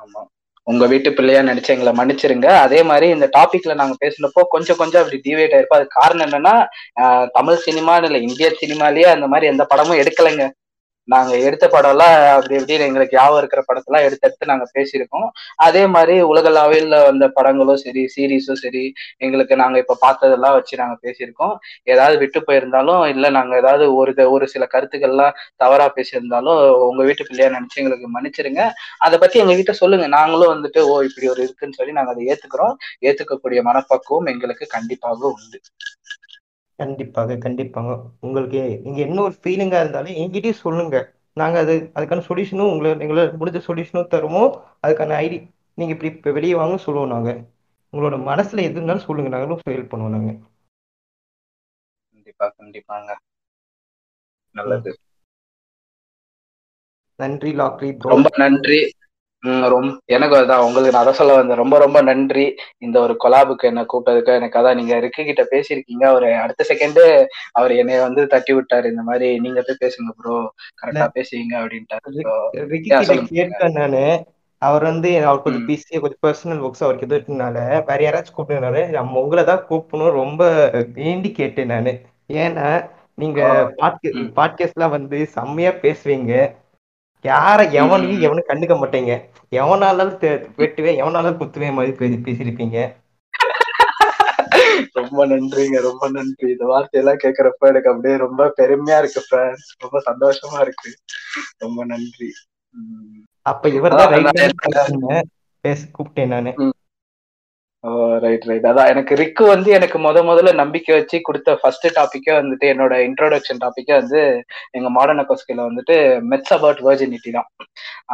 ஆமா. 0.00 0.20
உங்க 0.66 0.84
வீட்டு 0.86 1.10
பிள்ளையா 1.12 1.40
நினைச்சு 1.42 1.74
எங்களை 1.74 1.92
மன்னிச்சிருங்க. 1.94 2.48
அதே 2.62 2.80
மாதிரி 2.82 3.06
இந்த 3.10 3.26
டாபிக்ல 3.34 3.74
நாங்க 3.74 3.94
பேசினப்போ 4.00 4.42
கொஞ்சம் 4.54 4.76
கொஞ்சம் 4.76 5.02
அப்படி 5.02 5.18
டிவேட் 5.26 5.54
ஆயிருப்போம். 5.54 5.80
அது 5.80 5.96
காரணம் 5.98 6.26
என்னன்னா 6.28 6.54
ஆஹ், 7.02 7.26
தமிழ் 7.34 7.64
சினிமான்னு 7.66 8.08
இல்லை 8.10 8.22
இந்திய 8.22 8.48
சினிமாலயே 8.60 9.08
அந்த 9.12 9.26
மாதிரி 9.26 9.50
எந்த 9.52 9.64
படமும் 9.66 10.00
எடுக்கலைங்க. 10.02 10.46
நாங்க 11.08 11.32
எடுத்த 11.46 11.66
படம்லாம் 11.68 12.14
அப்படி 12.36 12.54
இப்படின்னு 12.58 12.86
எங்களுக்கு 12.88 13.16
ஞாபகம் 13.16 13.40
இருக்கிற 13.40 13.60
படத்தெல்லாம் 13.68 14.06
எடுத்து 14.06 14.26
எடுத்து 14.28 14.50
நாங்க 14.50 14.66
பேசியிருக்கோம். 14.76 15.26
அதே 15.66 15.82
மாதிரி 15.86 16.14
உலகளாவில 16.30 16.98
வந்த 17.04 17.26
படங்களும் 17.36 17.80
சரி 17.84 18.02
சீரீஸும் 18.14 18.60
சரி 18.64 18.84
எங்களுக்கு 19.20 19.56
நாங்க 19.56 19.76
இப்ப 19.78 19.96
பார்த்ததெல்லாம் 20.04 20.56
வச்சு 20.58 20.80
நாங்க 20.82 20.96
பேசியிருக்கோம். 21.06 21.54
ஏதாவது 21.86 22.16
விட்டு 22.22 22.40
போயிருந்தாலும் 22.48 23.02
இல்ல 23.14 23.30
நாங்க 23.30 23.54
ஏதாவது 23.62 23.86
ஒரு 24.00 24.12
ஒரு 24.34 24.46
சில 24.54 24.64
கருத்துக்கள்லாம் 24.74 25.34
தவறா 25.56 25.86
பேசியிருந்தாலும் 25.96 26.60
உங்க 26.88 27.02
வீட்டு 27.04 27.26
பிள்ளையா 27.28 27.48
நினைச்சு 27.56 27.80
எங்களுக்கு 27.82 28.08
மன்னிச்சிருங்க. 28.16 28.62
அதை 29.06 29.16
பத்தி 29.18 29.36
எங்க 29.38 29.56
கிட்ட 29.60 29.74
சொல்லுங்க. 29.82 30.06
நாங்களும் 30.18 30.52
வந்துட்டு 30.54 30.80
ஓ 30.92 30.96
இப்படி 31.08 31.28
ஒரு 31.34 31.42
இருக்குன்னு 31.46 31.78
சொல்லி 31.80 31.98
நாங்க 31.98 32.12
அதை 32.14 32.24
ஏத்துக்கிறோம். 32.32 32.74
ஏத்துக்கக்கூடிய 33.08 33.62
மனப்பக்குவம் 33.70 34.30
எங்களுக்கு 34.34 34.66
கண்டிப்பாக 34.76 35.32
உண்டு. 35.34 35.58
கண்டிப்பாக 36.78 37.36
கண்டிப்பாக. 37.36 37.90
உங்களுக்கு 38.20 38.80
நீங்க 38.82 39.00
என்ன 39.00 39.22
ஒரு 39.22 39.34
ஃபீலிங்கா 39.42 39.78
இருந்தாலும் 39.80 40.14
என்கிட்டயும் 40.14 40.62
சொல்லுங்க. 40.62 40.96
நாங்க 41.36 41.58
அது 41.58 41.74
அதுக்கான 41.94 42.24
சொல்யூஷனும் 42.28 42.70
உங்களை 42.72 42.90
எங்களை 42.98 43.22
முடிஞ்ச 43.40 43.60
சொல்யூஷனும் 43.66 44.10
தருவோம். 44.10 44.50
அதுக்கான 44.86 45.16
ஐடி 45.18 45.38
நீங்க 45.78 45.92
இப்படி 45.92 46.12
இப்ப 46.12 46.30
வெளியே 46.30 46.54
வாங்க 46.54 46.76
சொல்லுவோம் 46.76 47.08
நாங்க. 47.08 47.30
உங்களோட 47.92 48.16
மனசுல 48.30 48.64
எது 48.66 48.76
இருந்தாலும் 48.76 49.06
சொல்லுங்க. 49.06 49.30
நாங்களும் 49.30 49.64
ஹெல்ப் 49.66 49.92
பண்ணுவோம் 49.92 50.16
நாங்க. 50.16 50.32
கண்டிப்பா 52.14 52.54
கண்டிப்பாங்க. 52.58 53.10
நல்லது. 54.54 54.92
நன்றி 57.20 57.52
லாக்ரி 57.52 57.90
ப்ரோ 57.98 58.10
ரொம்ப 58.10 58.28
நன்றி. 58.36 58.78
ரொம்ப 59.68 59.98
எனக்கு 60.04 60.36
அதான் 60.36 60.58
உங்களுக்கு 60.58 60.92
நான் 60.92 61.02
அதை 61.02 61.12
சொல்ல 61.12 61.34
வந்தேன். 61.34 61.56
ரொம்ப 61.56 61.78
ரொம்ப 61.78 62.02
நன்றி. 62.02 62.54
இந்த 62.78 63.00
ஒரு 63.00 63.16
கொலாபுக்கு 63.24 63.62
என்ன 63.62 63.86
கூப்பிட்டதுக்கு. 63.92 64.34
எனக்கு 64.34 64.58
அதான் 64.58 64.74
நீங்க 64.74 64.96
ரிக்கி 64.96 65.24
கிட்ட 65.24 65.46
பேசியிருக்கீங்க. 65.50 66.04
அவரு 66.04 66.34
அடுத்த 66.34 66.64
செகண்டு 66.68 67.24
அவர் 67.52 67.72
என்னைய 67.72 68.00
வந்து 68.00 68.26
தட்டி 68.26 68.54
விட்டாரு. 68.54 68.84
இந்த 68.84 69.02
மாதிரி 69.02 69.38
நீங்க 69.38 69.64
போய் 69.66 69.88
பேசுங்க 69.88 70.10
ப்ரோ 70.22 70.52
கரெக்டா 70.82 71.06
பேசுவீங்க 71.14 71.54
அப்படின்ட்டாரு. 71.56 73.24
கேட்டேன் 73.24 73.72
நானு. 73.72 74.24
அவர் 74.58 74.82
வந்து 74.82 75.26
அவர் 75.26 75.42
கொஞ்சம் 75.42 75.62
ம். 75.62 75.70
பிஸியா 75.70 76.00
கொஞ்சம் 76.00 76.22
பர்சனல் 76.26 76.64
ஒர்க்ஸ் 76.64 76.84
அவருக்கு 76.84 77.06
எதுவும் 77.06 77.24
இருக்கனால 77.24 77.86
வேற 77.86 77.98
யாராச்சும் 77.98 78.38
கூப்பிட்டனால 78.38 78.88
நம்ம 78.88 79.20
உங்களை 79.20 79.44
தான் 79.44 79.64
கூப்பிடணும். 79.70 80.10
ரொம்ப 80.10 80.70
வேண்டி 80.94 81.32
கேட்டேன் 81.32 81.66
நானு. 81.66 82.00
ஏன்னா 82.32 82.88
நீங்க. 83.14 83.72
பாட்கே. 83.76 84.12
பாட்காஸ்ட்லாம் 84.36 84.90
வந்து 84.90 85.26
செம்மையா 85.26 85.70
பேசுவீங்க. 85.70 86.54
யார 87.26 87.58
எவனையும். 87.80 88.22
எவனும் 88.26 88.48
கண்டுக்க 88.48 88.74
மாட்டீங்க. 88.80 89.12
எவனாலும் 89.50 90.12
வெட்டுவேன் 90.60 91.00
எவனாலும் 91.02 91.38
குத்துவேன் 91.40 91.76
மாதிரி 91.78 91.92
பேசி 92.00 92.16
பேசியிருப்பீங்க. 92.26 92.78
ரொம்ப 94.92 95.26
நன்றிங்க 95.26 95.78
ரொம்ப 95.80 96.04
நன்றி. 96.10 96.48
இந்த 96.50 96.64
வார்த்தையெல்லாம் 96.64 97.22
கேக்குறப்ப 97.22 97.70
எனக்கு 97.70 97.90
அப்படியே 97.90 98.16
ரொம்ப 98.16 98.52
பெருமையா 98.56 98.98
இருக்கு 98.98 99.22
ஃப்ரெண்ட்ஸ் 99.28 99.70
ரொம்ப 99.78 99.96
சந்தோஷமா 100.08 100.60
இருக்கு. 100.60 100.90
ரொம்ப 101.58 101.84
நன்றி. 101.84 102.30
அப்ப 103.42 103.68
இவர் 103.68 103.94
தான் 103.94 105.24
பேச 105.64 105.80
கூப்பிட்டேன் 105.96 106.32
நானு. 106.34 106.52
ரைட் 108.24 108.44
ரைட் 108.48 108.66
அதான் 108.70 108.90
எனக்கு 108.92 109.14
ரிக்கு 109.20 109.44
வந்து 109.52 109.70
எனக்கு 109.78 109.98
முத 110.04 110.18
முதல்ல 110.28 110.52
நம்பிக்கை 110.60 110.92
வச்சு 110.96 111.16
கொடுத்த 111.28 111.50
ஃபர்ஸ்ட் 111.60 111.86
டாபிக்கே 111.98 112.32
வந்துட்டு 112.38 112.66
என்னோட 112.72 112.94
இன்ட்ரோடக்ஷன் 113.08 113.60
டாபிக்கே 113.64 113.94
வந்து 114.00 114.20
எங்க 114.76 114.88
மாடர்ன் 114.96 115.22
அக்கோஸ்கில 115.22 115.66
வந்துட்டு 115.68 115.96
மெட்ஸ் 116.30 116.54
அபவுட் 116.56 116.80
வர்ஜினிட்டி 116.88 117.32
தான். 117.36 117.48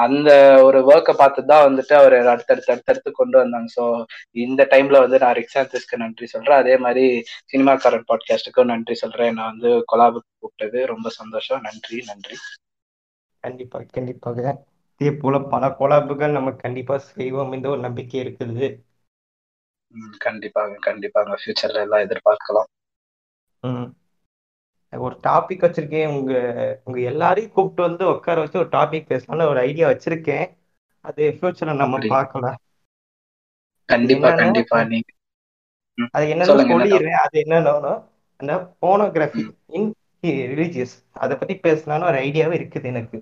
அந்த 0.04 0.30
ஒரு 0.66 0.78
ஒர்க்கை 0.90 1.14
பார்த்து 1.22 1.46
தான் 1.52 1.64
வந்துட்டு 1.68 1.94
அவர் 2.00 2.16
அடுத்தடுத்து 2.34 2.74
அடுத்தடுத்து 2.74 3.12
கொண்டு 3.20 3.38
வந்தாங்க. 3.42 3.70
ஸோ 3.76 3.84
இந்த 4.46 4.68
டைம்ல 4.74 5.00
வந்து 5.04 5.22
நான் 5.24 5.36
ரிக்ஸாந்திஸ்க்கு 5.40 6.02
நன்றி 6.04 6.28
சொல்றேன். 6.34 6.60
அதே 6.62 6.76
மாதிரி 6.86 7.06
சினிமாக்காரன் 7.54 8.08
பாட்காஸ்டுக்கும் 8.10 8.72
நன்றி 8.74 8.96
சொல்றேன். 9.04 9.34
நான் 9.38 9.52
வந்து 9.52 9.72
கொலாபுக்கு 9.92 10.30
கூப்பிட்டது 10.42 10.80
ரொம்ப 10.94 11.08
சந்தோஷம். 11.20 11.64
நன்றி 11.68 11.98
நன்றி. 12.12 12.38
கண்டிப்பாக 13.44 13.86
கண்டிப்பாக. 13.98 14.40
இதே 15.00 15.12
போல 15.22 15.36
பல 15.52 15.68
கொலாபுகள் 15.78 16.36
நம்ம 16.38 16.50
கண்டிப்பா 16.64 16.96
செய்வோம். 17.12 17.52
இந்த 17.56 17.68
ஒரு 17.74 17.80
நம்பிக்கை 17.88 18.18
இருக்குது. 18.24 18.66
கண்டிப்பாங்க 20.24 20.74
கண்டிப்பாங்க. 20.86 21.32
ஃபியூச்சர்ல 21.40 21.80
எல்லாம் 21.84 22.04
எதிர்பார்க்கலாம். 22.06 22.70
ஒரு 24.92 25.16
டாபிக் 25.26 25.64
வச்சிருக்கேன். 25.66 26.08
உங்க 26.16 26.32
உங்க 26.84 26.98
எல்லாரையும் 27.00 27.52
கூப்பிட்டு 27.52 27.82
வந்து 27.82 28.04
உட்கார 28.14 28.40
வச்சு 28.40 28.58
ஒரு 28.58 28.68
டாபிக் 28.68 29.08
பேசலாம்னு 29.10 29.48
ஒரு 29.48 29.58
ஐடியா 29.58 29.88
வச்சிருக்கேன். 29.88 30.46
அது 31.00 31.22
ஃபியூச்சர்ல 31.38 31.74
நம்ம. 31.76 31.98
பார்க்கலாம். 32.08 32.58
கண்டிப்பா 33.88 34.28
கண்டிப்பா 34.36 34.84
நீங்க 34.84 35.10
அது 36.10 36.24
என்னன்னு 36.26 36.28
என்ன 36.28 36.44
சொல்லிடுறேன். 36.44 37.18
அது 37.24 37.36
என்னன்னா 37.40 37.94
அந்த 38.36 38.52
போனோகிராஃபி 38.82 39.42
இன் 39.78 39.90
ரிலீஜியஸ் 40.52 40.94
அதை 41.12 41.36
பத்தி 41.36 41.54
பேசலாம்னு 41.54 42.08
ஒரு 42.10 42.18
ஐடியாவே 42.18 42.56
இருக்குது 42.60 42.84
எனக்கு. 42.84 43.18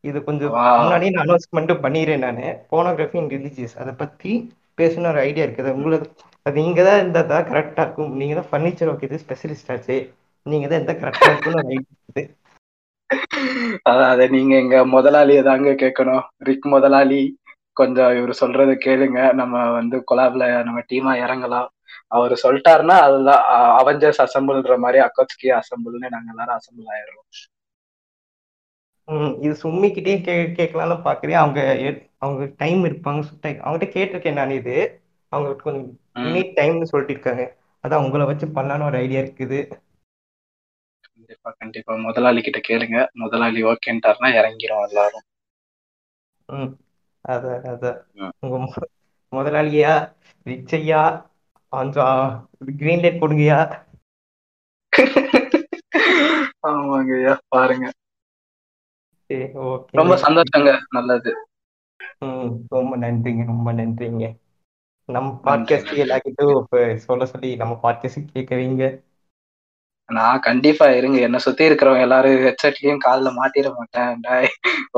இது 0.00 0.18
கொஞ்சம். 0.24 0.54
முன்னாடியே 0.80 1.10
நான் 1.10 1.26
அனௌன்ஸ்மெண்ட்டும் 1.26 1.84
பண்ணிடுறேன் 1.86 2.22
நான். 2.24 2.40
போனோகிராஃபி 2.72 3.16
இன் 3.20 3.32
ரிலீஜியஸ் 3.34 3.76
அதை 3.82 3.92
பத்தி 4.02 4.32
பேசணும் 4.80 5.10
ஒரு 5.12 5.20
ஐடியா 5.28 5.46
இருக்குது. 5.46 5.70
உங்களுக்கு 5.78 6.08
அது 6.46 6.56
நீங்க 6.62 6.80
தான் 6.88 6.98
இருந்தால் 7.00 7.30
தான் 7.32 7.48
கரெக்டா 7.50 7.84
இருக்கும். 7.86 8.12
நீங்க 8.20 8.34
தான் 8.38 8.50
ஃபர்னிச்சர் 8.50 8.90
ஓகே 8.94 9.20
ஸ்பெஷலிஸ்ட் 9.24 9.72
ஆச்சு. 9.74 9.96
நீங்க 10.52 10.66
தான் 10.70 10.80
எந்த 10.82 10.94
கரெக்டா 11.02 11.30
இருக்கும்னு 11.30 11.62
ஒரு 11.62 11.72
ஐடியா 11.76 11.94
இருக்குது. 11.94 12.24
அதான் 13.88 14.12
அதை 14.12 14.24
நீங்க 14.36 14.52
எங்க 14.64 14.76
முதலாளியை 14.96 15.42
தாங்க 15.48 15.72
கேட்கணும். 15.82 16.24
ரிக் 16.48 16.68
முதலாளி 16.74 17.20
கொஞ்சம் 17.80 18.12
இவர் 18.18 18.40
சொல்றத 18.42 18.72
கேளுங்க. 18.86 19.20
நம்ம 19.40 19.64
வந்து 19.78 19.96
கொலாப்ல 20.10 20.44
நம்ம 20.68 20.82
டீமா 20.90 21.12
இறங்கலாம். 21.24 21.68
அவர் 22.16 22.34
சொல்லிட்டாருன்னா 22.44 22.96
அதுதான் 23.06 23.42
அவெஞ்சர்ஸ் 23.80 24.24
அசம்பிள்ன்ற 24.24 24.74
மாதிரி 24.84 24.98
அக்கோட்ஸ்கி 25.06 25.48
அசம்பிள்னு 25.60 26.14
நாங்க 26.14 26.30
எல்லாரும் 26.34 26.58
அசம்பிள் 26.58 26.92
ஆயிடுறோம். 26.94 27.26
இது 29.08 29.56
சும்மிக்கிட்டே 29.62 30.20
கே 30.20 30.44
கேட்கலாம்னு 30.46 30.96
பாக்குறேன். 31.04 31.32
அவங்க 31.32 31.60
அவங்க 32.18 32.52
டைம் 32.56 32.84
இருப்பாங்க. 32.84 33.22
அவங்ககிட்ட 33.42 33.86
கேட்டிருக்கேன் 33.96 34.32
நான் 34.32 34.50
இது. 34.50 35.00
அவங்க 35.28 35.54
கொஞ்சம் 35.54 35.98
மினிட் 36.14 36.56
டைம்னு 36.58 36.82
சொல்லிட்டு 36.82 37.12
இருக்காங்க 37.12 37.56
அதான் 37.82 38.04
உங்களை 38.04 38.26
வச்சு 38.26 38.46
பண்ணலான்னு 38.46 38.86
ஒரு 38.86 38.96
ஐடியா 38.96 39.20
இருக்குது. 39.20 39.58
கண்டிப்பா 41.14 41.54
கண்டிப்பா. 41.58 41.94
முதலாளி 41.96 42.40
கிட்ட 42.42 42.60
கேளுங்க. 42.68 43.06
முதலாளி 43.12 43.64
ஓகேன்ட்டாருன்னா 43.64 44.28
இறங்கிரும் 44.40 44.86
எல்லாரும். 44.86 45.24
ம். 46.46 46.72
அதான் 47.28 47.62
அதான். 47.72 48.30
உங்க 48.40 48.72
முதலாளியா? 49.32 49.94
ரிச்சையா? 50.44 51.02
கொஞ்சம் 51.68 52.48
கிரீன் 52.76 53.00
லைட் 53.00 53.22
கொடுங்கயா 53.22 53.84
ஆமாங்க 56.62 57.16
ஐயா 57.16 57.40
பாருங்க. 57.48 57.86
ரொம்ப 59.90 60.16
சந்தோஷங்க. 60.16 60.78
நல்லது. 60.90 61.46
ரொம்ப 62.68 62.96
நன்றிங்க. 62.96 63.46
ரொம்ப 63.46 63.72
நன்றிங்க. 63.72 64.38
நம்ம 65.04 65.40
பாட்காஸ்ட் 65.44 66.62
இப்ப 66.62 66.96
சொல்ல 66.96 67.26
சொல்லி 67.26 67.56
நம்ம 67.56 67.78
பாட்காஸ்ட் 67.82 68.28
கேட்க 68.32 68.56
வைங்க 68.56 69.05
நான் 70.12 70.40
கண்டிப்பா 70.40 70.86
இருங்க. 70.88 71.18
என்ன 71.18 71.38
சுத்தி 71.38 71.68
இருக்கிறவங்க 71.68 72.00
எல்லாரும் 72.00 72.32
ஹெட்செட்லயும் 72.32 73.00
காதுல 73.06 73.30
மாட்டிட 73.38 73.68
மாட்டேன் 73.74 74.18
டாய் 74.20 74.48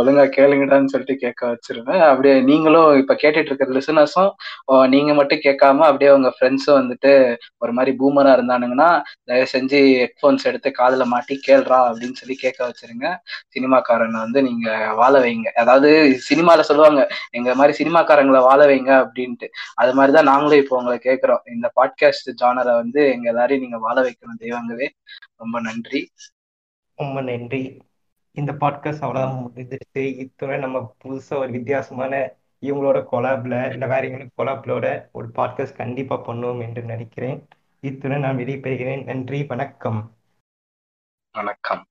ஒழுங்கா 0.01 0.25
கேளுங்கடான்னு 0.37 0.93
சொல்லிட்டு 0.93 1.17
கேட்க 1.17 1.43
வச்சிருவேன். 1.53 2.01
அப்படியே 2.09 2.41
நீங்களும் 2.41 2.99
இப்ப 2.99 3.15
கேட்டுட்டு 3.23 3.51
இருக்கிற 3.51 3.77
லிசனர்ஸும் 3.79 4.89
நீங்க 4.89 5.15
மட்டும் 5.15 5.39
கேட்காம 5.39 5.87
அப்படியே 5.89 6.11
உங்க 6.11 6.33
ஃப்ரெண்ட்ஸும் 6.37 6.79
வந்துட்டு 6.81 7.13
ஒரு 7.59 7.73
மாதிரி 7.73 7.97
பூமரா 8.01 8.33
இருந்தானுங்கன்னா 8.39 8.91
தயவு 9.25 9.47
செஞ்சு 9.53 9.81
ஹெட்ஃபோன்ஸ் 10.01 10.45
எடுத்து 10.45 10.73
காதுல 10.79 11.05
மாட்டி 11.05 11.41
கேள்றா 11.49 11.79
அப்படின்னு 11.89 12.21
சொல்லி 12.21 12.35
கேட்க 12.35 12.71
வச்சிருங்க. 12.71 13.07
சினிமாக்காரனை 13.57 14.19
வந்து 14.25 14.43
நீங்க 14.43 14.69
வாழ 14.95 15.15
வைங்க. 15.25 15.49
அதாவது 15.65 15.91
சினிமால 16.31 16.61
சொல்லுவாங்க 16.61 17.01
எங்க 17.31 17.55
மாதிரி 17.55 17.77
சினிமாக்காரங்களை 17.81 18.41
வாழ 18.41 18.61
வைங்க 18.67 18.93
அப்படின்ட்டு. 19.01 19.49
அது 19.75 19.95
மாதிரிதான் 19.95 20.31
நாங்களும் 20.33 20.63
இப்போ 20.63 20.77
உங்களை 20.77 20.99
கேட்கிறோம். 20.99 21.43
இந்த 21.55 21.67
பாட்காஸ்ட் 21.81 22.31
ஜானரை 22.43 22.75
வந்து 22.83 23.01
எங்க 23.11 23.29
எல்லாரையும் 23.29 23.67
நீங்க 23.69 23.79
வாழ 23.89 23.99
வைக்கணும் 24.03 24.41
தெய்வங்களே 24.41 24.89
ரொம்ப 25.37 25.61
நன்றி. 25.61 26.11
ரொம்ப 26.95 27.21
நன்றி. 27.21 27.83
இந்த 28.33 28.53
பாட்காஸ்ட் 28.53 29.05
அவ்வளோதான் 29.05 29.47
முடிஞ்சிருச்சு. 29.47 30.17
இத்துடன் 30.17 30.61
நம்ம 30.61 30.95
புதுசா 31.05 31.37
ஒரு 31.37 31.51
வித்தியாசமான 31.51 32.33
இவங்களோட 32.61 33.05
கொலாப்ல 33.13 33.71
இல்லை 33.73 33.89
வேற 33.89 34.01
எங்களுக்கு 34.01 34.45
கொலாப்லோட 34.45 35.11
ஒரு 35.13 35.29
பாட்காஸ்ட் 35.29 35.77
கண்டிப்பா 35.77 36.27
பண்ணுவோம் 36.27 36.61
என்று 36.61 36.83
நினைக்கிறேன். 36.83 37.49
இத்துடன் 37.81 38.21
நான் 38.21 38.37
வெளியே 38.37 38.59
பெறுகிறேன் 38.59 39.05
நன்றி. 39.05 39.45
வணக்கம். 39.45 40.17
வணக்கம். 41.33 41.87